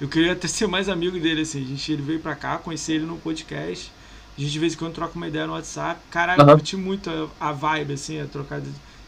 Eu 0.00 0.08
queria 0.08 0.32
até 0.32 0.46
ser 0.48 0.66
mais 0.66 0.88
amigo 0.88 1.18
dele, 1.18 1.42
assim. 1.42 1.62
A 1.62 1.66
gente, 1.66 1.92
ele 1.92 2.02
veio 2.02 2.20
pra 2.20 2.34
cá, 2.34 2.58
conheci 2.58 2.92
ele 2.92 3.06
no 3.06 3.16
podcast. 3.16 3.90
A 4.36 4.40
gente 4.40 4.52
de 4.52 4.58
vez 4.58 4.74
em 4.74 4.76
quando 4.76 4.94
troca 4.94 5.14
uma 5.14 5.28
ideia 5.28 5.46
no 5.46 5.52
WhatsApp. 5.52 6.00
Caralho, 6.10 6.42
uhum. 6.42 6.50
eu 6.50 6.56
curti 6.56 6.76
muito 6.76 7.08
a, 7.40 7.48
a, 7.48 7.52
vibe, 7.52 7.94
assim, 7.94 8.20
a 8.20 8.26
trocar. 8.26 8.60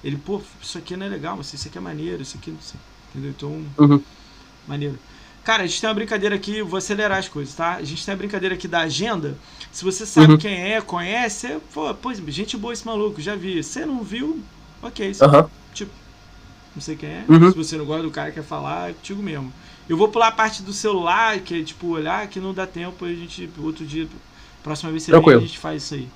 Ele, 0.02 0.16
pô, 0.16 0.40
isso 0.62 0.78
aqui 0.78 0.96
não 0.96 1.04
é 1.04 1.08
legal, 1.08 1.36
mas 1.36 1.52
isso 1.52 1.68
aqui 1.68 1.76
é 1.76 1.80
maneiro, 1.80 2.22
isso 2.22 2.38
aqui 2.38 2.50
não 2.50 2.60
sei. 2.60 2.78
Entendeu? 3.16 3.30
Então, 3.30 3.64
uhum. 3.78 4.00
maneiro. 4.68 4.98
Cara, 5.42 5.62
a 5.62 5.66
gente 5.66 5.80
tem 5.80 5.88
uma 5.88 5.94
brincadeira 5.94 6.34
aqui, 6.34 6.60
vou 6.60 6.76
acelerar 6.76 7.18
as 7.18 7.28
coisas, 7.28 7.54
tá? 7.54 7.76
A 7.76 7.82
gente 7.82 8.04
tem 8.04 8.12
a 8.12 8.16
brincadeira 8.16 8.54
aqui 8.54 8.68
da 8.68 8.80
agenda. 8.80 9.38
Se 9.72 9.84
você 9.84 10.04
sabe 10.04 10.32
uhum. 10.32 10.38
quem 10.38 10.72
é, 10.72 10.80
conhece, 10.80 11.58
pô, 11.72 11.94
pô, 11.94 12.12
gente 12.12 12.56
boa 12.56 12.74
esse 12.74 12.84
maluco, 12.84 13.20
já 13.20 13.34
vi. 13.34 13.62
Você 13.62 13.86
não 13.86 14.02
viu, 14.02 14.42
ok. 14.82 15.06
Uhum. 15.08 15.48
Tipo, 15.72 15.92
não 16.74 16.82
sei 16.82 16.96
quem 16.96 17.08
é. 17.08 17.24
Uhum. 17.28 17.50
Se 17.50 17.56
você 17.56 17.76
não 17.76 17.86
gosta 17.86 18.02
do 18.02 18.10
cara 18.10 18.32
quer 18.32 18.42
falar, 18.42 18.90
é 18.90 18.92
contigo 18.92 19.22
mesmo. 19.22 19.52
Eu 19.88 19.96
vou 19.96 20.08
pular 20.08 20.28
a 20.28 20.32
parte 20.32 20.62
do 20.62 20.72
celular, 20.72 21.38
que 21.38 21.60
é 21.60 21.62
tipo, 21.62 21.86
olhar 21.88 22.26
que 22.26 22.40
não 22.40 22.52
dá 22.52 22.66
tempo, 22.66 23.04
a 23.04 23.08
gente, 23.08 23.48
outro 23.58 23.86
dia, 23.86 24.08
próxima 24.64 24.90
vez 24.90 25.04
você 25.04 25.12
vem, 25.12 25.34
a 25.34 25.38
gente 25.38 25.58
faz 25.58 25.84
isso 25.84 25.94
aí. 25.94 26.08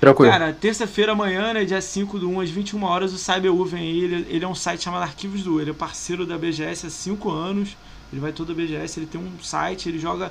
Tranquilo. 0.00 0.30
Cara, 0.30 0.52
terça-feira 0.52 1.12
amanhã, 1.12 1.54
né, 1.54 1.64
dia 1.64 1.80
5 1.80 2.18
do 2.18 2.28
1 2.28 2.40
às 2.40 2.50
21 2.50 2.82
horas, 2.84 3.12
o 3.12 3.18
CyberU 3.18 3.64
vem 3.64 3.80
aí. 3.80 4.04
Ele, 4.04 4.26
ele 4.28 4.44
é 4.44 4.48
um 4.48 4.54
site 4.54 4.84
chamado 4.84 5.02
Arquivos 5.02 5.42
do 5.42 5.60
Ele 5.60 5.70
é 5.70 5.74
parceiro 5.74 6.26
da 6.26 6.36
BGS 6.36 6.86
há 6.86 6.90
5 6.90 7.30
anos. 7.30 7.76
Ele 8.12 8.20
vai 8.20 8.32
todo 8.32 8.52
a 8.52 8.54
BGS, 8.54 9.00
ele 9.00 9.06
tem 9.06 9.20
um 9.20 9.32
site, 9.42 9.88
ele 9.88 9.98
joga 9.98 10.30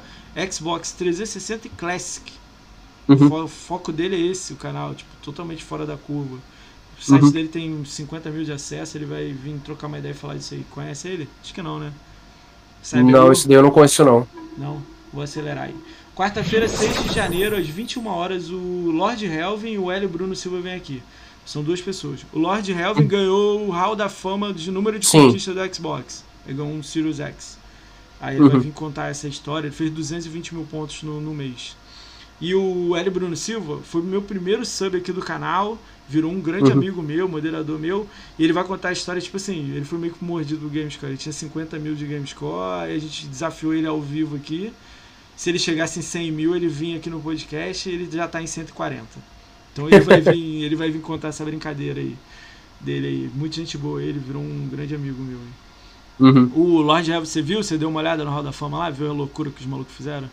Xbox 0.49 0.91
360 0.93 1.67
e 1.67 1.69
Classic. 1.71 2.31
Uhum. 3.07 3.43
O 3.43 3.47
foco 3.47 3.91
dele 3.91 4.15
é 4.15 4.31
esse, 4.31 4.53
o 4.53 4.55
canal, 4.55 4.95
tipo, 4.95 5.09
totalmente 5.21 5.63
fora 5.63 5.85
da 5.85 5.97
curva. 5.97 6.37
O 6.97 7.03
site 7.03 7.23
uhum. 7.23 7.31
dele 7.31 7.47
tem 7.49 7.83
50 7.83 8.29
mil 8.29 8.43
de 8.43 8.51
acesso, 8.51 8.97
ele 8.97 9.05
vai 9.05 9.31
vir 9.31 9.59
trocar 9.63 9.87
uma 9.87 9.99
ideia 9.99 10.13
e 10.13 10.15
falar 10.15 10.35
disso 10.35 10.53
aí. 10.53 10.65
Conhece 10.71 11.07
ele? 11.07 11.29
Acho 11.43 11.53
que 11.53 11.61
não, 11.61 11.79
né? 11.79 11.91
Cyber 12.81 13.05
não, 13.05 13.31
esse 13.31 13.47
daí 13.47 13.57
eu 13.57 13.63
não 13.63 13.71
conheço 13.71 14.05
não. 14.05 14.27
Não, 14.57 14.81
vou 15.11 15.23
acelerar 15.23 15.65
aí. 15.65 15.75
Quarta-feira, 16.15 16.65
6 16.69 17.03
de 17.03 17.13
janeiro, 17.13 17.57
às 17.57 17.67
21 17.67 18.07
horas, 18.07 18.49
o 18.49 18.89
Lord 18.89 19.25
Helvin 19.25 19.73
e 19.73 19.77
o 19.77 19.91
Hélio 19.91 20.07
Bruno 20.07 20.33
Silva 20.33 20.61
vêm 20.61 20.73
aqui. 20.73 21.03
São 21.45 21.61
duas 21.61 21.81
pessoas. 21.81 22.25
O 22.31 22.39
Lord 22.39 22.71
Helvin 22.71 23.05
ganhou 23.05 23.67
o 23.67 23.69
Hall 23.69 23.97
da 23.97 24.07
Fama 24.07 24.53
de 24.53 24.71
número 24.71 24.97
de 24.97 25.05
conquistas 25.05 25.53
do 25.53 25.75
Xbox. 25.75 26.23
Ele 26.47 26.55
ganhou 26.55 26.71
um 26.71 26.81
Sirius 26.81 27.19
X. 27.19 27.57
Aí 28.21 28.37
ele 28.37 28.45
uhum. 28.45 28.49
vai 28.49 28.59
vir 28.61 28.71
contar 28.71 29.09
essa 29.09 29.27
história. 29.27 29.67
Ele 29.67 29.75
fez 29.75 29.91
220 29.91 30.55
mil 30.55 30.63
pontos 30.63 31.03
no, 31.03 31.19
no 31.19 31.33
mês. 31.33 31.75
E 32.39 32.55
o 32.55 32.95
Hélio 32.95 33.11
Bruno 33.11 33.35
Silva 33.35 33.81
foi 33.83 33.99
o 33.99 34.05
meu 34.05 34.21
primeiro 34.21 34.65
sub 34.65 34.97
aqui 34.97 35.11
do 35.11 35.21
canal. 35.21 35.77
Virou 36.07 36.31
um 36.31 36.39
grande 36.39 36.71
uhum. 36.71 36.77
amigo 36.77 37.03
meu, 37.03 37.27
moderador 37.27 37.77
meu. 37.77 38.07
E 38.39 38.43
ele 38.45 38.53
vai 38.53 38.63
contar 38.63 38.89
a 38.89 38.93
história, 38.93 39.21
tipo 39.21 39.35
assim, 39.35 39.71
ele 39.75 39.83
foi 39.83 39.99
meio 39.99 40.13
que 40.13 40.23
mordido 40.23 40.61
do 40.61 40.69
Gamescore. 40.69 41.11
Ele 41.11 41.17
tinha 41.17 41.33
50 41.33 41.77
mil 41.77 41.93
de 41.93 42.05
Gamescore, 42.05 42.89
a 42.89 42.99
gente 42.99 43.27
desafiou 43.27 43.73
ele 43.73 43.85
ao 43.85 43.99
vivo 44.01 44.37
aqui. 44.37 44.71
Se 45.35 45.49
ele 45.49 45.59
chegasse 45.59 45.99
em 45.99 46.01
100 46.01 46.31
mil, 46.31 46.55
ele 46.55 46.67
vinha 46.67 46.97
aqui 46.97 47.09
no 47.09 47.19
podcast 47.19 47.89
e 47.89 47.93
ele 47.93 48.09
já 48.11 48.25
está 48.25 48.41
em 48.41 48.47
140. 48.47 49.03
Então 49.73 49.87
ele 49.87 49.99
vai 49.99 50.21
vir, 50.21 50.63
ele 50.63 50.75
vai 50.75 50.89
vir 50.89 51.01
contar 51.01 51.29
essa 51.29 51.43
brincadeira 51.43 51.99
aí 51.99 52.15
dele 52.79 53.07
aí. 53.07 53.31
Muita 53.33 53.57
gente 53.57 53.77
boa, 53.77 54.01
ele 54.01 54.19
virou 54.19 54.41
um 54.41 54.69
grande 54.71 54.95
amigo 54.95 55.21
meu. 55.21 55.37
Aí. 55.37 55.65
Uhum. 56.17 56.51
O 56.55 56.81
Lord 56.81 57.09
Heaven, 57.11 57.25
você 57.25 57.41
viu? 57.41 57.61
Você 57.61 57.77
deu 57.77 57.89
uma 57.89 57.99
olhada 57.99 58.23
no 58.23 58.31
Hall 58.31 58.43
da 58.43 58.51
Fama 58.51 58.77
lá? 58.77 58.89
Viu 58.89 59.09
a 59.09 59.13
loucura 59.13 59.49
que 59.49 59.61
os 59.61 59.67
malucos 59.67 59.93
fizeram? 59.93 60.29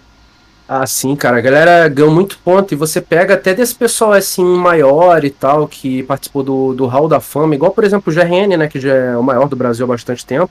Ah, 0.69 0.87
sim, 0.87 1.17
cara. 1.17 1.39
A 1.39 1.41
galera 1.41 1.89
ganhou 1.89 2.13
muito 2.13 2.39
ponto. 2.39 2.73
E 2.73 2.77
você 2.77 3.01
pega 3.01 3.35
até 3.35 3.53
desse 3.53 3.75
pessoal 3.75 4.13
assim 4.13 4.45
maior 4.45 5.25
e 5.25 5.31
tal, 5.31 5.67
que 5.67 6.05
participou 6.05 6.43
do, 6.43 6.73
do 6.73 6.87
Hall 6.87 7.09
da 7.09 7.21
Fama, 7.21 7.55
igual, 7.55 7.73
por 7.73 7.83
exemplo, 7.83 8.13
o 8.13 8.15
GRN, 8.15 8.57
né? 8.57 8.69
Que 8.69 8.79
já 8.79 8.95
é 8.95 9.17
o 9.17 9.23
maior 9.23 9.49
do 9.49 9.57
Brasil 9.57 9.85
há 9.85 9.89
bastante 9.89 10.25
tempo. 10.25 10.51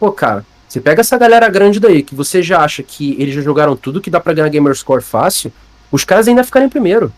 Pô, 0.00 0.10
cara, 0.10 0.44
você 0.72 0.80
pega 0.80 1.02
essa 1.02 1.18
galera 1.18 1.50
grande 1.50 1.78
daí, 1.78 2.02
que 2.02 2.14
você 2.14 2.42
já 2.42 2.60
acha 2.60 2.82
que 2.82 3.14
eles 3.18 3.34
já 3.34 3.42
jogaram 3.42 3.76
tudo 3.76 4.00
que 4.00 4.08
dá 4.08 4.18
pra 4.18 4.32
ganhar 4.32 4.48
Gamerscore 4.48 5.02
fácil, 5.02 5.52
os 5.90 6.02
caras 6.02 6.26
ainda 6.26 6.42
ficaram 6.42 6.64
em 6.64 6.70
primeiro. 6.70 7.12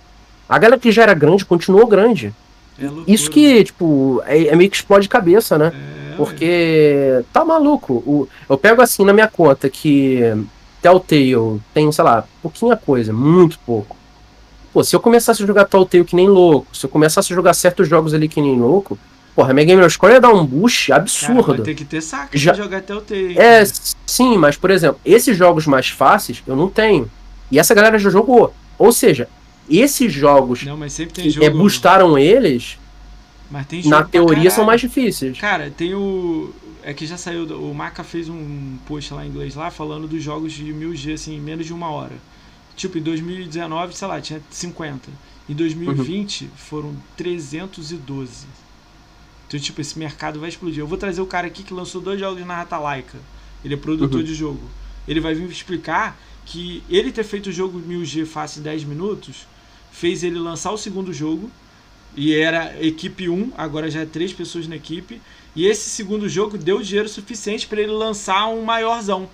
A 0.49 0.59
galera 0.59 0.81
que 0.81 0.91
já 0.91 1.05
era 1.05 1.15
grande 1.15 1.45
continuou 1.45 1.87
grande. 1.87 2.35
É 2.77 2.89
Isso 3.07 3.31
que, 3.31 3.63
tipo, 3.63 4.21
é, 4.27 4.49
é, 4.49 4.57
meio 4.57 4.69
que 4.69 4.75
explode 4.75 5.09
cabeça, 5.09 5.57
né? 5.57 5.73
É 6.13 6.17
porque 6.17 7.23
tá 7.33 7.45
maluco. 7.45 7.95
O, 8.05 8.29
eu 8.51 8.59
pego 8.59 8.83
assim 8.83 9.05
na 9.05 9.13
minha 9.13 9.29
conta 9.29 9.71
que 9.71 10.19
Telltale 10.83 11.61
tem, 11.73 11.93
sei 11.93 12.03
lá, 12.03 12.25
pouquinha 12.43 12.77
coisa, 12.77 13.13
muito 13.13 13.57
pouco. 13.61 13.97
Pô, 14.73 14.83
se 14.83 14.97
eu 14.97 15.01
começasse 15.01 15.45
a 15.45 15.47
jogar 15.47 15.67
Telltale 15.67 16.05
que 16.05 16.17
nem 16.17 16.27
louco, 16.27 16.77
se 16.77 16.85
eu 16.85 16.91
começasse 16.91 17.33
a 17.33 17.37
jogar 17.37 17.55
certos 17.55 17.87
jogos 17.89 18.15
ali 18.15 18.27
que 18.27 18.41
nem 18.41 18.59
louco, 18.59 18.99
porra, 19.35 19.53
minha 19.53 19.67
Gamer 19.67 19.91
Score 19.91 20.13
ia 20.13 20.21
dar 20.21 20.33
um 20.33 20.45
boost 20.45 20.93
absurdo. 20.93 21.63
Ter 21.63 21.75
que 21.75 21.85
ter 21.85 22.01
saco 22.01 22.37
Já... 22.37 22.55
jogar 22.55 22.83
Telltale. 22.83 23.39
É, 23.39 23.65
sim, 24.07 24.37
mas 24.37 24.57
por 24.57 24.71
exemplo, 24.71 25.01
esses 25.05 25.37
jogos 25.37 25.67
mais 25.67 25.89
fáceis 25.89 26.43
eu 26.47 26.57
não 26.57 26.69
tenho. 26.69 27.11
E 27.51 27.59
essa 27.59 27.75
galera 27.75 27.99
já 27.99 28.11
jogou. 28.11 28.55
Ou 28.79 28.93
seja, 28.93 29.29
esses 29.69 30.13
jogos 30.13 30.65
não, 30.65 30.79
que 31.13 31.31
jogo, 31.31 31.47
é, 31.47 31.51
boostaram 31.51 32.19
eles, 32.19 32.79
mas 33.51 33.67
tem 33.67 33.87
Na 33.87 34.03
teoria 34.03 34.51
são 34.51 34.65
mais 34.65 34.81
difíceis. 34.81 35.39
Cara, 35.39 35.71
tem 35.71 35.95
o. 35.95 36.53
É 36.83 36.93
que 36.93 37.07
já 37.07 37.17
saiu. 37.17 37.45
O 37.61 37.75
Maca 37.75 38.03
fez 38.03 38.29
um 38.29 38.77
post 38.87 39.15
lá 39.15 39.25
em 39.25 39.29
inglês 39.29 39.55
lá 39.55 39.71
falando 39.71 40.07
dos 40.07 40.23
jogos 40.23 40.53
de 40.53 40.65
1000G 40.65 41.15
assim, 41.15 41.37
em 41.37 41.41
menos 41.41 41.67
de 41.67 41.73
uma 41.73 41.89
hora. 41.89 42.15
Tipo, 42.77 42.99
em 42.99 43.03
2019, 43.03 43.97
sei 43.97 44.09
lá, 44.09 44.21
tinha 44.21 44.43
50. 44.51 45.09
Em 45.49 45.55
2020 45.55 46.45
uhum. 46.45 46.51
foram 46.57 46.97
312. 47.17 48.47
Então, 49.55 49.63
tipo, 49.63 49.81
esse 49.81 49.97
mercado 49.97 50.41
vai 50.41 50.49
explodir. 50.49 50.81
Eu 50.81 50.87
vou 50.87 50.99
trazer 50.99 51.21
o 51.21 51.27
cara 51.27 51.47
aqui 51.47 51.63
que 51.63 51.73
lançou 51.73 52.01
dois 52.01 52.19
jogos 52.19 52.45
na 52.45 52.57
Ratalaika. 52.57 53.17
Ele 53.65 53.75
é 53.75 53.77
produtor 53.77 54.19
uhum. 54.19 54.27
de 54.27 54.35
jogo. 54.35 54.69
Ele 55.07 55.21
vai 55.21 55.33
vir 55.33 55.49
explicar 55.49 56.19
que 56.45 56.83
ele 56.91 57.13
ter 57.13 57.23
feito 57.23 57.51
o 57.51 57.53
jogo 57.53 57.81
1000G 57.81 58.27
fácil 58.27 58.59
em 58.59 58.63
10 58.65 58.83
minutos 58.83 59.47
fez 59.93 60.25
ele 60.25 60.41
lançar 60.41 60.73
o 60.73 60.77
segundo 60.77 61.13
jogo 61.13 61.49
e 62.17 62.35
era 62.35 62.75
equipe 62.85 63.29
1, 63.29 63.53
agora 63.57 63.89
já 63.89 64.01
é 64.01 64.07
três 64.07 64.33
pessoas 64.33 64.67
na 64.67 64.75
equipe. 64.75 65.23
E 65.55 65.67
esse 65.67 65.89
segundo 65.89 66.29
jogo 66.29 66.59
deu 66.59 66.83
dinheiro 66.83 67.09
suficiente 67.09 67.69
para 67.69 67.81
ele 67.81 67.93
lançar 67.93 68.49
um 68.49 68.65
maiorzão. 68.65 69.31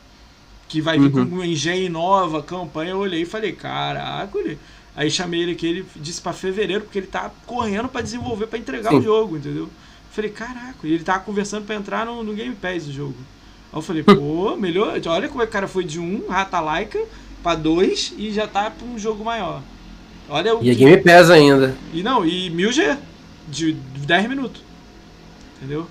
Que 0.68 0.82
vai 0.82 0.98
vir 0.98 1.06
uhum. 1.06 1.26
com 1.26 1.34
uma 1.36 1.46
engenho 1.46 1.90
nova, 1.90 2.42
campanha. 2.42 2.90
Eu 2.90 2.98
olhei 2.98 3.22
e 3.22 3.26
falei, 3.26 3.52
caraca, 3.52 4.38
ele. 4.38 4.58
Aí 4.94 5.10
chamei 5.10 5.40
ele 5.40 5.52
aqui, 5.52 5.66
ele 5.66 5.86
disse 5.96 6.20
para 6.20 6.34
fevereiro, 6.34 6.84
porque 6.84 6.98
ele 6.98 7.06
tá 7.06 7.30
correndo 7.46 7.88
para 7.88 8.02
desenvolver, 8.02 8.48
para 8.48 8.58
entregar 8.58 8.90
Sim. 8.90 8.98
o 8.98 9.02
jogo, 9.02 9.38
entendeu? 9.38 9.70
Falei, 10.20 10.30
caraca, 10.30 10.78
e 10.86 10.92
ele 10.92 11.02
tava 11.02 11.20
conversando 11.20 11.64
para 11.64 11.74
entrar 11.74 12.04
no, 12.04 12.22
no 12.22 12.34
Game 12.34 12.54
Pass 12.54 12.86
o 12.86 12.92
jogo. 12.92 13.14
Aí 13.72 13.78
eu 13.78 13.82
falei, 13.82 14.02
pô, 14.02 14.54
melhor. 14.54 15.00
Olha 15.06 15.28
como 15.28 15.42
é 15.42 15.46
que 15.46 15.50
o 15.50 15.52
cara 15.52 15.66
foi 15.66 15.82
de 15.82 15.98
um 15.98 16.26
Rata 16.28 16.60
Laika 16.60 17.00
pra 17.42 17.54
dois 17.54 18.12
e 18.18 18.30
já 18.30 18.46
tá 18.46 18.70
pra 18.70 18.86
um 18.86 18.98
jogo 18.98 19.24
maior. 19.24 19.62
Olha 20.28 20.54
o 20.54 20.62
e 20.62 20.70
a 20.70 20.74
Game 20.74 20.98
pesa 20.98 21.34
ainda. 21.34 21.74
E 21.94 22.02
não, 22.02 22.26
e 22.26 22.50
1000G 22.50 22.98
de 23.48 23.72
10 23.72 24.28
minutos. 24.28 24.62
Entendeu? 25.56 25.86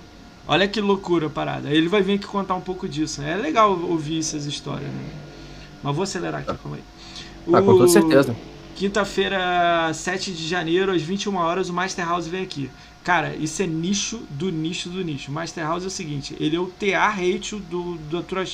Olha 0.46 0.68
que 0.68 0.80
loucura 0.80 1.26
a 1.26 1.30
parada. 1.30 1.68
Ele 1.68 1.88
vai 1.88 2.00
vir 2.00 2.14
aqui 2.14 2.26
contar 2.26 2.54
um 2.54 2.60
pouco 2.60 2.88
disso. 2.88 3.20
Né? 3.22 3.32
É 3.32 3.36
legal 3.36 3.72
ouvir 3.82 4.20
essas 4.20 4.46
histórias, 4.46 4.88
né? 4.88 5.04
Mas 5.82 5.94
vou 5.94 6.04
acelerar 6.04 6.42
aqui, 6.42 6.56
calma 6.62 6.76
aí. 6.76 6.82
Ah, 7.52 7.60
com 7.60 7.76
toda 7.76 7.88
certeza. 7.88 8.36
Quinta-feira, 8.76 9.92
7 9.92 10.32
de 10.32 10.46
janeiro, 10.46 10.92
às 10.92 11.02
21 11.02 11.34
horas, 11.36 11.68
o 11.68 11.72
Master 11.72 12.08
House 12.08 12.28
vem 12.28 12.42
aqui. 12.42 12.70
Cara, 13.10 13.34
isso 13.34 13.60
é 13.60 13.66
nicho 13.66 14.18
do 14.30 14.52
nicho 14.52 14.88
do 14.88 15.02
nicho. 15.02 15.32
Master 15.32 15.66
House 15.66 15.82
é 15.82 15.88
o 15.88 15.90
seguinte: 15.90 16.36
ele 16.38 16.54
é 16.54 16.60
o 16.60 16.68
TA 16.68 17.08
ratio 17.08 17.58
do, 17.58 17.96
do 17.96 18.18
Atura 18.18 18.44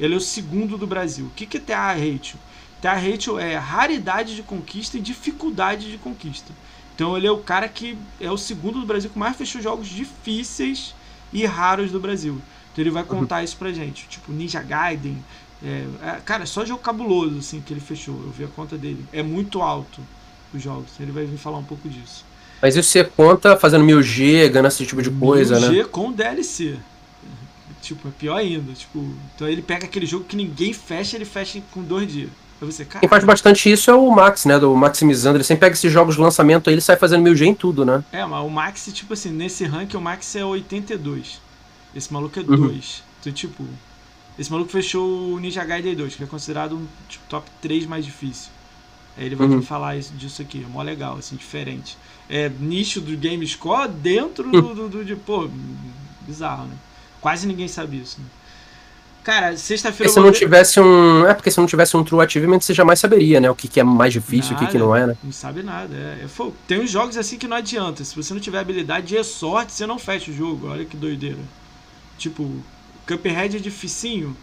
Ele 0.00 0.12
é 0.12 0.16
o 0.16 0.20
segundo 0.20 0.76
do 0.76 0.88
Brasil. 0.88 1.26
O 1.26 1.30
que, 1.30 1.46
que 1.46 1.56
é 1.56 1.60
TA 1.60 1.92
ratio? 1.92 2.36
Tá? 2.82 2.94
Rachel 2.94 3.38
é 3.38 3.54
raridade 3.54 4.34
de 4.34 4.42
conquista 4.42 4.98
e 4.98 5.00
dificuldade 5.00 5.88
de 5.88 5.98
conquista. 5.98 6.52
Então 6.96 7.16
ele 7.16 7.28
é 7.28 7.30
o 7.30 7.38
cara 7.38 7.68
que 7.68 7.96
é 8.20 8.28
o 8.28 8.36
segundo 8.36 8.80
do 8.80 8.86
Brasil 8.86 9.08
que 9.08 9.16
mais 9.20 9.36
fechou 9.36 9.62
jogos 9.62 9.86
difíceis 9.86 10.92
e 11.32 11.46
raros 11.46 11.92
do 11.92 12.00
Brasil. 12.00 12.42
Então 12.72 12.82
ele 12.82 12.90
vai 12.90 13.04
uhum. 13.04 13.20
contar 13.20 13.44
isso 13.44 13.56
pra 13.56 13.72
gente. 13.72 14.08
Tipo, 14.08 14.32
Ninja 14.32 14.62
Gaiden. 14.62 15.24
É, 15.62 15.86
é, 16.02 16.20
cara, 16.24 16.44
só 16.44 16.64
jogo 16.64 16.82
cabuloso 16.82 17.38
assim 17.38 17.60
que 17.60 17.72
ele 17.72 17.78
fechou. 17.78 18.16
Eu 18.16 18.32
vi 18.32 18.42
a 18.42 18.48
conta 18.48 18.76
dele. 18.76 19.06
É 19.12 19.22
muito 19.22 19.62
alto 19.62 20.02
os 20.52 20.60
jogos. 20.60 20.90
Ele 20.98 21.12
vai 21.12 21.24
vir 21.24 21.38
falar 21.38 21.58
um 21.58 21.64
pouco 21.64 21.88
disso. 21.88 22.24
Mas 22.66 22.74
isso 22.74 22.90
você 22.90 23.04
conta 23.04 23.56
fazendo 23.56 23.84
1000G, 23.84 24.48
ganhando 24.48 24.66
esse 24.66 24.84
tipo 24.84 25.00
de 25.00 25.08
coisa, 25.08 25.54
1000G 25.54 25.60
né? 25.60 25.68
1000G 25.68 25.84
com 25.84 26.10
DLC. 26.10 26.76
Tipo, 27.80 28.08
é 28.08 28.10
pior 28.10 28.34
ainda. 28.38 28.72
Tipo, 28.72 29.08
então 29.32 29.46
ele 29.46 29.62
pega 29.62 29.86
aquele 29.86 30.04
jogo 30.04 30.24
que 30.24 30.34
ninguém 30.34 30.72
fecha, 30.72 31.16
ele 31.16 31.24
fecha 31.24 31.62
com 31.70 31.80
dois 31.80 32.10
dias. 32.10 32.28
Você, 32.60 32.84
Quem 32.84 33.08
faz 33.08 33.22
bastante 33.22 33.70
isso 33.70 33.88
é 33.88 33.94
o 33.94 34.10
Max, 34.10 34.46
né? 34.46 34.58
Do 34.58 34.74
Maximizando. 34.74 35.36
Ele 35.36 35.44
sempre 35.44 35.60
pega 35.60 35.74
esses 35.74 35.92
jogos 35.92 36.16
de 36.16 36.20
lançamento 36.20 36.68
aí, 36.68 36.74
ele 36.74 36.80
sai 36.80 36.96
fazendo 36.96 37.22
mil 37.22 37.36
G 37.36 37.46
em 37.46 37.54
tudo, 37.54 37.84
né? 37.84 38.02
É, 38.10 38.26
mas 38.26 38.44
o 38.44 38.50
Max, 38.50 38.90
tipo 38.92 39.12
assim, 39.12 39.30
nesse 39.30 39.64
rank 39.64 39.94
o 39.94 40.00
Max 40.00 40.34
é 40.34 40.44
82. 40.44 41.40
Esse 41.94 42.12
maluco 42.12 42.36
é 42.40 42.42
2. 42.42 42.58
Uhum. 42.58 42.80
Então, 43.20 43.32
tipo, 43.32 43.64
esse 44.36 44.50
maluco 44.50 44.72
fechou 44.72 45.34
o 45.34 45.38
Ninja 45.38 45.64
Gaiden 45.64 45.94
2, 45.94 46.16
que 46.16 46.24
é 46.24 46.26
considerado 46.26 46.74
um 46.74 46.84
tipo, 47.08 47.24
top 47.28 47.48
3 47.62 47.86
mais 47.86 48.04
difícil. 48.04 48.50
Aí 49.16 49.26
ele 49.26 49.36
vai 49.36 49.46
uhum. 49.46 49.62
falar 49.62 49.96
isso, 49.96 50.12
disso 50.14 50.42
aqui, 50.42 50.64
é 50.64 50.68
mó 50.68 50.82
legal, 50.82 51.16
assim, 51.16 51.36
diferente. 51.36 51.96
É 52.28 52.48
nicho 52.48 53.00
do 53.00 53.16
Game 53.16 53.46
Score 53.46 53.88
dentro 53.88 54.50
do, 54.50 54.74
do, 54.74 54.88
do, 54.88 55.04
de, 55.04 55.14
pô, 55.14 55.48
bizarro, 56.22 56.66
né? 56.66 56.74
Quase 57.20 57.46
ninguém 57.46 57.68
sabe 57.68 57.98
isso, 57.98 58.20
né? 58.20 58.26
Cara, 59.26 59.56
sexta-feira. 59.56 60.12
Se 60.12 60.20
não 60.20 60.30
tivesse 60.30 60.78
um. 60.78 61.26
É 61.26 61.34
porque 61.34 61.50
se 61.50 61.58
não 61.58 61.66
tivesse 61.66 61.96
um 61.96 62.04
True 62.04 62.24
Achievement, 62.24 62.60
você 62.60 62.72
jamais 62.72 63.00
saberia, 63.00 63.40
né? 63.40 63.50
O 63.50 63.56
que, 63.56 63.66
que 63.66 63.80
é 63.80 63.82
mais 63.82 64.12
difícil, 64.12 64.52
nada, 64.52 64.62
o 64.62 64.66
que, 64.66 64.72
que 64.72 64.78
não 64.78 64.94
é, 64.94 65.04
né? 65.04 65.16
Não 65.20 65.32
sabe 65.32 65.64
nada. 65.64 65.92
É, 65.92 66.24
é, 66.24 66.52
tem 66.68 66.80
uns 66.80 66.88
jogos 66.88 67.16
assim 67.16 67.36
que 67.36 67.48
não 67.48 67.56
adianta. 67.56 68.04
Se 68.04 68.14
você 68.14 68.32
não 68.32 68.40
tiver 68.40 68.60
habilidade 68.60 69.16
e 69.16 69.24
sorte, 69.24 69.72
você 69.72 69.84
não 69.84 69.98
fecha 69.98 70.30
o 70.30 70.34
jogo. 70.34 70.68
Olha 70.68 70.84
que 70.84 70.96
doideira. 70.96 71.40
Tipo, 72.16 72.48
Cuphead 73.04 73.56
é 73.56 73.58
dificinho. 73.58 74.36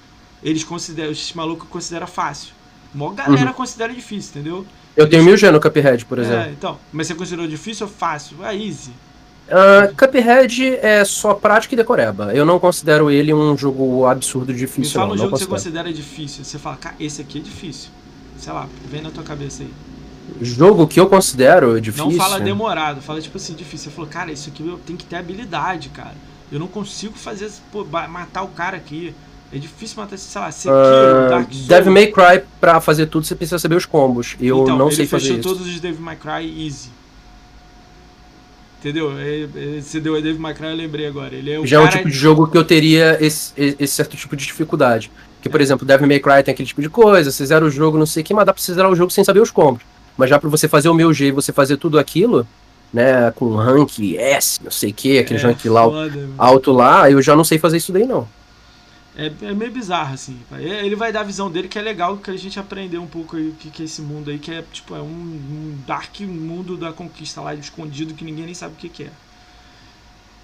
Eles 0.44 0.66
consideram. 0.66 1.12
Os 1.12 1.32
malucos 1.32 1.70
consideram 1.70 2.06
fácil. 2.06 2.54
Maior 2.94 3.14
galera 3.14 3.52
uhum. 3.52 3.54
considera 3.54 3.94
difícil, 3.94 4.32
entendeu? 4.32 4.66
Eu 4.96 5.10
tenho 5.10 5.24
mil 5.24 5.36
G 5.36 5.50
no 5.50 5.60
Cuphead, 5.60 6.06
por 6.06 6.20
é, 6.20 6.22
exemplo. 6.22 6.44
É, 6.44 6.52
então. 6.52 6.78
Mas 6.92 7.08
você 7.08 7.16
considerou 7.16 7.48
difícil 7.48 7.88
ou 7.88 7.92
fácil? 7.92 8.44
É 8.46 8.56
easy. 8.56 8.92
Uh, 9.48 9.94
Cuphead 9.96 10.78
é 10.78 11.04
só 11.04 11.34
prática 11.34 11.74
e 11.74 11.78
decoreba. 11.78 12.34
Eu 12.34 12.46
não 12.46 12.60
considero 12.60 13.12
ele 13.12 13.34
um 13.34 13.58
jogo 13.58 14.06
absurdo 14.06 14.54
difícil. 14.54 15.00
Me 15.00 15.06
fala 15.06 15.14
um 15.14 15.18
jogo 15.18 15.34
que 15.34 15.40
você 15.40 15.50
considera 15.50 15.92
difícil. 15.92 16.44
Você 16.44 16.58
fala, 16.58 16.78
cara, 16.78 16.96
esse 17.00 17.22
aqui 17.22 17.40
é 17.40 17.42
difícil. 17.42 17.90
Sei 18.38 18.54
lá, 18.54 18.68
vem 18.90 19.02
na 19.02 19.12
tua 19.12 19.24
cabeça 19.24 19.64
aí. 19.64 19.70
Jogo 20.42 20.88
que 20.88 21.00
eu 21.00 21.08
considero 21.08 21.80
difícil. 21.82 22.10
Não 22.10 22.18
fala 22.18 22.40
demorado, 22.40 23.02
fala 23.02 23.22
tipo 23.22 23.38
assim, 23.38 23.54
difícil. 23.54 23.90
Você 23.90 23.96
falou, 23.96 24.10
cara, 24.10 24.32
isso 24.32 24.50
aqui 24.50 24.66
eu 24.66 24.80
tenho 24.86 24.98
que 24.98 25.06
ter 25.06 25.18
habilidade, 25.18 25.90
cara. 25.90 26.16
Eu 26.52 26.60
não 26.60 26.68
consigo 26.68 27.18
fazer, 27.18 27.52
pô, 27.72 27.84
matar 27.84 28.44
o 28.44 28.50
cara 28.50 28.78
aqui. 28.78 29.14
É 29.54 29.58
difícil 29.58 30.02
matar, 30.02 30.18
sei 30.18 30.42
lá, 30.42 30.52
Sekiro, 30.52 30.76
uh, 30.76 31.30
Dark 31.30 31.52
Souls. 31.52 31.68
Devil 31.68 31.92
May 31.92 32.08
Cry, 32.08 32.42
pra 32.60 32.82
fazer 32.82 33.06
tudo, 33.06 33.26
você 33.26 33.36
precisa 33.36 33.60
saber 33.60 33.76
os 33.76 33.86
combos. 33.86 34.36
Eu 34.42 34.64
então, 34.64 34.78
não 34.78 34.90
sei 34.90 35.06
fazer 35.06 35.26
isso. 35.26 35.34
ele 35.34 35.44
fechou 35.44 35.56
todos 35.56 35.68
os 35.68 35.80
Devil 35.80 36.02
May 36.02 36.16
Cry 36.16 36.66
easy. 36.66 36.90
Entendeu? 38.84 39.14
Você 39.82 40.02
deu 40.02 40.18
a 40.18 40.20
Dave 40.20 40.38
McCray, 40.38 40.72
eu 40.72 40.76
lembrei 40.76 41.08
agora. 41.08 41.34
Ele 41.34 41.52
é 41.52 41.66
Já 41.66 41.78
é 41.78 41.80
um 41.80 41.88
tipo 41.88 42.10
de 42.10 42.18
jogo 42.18 42.48
que 42.48 42.58
eu 42.58 42.66
teria 42.66 43.18
esse, 43.22 43.54
esse 43.56 43.94
certo 43.94 44.18
tipo 44.18 44.36
de 44.36 44.46
dificuldade. 44.46 45.10
Que, 45.42 45.48
por 45.48 45.62
é. 45.62 45.64
exemplo, 45.64 45.88
Devil 45.88 46.06
May 46.06 46.20
Cry 46.20 46.44
tem 46.44 46.52
aquele 46.54 46.68
tipo 46.68 46.82
de 46.82 46.90
coisa, 46.90 47.32
você 47.32 47.46
zera 47.46 47.64
o 47.64 47.70
jogo, 47.70 47.98
não 47.98 48.06
sei 48.06 48.24
o 48.24 48.26
que, 48.26 48.34
mas 48.34 48.46
dá 48.46 48.54
pra 48.54 48.62
você 48.62 48.74
zerar 48.74 48.92
o 48.92 48.96
jogo 48.96 49.10
sem 49.10 49.24
saber 49.24 49.40
os 49.40 49.52
combos. 49.52 49.84
Mas 50.18 50.30
já 50.30 50.38
pra 50.38 50.50
você 50.50 50.68
fazer 50.68 50.90
o 50.90 50.94
meu 50.94 51.14
G 51.14 51.28
e 51.28 51.32
você 51.32 51.54
fazer 51.54 51.78
tudo 51.78 51.98
aquilo, 51.98 52.46
né, 52.92 53.32
com 53.32 53.56
rank 53.56 54.00
S, 54.18 54.60
não 54.62 54.72
sei 54.72 54.92
o 54.92 54.94
que, 54.94 55.18
aquele 55.18 55.40
é, 55.40 55.44
rank 55.44 55.64
lá, 55.66 55.84
alto 56.38 56.74
lá, 56.74 57.10
eu 57.10 57.22
já 57.22 57.38
não 57.38 57.46
sei 57.46 57.58
fazer 57.58 57.78
isso 57.78 57.94
daí 57.94 58.06
não. 58.06 58.28
É, 59.16 59.32
é, 59.42 59.54
meio 59.54 59.72
bizarro, 59.72 60.14
assim. 60.14 60.40
Ele 60.58 60.96
vai 60.96 61.12
dar 61.12 61.22
a 61.22 61.24
visão 61.24 61.50
dele, 61.52 61.68
que 61.68 61.78
é 61.78 61.82
legal 61.82 62.18
que 62.18 62.32
a 62.32 62.38
gente 62.38 62.60
aprender 62.60 62.98
um 62.98 63.08
pouco 63.08 63.36
aí 63.36 63.50
o 63.50 63.54
que, 63.54 63.70
que 63.70 63.84
é 63.84 63.86
esse 63.86 64.02
mundo 64.02 64.32
aí, 64.32 64.40
que 64.40 64.52
é 64.52 64.64
tipo, 64.72 64.96
é 64.96 65.02
um, 65.02 65.06
um 65.06 65.78
dark 65.86 66.20
mundo 66.22 66.76
da 66.76 66.92
conquista 66.92 67.42
lá, 67.42 67.54
escondido, 67.54 68.14
que 68.14 68.26
ninguém 68.26 68.46
nem 68.46 68.54
sabe 68.54 68.74
o 68.74 68.78
que, 68.78 68.90
que 68.90 69.04
é. 69.04 69.12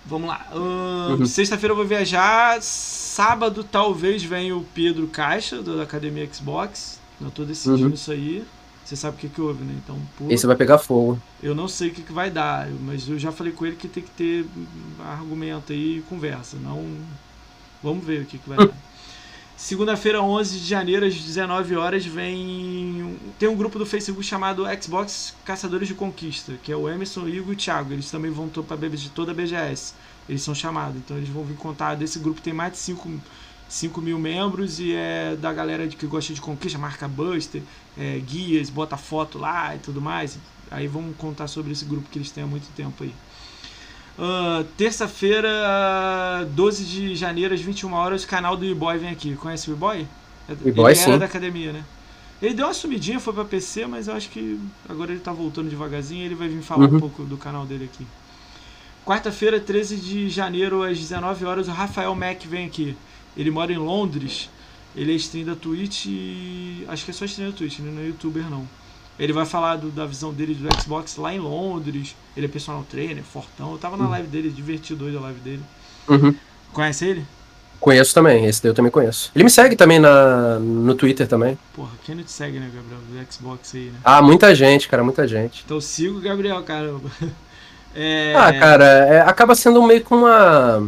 Vamos 0.05 0.27
lá. 0.27 0.47
Uh, 0.51 1.19
uhum. 1.19 1.25
Sexta-feira 1.25 1.71
eu 1.71 1.75
vou 1.75 1.85
viajar. 1.85 2.61
Sábado 2.61 3.63
talvez 3.63 4.23
venha 4.23 4.55
o 4.55 4.63
Pedro 4.63 5.07
Caixa, 5.07 5.61
da 5.61 5.83
Academia 5.83 6.27
Xbox. 6.31 6.99
Não 7.19 7.29
tô 7.29 7.43
decidindo 7.43 7.87
uhum. 7.87 7.93
isso 7.93 8.11
aí. 8.11 8.45
Você 8.85 8.95
sabe 8.95 9.17
o 9.17 9.19
que, 9.19 9.29
que 9.29 9.41
houve, 9.41 9.63
né? 9.63 9.75
Então, 9.83 9.99
pô, 10.17 10.25
Esse 10.29 10.47
vai 10.47 10.55
pegar 10.55 10.79
fogo. 10.79 11.21
Eu 11.43 11.53
não 11.53 11.67
sei 11.67 11.89
o 11.89 11.93
que, 11.93 12.01
que 12.01 12.11
vai 12.11 12.31
dar, 12.31 12.67
mas 12.81 13.07
eu 13.07 13.19
já 13.19 13.31
falei 13.31 13.53
com 13.53 13.65
ele 13.65 13.75
que 13.75 13.87
tem 13.87 14.01
que 14.01 14.09
ter 14.09 14.47
argumento 14.99 15.73
aí 15.73 15.97
e 15.97 16.01
conversa. 16.09 16.57
Não 16.57 16.83
Vamos 17.81 18.05
ver 18.05 18.21
o 18.21 18.25
que, 18.25 18.37
que 18.37 18.49
vai 18.49 18.57
dar. 18.57 18.73
Segunda-feira, 19.59 20.21
11 20.21 20.57
de 20.57 20.65
janeiro, 20.65 21.05
às 21.05 21.13
19 21.13 21.75
horas, 21.75 22.05
vem. 22.05 23.19
Tem 23.37 23.49
um 23.49 23.57
grupo 23.57 23.77
do 23.77 23.85
Facebook 23.85 24.23
chamado 24.23 24.63
Xbox 24.81 25.35
Caçadores 25.43 25.85
de 25.85 25.93
Conquista, 25.93 26.53
que 26.63 26.71
é 26.71 26.75
o 26.77 26.87
Emerson, 26.87 27.23
o 27.23 27.29
Igor 27.29 27.51
e 27.51 27.57
Thiago. 27.57 27.91
Eles 27.91 28.09
também 28.09 28.31
vão 28.31 28.47
para 28.47 28.89
de 28.89 29.09
toda 29.09 29.31
a 29.31 29.35
BGS. 29.35 29.93
Eles 30.29 30.41
são 30.43 30.55
chamados, 30.55 30.97
então 30.97 31.17
eles 31.17 31.27
vão 31.27 31.43
vir 31.43 31.57
contar. 31.57 31.95
Desse 31.95 32.19
grupo 32.19 32.39
tem 32.39 32.53
mais 32.53 32.71
de 32.71 32.77
5, 32.79 33.21
5 33.67 34.01
mil 34.01 34.17
membros 34.17 34.79
e 34.79 34.93
é 34.93 35.35
da 35.35 35.51
galera 35.51 35.85
que 35.89 36.07
gosta 36.07 36.33
de 36.33 36.39
conquista, 36.39 36.79
marca 36.79 37.05
Buster, 37.07 37.61
é, 37.97 38.17
guias, 38.19 38.69
bota 38.69 38.95
foto 38.95 39.37
lá 39.37 39.75
e 39.75 39.79
tudo 39.79 39.99
mais. 39.99 40.39
Aí 40.71 40.87
vamos 40.87 41.17
contar 41.17 41.47
sobre 41.47 41.73
esse 41.73 41.83
grupo 41.83 42.07
que 42.09 42.17
eles 42.17 42.31
têm 42.31 42.45
há 42.45 42.47
muito 42.47 42.73
tempo 42.75 43.03
aí. 43.03 43.13
Uh, 44.19 44.65
Terça-feira, 44.75 45.49
12 46.51 46.83
de 46.83 47.15
janeiro, 47.15 47.53
às 47.53 47.61
21 47.61 47.93
horas, 47.93 48.23
o 48.25 48.27
canal 48.27 48.57
do 48.57 48.65
E-Boy 48.65 48.97
vem 48.97 49.09
aqui. 49.09 49.33
Conhece 49.35 49.71
o 49.71 49.73
E-Boy? 49.73 50.05
E-Boy, 50.65 50.93
sim. 50.93 51.11
era 51.11 51.19
da 51.19 51.25
academia, 51.25 51.71
né? 51.71 51.85
Ele 52.41 52.53
deu 52.53 52.65
uma 52.65 52.73
sumidinha, 52.73 53.19
foi 53.19 53.33
pra 53.33 53.45
PC, 53.45 53.85
mas 53.85 54.09
eu 54.09 54.13
acho 54.13 54.29
que 54.29 54.59
agora 54.89 55.11
ele 55.11 55.21
tá 55.21 55.31
voltando 55.31 55.69
devagarzinho 55.69 56.21
e 56.21 56.25
ele 56.25 56.35
vai 56.35 56.49
vir 56.49 56.61
falar 56.61 56.89
uhum. 56.89 56.97
um 56.97 56.99
pouco 56.99 57.23
do 57.23 57.37
canal 57.37 57.65
dele 57.65 57.85
aqui. 57.85 58.05
Quarta-feira, 59.05 59.57
13 59.57 59.95
de 59.95 60.29
janeiro, 60.29 60.83
às 60.83 60.97
19 60.97 61.45
horas, 61.45 61.67
o 61.69 61.71
Rafael 61.71 62.13
Mack 62.13 62.45
vem 62.45 62.65
aqui. 62.65 62.97
Ele 63.37 63.49
mora 63.49 63.71
em 63.71 63.77
Londres. 63.77 64.49
Ele 64.95 65.13
é 65.13 65.15
stream 65.15 65.45
da 65.45 65.55
Twitch 65.55 66.07
e... 66.07 66.83
Acho 66.89 67.05
que 67.05 67.11
é 67.11 67.13
só 67.13 67.23
stream 67.23 67.51
da 67.51 67.57
Twitch, 67.57 67.79
né? 67.79 67.91
não 67.91 68.01
é 68.01 68.07
youtuber 68.07 68.49
não. 68.49 68.67
Ele 69.19 69.33
vai 69.33 69.45
falar 69.45 69.75
do, 69.75 69.89
da 69.89 70.05
visão 70.05 70.33
dele 70.33 70.55
do 70.55 70.81
Xbox 70.81 71.17
lá 71.17 71.33
em 71.33 71.39
Londres. 71.39 72.15
Ele 72.37 72.45
é 72.45 72.49
personal 72.49 72.85
trainer, 72.89 73.21
fortão. 73.23 73.73
Eu 73.73 73.77
tava 73.77 73.97
na 73.97 74.05
uhum. 74.05 74.11
live 74.11 74.27
dele, 74.27 74.49
divertido 74.49 75.05
hoje 75.05 75.17
a 75.17 75.19
live 75.19 75.39
dele. 75.41 75.61
Uhum. 76.07 76.33
Conhece 76.71 77.05
ele? 77.05 77.25
Conheço 77.79 78.13
também, 78.13 78.45
esse 78.45 78.61
daí 78.61 78.71
eu 78.71 78.75
também 78.75 78.91
conheço. 78.91 79.31
Ele 79.33 79.43
me 79.43 79.49
segue 79.49 79.75
também 79.75 79.99
na, 79.99 80.59
no 80.59 80.95
Twitter 80.95 81.27
também. 81.27 81.57
Porra, 81.73 81.91
quem 82.03 82.13
não 82.13 82.23
te 82.23 82.31
segue, 82.31 82.59
né, 82.59 82.69
Gabriel? 82.73 82.99
Do 82.99 83.33
Xbox 83.33 83.73
aí, 83.73 83.85
né? 83.85 83.99
Ah, 84.03 84.21
muita 84.21 84.53
gente, 84.53 84.89
cara, 84.89 85.03
muita 85.03 85.25
gente. 85.27 85.63
Então 85.65 85.79
sigo 85.79 86.17
o 86.17 86.21
Gabriel, 86.21 86.61
caramba. 86.63 87.09
É... 87.95 88.35
Ah, 88.35 88.53
cara, 88.53 88.85
é, 88.85 89.21
acaba 89.21 89.55
sendo 89.55 89.81
meio 89.81 90.03
com 90.03 90.17
uma 90.17 90.87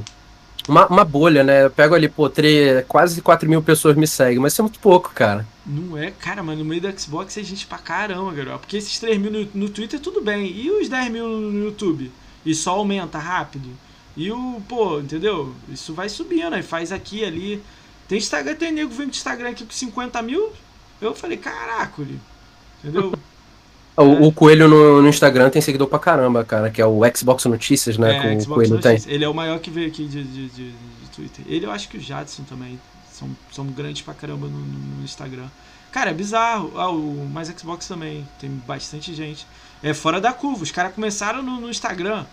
uma, 0.68 0.88
uma 0.88 1.06
bolha, 1.06 1.44
né? 1.44 1.66
Eu 1.66 1.72
pego 1.72 1.96
ali, 1.96 2.08
pô, 2.08 2.30
três, 2.30 2.86
quase 2.88 3.22
4 3.22 3.50
mil 3.50 3.62
pessoas 3.62 3.96
me 3.96 4.08
seguem, 4.08 4.40
mas 4.40 4.54
isso 4.54 4.62
é 4.62 4.64
muito 4.64 4.80
pouco, 4.80 5.12
cara. 5.14 5.48
Não 5.66 5.98
é, 5.98 6.12
cara, 6.12 6.44
mas 6.44 6.58
no 6.58 6.66
meio 6.66 6.82
do 6.82 7.00
Xbox 7.00 7.38
é 7.38 7.44
gente 7.44 7.66
pra 7.66 7.78
caramba, 7.78 8.32
galera. 8.32 8.58
Porque 8.58 8.78
esses 8.78 9.00
3 9.00 9.18
mil 9.20 9.32
no, 9.32 9.48
no 9.54 9.70
Twitter 9.70 10.00
tudo 10.00 10.22
bem. 10.22 10.48
E 10.48 10.70
os 10.72 10.90
10 10.90 11.12
mil 11.12 11.28
no 11.28 11.66
YouTube? 11.66 12.12
E 12.46 12.54
só 12.54 12.72
aumenta 12.72 13.18
rápido. 13.18 13.70
E 14.16 14.32
o, 14.32 14.62
pô, 14.68 15.00
entendeu? 15.00 15.54
Isso 15.70 15.94
vai 15.94 16.10
subindo, 16.10 16.54
aí 16.54 16.64
faz 16.64 16.92
aqui 16.92 17.24
ali. 17.24 17.64
Tem 18.08 18.18
Instagram, 18.18 18.56
tem 18.56 18.72
nego 18.72 18.92
vindo 18.92 19.12
de 19.12 19.18
Instagram 19.18 19.50
aqui 19.50 19.66
com 19.66 19.72
50 19.72 20.22
mil. 20.22 20.52
Eu 21.00 21.16
falei, 21.16 21.38
caraca, 21.38 22.04
entendeu? 22.84 23.14
O, 23.98 24.28
o, 24.28 24.32
Coelho 24.32 24.68
no, 24.68 25.02
no, 25.02 25.10
Instagram 25.10 25.50
tem 25.50 25.62
seguidor 25.62 25.88
pra 25.88 26.00
caramba, 26.00 26.44
cara, 26.46 26.70
que 26.70 26.82
é 26.82 26.86
o 26.86 27.02
Xbox 27.16 27.46
Notícias, 27.46 27.98
né? 27.98 28.18
É, 28.18 28.36
que 28.38 28.44
o 28.44 28.48
Coelho 28.48 28.76
Notícias. 28.76 29.06
tem. 29.06 29.14
Ele 29.14 29.26
é 29.26 29.30
o 29.30 29.34
maior 29.34 29.60
que 29.60 29.70
veio 29.70 29.88
aqui 29.88 30.06
de, 30.06 30.24
de, 30.24 30.48
de, 30.48 30.72
de, 30.72 31.10
Twitter. 31.14 31.44
Ele 31.48 31.66
eu 31.66 31.72
acho 31.72 31.90
que 31.90 31.98
o 31.98 32.02
Jadson 32.02 32.44
também. 32.44 32.80
São, 33.12 33.30
são 33.52 33.68
grandes 33.68 34.02
pra 34.02 34.14
caramba 34.14 34.48
no, 34.48 34.58
no 34.58 35.04
Instagram. 35.04 35.46
Cara, 35.92 36.10
é 36.10 36.14
bizarro. 36.14 36.72
Ah, 36.76 36.90
o 36.90 37.30
Mais 37.32 37.50
Xbox 37.50 37.88
também. 37.88 38.28
Tem 38.40 38.50
bastante 38.50 39.14
gente. 39.14 39.46
É 39.84 39.94
fora 39.94 40.22
da 40.22 40.32
curva. 40.32 40.64
Os 40.64 40.72
caras 40.72 40.94
começaram 40.94 41.44
no, 41.44 41.60
no, 41.60 41.70
Instagram. 41.70 42.26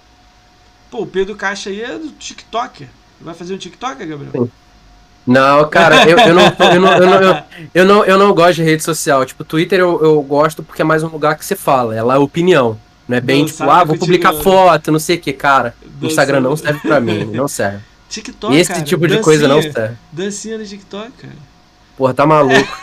Pô, 0.91 1.03
o 1.03 1.07
Pedro 1.07 1.35
Caixa 1.35 1.69
aí 1.69 1.83
é 1.83 1.99
do 1.99 2.11
TikToker. 2.13 2.89
Vai 3.21 3.35
fazer 3.35 3.55
um 3.55 3.59
TikToker, 3.59 4.07
Gabriel? 4.07 4.33
Sim. 4.33 4.51
Não, 5.29 5.69
cara, 5.69 6.09
eu, 6.09 6.19
eu, 6.19 6.35
não, 6.35 6.43
eu, 6.45 6.81
não, 6.81 6.93
eu, 6.95 7.07
não, 7.07 7.23
eu, 7.23 7.43
eu, 7.75 7.85
não, 7.85 8.05
eu 8.05 8.19
não 8.19 8.33
gosto 8.33 8.55
de 8.55 8.63
rede 8.63 8.83
social. 8.83 9.27
Tipo, 9.27 9.45
Twitter 9.45 9.79
eu, 9.79 10.03
eu 10.03 10.23
gosto 10.23 10.63
porque 10.63 10.81
é 10.81 10.85
mais 10.85 11.03
um 11.03 11.09
lugar 11.09 11.37
que 11.37 11.45
você 11.45 11.55
fala, 11.55 11.95
é 11.95 12.03
lá 12.03 12.19
opinião. 12.19 12.79
Não 13.07 13.19
é 13.19 13.21
bem, 13.21 13.45
tipo, 13.45 13.63
ah, 13.65 13.85
vou 13.85 13.99
publicar 13.99 14.33
foto, 14.33 14.91
não 14.91 14.99
sei 14.99 15.17
o 15.17 15.21
que, 15.21 15.35
cara. 15.35 15.75
O 16.01 16.07
Instagram 16.07 16.41
não 16.41 16.57
serve 16.57 16.81
pra 16.81 16.99
mim, 16.99 17.27
não 17.27 17.47
serve. 17.49 17.81
TikTok, 18.09 18.57
Esse 18.57 18.73
cara, 18.73 18.83
tipo 18.83 19.03
de 19.03 19.17
dancinha, 19.17 19.23
coisa 19.23 19.49
não 19.49 19.61
serve. 19.61 19.97
Dancinha 20.11 20.57
no 20.57 20.65
TikTok, 20.65 21.11
cara. 21.13 21.35
Porra, 21.95 22.15
tá 22.15 22.25
maluco. 22.25 22.79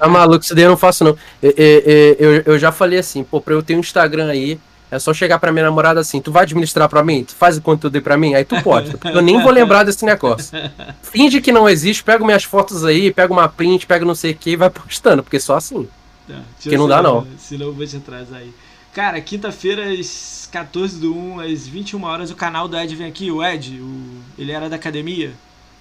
tá 0.00 0.08
maluco, 0.08 0.44
isso 0.44 0.54
daí 0.56 0.64
eu 0.64 0.70
não 0.70 0.76
faço, 0.76 1.04
não. 1.04 1.16
Eu, 1.40 1.54
eu, 1.56 2.16
eu, 2.18 2.42
eu 2.46 2.58
já 2.58 2.72
falei 2.72 2.98
assim, 2.98 3.22
pô, 3.22 3.40
pra 3.40 3.54
eu 3.54 3.62
ter 3.62 3.76
um 3.76 3.80
Instagram 3.80 4.28
aí, 4.28 4.58
é 4.94 4.98
só 4.98 5.12
chegar 5.12 5.38
pra 5.38 5.50
minha 5.50 5.64
namorada 5.64 6.00
assim, 6.00 6.20
tu 6.20 6.30
vai 6.30 6.44
administrar 6.44 6.88
pra 6.88 7.02
mim? 7.02 7.24
Tu 7.24 7.34
faz 7.34 7.56
o 7.56 7.62
conteúdo 7.62 7.96
aí 7.96 8.00
pra 8.00 8.16
mim? 8.16 8.34
Aí 8.34 8.44
tu 8.44 8.60
pode, 8.62 8.94
eu 9.12 9.20
nem 9.20 9.42
vou 9.42 9.50
lembrar 9.52 9.82
desse 9.82 10.04
negócio. 10.04 10.56
Finge 11.02 11.40
que 11.40 11.50
não 11.50 11.68
existe, 11.68 12.04
pega 12.04 12.24
minhas 12.24 12.44
fotos 12.44 12.84
aí, 12.84 13.12
pega 13.12 13.32
uma 13.32 13.48
print, 13.48 13.86
pega 13.86 14.04
não 14.04 14.14
sei 14.14 14.32
o 14.32 14.36
que 14.36 14.50
e 14.50 14.56
vai 14.56 14.70
postando, 14.70 15.22
porque 15.22 15.40
só 15.40 15.56
assim. 15.56 15.88
Tá, 16.28 16.40
porque 16.62 16.76
não 16.76 16.88
dá 16.88 17.02
não. 17.02 17.26
Senão 17.38 17.66
eu 17.66 17.74
vou 17.74 17.86
te 17.86 17.96
atrasar 17.96 18.38
aí. 18.38 18.52
Cara, 18.94 19.20
quinta-feira, 19.20 19.92
às 19.92 20.48
14 20.52 21.00
do 21.00 21.16
1, 21.16 21.40
às 21.40 21.66
21 21.66 22.04
horas, 22.04 22.30
o 22.30 22.36
canal 22.36 22.68
do 22.68 22.78
Ed 22.78 22.94
vem 22.94 23.08
aqui, 23.08 23.28
o 23.30 23.44
Ed, 23.44 23.80
o... 23.80 24.22
ele 24.38 24.52
era 24.52 24.68
da 24.68 24.76
academia. 24.76 25.32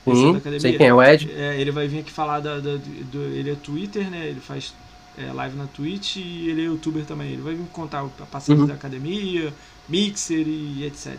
Sim, 0.04 0.32
da 0.32 0.38
academia. 0.40 0.60
sei 0.60 0.74
quem 0.76 0.88
é 0.88 0.94
o 0.94 1.02
Ed. 1.02 1.32
É, 1.32 1.62
ele 1.62 1.70
vai 1.70 1.88
vir 1.88 2.00
aqui 2.00 2.12
falar 2.12 2.40
da, 2.40 2.56
da 2.56 2.76
do, 3.12 3.22
ele 3.32 3.52
é 3.52 3.56
Twitter, 3.56 4.10
né? 4.10 4.30
Ele 4.30 4.40
faz 4.40 4.74
é, 5.18 5.32
live 5.32 5.56
na 5.56 5.68
Twitch 5.68 6.18
e 6.18 6.50
ele 6.50 6.62
é 6.62 6.66
youtuber 6.66 7.06
também. 7.06 7.32
Ele 7.32 7.42
vai 7.42 7.54
me 7.54 7.68
contar 7.68 8.02
a 8.02 8.26
passagem 8.26 8.62
uhum. 8.62 8.68
da 8.68 8.74
academia, 8.74 9.54
mixer 9.88 10.48
e 10.48 10.86
etc. 10.86 11.18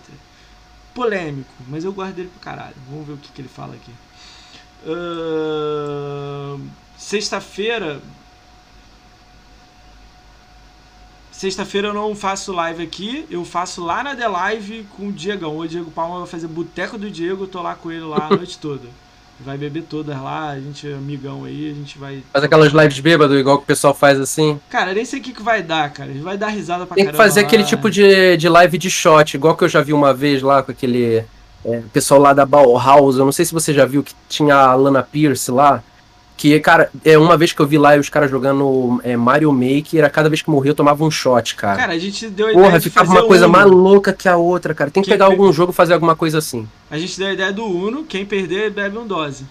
Polêmico, 0.95 1.53
mas 1.69 1.85
eu 1.85 1.93
gosto 1.93 2.15
dele 2.15 2.29
pro 2.29 2.41
caralho. 2.41 2.77
Vamos 2.89 3.07
ver 3.07 3.12
o 3.15 3.16
que, 3.16 3.33
que 3.33 3.41
ele 3.41 3.49
fala 3.49 3.75
aqui. 3.75 3.93
Uh, 4.87 6.61
Sexta-feira. 6.97 8.01
Sexta-feira 11.33 11.89
eu 11.89 11.95
não 11.95 12.15
faço 12.15 12.53
live 12.53 12.83
aqui, 12.83 13.27
eu 13.29 13.45
faço 13.45 13.85
lá 13.85 14.05
na 14.05 14.15
The 14.15 14.29
Live 14.29 14.87
com 14.97 15.09
o 15.09 15.12
Diegão. 15.12 15.59
O 15.59 15.66
Diego 15.66 15.91
Palma 15.91 16.21
vai 16.21 16.29
fazer 16.29 16.47
Boteco 16.47 16.97
do 16.97 17.11
Diego, 17.11 17.45
eu 17.45 17.49
tô 17.49 17.61
lá 17.61 17.75
com 17.75 17.91
ele 17.91 18.05
lá 18.05 18.29
a 18.29 18.31
noite 18.37 18.57
toda. 18.59 18.89
Vai 19.40 19.56
beber 19.56 19.82
todas 19.82 20.16
lá, 20.20 20.51
a 20.51 20.61
gente 20.61 20.89
é 20.89 20.94
amigão 20.94 21.44
aí, 21.44 21.70
a 21.70 21.74
gente 21.74 21.98
vai. 21.98 22.23
Faz 22.32 22.44
aquelas 22.44 22.73
lives 22.73 23.01
bêbado, 23.01 23.39
igual 23.39 23.59
que 23.59 23.65
o 23.65 23.66
pessoal 23.66 23.94
faz 23.94 24.20
assim. 24.20 24.61
Cara, 24.70 24.93
nem 24.93 25.05
sei 25.05 25.20
o 25.20 25.23
que, 25.23 25.32
que 25.32 25.43
vai 25.43 25.62
dar, 25.62 25.93
cara. 25.93 26.11
A 26.11 26.12
gente 26.12 26.23
vai 26.23 26.36
dar 26.36 26.48
risada 26.48 26.86
pra 26.86 26.94
Tem 26.94 27.06
que 27.06 27.12
fazer 27.12 27.40
lá. 27.40 27.47
aquele 27.47 27.65
tipo 27.65 27.90
de, 27.90 28.36
de 28.36 28.48
live 28.48 28.78
de 28.78 28.90
shot, 28.90 29.36
igual 29.36 29.56
que 29.56 29.65
eu 29.65 29.69
já 29.69 29.81
vi 29.81 29.93
uma 29.93 30.15
vez 30.15 30.43
lá 30.43 30.62
com 30.62 30.70
aquele 30.70 31.24
é, 31.65 31.82
pessoal 31.93 32.20
lá 32.20 32.32
da 32.32 32.47
Bauhaus. 32.47 33.16
Eu 33.16 33.24
não 33.24 33.32
sei 33.32 33.44
se 33.44 33.52
você 33.52 33.73
já 33.73 33.85
viu 33.86 34.02
que 34.02 34.15
tinha 34.28 34.55
a 34.55 34.74
Lana 34.74 35.02
Pierce 35.02 35.51
lá. 35.51 35.82
Que, 36.36 36.59
cara, 36.61 36.90
é 37.05 37.16
uma 37.16 37.36
vez 37.36 37.52
que 37.52 37.61
eu 37.61 37.66
vi 37.66 37.78
lá 37.78 37.97
os 37.97 38.09
caras 38.09 38.31
jogando 38.31 39.01
é, 39.05 39.16
Mario 39.16 39.52
Maker, 39.52 40.05
a 40.05 40.11
cada 40.11 40.28
vez 40.28 40.43
que 40.43 40.51
morria 40.51 40.73
eu 40.73 40.74
tomava 40.74 41.05
um 41.05 41.11
shot, 41.11 41.55
cara. 41.55 41.77
Cara, 41.77 41.93
a 41.93 41.98
gente 41.98 42.28
deu 42.28 42.48
a 42.48 42.52
Porra, 42.52 42.66
ideia 42.66 42.81
de 42.81 42.90
ficava 42.90 43.11
uma 43.11 43.27
coisa 43.27 43.47
mais 43.47 43.66
louca 43.66 44.12
que 44.12 44.28
a 44.28 44.36
outra, 44.36 44.74
cara. 44.74 44.90
Tem 44.90 45.02
que 45.02 45.09
quem 45.09 45.15
pegar 45.15 45.27
per... 45.27 45.39
algum 45.39 45.52
jogo 45.52 45.73
e 45.73 45.74
fazer 45.74 45.94
alguma 45.94 46.16
coisa 46.16 46.39
assim. 46.39 46.69
A 46.90 46.98
gente 46.98 47.16
deu 47.16 47.28
a 47.28 47.32
ideia 47.32 47.52
do 47.52 47.65
Uno, 47.65 48.05
quem 48.05 48.27
perder 48.27 48.70
bebe 48.70 48.98
um 48.98 49.06
dose. 49.06 49.44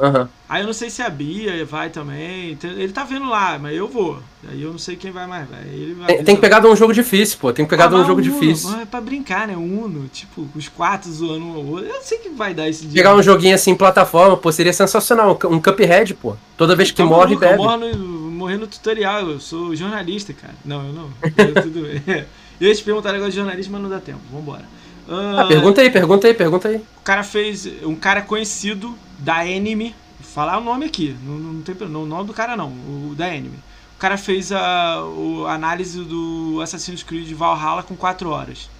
Uhum. 0.00 0.26
Aí 0.48 0.62
eu 0.62 0.66
não 0.66 0.72
sei 0.72 0.88
se 0.88 1.02
a 1.02 1.10
Bia 1.10 1.64
vai 1.66 1.90
também. 1.90 2.58
Ele 2.62 2.92
tá 2.92 3.04
vendo 3.04 3.28
lá, 3.28 3.58
mas 3.58 3.76
eu 3.76 3.86
vou. 3.86 4.18
Aí 4.48 4.62
eu 4.62 4.72
não 4.72 4.78
sei 4.78 4.96
quem 4.96 5.10
vai 5.10 5.26
mais. 5.26 5.46
Ele 5.70 5.94
tem, 6.06 6.24
tem 6.24 6.34
que 6.34 6.40
pegar 6.40 6.60
de 6.60 6.66
um 6.66 6.74
jogo 6.74 6.94
difícil, 6.94 7.38
pô. 7.38 7.52
Tem 7.52 7.66
que 7.66 7.70
pegar 7.70 7.84
ah, 7.84 7.88
de 7.88 7.94
um 7.96 8.06
jogo 8.06 8.22
Uno, 8.22 8.22
difícil. 8.22 8.80
É 8.80 8.86
pra 8.86 9.00
brincar, 9.00 9.46
né? 9.46 9.54
Uno, 9.54 10.08
tipo, 10.08 10.48
os 10.56 10.68
quatro 10.68 11.12
zoando 11.12 11.44
um 11.44 11.54
ao 11.54 11.64
outro. 11.66 11.86
Eu 11.86 12.02
sei 12.02 12.18
que 12.18 12.30
vai 12.30 12.54
dar 12.54 12.66
esse 12.66 12.86
dia. 12.86 13.02
Pegar 13.02 13.14
um 13.14 13.22
joguinho 13.22 13.54
assim, 13.54 13.74
plataforma, 13.74 14.36
pô, 14.38 14.50
seria 14.50 14.72
sensacional. 14.72 15.38
Um 15.44 15.60
Cuphead, 15.60 16.14
pô. 16.14 16.34
Toda 16.56 16.74
vez 16.74 16.90
que 16.90 17.02
morre, 17.02 17.36
bebe. 17.36 17.54
Eu 17.54 17.58
morro 17.58 17.76
no, 17.76 18.30
morrer 18.30 18.56
no 18.56 18.66
tutorial. 18.66 19.28
Eu 19.28 19.38
sou 19.38 19.76
jornalista, 19.76 20.32
cara. 20.32 20.54
Não, 20.64 20.86
eu 20.86 20.92
não. 20.94 21.10
Eu, 21.22 21.62
tudo 21.62 21.82
bem. 21.82 22.24
Eu 22.60 22.68
ia 22.68 22.74
te 22.74 22.82
perguntar 22.82 23.12
negócio 23.12 23.30
de 23.30 23.38
jornalista, 23.38 23.72
mas 23.72 23.80
não 23.80 23.88
dá 23.88 24.00
tempo. 24.00 24.20
Vambora. 24.30 24.64
Uh, 25.08 25.38
ah, 25.38 25.46
pergunta 25.46 25.80
aí, 25.80 25.90
pergunta 25.90 26.26
aí, 26.26 26.34
pergunta 26.34 26.68
aí. 26.68 26.76
O 26.76 27.02
cara 27.02 27.24
fez. 27.24 27.66
Um 27.82 27.94
cara 27.94 28.20
conhecido 28.20 28.94
da 29.20 29.40
Anime 29.40 29.94
falar 30.22 30.58
o 30.58 30.64
nome 30.64 30.86
aqui, 30.86 31.16
não, 31.24 31.34
não 31.38 31.62
tem 31.62 31.74
não, 31.88 32.02
o 32.02 32.06
nome 32.06 32.26
do 32.26 32.32
cara 32.32 32.56
não, 32.56 32.68
o 32.68 33.14
da 33.16 33.26
anime. 33.26 33.58
O 33.96 33.98
cara 34.00 34.16
fez 34.16 34.50
a, 34.52 35.02
a 35.46 35.52
análise 35.52 36.02
do 36.04 36.60
Assassin's 36.62 37.02
Creed 37.02 37.30
Valhalla 37.32 37.82
com 37.82 37.96
4 37.96 38.30
horas. 38.30 38.70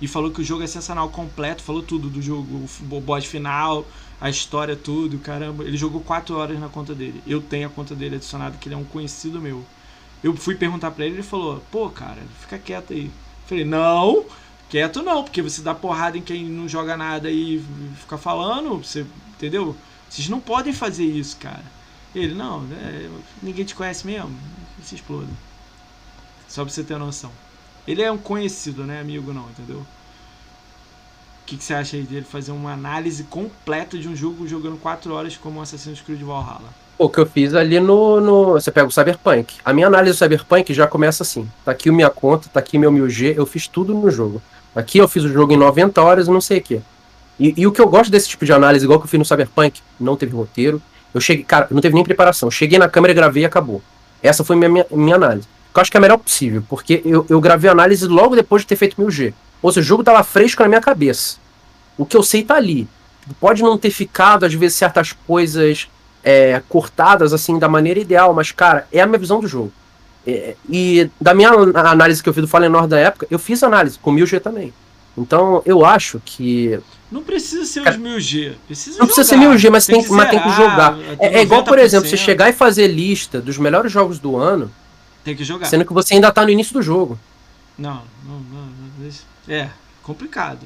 E 0.00 0.06
falou 0.06 0.30
que 0.30 0.40
o 0.40 0.44
jogo 0.44 0.62
é 0.62 0.66
sensacional, 0.66 1.08
completo, 1.08 1.62
falou 1.62 1.82
tudo 1.82 2.08
do 2.08 2.22
jogo, 2.22 2.68
o 2.90 3.00
boss 3.00 3.24
final, 3.24 3.84
a 4.20 4.30
história, 4.30 4.76
tudo, 4.76 5.18
caramba. 5.18 5.64
Ele 5.64 5.76
jogou 5.76 6.00
4 6.00 6.36
horas 6.36 6.60
na 6.60 6.68
conta 6.68 6.94
dele. 6.94 7.20
Eu 7.26 7.40
tenho 7.40 7.66
a 7.66 7.70
conta 7.70 7.96
dele 7.96 8.16
adicionada, 8.16 8.56
que 8.56 8.68
ele 8.68 8.76
é 8.76 8.78
um 8.78 8.84
conhecido 8.84 9.40
meu. 9.40 9.64
Eu 10.22 10.36
fui 10.36 10.54
perguntar 10.54 10.92
pra 10.92 11.04
ele, 11.04 11.16
ele 11.16 11.22
falou, 11.24 11.60
pô, 11.72 11.88
cara, 11.90 12.22
fica 12.40 12.58
quieto 12.58 12.92
aí. 12.92 13.10
falei, 13.46 13.64
não, 13.64 14.24
quieto 14.68 15.02
não, 15.02 15.24
porque 15.24 15.42
você 15.42 15.62
dá 15.62 15.74
porrada 15.74 16.16
em 16.16 16.22
quem 16.22 16.44
não 16.44 16.68
joga 16.68 16.96
nada 16.96 17.28
e 17.28 17.64
fica 17.96 18.16
falando, 18.16 18.78
você, 18.78 19.04
entendeu? 19.34 19.74
Vocês 20.08 20.28
não 20.28 20.40
podem 20.40 20.72
fazer 20.72 21.04
isso, 21.04 21.36
cara. 21.36 21.64
Ele, 22.14 22.34
não, 22.34 22.64
é, 22.72 23.08
ninguém 23.42 23.64
te 23.64 23.74
conhece 23.74 24.06
mesmo. 24.06 24.34
Se 24.82 24.94
exploda. 24.94 25.28
Só 26.48 26.64
pra 26.64 26.72
você 26.72 26.82
ter 26.82 26.96
noção. 26.98 27.30
Ele 27.86 28.02
é 28.02 28.10
um 28.10 28.18
conhecido, 28.18 28.84
né? 28.84 29.00
Amigo 29.00 29.32
não, 29.32 29.46
entendeu? 29.50 29.78
O 29.78 29.86
que, 31.46 31.56
que 31.56 31.64
você 31.64 31.74
acha 31.74 31.96
aí 31.96 32.02
dele 32.02 32.26
fazer 32.28 32.52
uma 32.52 32.72
análise 32.72 33.24
completa 33.24 33.98
de 33.98 34.08
um 34.08 34.14
jogo 34.14 34.46
jogando 34.46 34.78
4 34.78 35.12
horas 35.14 35.36
como 35.36 35.60
Assassin's 35.62 36.00
Creed 36.00 36.20
Valhalla? 36.20 36.68
O 36.98 37.08
que 37.08 37.18
eu 37.18 37.26
fiz 37.26 37.54
ali 37.54 37.78
no, 37.78 38.20
no. 38.20 38.52
Você 38.52 38.70
pega 38.70 38.88
o 38.88 38.90
Cyberpunk. 38.90 39.54
A 39.64 39.72
minha 39.72 39.86
análise 39.86 40.12
do 40.12 40.18
Cyberpunk 40.18 40.74
já 40.74 40.86
começa 40.86 41.22
assim. 41.22 41.48
Tá 41.64 41.70
aqui 41.70 41.90
minha 41.90 42.10
conta, 42.10 42.48
tá 42.48 42.60
aqui 42.60 42.76
meu 42.76 42.90
1000G, 42.90 43.34
eu 43.36 43.46
fiz 43.46 43.68
tudo 43.68 43.94
no 43.94 44.10
jogo. 44.10 44.42
Aqui 44.74 44.98
eu 44.98 45.08
fiz 45.08 45.24
o 45.24 45.28
jogo 45.28 45.52
em 45.52 45.56
90 45.56 46.02
horas 46.02 46.26
e 46.26 46.30
não 46.30 46.40
sei 46.40 46.58
o 46.58 46.62
que. 46.62 46.82
E, 47.38 47.54
e, 47.56 47.66
o 47.66 47.72
que 47.72 47.80
eu 47.80 47.88
gosto 47.88 48.10
desse 48.10 48.28
tipo 48.28 48.44
de 48.44 48.52
análise, 48.52 48.84
igual 48.84 48.98
que 48.98 49.06
eu 49.06 49.08
fiz 49.08 49.18
no 49.18 49.24
Cyberpunk, 49.24 49.80
não 49.98 50.16
teve 50.16 50.34
roteiro. 50.34 50.82
Eu 51.14 51.20
cheguei, 51.20 51.44
cara, 51.44 51.68
não 51.70 51.80
teve 51.80 51.94
nem 51.94 52.04
preparação. 52.04 52.50
cheguei 52.50 52.78
na 52.78 52.88
câmera, 52.88 53.14
gravei 53.14 53.44
e 53.44 53.46
acabou. 53.46 53.80
Essa 54.22 54.42
foi 54.42 54.56
minha, 54.56 54.68
minha, 54.68 54.86
minha 54.90 55.16
análise. 55.16 55.46
Eu 55.74 55.80
acho 55.80 55.90
que 55.90 55.96
é 55.96 55.98
a 55.98 56.00
melhor 56.00 56.18
possível, 56.18 56.64
porque 56.68 57.00
eu, 57.04 57.24
eu 57.28 57.40
gravei 57.40 57.68
a 57.68 57.72
análise 57.72 58.04
logo 58.06 58.34
depois 58.34 58.62
de 58.62 58.68
ter 58.68 58.74
feito 58.74 59.00
1000G. 59.00 59.32
Ou 59.62 59.72
seja, 59.72 59.84
o 59.84 59.88
jogo 59.88 60.02
tava 60.02 60.24
fresco 60.24 60.62
na 60.62 60.68
minha 60.68 60.80
cabeça. 60.80 61.36
O 61.96 62.04
que 62.04 62.16
eu 62.16 62.22
sei 62.22 62.42
tá 62.42 62.56
ali. 62.56 62.88
Pode 63.38 63.62
não 63.62 63.78
ter 63.78 63.90
ficado, 63.90 64.44
às 64.44 64.54
vezes, 64.54 64.76
certas 64.76 65.12
coisas 65.12 65.88
é, 66.24 66.60
cortadas, 66.68 67.32
assim, 67.32 67.58
da 67.58 67.68
maneira 67.68 68.00
ideal, 68.00 68.34
mas, 68.34 68.50
cara, 68.50 68.88
é 68.92 69.00
a 69.00 69.06
minha 69.06 69.18
visão 69.18 69.40
do 69.40 69.46
jogo. 69.46 69.72
É, 70.26 70.56
e 70.68 71.10
da 71.20 71.32
minha 71.32 71.50
análise 71.50 72.22
que 72.22 72.28
eu 72.28 72.34
fiz 72.34 72.42
do 72.42 72.48
Fallen 72.48 72.68
North 72.68 72.88
da 72.88 72.98
época, 72.98 73.26
eu 73.30 73.38
fiz 73.38 73.62
análise 73.62 73.98
com 73.98 74.12
1000G 74.12 74.40
também. 74.40 74.72
Então, 75.16 75.62
eu 75.64 75.84
acho 75.84 76.20
que 76.24 76.80
não 77.10 77.22
precisa 77.22 77.64
ser 77.64 77.80
os 77.80 77.96
1000G. 77.96 78.54
Precisa 78.66 78.98
não 78.98 79.06
jogar. 79.06 79.14
precisa 79.14 79.24
ser 79.24 79.36
1000G, 79.36 79.70
mas 79.70 79.86
tem, 79.86 80.02
que, 80.02 80.10
mas 80.10 80.30
tem 80.30 80.42
que 80.42 80.50
jogar. 80.50 80.98
É, 81.18 81.38
é, 81.38 81.42
igual, 81.42 81.64
por 81.64 81.78
exemplo, 81.78 82.08
você 82.08 82.16
chegar 82.16 82.50
e 82.50 82.52
fazer 82.52 82.86
lista 82.86 83.40
dos 83.40 83.56
melhores 83.56 83.90
jogos 83.90 84.18
do 84.18 84.36
ano. 84.36 84.70
Tem 85.24 85.34
que 85.34 85.44
jogar. 85.44 85.66
Sendo 85.66 85.84
que 85.84 85.92
você 85.92 86.14
ainda 86.14 86.30
tá 86.30 86.44
no 86.44 86.50
início 86.50 86.74
do 86.74 86.82
jogo. 86.82 87.18
Não, 87.78 88.02
não, 88.26 88.40
não. 88.40 88.68
É, 89.48 89.68
complicado. 90.02 90.60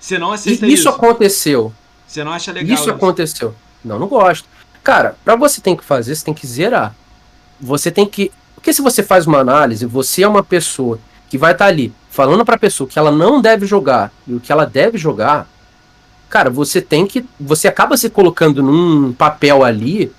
Você 0.00 0.18
não 0.18 0.32
aceita 0.32 0.66
isso. 0.66 0.74
Isso 0.74 0.88
aconteceu. 0.88 1.72
Você 2.06 2.24
não 2.24 2.32
acha 2.32 2.50
legal? 2.52 2.74
Isso, 2.74 2.82
isso 2.82 2.90
aconteceu. 2.90 3.54
Não, 3.84 3.98
não 3.98 4.08
gosto. 4.08 4.48
Cara, 4.82 5.16
pra 5.24 5.36
você 5.36 5.60
tem 5.60 5.76
que 5.76 5.84
fazer, 5.84 6.14
você 6.14 6.24
tem 6.24 6.34
que 6.34 6.46
zerar. 6.46 6.94
Você 7.60 7.90
tem 7.90 8.04
que. 8.04 8.32
Porque 8.54 8.72
se 8.72 8.82
você 8.82 9.02
faz 9.02 9.26
uma 9.26 9.38
análise, 9.38 9.86
você 9.86 10.22
é 10.22 10.28
uma 10.28 10.42
pessoa 10.42 10.98
que 11.30 11.38
vai 11.38 11.52
estar 11.52 11.66
tá 11.66 11.70
ali 11.70 11.92
falando 12.10 12.44
pra 12.44 12.58
pessoa 12.58 12.88
que 12.88 12.98
ela 12.98 13.10
não 13.10 13.40
deve 13.40 13.66
jogar 13.66 14.12
e 14.26 14.34
o 14.34 14.40
que 14.40 14.52
ela 14.52 14.64
deve 14.64 14.98
jogar, 14.98 15.48
cara, 16.34 16.50
você 16.50 16.82
tem 16.82 17.06
que. 17.06 17.24
Você 17.38 17.68
acaba 17.68 17.96
se 17.96 18.10
colocando 18.10 18.60
num 18.60 19.12
papel 19.12 19.62
ali 19.62 20.10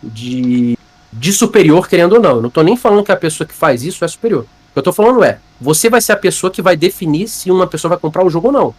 de, 0.00 0.78
de 1.12 1.32
superior, 1.32 1.88
querendo 1.88 2.12
ou 2.12 2.20
não. 2.20 2.36
Eu 2.36 2.42
não 2.42 2.48
tô 2.48 2.62
nem 2.62 2.76
falando 2.76 3.02
que 3.02 3.10
a 3.10 3.16
pessoa 3.16 3.44
que 3.44 3.52
faz 3.52 3.82
isso 3.82 4.04
é 4.04 4.08
superior. 4.08 4.42
O 4.42 4.72
que 4.72 4.78
eu 4.78 4.82
tô 4.84 4.92
falando 4.92 5.24
é, 5.24 5.40
você 5.60 5.90
vai 5.90 6.00
ser 6.00 6.12
a 6.12 6.16
pessoa 6.16 6.48
que 6.48 6.62
vai 6.62 6.76
definir 6.76 7.26
se 7.26 7.50
uma 7.50 7.66
pessoa 7.66 7.88
vai 7.88 7.98
comprar 7.98 8.24
o 8.24 8.30
jogo 8.30 8.46
ou 8.46 8.52
não. 8.52 8.74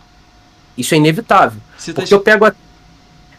Isso 0.77 0.93
é 0.93 0.97
inevitável. 0.97 1.59
Você 1.77 1.91
porque 1.91 2.13
eu 2.13 2.21
pego 2.21 2.45
a, 2.45 2.53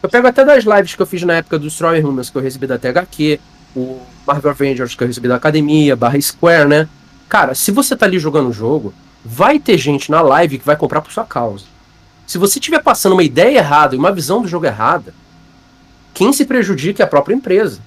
eu 0.02 0.08
pego 0.10 0.26
até 0.26 0.44
das 0.44 0.64
lives 0.64 0.94
que 0.94 1.00
eu 1.00 1.06
fiz 1.06 1.22
na 1.22 1.36
época 1.36 1.58
do 1.58 1.66
Destroyer 1.66 2.06
Humans, 2.06 2.28
que 2.28 2.36
eu 2.36 2.42
recebi 2.42 2.66
da 2.66 2.76
THQ, 2.76 3.40
o 3.74 4.02
Marvel 4.26 4.50
Avengers 4.50 4.94
que 4.94 5.02
eu 5.02 5.08
recebi 5.08 5.28
da 5.28 5.36
Academia, 5.36 5.96
barra 5.96 6.20
Square, 6.20 6.68
né? 6.68 6.86
Cara, 7.26 7.54
se 7.54 7.70
você 7.70 7.96
tá 7.96 8.04
ali 8.04 8.18
jogando 8.18 8.50
o 8.50 8.52
jogo, 8.52 8.92
vai 9.24 9.58
ter 9.58 9.78
gente 9.78 10.10
na 10.10 10.20
live 10.20 10.58
que 10.58 10.66
vai 10.66 10.76
comprar 10.76 11.00
por 11.00 11.10
sua 11.10 11.24
causa. 11.24 11.64
Se 12.26 12.38
você 12.38 12.58
estiver 12.58 12.82
passando 12.82 13.12
uma 13.12 13.22
ideia 13.22 13.58
errada 13.58 13.94
e 13.94 13.98
uma 13.98 14.12
visão 14.12 14.42
do 14.42 14.48
jogo 14.48 14.66
errada, 14.66 15.14
quem 16.12 16.32
se 16.32 16.44
prejudica 16.44 17.02
é 17.02 17.04
a 17.04 17.08
própria 17.08 17.34
empresa. 17.34 17.80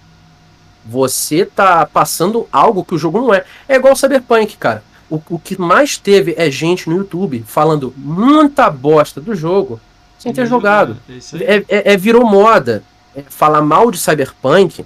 Você 0.86 1.46
tá 1.46 1.86
passando 1.86 2.48
algo 2.52 2.86
que 2.86 2.96
o 2.96 2.98
jogo 2.98 3.20
não 3.20 3.34
é. 3.34 3.44
É 3.68 3.76
igual 3.76 3.94
o 3.94 3.98
Cyberpunk, 3.98 4.56
cara. 4.58 4.84
O, 5.10 5.22
o 5.30 5.40
que 5.40 5.60
mais 5.60 5.98
teve 5.98 6.36
é 6.38 6.50
gente 6.50 6.90
no 6.90 6.98
YouTube 6.98 7.44
falando 7.46 7.94
muita 7.98 8.70
bosta 8.70 9.20
do 9.20 9.36
jogo 9.36 9.80
sem 10.18 10.32
ter 10.32 10.46
jogado. 10.46 10.98
É, 11.10 11.56
é, 11.56 11.66
é, 11.68 11.94
é, 11.94 11.98
virou 11.98 12.26
moda. 12.26 12.84
É, 13.16 13.24
falar 13.28 13.62
mal 13.62 13.90
de 13.90 13.98
Cyberpunk. 13.98 14.86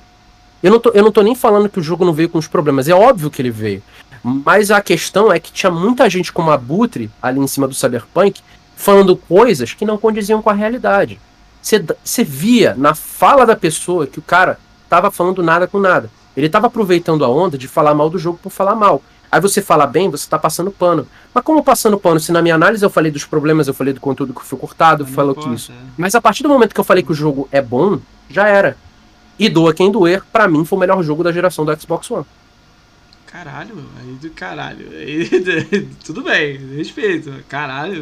Eu 0.62 0.72
não, 0.72 0.80
tô, 0.80 0.90
eu 0.92 1.04
não 1.04 1.12
tô 1.12 1.22
nem 1.22 1.36
falando 1.36 1.68
que 1.68 1.80
o 1.80 1.84
jogo 1.84 2.06
não 2.06 2.14
veio 2.14 2.30
com 2.30 2.38
os 2.38 2.48
problemas. 2.48 2.88
É 2.88 2.94
óbvio 2.94 3.30
que 3.30 3.42
ele 3.42 3.52
veio. 3.52 3.84
Mas 4.24 4.72
a 4.72 4.80
questão 4.80 5.32
é 5.32 5.40
que 5.40 5.52
tinha 5.52 5.70
muita 5.70 6.10
gente 6.10 6.32
como 6.32 6.50
Abutre 6.50 7.12
ali 7.22 7.40
em 7.40 7.48
cima 7.48 7.68
do 7.68 7.74
Cyberpunk 7.74 8.42
falando 8.76 9.16
coisas 9.16 9.74
que 9.74 9.86
não 9.86 9.98
condiziam 9.98 10.42
com 10.42 10.50
a 10.50 10.54
realidade. 10.54 11.20
Você 11.62 12.24
via 12.24 12.76
na 12.78 12.94
fala 12.94 13.46
da 13.46 13.56
pessoa 13.56 14.06
que 14.06 14.20
o 14.20 14.24
cara 14.24 14.60
tava 14.90 15.10
falando 15.10 15.42
nada 15.42 15.68
com 15.68 15.80
nada. 15.80 16.10
Ele 16.36 16.50
tava 16.50 16.68
aproveitando 16.68 17.24
a 17.24 17.30
onda 17.30 17.58
de 17.58 17.68
falar 17.68 17.94
mal 17.94 18.10
do 18.10 18.20
jogo 18.20 18.40
por 18.42 18.50
falar 18.50 18.76
mal. 18.76 19.02
Aí 19.32 19.42
você 19.42 19.62
fala 19.62 19.88
bem, 19.88 20.12
você 20.12 20.30
tá 20.30 20.38
passando 20.38 20.70
pano. 20.70 21.08
Mas 21.34 21.44
como 21.44 21.64
passando 21.64 21.98
pano? 21.98 22.20
Se 22.20 22.32
na 22.32 22.42
minha 22.42 22.54
análise 22.54 22.86
eu 22.86 22.90
falei 22.90 23.12
dos 23.12 23.26
problemas, 23.26 23.68
eu 23.68 23.74
falei 23.74 23.94
do 23.94 24.00
conteúdo 24.00 24.34
que 24.34 24.46
foi 24.46 24.60
cortado, 24.60 25.08
falou 25.08 25.34
que 25.34 25.50
isso. 25.50 25.72
É. 25.72 25.76
Mas 25.98 26.14
a 26.14 26.22
partir 26.22 26.44
do 26.44 26.50
momento 26.50 26.74
que 26.74 26.80
eu 26.80 26.84
falei 26.84 27.02
que 27.02 27.12
o 27.12 27.16
jogo 27.16 27.48
é 27.52 27.62
bom, 27.62 28.00
já 28.30 28.48
era. 28.48 28.78
E 29.40 29.50
doa 29.50 29.74
quem 29.74 29.92
doer, 29.92 30.24
para 30.32 30.48
mim 30.48 30.64
foi 30.66 30.78
o 30.78 30.80
melhor 30.80 31.02
jogo 31.02 31.24
da 31.24 31.32
geração 31.32 31.66
do 31.66 31.82
Xbox 31.82 32.12
One. 32.12 32.26
Caralho, 33.34 33.84
aí 34.00 34.14
do 34.22 34.30
caralho. 34.30 34.92
Aí, 34.92 35.28
tudo 36.06 36.22
bem, 36.22 36.56
respeito. 36.76 37.34
Caralho, 37.50 38.00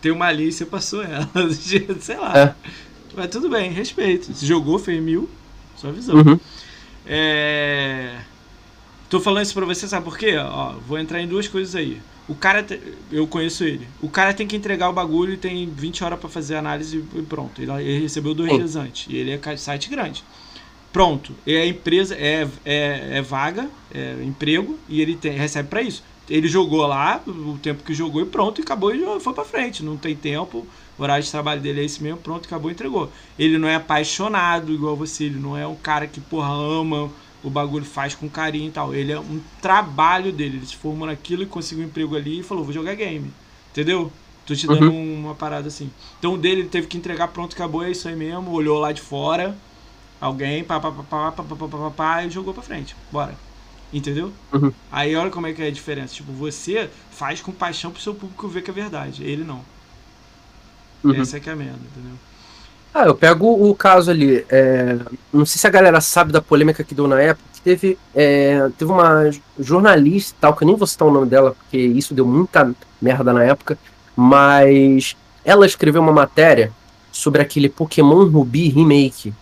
tem 0.00 0.10
uma 0.10 0.26
ali 0.26 0.50
você 0.50 0.66
passou 0.66 1.04
ela. 1.04 1.30
Sei 2.00 2.18
lá. 2.18 2.36
É. 2.36 2.54
Mas 3.14 3.28
tudo 3.28 3.48
bem, 3.48 3.70
respeito. 3.70 4.34
Você 4.34 4.44
jogou, 4.44 4.80
fez 4.80 5.00
mil, 5.00 5.30
sua 5.76 5.92
visão. 5.92 6.16
Uhum. 6.16 6.40
É... 7.06 8.22
Tô 9.08 9.20
falando 9.20 9.44
isso 9.44 9.54
pra 9.54 9.64
você, 9.64 9.86
sabe 9.86 10.04
por 10.04 10.18
quê? 10.18 10.36
Ó, 10.36 10.72
vou 10.84 10.98
entrar 10.98 11.20
em 11.20 11.28
duas 11.28 11.46
coisas 11.46 11.76
aí. 11.76 12.02
O 12.26 12.34
cara, 12.34 12.64
te... 12.64 12.80
eu 13.12 13.24
conheço 13.28 13.62
ele. 13.62 13.86
O 14.00 14.08
cara 14.08 14.34
tem 14.34 14.48
que 14.48 14.56
entregar 14.56 14.88
o 14.88 14.92
bagulho 14.92 15.34
e 15.34 15.36
tem 15.36 15.64
20 15.70 16.02
horas 16.02 16.18
para 16.18 16.28
fazer 16.28 16.56
a 16.56 16.58
análise 16.58 17.04
e 17.14 17.22
pronto. 17.22 17.62
Ele, 17.62 17.70
ele 17.70 18.00
recebeu 18.00 18.34
dois 18.34 18.50
Sim. 18.50 18.58
dias 18.58 18.74
antes. 18.74 19.06
E 19.08 19.16
ele 19.16 19.30
é 19.30 19.56
site 19.56 19.88
grande. 19.88 20.24
Pronto, 20.92 21.34
é 21.46 21.62
a 21.62 21.66
empresa, 21.66 22.14
é, 22.14 22.46
é, 22.64 23.18
é 23.18 23.22
vaga, 23.22 23.68
é 23.94 24.22
emprego, 24.22 24.78
e 24.88 25.00
ele 25.00 25.16
tem, 25.16 25.32
recebe 25.32 25.68
para 25.68 25.80
isso. 25.80 26.04
Ele 26.28 26.46
jogou 26.46 26.86
lá 26.86 27.20
o 27.26 27.58
tempo 27.58 27.82
que 27.82 27.94
jogou 27.94 28.20
e 28.22 28.26
pronto, 28.26 28.60
e 28.60 28.62
acabou 28.62 28.94
e 28.94 29.20
foi 29.20 29.32
para 29.32 29.44
frente. 29.44 29.82
Não 29.82 29.96
tem 29.96 30.14
tempo. 30.14 30.66
o 30.98 31.02
horário 31.02 31.24
de 31.24 31.30
trabalho 31.30 31.60
dele 31.60 31.80
é 31.80 31.84
esse 31.84 32.02
mesmo, 32.02 32.18
pronto, 32.18 32.46
acabou, 32.46 32.70
entregou. 32.70 33.10
Ele 33.38 33.58
não 33.58 33.66
é 33.66 33.74
apaixonado 33.74 34.72
igual 34.72 34.94
você, 34.94 35.24
ele 35.24 35.38
não 35.38 35.56
é 35.56 35.66
um 35.66 35.74
cara 35.74 36.06
que, 36.06 36.20
porra, 36.20 36.52
ama 36.52 37.10
o 37.42 37.50
bagulho, 37.50 37.84
faz 37.84 38.14
com 38.14 38.28
carinho 38.28 38.68
e 38.68 38.70
tal. 38.70 38.94
Ele 38.94 39.12
é 39.12 39.18
um 39.18 39.40
trabalho 39.60 40.30
dele, 40.30 40.58
ele 40.58 40.66
se 40.66 40.76
formou 40.76 41.06
naquilo 41.06 41.42
e 41.42 41.46
conseguiu 41.46 41.84
um 41.84 41.88
emprego 41.88 42.14
ali 42.14 42.40
e 42.40 42.42
falou, 42.42 42.64
vou 42.64 42.72
jogar 42.72 42.94
game. 42.94 43.32
Entendeu? 43.70 44.12
Tô 44.46 44.54
te 44.54 44.66
dando 44.66 44.90
uhum. 44.90 45.24
uma 45.24 45.34
parada 45.34 45.68
assim. 45.68 45.90
Então 46.18 46.34
o 46.34 46.38
dele 46.38 46.62
ele 46.62 46.68
teve 46.68 46.86
que 46.86 46.96
entregar, 46.96 47.28
pronto, 47.28 47.54
acabou, 47.54 47.82
é 47.82 47.90
isso 47.90 48.08
aí 48.08 48.16
mesmo, 48.16 48.50
olhou 48.50 48.78
lá 48.78 48.92
de 48.92 49.00
fora, 49.00 49.56
alguém, 50.22 50.62
pá, 50.62 50.78
pá, 50.78 50.92
pá, 50.92 51.02
pá, 51.02 51.32
pá, 51.32 51.42
pá, 51.42 51.56
pá, 51.56 51.68
pá, 51.68 51.90
pá, 51.90 52.24
e 52.24 52.30
jogou 52.30 52.54
pra 52.54 52.62
frente. 52.62 52.94
Bora. 53.10 53.34
Entendeu? 53.92 54.32
Uhum. 54.52 54.72
Aí 54.90 55.14
olha 55.16 55.30
como 55.30 55.46
é 55.48 55.52
que 55.52 55.62
é 55.62 55.66
a 55.66 55.70
diferença. 55.70 56.14
Tipo, 56.14 56.32
você 56.32 56.88
faz 57.10 57.42
com 57.42 57.52
paixão 57.52 57.90
pro 57.90 58.00
seu 58.00 58.14
público 58.14 58.48
ver 58.48 58.62
que 58.62 58.70
é 58.70 58.72
verdade. 58.72 59.22
Ele 59.24 59.44
não. 59.44 59.60
Uhum. 61.04 61.20
Essa 61.20 61.36
é 61.36 61.40
que 61.40 61.50
é 61.50 61.52
a 61.52 61.56
merda, 61.56 61.80
entendeu? 61.90 62.16
Ah, 62.94 63.04
eu 63.04 63.14
pego 63.14 63.68
o 63.68 63.74
caso 63.74 64.10
ali. 64.10 64.46
É, 64.48 64.98
não 65.32 65.44
sei 65.44 65.58
se 65.58 65.66
a 65.66 65.70
galera 65.70 66.00
sabe 66.00 66.32
da 66.32 66.40
polêmica 66.40 66.84
que 66.84 66.94
deu 66.94 67.06
na 67.06 67.20
época. 67.20 67.48
Que 67.52 67.60
teve, 67.60 67.98
é, 68.14 68.68
teve 68.78 68.90
uma 68.90 69.30
jornalista 69.58 70.36
tal, 70.40 70.54
que 70.54 70.64
eu 70.64 70.68
nem 70.68 70.76
vou 70.76 70.86
citar 70.86 71.08
o 71.08 71.12
nome 71.12 71.26
dela, 71.26 71.54
porque 71.54 71.76
isso 71.76 72.14
deu 72.14 72.26
muita 72.26 72.74
merda 73.00 73.32
na 73.32 73.42
época. 73.44 73.76
Mas 74.16 75.16
ela 75.44 75.66
escreveu 75.66 76.00
uma 76.00 76.12
matéria 76.12 76.72
sobre 77.10 77.42
aquele 77.42 77.68
Pokémon 77.68 78.24
Ruby 78.24 78.68
Remake. 78.68 79.34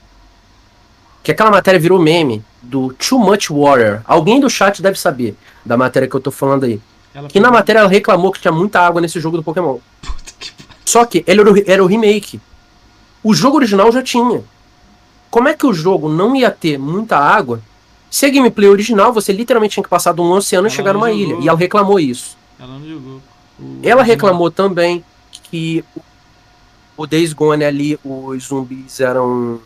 Que 1.22 1.32
aquela 1.32 1.50
matéria 1.50 1.78
virou 1.78 2.00
meme 2.00 2.44
do 2.62 2.92
Too 2.94 3.18
Much 3.18 3.50
Water. 3.50 4.02
Alguém 4.04 4.40
do 4.40 4.48
chat 4.48 4.80
deve 4.82 4.98
saber 4.98 5.36
da 5.64 5.76
matéria 5.76 6.08
que 6.08 6.14
eu 6.14 6.20
tô 6.20 6.30
falando 6.30 6.64
aí. 6.64 6.80
Ela 7.14 7.28
que 7.28 7.40
na 7.40 7.50
matéria 7.50 7.80
ela 7.80 7.88
reclamou 7.88 8.32
que 8.32 8.40
tinha 8.40 8.52
muita 8.52 8.80
água 8.80 9.00
nesse 9.00 9.18
jogo 9.20 9.36
do 9.36 9.42
Pokémon. 9.42 9.78
Que... 10.38 10.52
Só 10.84 11.04
que 11.04 11.24
ele 11.26 11.40
era 11.40 11.52
o, 11.52 11.64
era 11.66 11.84
o 11.84 11.86
remake. 11.86 12.40
O 13.22 13.34
jogo 13.34 13.56
original 13.56 13.92
já 13.92 14.02
tinha. 14.02 14.42
Como 15.30 15.48
é 15.48 15.54
que 15.54 15.66
o 15.66 15.72
jogo 15.72 16.08
não 16.08 16.34
ia 16.34 16.50
ter 16.50 16.78
muita 16.78 17.16
água? 17.16 17.60
Se 18.10 18.26
a 18.26 18.30
gameplay 18.30 18.68
original, 18.68 19.12
você 19.12 19.32
literalmente 19.32 19.74
tinha 19.74 19.84
que 19.84 19.90
passar 19.90 20.12
de 20.12 20.20
um 20.20 20.30
oceano 20.32 20.66
ela 20.66 20.72
e 20.72 20.76
chegar 20.76 20.92
numa 20.94 21.12
ilha. 21.12 21.36
E 21.40 21.48
ela 21.48 21.58
reclamou 21.58 22.00
isso. 22.00 22.36
Ela 22.58 22.78
não 22.78 22.88
jogou. 22.88 23.20
O 23.58 23.78
ela 23.82 24.02
reclamou 24.02 24.50
também 24.50 25.04
que 25.44 25.84
o 26.96 27.06
Days 27.06 27.32
Gone 27.32 27.64
ali, 27.64 27.98
os 28.02 28.44
zumbis 28.44 28.98
eram 28.98 29.60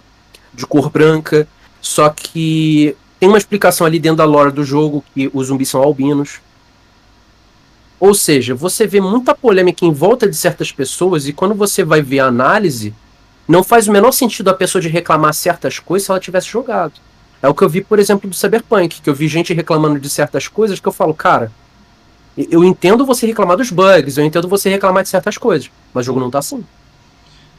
de 0.55 0.67
cor 0.67 0.91
branca. 0.91 1.47
Só 1.81 2.09
que 2.09 2.97
tem 3.21 3.29
uma 3.29 3.39
explicação 3.39 3.87
ali 3.87 3.99
dentro 3.99 4.19
da 4.19 4.25
lore 4.25 4.53
do 4.53 4.65
jogo 4.65 5.05
que 5.15 5.31
os 5.33 5.49
zumbis 5.49 5.69
são 5.69 5.83
albinos. 5.83 6.41
Ou 8.01 8.15
seja, 8.15 8.55
você 8.55 8.87
vê 8.87 9.01
muita 9.01 9.35
polêmica 9.35 9.85
em 9.85 9.93
volta 9.93 10.29
de 10.29 10.37
certas 10.37 10.71
pessoas 10.71 11.27
e 11.27 11.33
quando 11.33 11.55
você 11.55 11.85
vai 11.85 12.03
ver 12.03 12.21
a 12.21 12.27
análise, 12.27 12.95
não 13.47 13.63
faz 13.63 13.89
o 13.89 13.93
menor 13.93 14.13
sentido 14.13 14.49
a 14.51 14.55
pessoa 14.55 14.83
de 14.83 14.89
reclamar 14.89 15.33
certas 15.35 15.79
coisas 15.79 16.07
se 16.07 16.11
ela 16.11 16.21
tivesse 16.21 16.49
jogado. 16.49 16.95
É 17.43 17.49
o 17.49 17.55
que 17.55 17.63
eu 17.63 17.69
vi, 17.69 17.83
por 17.83 17.99
exemplo, 17.99 18.29
do 18.29 18.35
Cyberpunk, 18.35 19.01
que 19.01 19.09
eu 19.11 19.15
vi 19.15 19.29
gente 19.29 19.53
reclamando 19.53 20.01
de 20.01 20.09
certas 20.09 20.49
coisas 20.49 20.81
que 20.81 20.89
eu 20.89 20.93
falo, 20.93 21.15
cara, 21.15 21.53
eu 22.37 22.65
entendo 22.65 23.07
você 23.07 23.27
reclamar 23.27 23.57
dos 23.57 23.71
bugs, 23.71 24.17
eu 24.17 24.25
entendo 24.25 24.49
você 24.49 24.69
reclamar 24.69 25.03
de 25.03 25.09
certas 25.09 25.39
coisas, 25.39 25.71
mas 25.93 26.05
o 26.05 26.07
jogo 26.07 26.21
não 26.21 26.31
tá 26.31 26.39
assim. 26.39 26.65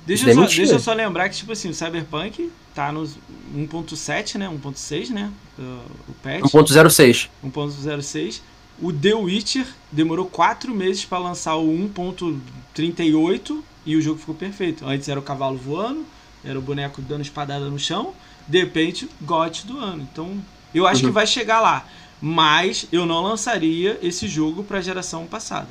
Deixa, 0.05 0.29
eu 0.29 0.35
só, 0.35 0.45
deixa 0.45 0.73
eu 0.73 0.79
só 0.79 0.93
lembrar 0.93 1.29
que, 1.29 1.35
tipo 1.35 1.51
assim, 1.51 1.69
o 1.69 1.73
Cyberpunk 1.73 2.51
tá 2.75 2.91
no 2.91 3.03
1.7, 3.55 4.37
né? 4.37 4.47
1.6, 4.47 5.09
né? 5.09 5.31
O 6.07 6.13
patch. 6.21 6.41
1.06. 6.41 7.29
1.06. 7.43 8.41
O 8.79 8.93
The 8.93 9.15
Witcher 9.15 9.65
demorou 9.91 10.25
4 10.25 10.75
meses 10.75 11.05
para 11.05 11.17
lançar 11.17 11.55
o 11.55 11.65
1.38 11.65 13.63
e 13.85 13.95
o 13.95 14.01
jogo 14.01 14.19
ficou 14.19 14.35
perfeito. 14.35 14.85
Antes 14.85 15.07
era 15.07 15.19
o 15.19 15.23
cavalo 15.23 15.57
voando, 15.57 16.05
era 16.43 16.59
o 16.59 16.61
boneco 16.61 17.01
dando 17.01 17.21
espadada 17.21 17.69
no 17.69 17.79
chão, 17.79 18.13
de 18.47 18.59
repente, 18.59 19.09
GOT 19.21 19.65
do 19.65 19.79
ano. 19.79 20.07
Então, 20.11 20.37
eu 20.73 20.85
acho 20.85 21.01
uhum. 21.01 21.09
que 21.09 21.13
vai 21.13 21.25
chegar 21.25 21.61
lá. 21.61 21.87
Mas 22.21 22.87
eu 22.91 23.05
não 23.05 23.21
lançaria 23.23 23.99
esse 24.03 24.27
jogo 24.27 24.63
para 24.63 24.77
a 24.77 24.81
geração 24.81 25.25
passada. 25.25 25.69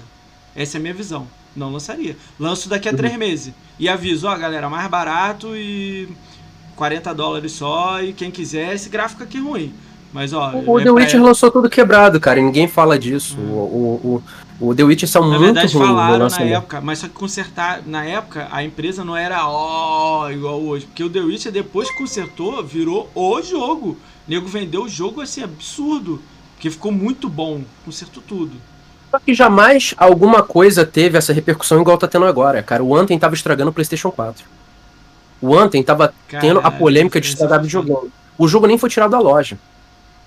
Essa 0.56 0.76
é 0.76 0.78
a 0.78 0.82
minha 0.82 0.94
visão. 0.94 1.28
Não 1.56 1.72
lançaria. 1.72 2.16
Lanço 2.38 2.68
daqui 2.68 2.88
a 2.88 2.90
uhum. 2.90 2.96
três 2.96 3.16
meses. 3.16 3.52
E 3.78 3.88
aviso, 3.88 4.26
ó, 4.26 4.36
galera, 4.36 4.68
mais 4.68 4.88
barato 4.88 5.56
e 5.56 6.08
40 6.76 7.14
dólares 7.14 7.52
só. 7.52 8.02
E 8.02 8.12
quem 8.12 8.30
quiser, 8.30 8.74
esse 8.74 8.88
gráfico 8.88 9.22
aqui 9.22 9.38
é 9.38 9.40
ruim. 9.40 9.72
Mas, 10.14 10.32
ó. 10.32 10.52
O, 10.64 10.78
é 10.78 10.84
The 10.84 10.90
Witcher 10.92 11.20
lançou 11.20 11.50
tudo 11.50 11.68
quebrado, 11.68 12.20
cara, 12.20 12.38
e 12.38 12.42
ninguém 12.42 12.68
fala 12.68 12.96
disso. 12.96 13.36
Hum. 13.36 13.50
O, 13.50 14.22
o, 14.60 14.68
o, 14.68 14.74
The 14.74 14.84
Witcher 14.84 15.08
são 15.08 15.22
na 15.22 15.28
muito 15.30 15.54
verdade, 15.54 15.72
falaram 15.72 16.28
na 16.28 16.40
época, 16.42 16.80
mas 16.80 17.00
só 17.00 17.08
que 17.08 17.14
consertar. 17.14 17.82
Na 17.84 18.04
época, 18.04 18.46
a 18.52 18.62
empresa 18.62 19.04
não 19.04 19.16
era 19.16 19.48
ó 19.48 20.30
igual 20.30 20.62
hoje. 20.62 20.86
Porque 20.86 21.02
o 21.02 21.10
The 21.10 21.20
Witcher, 21.20 21.50
depois 21.50 21.90
que 21.90 21.98
consertou, 21.98 22.62
virou 22.62 23.10
o 23.12 23.42
jogo. 23.42 23.90
O 24.26 24.30
nego 24.30 24.46
vendeu 24.46 24.84
o 24.84 24.88
jogo 24.88 25.20
assim, 25.20 25.42
absurdo. 25.42 26.22
Porque 26.54 26.70
ficou 26.70 26.92
muito 26.92 27.28
bom. 27.28 27.62
Consertou 27.84 28.22
tudo. 28.24 28.52
Só 29.14 29.20
que 29.20 29.32
jamais 29.32 29.94
alguma 29.96 30.42
coisa 30.42 30.84
teve 30.84 31.16
essa 31.16 31.32
repercussão 31.32 31.80
igual 31.80 31.96
tá 31.96 32.08
tendo 32.08 32.24
agora, 32.24 32.60
cara. 32.64 32.82
O 32.82 32.96
Anthem 32.96 33.16
tava 33.16 33.36
estragando 33.36 33.70
o 33.70 33.72
PlayStation 33.72 34.10
4. 34.10 34.44
O 35.40 35.56
Anthem 35.56 35.84
tava 35.84 36.12
tendo 36.40 36.58
a 36.58 36.68
polêmica 36.68 37.20
de 37.20 37.28
estragar 37.28 37.62
videogame. 37.62 38.10
O 38.36 38.48
jogo 38.48 38.66
nem 38.66 38.76
foi 38.76 38.90
tirado 38.90 39.12
da 39.12 39.20
loja. 39.20 39.56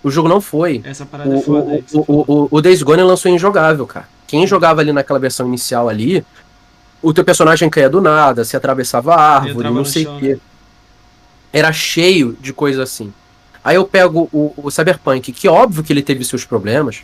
O 0.01 0.09
jogo 0.09 0.29
não 0.29 0.39
foi. 0.39 0.81
Essa 0.85 1.05
parada 1.05 1.29
o, 1.29 1.37
é 1.37 1.41
foda. 1.41 1.83
O, 1.91 1.99
o, 1.99 2.25
o, 2.27 2.47
o 2.49 2.61
Days 2.61 2.81
Gone 2.81 3.03
lançou 3.03 3.29
injogável, 3.29 3.85
cara. 3.85 4.07
Quem 4.25 4.47
jogava 4.47 4.79
ali 4.79 4.93
naquela 4.93 5.19
versão 5.19 5.47
inicial 5.47 5.89
ali, 5.89 6.25
o 7.01 7.13
teu 7.13 7.25
personagem 7.25 7.69
caía 7.69 7.89
do 7.89 7.99
nada, 7.99 8.45
se 8.45 8.55
atravessava 8.55 9.15
a 9.15 9.35
árvore, 9.35 9.69
não 9.69 9.83
sei 9.83 10.07
o 10.07 10.17
quê. 10.17 10.35
Né? 10.35 10.39
Era 11.51 11.73
cheio 11.73 12.37
de 12.39 12.53
coisa 12.53 12.83
assim. 12.83 13.11
Aí 13.61 13.75
eu 13.75 13.83
pego 13.83 14.29
o, 14.31 14.53
o 14.55 14.71
Cyberpunk, 14.71 15.33
que 15.33 15.49
óbvio 15.49 15.83
que 15.83 15.91
ele 15.91 16.01
teve 16.01 16.23
seus 16.23 16.45
problemas, 16.45 17.03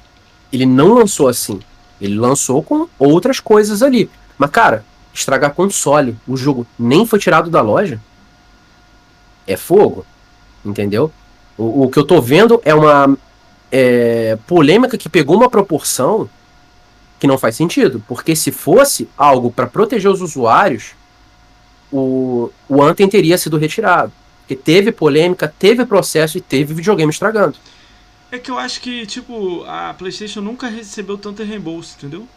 ele 0.50 0.66
não 0.66 0.94
lançou 0.94 1.28
assim. 1.28 1.60
Ele 2.00 2.16
lançou 2.16 2.62
com 2.62 2.88
outras 2.98 3.40
coisas 3.40 3.82
ali. 3.82 4.10
Mas, 4.38 4.50
cara, 4.50 4.86
estragar 5.14 5.54
console, 5.54 6.18
o 6.28 6.36
jogo 6.36 6.66
nem 6.78 7.06
foi 7.06 7.20
tirado 7.20 7.50
da 7.50 7.62
loja, 7.62 8.02
é 9.48 9.56
fogo. 9.56 10.06
Entendeu? 10.66 11.12
O, 11.58 11.84
o 11.84 11.90
que 11.90 12.00
eu 12.00 12.04
tô 12.04 12.22
vendo 12.22 12.62
é 12.64 12.74
uma 12.74 13.18
é, 13.72 14.38
polêmica 14.48 14.98
que 14.98 15.10
pegou 15.10 15.36
uma 15.36 15.50
proporção 15.50 16.30
que 17.20 17.28
não 17.28 17.38
faz 17.38 17.56
sentido. 17.56 18.04
Porque 18.08 18.36
se 18.36 18.52
fosse 18.52 19.08
algo 19.18 19.52
para 19.52 19.68
proteger 19.68 20.12
os 20.12 20.22
usuários, 20.22 20.92
o, 21.92 22.50
o 22.68 22.82
Anthem 22.82 23.08
teria 23.08 23.38
sido 23.38 23.58
retirado. 23.58 24.12
Porque 24.42 24.56
teve 24.56 24.92
polêmica, 24.92 25.54
teve 25.58 25.86
processo 25.86 26.38
e 26.38 26.42
teve 26.42 26.74
videogame 26.74 27.12
estragando. 27.12 27.56
É 28.34 28.40
que 28.40 28.50
eu 28.50 28.58
acho 28.58 28.82
que, 28.82 29.06
tipo, 29.06 29.64
a 29.68 29.94
PlayStation 29.94 30.42
nunca 30.42 30.68
recebeu 30.68 31.20
tanto 31.20 31.44
reembolso, 31.44 31.94
entendeu? 32.00 32.28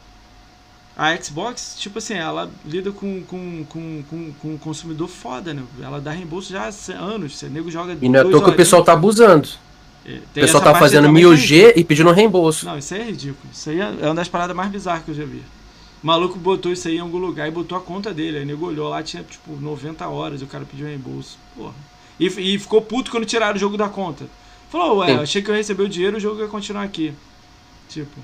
A 0.94 1.16
Xbox, 1.16 1.74
tipo 1.78 2.00
assim, 2.00 2.12
ela 2.12 2.50
lida 2.66 2.92
com, 2.92 3.22
com, 3.22 3.64
com, 3.66 4.02
com, 4.02 4.32
com 4.34 4.48
um 4.48 4.58
consumidor 4.58 5.08
foda, 5.08 5.54
né? 5.54 5.62
Ela 5.80 5.98
dá 5.98 6.10
reembolso 6.10 6.52
já 6.52 6.68
há 6.68 6.92
anos. 6.98 7.40
O 7.40 7.46
nego 7.46 7.70
joga. 7.70 7.96
E 7.98 8.10
não 8.10 8.20
é 8.20 8.24
toa 8.24 8.44
que 8.44 8.50
o 8.50 8.54
pessoal 8.54 8.84
tá 8.84 8.92
abusando. 8.92 9.48
É, 10.04 10.16
o 10.16 10.20
pessoal 10.34 10.62
tá 10.62 10.74
fazendo 10.74 11.08
1000G 11.08 11.72
e 11.76 11.82
pedindo 11.82 12.12
reembolso. 12.12 12.66
Não, 12.66 12.76
isso 12.76 12.92
aí 12.92 13.00
é 13.00 13.04
ridículo. 13.04 13.50
Isso 13.50 13.70
aí 13.70 13.80
é, 13.80 13.94
é 14.02 14.04
uma 14.04 14.16
das 14.16 14.28
paradas 14.28 14.54
mais 14.54 14.70
bizarras 14.70 15.02
que 15.02 15.12
eu 15.12 15.14
já 15.14 15.24
vi. 15.24 15.42
O 16.02 16.06
maluco 16.06 16.38
botou 16.38 16.70
isso 16.70 16.88
aí 16.88 16.96
em 16.98 17.00
algum 17.00 17.16
lugar 17.16 17.48
e 17.48 17.50
botou 17.50 17.78
a 17.78 17.80
conta 17.80 18.12
dele. 18.12 18.36
Aí 18.36 18.42
o 18.42 18.46
nego 18.46 18.66
olhou 18.66 18.90
lá, 18.90 19.02
tinha 19.02 19.22
tipo 19.22 19.56
90 19.58 20.06
horas 20.06 20.42
e 20.42 20.44
o 20.44 20.46
cara 20.46 20.66
pediu 20.70 20.86
reembolso. 20.86 21.38
Porra. 21.56 21.72
E, 22.20 22.26
e 22.26 22.58
ficou 22.58 22.82
puto 22.82 23.10
quando 23.10 23.24
tiraram 23.24 23.56
o 23.56 23.58
jogo 23.58 23.78
da 23.78 23.88
conta. 23.88 24.26
Falou, 24.70 24.98
ué, 24.98 25.14
achei 25.14 25.42
que 25.42 25.50
eu 25.50 25.54
recebi 25.54 25.82
o 25.82 25.88
dinheiro, 25.88 26.16
o 26.16 26.20
jogo 26.20 26.40
ia 26.40 26.48
continuar 26.48 26.82
aqui. 26.82 27.12
Tipo. 27.88 28.20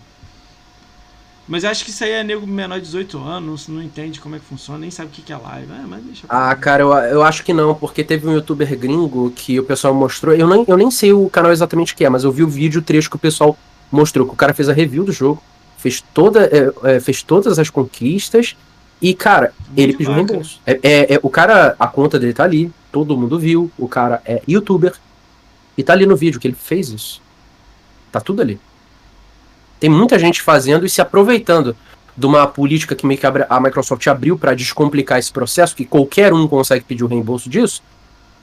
Mas 1.46 1.64
acho 1.64 1.84
que 1.84 1.90
isso 1.90 2.04
aí 2.04 2.12
é 2.12 2.24
nego 2.24 2.46
menor 2.46 2.78
de 2.78 2.86
18 2.86 3.18
anos, 3.18 3.68
não, 3.68 3.82
entende 3.82 4.20
como 4.20 4.36
é 4.36 4.38
que 4.38 4.44
funciona, 4.44 4.78
nem 4.78 4.90
sabe 4.90 5.08
o 5.08 5.12
que 5.12 5.32
é 5.32 5.36
live. 5.36 5.72
É, 5.72 5.86
mas 5.86 6.04
deixa 6.04 6.26
ah, 6.28 6.54
cara, 6.54 6.82
eu, 6.82 6.92
eu 6.92 7.22
acho 7.22 7.44
que 7.44 7.52
não, 7.52 7.74
porque 7.74 8.04
teve 8.04 8.26
um 8.28 8.32
youtuber 8.32 8.78
gringo 8.78 9.30
que 9.30 9.58
o 9.58 9.64
pessoal 9.64 9.92
mostrou. 9.92 10.34
Eu 10.34 10.48
nem, 10.48 10.64
eu 10.66 10.76
nem 10.76 10.90
sei 10.90 11.12
o 11.12 11.28
canal 11.28 11.52
exatamente 11.52 11.94
que 11.94 12.04
é, 12.04 12.08
mas 12.08 12.24
eu 12.24 12.32
vi 12.32 12.42
o 12.42 12.48
vídeo, 12.48 12.80
o 12.80 12.84
trecho 12.84 13.10
que 13.10 13.16
o 13.16 13.18
pessoal 13.18 13.56
mostrou, 13.90 14.26
que 14.26 14.32
o 14.32 14.36
cara 14.36 14.54
fez 14.54 14.68
a 14.68 14.72
review 14.72 15.04
do 15.04 15.12
jogo, 15.12 15.42
fez, 15.76 16.02
toda, 16.14 16.44
é, 16.44 16.94
é, 16.94 17.00
fez 17.00 17.22
todas 17.22 17.58
as 17.58 17.68
conquistas 17.68 18.56
e, 19.00 19.12
cara, 19.12 19.52
Muito 19.66 19.78
ele 19.80 19.92
pediu 19.94 20.14
reembolso. 20.14 20.60
É, 20.64 20.78
é, 20.82 21.14
é, 21.14 21.20
o 21.22 21.28
cara, 21.28 21.74
a 21.78 21.88
conta 21.88 22.20
dele 22.20 22.32
tá 22.32 22.44
ali, 22.44 22.72
todo 22.92 23.16
mundo 23.16 23.36
viu, 23.36 23.70
o 23.76 23.88
cara 23.88 24.22
é 24.24 24.40
youtuber, 24.48 24.94
e 25.76 25.82
tá 25.82 25.92
ali 25.92 26.06
no 26.06 26.16
vídeo 26.16 26.40
que 26.40 26.46
ele 26.46 26.56
fez 26.58 26.88
isso. 26.90 27.22
Tá 28.10 28.20
tudo 28.20 28.42
ali. 28.42 28.60
Tem 29.80 29.90
muita 29.90 30.18
gente 30.18 30.42
fazendo 30.42 30.86
e 30.86 30.88
se 30.88 31.00
aproveitando 31.00 31.76
de 32.16 32.26
uma 32.26 32.46
política 32.46 32.94
que 32.94 33.06
meio 33.06 33.18
que 33.18 33.26
a 33.26 33.60
Microsoft 33.60 34.06
abriu 34.06 34.38
para 34.38 34.54
descomplicar 34.54 35.18
esse 35.18 35.32
processo, 35.32 35.74
que 35.74 35.84
qualquer 35.84 36.32
um 36.32 36.46
consegue 36.46 36.84
pedir 36.84 37.04
o 37.04 37.06
reembolso 37.06 37.48
disso, 37.48 37.82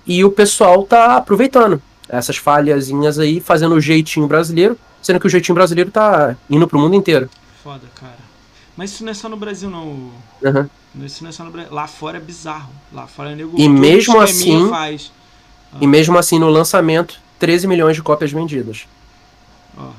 e 0.06 0.26
o 0.26 0.32
pessoal 0.32 0.84
tá 0.84 1.18
aproveitando 1.18 1.82
essas 2.08 2.38
falhazinhas 2.38 3.20
aí, 3.20 3.40
fazendo 3.40 3.76
o 3.76 3.82
jeitinho 3.82 4.28
brasileiro, 4.28 4.78
sendo 5.02 5.20
que 5.20 5.28
o 5.28 5.30
jeitinho 5.30 5.54
brasileiro 5.54 5.92
tá 5.92 6.36
indo 6.50 6.68
pro 6.68 6.80
mundo 6.80 6.96
inteiro. 6.96 7.30
Foda, 7.64 7.84
cara. 7.96 8.18
Mas 8.76 8.92
isso 8.92 9.04
não 9.04 9.12
é 9.12 9.14
só 9.14 9.30
no 9.30 9.38
Brasil, 9.38 9.70
não. 9.70 10.12
Uhum. 10.42 10.70
Isso 11.04 11.22
não 11.24 11.30
é 11.30 11.34
só 11.34 11.44
no 11.44 11.52
Brasil. 11.52 11.74
Lá 11.74 11.86
fora 11.86 12.18
é 12.18 12.22
bizarro. 12.22 12.72
Lá 12.92 13.06
fora 13.06 13.32
é 13.32 13.36
nego 13.36 13.60
E 13.60 13.68
mesmo 13.68 14.20
assim. 14.20 14.70
Faz. 14.70 15.12
Ah. 15.74 15.78
E 15.82 15.88
mesmo 15.88 16.18
assim, 16.18 16.40
no 16.40 16.50
lançamento, 16.50 17.20
13 17.40 17.68
milhões 17.68 17.96
de 17.96 18.04
cópias 18.04 18.32
vendidas. 18.32 18.88
Ó, 19.78 19.92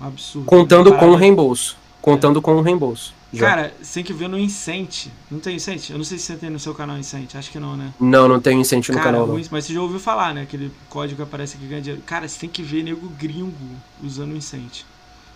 um 0.00 0.06
absurdo. 0.06 0.46
Contando 0.46 0.94
com 0.94 1.10
o 1.10 1.14
reembolso. 1.14 1.76
Contando 2.00 2.38
é. 2.38 2.42
com 2.42 2.56
o 2.56 2.60
reembolso. 2.60 3.14
Já. 3.32 3.48
Cara, 3.48 3.74
você 3.80 3.94
tem 3.94 4.04
que 4.04 4.12
ver 4.12 4.28
no 4.28 4.38
Incente. 4.38 5.10
Não 5.30 5.40
tem 5.40 5.56
Incente? 5.56 5.90
Eu 5.90 5.96
não 5.96 6.04
sei 6.04 6.18
se 6.18 6.24
você 6.24 6.36
tem 6.36 6.50
no 6.50 6.58
seu 6.58 6.74
canal 6.74 6.98
Incente. 6.98 7.38
Acho 7.38 7.50
que 7.50 7.58
não, 7.58 7.76
né? 7.76 7.94
Não, 7.98 8.28
não 8.28 8.38
tem 8.38 8.60
Incente 8.60 8.90
no 8.90 8.98
Cara, 8.98 9.12
canal. 9.12 9.26
Não. 9.26 9.34
Mas 9.50 9.64
você 9.64 9.72
já 9.72 9.80
ouviu 9.80 9.98
falar, 9.98 10.34
né? 10.34 10.42
Aquele 10.42 10.70
código 10.90 11.16
que 11.16 11.22
aparece 11.22 11.56
aqui 11.56 11.66
ganha 11.66 11.80
dinheiro. 11.80 12.02
Cara, 12.04 12.28
você 12.28 12.40
tem 12.40 12.50
que 12.50 12.62
ver 12.62 12.82
nego 12.82 13.08
gringo 13.08 13.54
usando 14.02 14.32
o 14.32 14.36
Incente. 14.36 14.84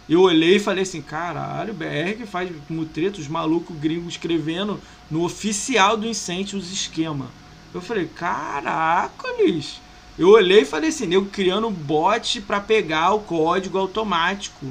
Eu 0.09 0.21
olhei 0.21 0.57
e 0.57 0.61
falei 0.61 0.83
assim, 0.83 1.01
caralho, 1.01 1.75
BR 1.75 2.17
que 2.17 2.27
faz 2.27 2.51
mutreto, 2.69 3.21
os 3.21 3.27
malucos 3.27 3.77
gringos 3.77 4.13
escrevendo 4.13 4.79
no 5.11 5.25
oficial 5.25 5.97
do 5.97 6.07
Incente 6.07 6.55
os 6.55 6.71
esquemas. 6.71 7.29
Eu 7.75 7.81
falei, 7.81 8.07
caraca, 8.07 9.29
lixo. 9.39 9.81
Eu 10.19 10.31
olhei 10.31 10.63
e 10.63 10.65
falei 10.65 10.89
assim, 10.89 11.07
nego 11.07 11.27
criando 11.27 11.71
bot 11.71 12.41
para 12.43 12.61
pegar 12.61 13.13
o 13.13 13.21
código 13.21 13.77
automático. 13.77 14.67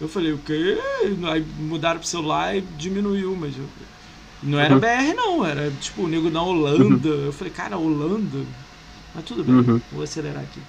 Eu 0.00 0.08
falei, 0.08 0.32
o 0.32 0.38
quê? 0.38 0.78
Aí 1.30 1.44
mudaram 1.58 2.00
pro 2.00 2.08
celular 2.08 2.56
e 2.56 2.60
diminuiu, 2.60 3.36
mas 3.36 3.56
eu... 3.56 3.64
não 4.42 4.58
era 4.58 4.74
uhum. 4.74 4.80
BR 4.80 5.14
não, 5.14 5.44
era 5.44 5.70
tipo 5.72 6.02
o 6.02 6.08
nego 6.08 6.30
da 6.30 6.40
Holanda. 6.40 7.08
Uhum. 7.08 7.26
Eu 7.26 7.32
falei, 7.32 7.52
cara, 7.52 7.76
Holanda? 7.76 8.46
Mas 9.14 9.24
tudo 9.24 9.44
bem, 9.44 9.56
uhum. 9.56 9.80
vou 9.92 10.04
acelerar 10.04 10.42
aqui. 10.42 10.60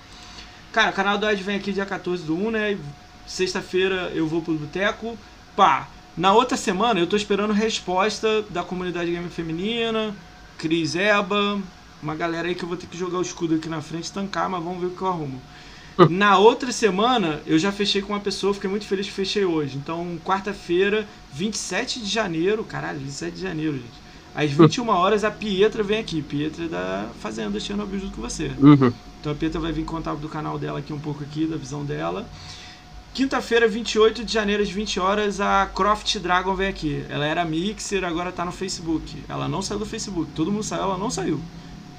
Cara, 0.71 0.91
o 0.91 0.93
canal 0.93 1.17
do 1.17 1.29
Ed 1.29 1.41
vem 1.41 1.55
aqui 1.55 1.71
dia 1.71 1.85
14 1.85 2.23
do 2.23 2.35
1, 2.35 2.51
né? 2.51 2.77
Sexta-feira 3.25 4.11
eu 4.13 4.27
vou 4.27 4.41
pro 4.41 4.53
boteco. 4.53 5.17
Pá, 5.55 5.87
na 6.17 6.33
outra 6.33 6.57
semana 6.57 6.99
eu 6.99 7.07
tô 7.07 7.15
esperando 7.15 7.53
resposta 7.53 8.43
da 8.49 8.63
comunidade 8.63 9.11
game 9.11 9.29
feminina, 9.29 10.15
Cris 10.59 10.93
Eba, 10.93 11.57
uma 12.03 12.13
galera 12.13 12.47
aí 12.47 12.53
que 12.53 12.63
eu 12.63 12.67
vou 12.67 12.77
ter 12.77 12.85
que 12.85 12.97
jogar 12.97 13.17
o 13.17 13.21
escudo 13.21 13.55
aqui 13.55 13.69
na 13.69 13.81
frente, 13.81 14.11
tancar, 14.11 14.49
mas 14.49 14.61
vamos 14.61 14.79
ver 14.79 14.87
o 14.87 14.89
que 14.91 15.01
eu 15.01 15.07
arrumo. 15.07 15.41
Na 16.09 16.37
outra 16.37 16.71
semana, 16.71 17.41
eu 17.45 17.57
já 17.57 17.71
fechei 17.71 18.01
com 18.01 18.13
uma 18.13 18.19
pessoa, 18.19 18.53
fiquei 18.53 18.69
muito 18.69 18.85
feliz 18.85 19.07
que 19.07 19.13
fechei 19.13 19.43
hoje. 19.43 19.77
Então, 19.77 20.17
quarta-feira, 20.23 21.07
27 21.33 22.01
de 22.01 22.05
janeiro, 22.05 22.63
caralho, 22.63 22.99
27 22.99 23.35
de 23.35 23.41
janeiro, 23.41 23.73
gente. 23.73 24.09
Às 24.35 24.51
21 24.51 24.87
horas, 24.89 25.23
a 25.23 25.31
Pietra 25.31 25.83
vem 25.83 25.99
aqui. 25.99 26.21
Pietra 26.21 26.65
é 26.65 26.67
da 26.67 27.09
Fazenda 27.19 27.59
Chernobyl 27.59 27.99
junto 27.99 28.15
com 28.15 28.21
você. 28.21 28.51
Uhum. 28.59 28.93
Então, 29.19 29.31
a 29.31 29.35
Pietra 29.35 29.59
vai 29.59 29.73
vir 29.73 29.83
contar 29.83 30.13
do 30.15 30.29
canal 30.29 30.57
dela 30.57 30.79
aqui 30.79 30.93
um 30.93 30.99
pouco 30.99 31.23
aqui, 31.23 31.45
da 31.45 31.57
visão 31.57 31.83
dela. 31.83 32.25
Quinta-feira, 33.13 33.67
28 33.67 34.23
de 34.23 34.31
janeiro, 34.31 34.63
às 34.63 34.69
20 34.69 34.99
horas, 34.99 35.41
a 35.41 35.65
Croft 35.73 36.17
Dragon 36.19 36.55
vem 36.55 36.69
aqui. 36.69 37.03
Ela 37.09 37.25
era 37.25 37.43
mixer, 37.43 38.03
agora 38.03 38.31
tá 38.31 38.45
no 38.45 38.51
Facebook. 38.51 39.23
Ela 39.27 39.47
não 39.47 39.61
saiu 39.61 39.79
do 39.79 39.85
Facebook. 39.85 40.31
Todo 40.35 40.51
mundo 40.51 40.63
saiu, 40.63 40.83
ela 40.83 40.97
não 40.97 41.09
saiu. 41.09 41.39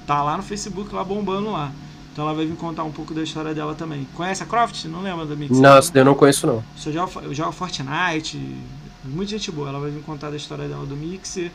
Tá 0.07 0.23
lá 0.23 0.37
no 0.37 0.43
Facebook, 0.43 0.95
lá 0.95 1.05
bombando 1.05 1.51
lá. 1.51 1.73
Então 2.13 2.25
ela 2.25 2.35
vai 2.35 2.47
vir 2.47 2.57
contar 2.57 2.85
um 2.85 2.91
pouco 2.91 3.15
da 3.15 3.23
história 3.23 3.55
dela 3.55 3.75
também. 3.75 4.07
Conhece 4.15 4.43
a 4.43 4.47
Croft? 4.47 4.85
Não 4.87 5.03
lembra 5.03 5.27
da 5.27 5.37
Mix? 5.37 5.59
Não, 5.59 5.79
eu 5.95 6.05
não 6.05 6.15
conheço 6.15 6.47
não. 6.47 6.65
Eu 6.85 6.93
jogo, 6.93 7.21
eu 7.21 7.35
jogo 7.35 7.53
Fortnite, 7.53 8.39
muita 9.05 9.33
gente 9.33 9.51
boa. 9.51 9.69
Ela 9.69 9.79
vai 9.79 9.91
vir 9.91 10.03
contar 10.03 10.31
da 10.31 10.37
história 10.37 10.67
dela 10.67 10.85
do 10.87 10.97
Mixer, 10.97 11.51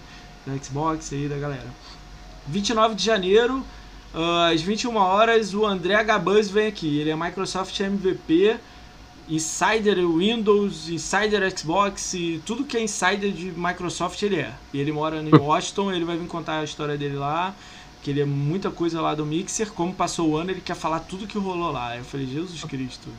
da 0.46 0.56
Xbox 0.58 1.12
aí, 1.12 1.28
da 1.28 1.38
galera. 1.38 1.68
29 2.48 2.96
de 2.96 3.04
janeiro, 3.04 3.66
às 4.52 4.62
21 4.62 4.96
horas, 4.96 5.54
o 5.54 5.66
André 5.66 6.02
Gabuz 6.04 6.50
vem 6.50 6.68
aqui. 6.68 7.00
Ele 7.00 7.10
é 7.10 7.16
Microsoft 7.16 7.78
MVP, 7.80 8.56
Insider 9.30 9.98
Windows, 10.08 10.90
Insider 10.90 11.58
Xbox 11.58 12.14
e 12.14 12.42
tudo 12.46 12.64
que 12.64 12.78
é 12.78 12.84
Insider 12.84 13.32
de 13.32 13.52
Microsoft 13.52 14.22
ele 14.22 14.38
é. 14.38 14.54
E 14.74 14.80
ele 14.80 14.92
mora 14.92 15.22
em 15.22 15.34
Washington, 15.36 15.92
ele 15.92 16.06
vai 16.06 16.18
vir 16.18 16.28
contar 16.28 16.60
a 16.60 16.64
história 16.64 16.98
dele 16.98 17.16
lá 17.16 17.56
que 18.06 18.12
ele 18.12 18.22
é 18.22 18.26
muita 18.26 18.70
coisa 18.70 19.02
lá 19.02 19.16
do 19.16 19.26
Mixer, 19.26 19.72
como 19.72 19.92
passou 19.92 20.30
o 20.30 20.38
ano, 20.38 20.52
ele 20.52 20.62
quer 20.62 20.76
falar 20.76 21.00
tudo 21.00 21.26
que 21.26 21.40
rolou 21.40 21.72
lá. 21.72 21.98
Eu 21.98 22.04
falei, 22.04 22.28
Jesus 22.28 22.64
Cristo. 22.64 23.10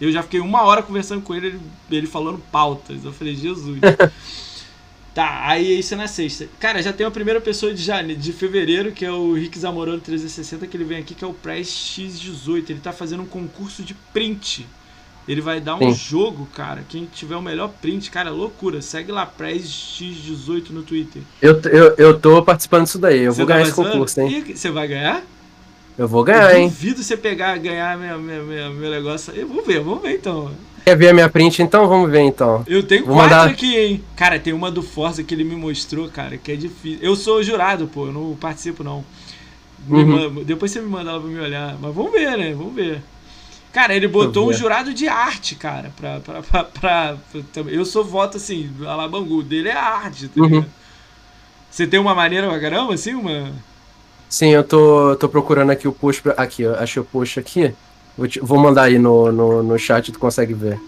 Eu 0.00 0.10
já 0.10 0.24
fiquei 0.24 0.40
uma 0.40 0.62
hora 0.62 0.82
conversando 0.82 1.22
com 1.22 1.36
ele, 1.36 1.46
ele, 1.46 1.60
ele 1.88 2.06
falando 2.08 2.42
pautas. 2.50 3.04
Eu 3.04 3.12
falei, 3.12 3.36
Jesus. 3.36 3.78
tá, 5.14 5.46
aí 5.46 5.78
isso 5.78 5.94
é 5.94 5.96
na 5.96 6.08
sexta. 6.08 6.48
Cara, 6.58 6.82
já 6.82 6.92
tem 6.92 7.06
a 7.06 7.12
primeira 7.12 7.40
pessoa 7.40 7.72
de, 7.72 7.80
janeiro, 7.80 8.20
de 8.20 8.32
fevereiro, 8.32 8.90
que 8.90 9.04
é 9.04 9.12
o 9.12 9.34
Rick 9.34 9.56
Zamorano 9.56 10.00
360, 10.00 10.66
que 10.66 10.76
ele 10.76 10.82
vem 10.82 10.98
aqui, 10.98 11.14
que 11.14 11.22
é 11.22 11.28
o 11.28 11.32
Press 11.32 11.68
X18. 11.68 12.70
Ele 12.70 12.80
tá 12.80 12.92
fazendo 12.92 13.22
um 13.22 13.26
concurso 13.26 13.84
de 13.84 13.94
print 14.12 14.66
ele 15.28 15.42
vai 15.42 15.60
dar 15.60 15.76
um 15.76 15.92
Sim. 15.92 16.10
jogo, 16.10 16.48
cara. 16.54 16.82
Quem 16.88 17.04
tiver 17.04 17.36
o 17.36 17.42
melhor 17.42 17.70
print, 17.82 18.10
cara, 18.10 18.30
loucura. 18.30 18.80
Segue 18.80 19.12
lá, 19.12 19.26
Prez 19.26 19.64
X18 19.64 20.70
no 20.70 20.82
Twitter. 20.82 21.20
Eu, 21.42 21.60
eu, 21.60 21.94
eu 21.98 22.18
tô 22.18 22.42
participando 22.42 22.84
disso 22.84 22.98
daí. 22.98 23.20
Eu 23.20 23.32
você 23.34 23.42
vou 23.42 23.46
tá 23.46 23.52
ganhar 23.52 23.66
esse 23.66 23.74
concurso, 23.74 24.20
hein? 24.22 24.44
E 24.48 24.56
você 24.56 24.70
vai 24.70 24.88
ganhar? 24.88 25.22
Eu 25.98 26.08
vou 26.08 26.24
ganhar, 26.24 26.52
eu 26.52 26.58
hein? 26.60 26.68
Duvido 26.68 27.02
você 27.02 27.14
pegar, 27.14 27.58
ganhar 27.58 27.98
minha, 27.98 28.16
minha, 28.16 28.42
minha, 28.42 28.70
meu 28.70 28.90
negócio. 28.90 29.34
Eu 29.34 29.46
vou 29.46 29.62
ver, 29.62 29.80
vamos 29.80 30.00
ver 30.00 30.14
então. 30.14 30.50
Quer 30.82 30.96
ver 30.96 31.08
a 31.10 31.12
minha 31.12 31.28
print 31.28 31.60
então? 31.60 31.86
Vamos 31.86 32.10
ver 32.10 32.22
então. 32.22 32.64
Eu 32.66 32.82
tenho 32.82 33.04
vou 33.04 33.16
quatro 33.16 33.36
mandar... 33.36 33.50
aqui, 33.50 33.76
hein? 33.76 34.04
Cara, 34.16 34.38
tem 34.38 34.54
uma 34.54 34.70
do 34.70 34.82
Forza 34.82 35.22
que 35.22 35.34
ele 35.34 35.44
me 35.44 35.56
mostrou, 35.56 36.08
cara, 36.08 36.38
que 36.38 36.50
é 36.50 36.56
difícil. 36.56 37.00
Eu 37.02 37.14
sou 37.14 37.42
jurado, 37.42 37.86
pô, 37.86 38.06
eu 38.06 38.12
não 38.12 38.34
participo 38.34 38.82
não. 38.82 39.04
Uhum. 39.86 40.06
Manda... 40.06 40.44
Depois 40.44 40.70
você 40.70 40.80
me 40.80 40.88
manda 40.88 41.12
lá 41.12 41.20
pra 41.20 41.28
me 41.28 41.38
olhar. 41.38 41.76
Mas 41.78 41.94
vamos 41.94 42.12
ver, 42.12 42.38
né? 42.38 42.54
Vamos 42.54 42.74
ver. 42.74 43.02
Cara, 43.72 43.94
ele 43.94 44.08
botou 44.08 44.48
um 44.48 44.52
jurado 44.52 44.94
de 44.94 45.06
arte, 45.08 45.54
cara, 45.54 45.92
pra, 45.96 46.20
pra, 46.20 46.42
pra, 46.42 46.64
pra, 46.64 47.16
Eu 47.66 47.84
sou 47.84 48.04
voto 48.04 48.38
assim, 48.38 48.70
Alabangu, 48.86 49.42
dele 49.42 49.68
é 49.68 49.76
arte, 49.76 50.28
tá 50.28 50.40
uhum. 50.40 50.64
Você 51.70 51.86
tem 51.86 52.00
uma 52.00 52.14
maneira 52.14 52.48
pra 52.48 52.58
caramba, 52.58 52.94
assim, 52.94 53.14
uma. 53.14 53.52
Sim, 54.28 54.48
eu 54.48 54.64
tô, 54.64 55.16
tô 55.16 55.28
procurando 55.28 55.70
aqui 55.70 55.86
o 55.86 55.92
push. 55.92 56.20
Pra... 56.20 56.32
Aqui, 56.32 56.66
ó, 56.66 56.74
achei 56.74 57.00
o 57.00 57.04
push 57.04 57.38
aqui. 57.38 57.74
Vou, 58.16 58.26
te... 58.26 58.40
Vou 58.40 58.58
mandar 58.58 58.84
aí 58.84 58.98
no, 58.98 59.30
no, 59.30 59.62
no 59.62 59.78
chat, 59.78 60.10
tu 60.10 60.18
consegue 60.18 60.54
ver. 60.54 60.80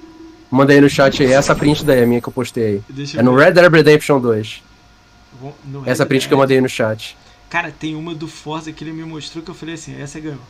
Manda 0.51 0.73
aí 0.73 0.81
no 0.81 0.91
chat 0.91 1.23
aí, 1.23 1.33
essa 1.33 1.55
print 1.55 1.85
daí, 1.85 2.03
a 2.03 2.07
minha 2.07 2.21
que 2.21 2.29
eu 2.29 2.33
postei 2.33 2.65
aí. 2.65 2.83
É 3.17 3.23
no 3.23 3.37
Red 3.37 3.53
Dead 3.53 3.73
Redemption 3.73 4.21
2. 4.21 4.63
essa 5.87 6.05
print 6.05 6.27
que 6.27 6.35
eu 6.35 6.39
mandei 6.39 6.61
no 6.61 6.69
chat. 6.69 7.17
Cara, 7.49 7.71
tem 7.71 7.95
uma 7.95 8.15
do 8.15 8.27
Forza 8.27 8.73
que 8.73 8.83
ele 8.83 8.93
me 8.93 9.05
mostrou 9.05 9.45
que 9.45 9.51
eu 9.51 9.55
falei 9.55 9.77
assim, 9.77 10.01
essa 10.01 10.19
ganhou. 10.19 10.41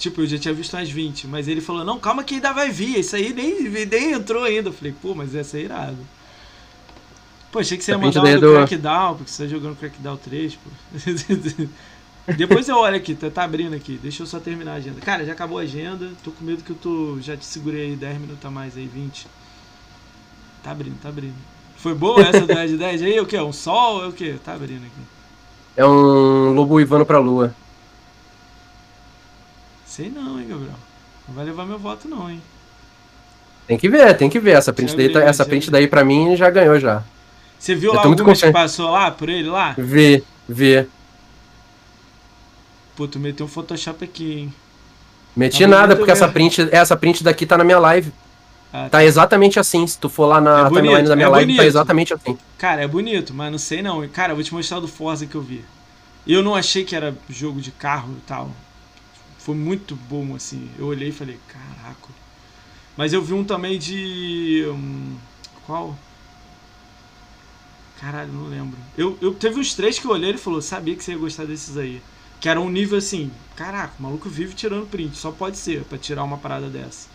Tipo, 0.00 0.22
eu 0.22 0.26
já 0.26 0.38
tinha 0.38 0.54
visto 0.54 0.72
umas 0.72 0.88
20, 0.88 1.26
mas 1.26 1.46
ele 1.46 1.60
falou, 1.60 1.84
não, 1.84 2.00
calma 2.00 2.24
que 2.24 2.36
ainda 2.36 2.54
vai 2.54 2.70
vir, 2.70 2.98
isso 2.98 3.14
aí 3.14 3.34
nem, 3.34 3.68
nem 3.68 4.12
entrou 4.12 4.44
ainda. 4.44 4.70
Eu 4.70 4.72
falei, 4.72 4.94
pô, 5.00 5.14
mas 5.14 5.34
essa 5.34 5.58
é 5.58 5.60
irado. 5.60 5.98
Pô, 7.52 7.58
achei 7.58 7.76
que 7.76 7.84
você 7.84 7.90
ia 7.90 7.98
mandar 7.98 8.22
uma 8.22 8.32
do, 8.32 8.40
do 8.40 8.52
Crackdown, 8.54 9.16
porque 9.16 9.30
você 9.30 9.42
tá 9.42 9.48
jogando 9.50 9.76
Crackdown 9.76 10.16
3, 10.16 10.54
pô. 10.54 10.70
Depois 12.34 12.66
eu 12.66 12.78
olho 12.78 12.96
aqui, 12.96 13.14
tá, 13.14 13.28
tá, 13.28 13.44
abrindo 13.44 13.76
aqui. 13.76 14.00
Deixa 14.02 14.22
eu 14.22 14.26
só 14.26 14.40
terminar 14.40 14.72
a 14.72 14.76
agenda. 14.76 15.02
Cara, 15.02 15.22
já 15.22 15.32
acabou 15.32 15.58
a 15.58 15.62
agenda. 15.62 16.08
Tô 16.24 16.30
com 16.30 16.42
medo 16.46 16.64
que 16.64 16.70
eu 16.70 16.76
tô. 16.76 17.18
Já 17.20 17.36
te 17.36 17.44
segurei 17.44 17.90
aí 17.90 17.96
10 17.96 18.20
minutos 18.20 18.42
a 18.42 18.50
mais 18.50 18.78
aí, 18.78 18.86
20. 18.86 19.26
Tá 20.62 20.70
abrindo, 20.70 20.98
tá 21.02 21.10
abrindo. 21.10 21.34
Foi 21.76 21.94
boa 21.94 22.22
essa 22.22 22.46
do 22.46 22.54
Red 22.54 22.76
10 22.78 23.02
aí? 23.02 23.20
O 23.20 23.26
que? 23.26 23.38
Um 23.38 23.52
sol? 23.52 24.02
É 24.02 24.08
o 24.08 24.12
que? 24.12 24.32
Tá 24.44 24.54
abrindo 24.54 24.86
aqui. 24.86 25.02
É 25.76 25.84
um 25.84 26.54
lobo 26.54 26.80
ivando 26.80 27.04
pra 27.04 27.18
lua. 27.18 27.54
Sei 29.90 30.08
não, 30.08 30.38
hein, 30.38 30.46
Gabriel. 30.48 30.76
Não 31.26 31.34
vai 31.34 31.44
levar 31.44 31.66
meu 31.66 31.76
voto, 31.76 32.06
não, 32.06 32.30
hein? 32.30 32.40
Tem 33.66 33.76
que 33.76 33.88
ver, 33.88 34.16
tem 34.16 34.30
que 34.30 34.38
ver. 34.38 34.52
Essa 34.52 34.72
print, 34.72 34.96
daí, 34.96 35.08
tá- 35.12 35.20
essa 35.20 35.44
print 35.44 35.68
daí 35.68 35.88
pra 35.88 36.04
mim 36.04 36.36
já 36.36 36.48
ganhou 36.48 36.78
já. 36.78 37.02
Você 37.58 37.74
viu 37.74 37.92
lá 37.92 38.06
o 38.06 38.14
que 38.14 38.52
passou 38.52 38.88
lá 38.88 39.10
por 39.10 39.28
ele 39.28 39.48
lá? 39.48 39.74
Vi, 39.76 40.22
vi. 40.48 40.86
Pô, 42.94 43.08
tu 43.08 43.18
meteu 43.18 43.46
um 43.46 43.48
Photoshop 43.48 44.04
aqui, 44.04 44.32
hein? 44.32 44.54
Meti 45.34 45.64
tá 45.64 45.66
nada, 45.68 45.96
porque 45.96 46.12
essa 46.12 46.28
print, 46.28 46.68
essa 46.70 46.96
print 46.96 47.24
daqui 47.24 47.44
tá 47.44 47.58
na 47.58 47.64
minha 47.64 47.80
live. 47.80 48.12
Ah, 48.72 48.84
tá. 48.84 48.88
tá. 48.90 49.04
exatamente 49.04 49.58
assim. 49.58 49.84
Se 49.88 49.98
tu 49.98 50.08
for 50.08 50.26
lá 50.26 50.40
na 50.40 50.68
é 50.68 50.68
timeline 50.68 51.08
da 51.08 51.16
minha 51.16 51.26
é 51.26 51.30
live, 51.30 51.46
tá 51.46 51.46
bonito. 51.46 51.56
tá 51.56 51.66
exatamente 51.66 52.14
assim. 52.14 52.38
Cara, 52.56 52.80
é 52.80 52.86
bonito, 52.86 53.34
mas 53.34 53.50
não 53.50 53.58
sei 53.58 53.82
não. 53.82 54.06
Cara, 54.08 54.30
eu 54.32 54.36
vou 54.36 54.44
te 54.44 54.54
mostrar 54.54 54.78
do 54.78 54.86
Forza 54.86 55.26
que 55.26 55.34
eu 55.34 55.42
vi. 55.42 55.64
Eu 56.24 56.44
não 56.44 56.54
achei 56.54 56.84
que 56.84 56.94
era 56.94 57.12
jogo 57.28 57.60
de 57.60 57.72
carro 57.72 58.14
e 58.16 58.20
tal 58.20 58.50
foi 59.40 59.54
muito 59.54 59.96
bom, 59.96 60.34
assim. 60.34 60.70
Eu 60.78 60.86
olhei 60.86 61.08
e 61.08 61.12
falei, 61.12 61.38
caraca. 61.48 62.08
Mas 62.96 63.12
eu 63.12 63.22
vi 63.22 63.32
um 63.32 63.42
também 63.42 63.78
de. 63.78 64.66
Um, 64.68 65.16
qual? 65.66 65.96
Caralho, 67.98 68.32
não 68.32 68.48
lembro. 68.48 68.78
Eu, 68.96 69.16
eu 69.20 69.34
teve 69.34 69.58
uns 69.58 69.74
três 69.74 69.98
que 69.98 70.06
eu 70.06 70.10
olhei 70.10 70.28
e 70.28 70.32
ele 70.32 70.38
falou, 70.38 70.60
sabia 70.60 70.94
que 70.94 71.02
você 71.02 71.12
ia 71.12 71.18
gostar 71.18 71.44
desses 71.44 71.76
aí. 71.76 72.02
Que 72.40 72.48
era 72.48 72.60
um 72.60 72.70
nível 72.70 72.96
assim, 72.96 73.30
caraca, 73.56 73.92
o 73.98 74.02
maluco 74.02 74.28
vive 74.28 74.54
tirando 74.54 74.88
print, 74.88 75.16
só 75.16 75.30
pode 75.30 75.58
ser 75.58 75.84
para 75.84 75.98
tirar 75.98 76.24
uma 76.24 76.38
parada 76.38 76.68
dessa. 76.68 77.08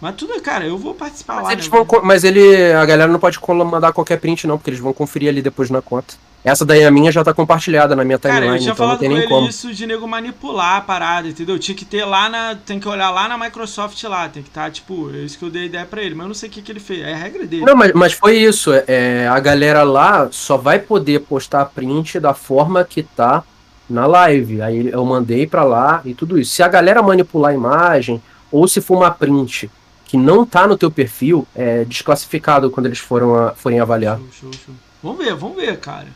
Mas 0.00 0.16
tudo, 0.16 0.40
cara, 0.40 0.66
eu 0.66 0.78
vou 0.78 0.94
participar 0.94 1.36
mas 1.36 1.44
lá. 1.44 1.52
Eles 1.52 1.68
né? 1.68 1.70
vão, 1.70 2.02
mas 2.02 2.24
ele. 2.24 2.72
A 2.72 2.86
galera 2.86 3.12
não 3.12 3.20
pode 3.20 3.38
mandar 3.66 3.92
qualquer 3.92 4.18
print, 4.18 4.46
não, 4.46 4.56
porque 4.56 4.70
eles 4.70 4.80
vão 4.80 4.94
conferir 4.94 5.28
ali 5.28 5.42
depois 5.42 5.68
na 5.68 5.82
conta. 5.82 6.14
Essa 6.42 6.64
daí 6.64 6.84
a 6.84 6.90
minha 6.90 7.12
já 7.12 7.22
tá 7.22 7.34
compartilhada 7.34 7.94
na 7.94 8.02
minha 8.02 8.18
timeline, 8.18 8.46
Cara, 8.46 8.56
eu 8.56 8.60
tinha 8.60 8.72
então 8.72 8.86
não 8.86 8.96
falado 8.96 8.98
tem 9.00 9.08
com 9.08 9.14
nem 9.14 9.24
ele 9.24 9.32
como. 9.32 9.48
isso 9.48 9.74
de 9.74 9.86
nego 9.86 10.08
manipular 10.08 10.76
a 10.76 10.80
parada, 10.80 11.28
entendeu? 11.28 11.58
Tinha 11.58 11.74
que 11.74 11.84
ter 11.84 12.04
lá 12.04 12.28
na. 12.30 12.54
Tem 12.54 12.80
que 12.80 12.88
olhar 12.88 13.10
lá 13.10 13.28
na 13.28 13.36
Microsoft 13.36 14.02
lá. 14.04 14.28
Tem 14.28 14.42
que 14.42 14.48
estar, 14.48 14.64
tá, 14.64 14.70
tipo, 14.70 15.10
é 15.14 15.18
isso 15.18 15.38
que 15.38 15.44
eu 15.44 15.50
dei 15.50 15.66
ideia 15.66 15.84
pra 15.84 16.02
ele, 16.02 16.14
mas 16.14 16.24
eu 16.24 16.28
não 16.28 16.34
sei 16.34 16.48
o 16.48 16.52
que, 16.52 16.62
que 16.62 16.72
ele 16.72 16.80
fez. 16.80 17.02
É 17.02 17.12
a 17.12 17.16
regra 17.16 17.46
dele. 17.46 17.64
Não, 17.64 17.76
mas, 17.76 17.92
mas 17.92 18.12
foi 18.14 18.38
isso. 18.38 18.70
É, 18.86 19.28
a 19.28 19.38
galera 19.38 19.82
lá 19.82 20.28
só 20.30 20.56
vai 20.56 20.78
poder 20.78 21.20
postar 21.20 21.66
print 21.66 22.18
da 22.18 22.32
forma 22.32 22.84
que 22.84 23.02
tá 23.02 23.44
na 23.88 24.06
live. 24.06 24.62
Aí 24.62 24.88
eu 24.88 25.04
mandei 25.04 25.46
pra 25.46 25.62
lá 25.62 26.00
e 26.06 26.14
tudo 26.14 26.38
isso. 26.38 26.52
Se 26.52 26.62
a 26.62 26.68
galera 26.68 27.02
manipular 27.02 27.50
a 27.50 27.54
imagem, 27.54 28.22
ou 28.50 28.66
se 28.66 28.80
for 28.80 28.96
uma 28.96 29.10
print 29.10 29.70
que 30.06 30.16
não 30.16 30.46
tá 30.46 30.66
no 30.66 30.76
teu 30.76 30.90
perfil, 30.90 31.46
é 31.54 31.84
desclassificado 31.84 32.70
quando 32.70 32.86
eles 32.86 32.98
foram 32.98 33.34
a, 33.34 33.50
forem 33.50 33.78
avaliar. 33.78 34.16
Show, 34.16 34.28
show, 34.32 34.52
show. 34.64 34.74
Vamos 35.02 35.24
ver, 35.24 35.34
vamos 35.34 35.56
ver, 35.56 35.78
cara. 35.78 36.08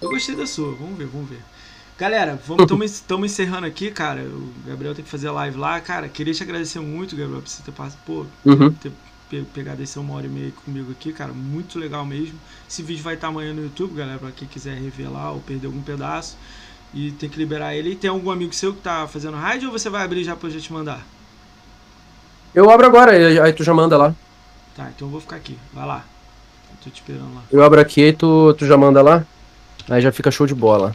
Eu 0.00 0.08
gostei 0.08 0.34
da 0.34 0.46
sua, 0.46 0.74
vamos 0.74 0.96
ver, 0.96 1.06
vamos 1.06 1.28
ver. 1.28 1.40
Galera, 1.98 2.40
estamos 2.82 3.30
encerrando 3.30 3.66
aqui, 3.66 3.90
cara. 3.90 4.22
O 4.22 4.50
Gabriel 4.66 4.94
tem 4.94 5.04
que 5.04 5.10
fazer 5.10 5.30
live 5.30 5.58
lá. 5.58 5.78
Cara, 5.80 6.08
queria 6.08 6.32
te 6.32 6.42
agradecer 6.42 6.80
muito, 6.80 7.14
Gabriel, 7.14 7.42
por 7.42 7.48
você 7.48 7.62
ter 7.62 7.72
passado, 7.72 8.00
pô, 8.06 8.24
uhum. 8.42 8.72
ter, 8.72 9.44
pegado 9.52 9.82
esse 9.82 9.98
uma 9.98 10.14
hora 10.14 10.24
e 10.24 10.28
meia 10.30 10.50
comigo 10.64 10.90
aqui, 10.90 11.12
cara. 11.12 11.30
Muito 11.34 11.78
legal 11.78 12.06
mesmo. 12.06 12.38
Esse 12.66 12.82
vídeo 12.82 13.04
vai 13.04 13.14
estar 13.14 13.28
amanhã 13.28 13.52
no 13.52 13.62
YouTube, 13.62 13.94
galera, 13.94 14.18
pra 14.18 14.30
quem 14.30 14.48
quiser 14.48 14.78
rever 14.78 15.12
lá 15.12 15.30
ou 15.30 15.40
perder 15.40 15.66
algum 15.66 15.82
pedaço. 15.82 16.38
E 16.94 17.10
tem 17.12 17.28
que 17.28 17.36
liberar 17.36 17.74
ele. 17.74 17.90
E 17.90 17.96
tem 17.96 18.08
algum 18.08 18.30
amigo 18.30 18.54
seu 18.54 18.72
que 18.72 18.80
tá 18.80 19.06
fazendo 19.06 19.36
raid 19.36 19.66
ou 19.66 19.72
você 19.72 19.90
vai 19.90 20.02
abrir 20.02 20.24
já 20.24 20.34
pra 20.34 20.48
eu 20.48 20.54
já 20.54 20.60
te 20.60 20.72
mandar? 20.72 21.06
Eu 22.54 22.70
abro 22.70 22.86
agora, 22.86 23.12
aí 23.44 23.52
tu 23.52 23.62
já 23.62 23.74
manda 23.74 23.98
lá. 23.98 24.14
Tá, 24.74 24.90
então 24.96 25.06
eu 25.06 25.12
vou 25.12 25.20
ficar 25.20 25.36
aqui. 25.36 25.58
Vai 25.70 25.86
lá. 25.86 26.02
Eu 26.70 26.78
tô 26.82 26.88
te 26.88 27.02
esperando 27.02 27.34
lá. 27.34 27.42
Eu 27.52 27.62
abro 27.62 27.78
aqui 27.78 28.06
e 28.06 28.12
tu, 28.14 28.54
tu 28.54 28.66
já 28.66 28.78
manda 28.78 29.02
lá? 29.02 29.26
Aí 29.90 30.00
já 30.00 30.12
fica 30.12 30.30
show 30.30 30.46
de 30.46 30.54
bola. 30.54 30.94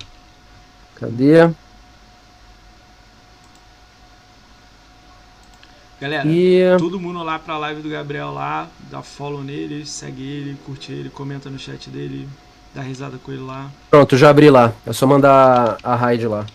Cadê? 0.96 1.50
Galera, 6.00 6.28
e... 6.30 6.78
todo 6.78 6.98
mundo 7.00 7.22
lá 7.22 7.38
pra 7.38 7.58
live 7.58 7.82
do 7.82 7.90
Gabriel 7.90 8.32
lá, 8.32 8.70
dá 8.90 9.02
follow 9.02 9.44
nele, 9.44 9.86
segue 9.86 10.24
ele, 10.24 10.58
curte 10.66 10.94
ele, 10.94 11.10
comenta 11.10 11.50
no 11.50 11.60
chat 11.60 11.90
dele, 11.90 12.30
dá 12.74 12.82
risada 12.82 13.18
com 13.18 13.32
ele 13.32 13.42
lá. 13.42 13.70
Pronto, 13.90 14.16
já 14.18 14.30
abri 14.30 14.50
lá. 14.50 14.74
É 14.86 14.94
só 14.94 15.06
mandar 15.06 15.78
a 15.84 15.96
raid 15.96 16.26
lá. 16.28 16.46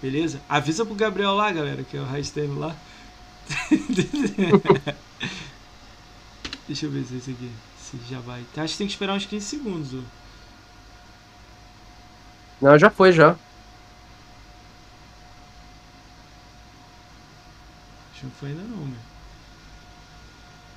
Beleza? 0.00 0.40
Avisa 0.48 0.86
pro 0.86 0.94
Gabriel 0.94 1.34
lá, 1.34 1.52
galera, 1.52 1.82
que 1.82 1.96
é 1.96 2.00
o 2.00 2.04
raid 2.04 2.30
dele 2.32 2.54
lá. 2.56 2.74
Deixa 6.66 6.86
eu 6.86 6.90
ver 6.90 7.04
se 7.04 7.16
esse 7.16 7.30
aqui 7.32 7.50
se 7.78 7.98
já 8.10 8.20
vai. 8.20 8.42
Acho 8.56 8.72
que 8.72 8.78
tem 8.78 8.86
que 8.86 8.92
esperar 8.94 9.14
uns 9.14 9.26
15 9.26 9.44
segundos. 9.44 9.94
Ó. 9.94 10.23
Não, 12.64 12.78
já 12.78 12.88
foi 12.88 13.12
já. 13.12 13.32
Acho 18.10 18.20
que 18.20 18.24
não 18.24 18.32
foi 18.32 18.48
ainda 18.48 18.62
não, 18.62 18.86
meu. 18.86 18.96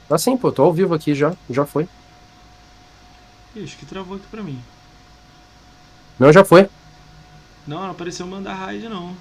Ah 0.09 0.17
sim, 0.17 0.35
pô, 0.35 0.51
tô 0.51 0.63
ao 0.63 0.73
vivo 0.73 0.93
aqui 0.93 1.15
já. 1.15 1.33
Já 1.49 1.65
foi. 1.65 1.87
Ixi, 3.55 3.77
que 3.77 3.85
travou 3.85 4.17
aqui 4.17 4.25
pra 4.29 4.43
mim. 4.43 4.61
Não, 6.19 6.33
já 6.33 6.43
foi. 6.43 6.69
Não, 7.65 7.83
não 7.83 7.91
apareceu 7.91 8.27
mandar 8.27 8.55
raid 8.55 8.89
não. 8.89 9.15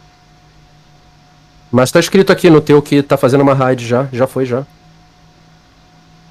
Mas 1.71 1.93
tá 1.93 2.01
escrito 2.01 2.33
aqui 2.33 2.51
no 2.51 2.61
teu 2.61 2.83
que 2.83 3.01
tá 3.01 3.17
fazendo 3.17 3.43
uma 3.43 3.55
raid 3.55 3.87
já. 3.87 4.09
Já 4.13 4.27
foi 4.27 4.45
já. 4.45 4.67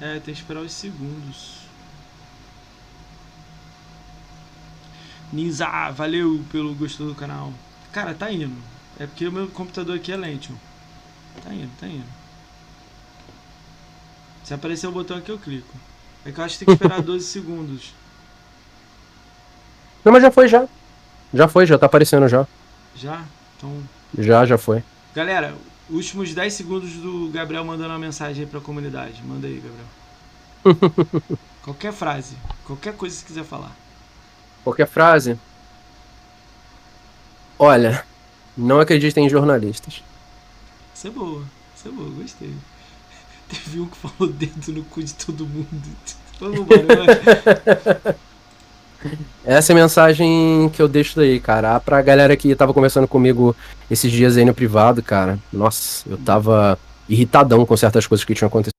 É, 0.02 0.20
tem 0.20 0.34
que 0.34 0.40
esperar 0.42 0.60
os 0.60 0.72
segundos. 0.72 1.55
Ninja, 5.36 5.90
valeu 5.90 6.42
pelo 6.50 6.74
gosto 6.74 7.04
do 7.04 7.14
canal. 7.14 7.52
Cara, 7.92 8.14
tá 8.14 8.32
indo. 8.32 8.56
É 8.98 9.06
porque 9.06 9.28
o 9.28 9.32
meu 9.32 9.46
computador 9.48 9.94
aqui 9.94 10.10
é 10.10 10.16
lento. 10.16 10.58
Tá 11.44 11.52
indo, 11.52 11.70
tá 11.78 11.86
indo. 11.86 12.06
Se 14.42 14.54
aparecer 14.54 14.86
o 14.86 14.92
botão 14.92 15.18
aqui, 15.18 15.30
eu 15.30 15.38
clico. 15.38 15.74
É 16.24 16.32
que 16.32 16.40
eu 16.40 16.44
acho 16.44 16.58
que 16.58 16.64
tem 16.64 16.74
que 16.74 16.82
esperar 16.82 17.02
12 17.04 17.26
segundos. 17.26 17.92
Não, 20.02 20.10
mas 20.10 20.22
já 20.22 20.30
foi 20.30 20.48
já. 20.48 20.66
Já 21.34 21.46
foi, 21.46 21.66
já 21.66 21.76
tá 21.76 21.84
aparecendo 21.84 22.26
já. 22.28 22.46
Já? 22.94 23.22
Então. 23.58 23.82
Já, 24.16 24.46
já 24.46 24.56
foi. 24.56 24.82
Galera, 25.14 25.54
últimos 25.90 26.32
10 26.32 26.54
segundos 26.54 26.92
do 26.94 27.28
Gabriel 27.28 27.64
mandando 27.64 27.90
uma 27.90 27.98
mensagem 27.98 28.44
aí 28.44 28.50
pra 28.50 28.60
comunidade. 28.60 29.22
Manda 29.22 29.46
aí, 29.46 29.62
Gabriel. 30.64 31.06
qualquer 31.62 31.92
frase, 31.92 32.36
qualquer 32.64 32.94
coisa 32.94 33.14
que 33.14 33.20
você 33.20 33.26
quiser 33.26 33.44
falar. 33.44 33.76
Qualquer 34.66 34.88
frase. 34.88 35.38
Olha, 37.56 38.04
não 38.58 38.80
acreditem 38.80 39.24
em 39.24 39.28
jornalistas. 39.28 40.02
Isso 40.92 41.06
é 41.06 41.10
boa, 41.10 41.44
isso 41.76 41.86
é 41.86 41.90
boa, 41.92 42.10
gostei. 42.10 42.50
Teve 43.48 43.78
um 43.78 43.86
que 43.86 43.96
falou 43.96 44.32
dedo 44.32 44.72
no 44.72 44.82
cu 44.82 45.04
de 45.04 45.14
todo 45.14 45.46
mundo. 45.46 45.96
Vamos 46.40 46.66
Essa 49.46 49.72
é 49.72 49.74
a 49.74 49.76
mensagem 49.76 50.68
que 50.74 50.82
eu 50.82 50.88
deixo 50.88 51.14
daí, 51.14 51.38
cara. 51.38 51.78
Pra 51.78 52.02
galera 52.02 52.36
que 52.36 52.56
tava 52.56 52.74
conversando 52.74 53.06
comigo 53.06 53.54
esses 53.88 54.10
dias 54.10 54.36
aí 54.36 54.44
no 54.44 54.52
privado, 54.52 55.00
cara. 55.00 55.38
Nossa, 55.52 56.10
eu 56.10 56.18
tava 56.18 56.76
irritadão 57.08 57.64
com 57.64 57.76
certas 57.76 58.04
coisas 58.04 58.24
que 58.24 58.34
tinham 58.34 58.48
acontecido. 58.48 58.75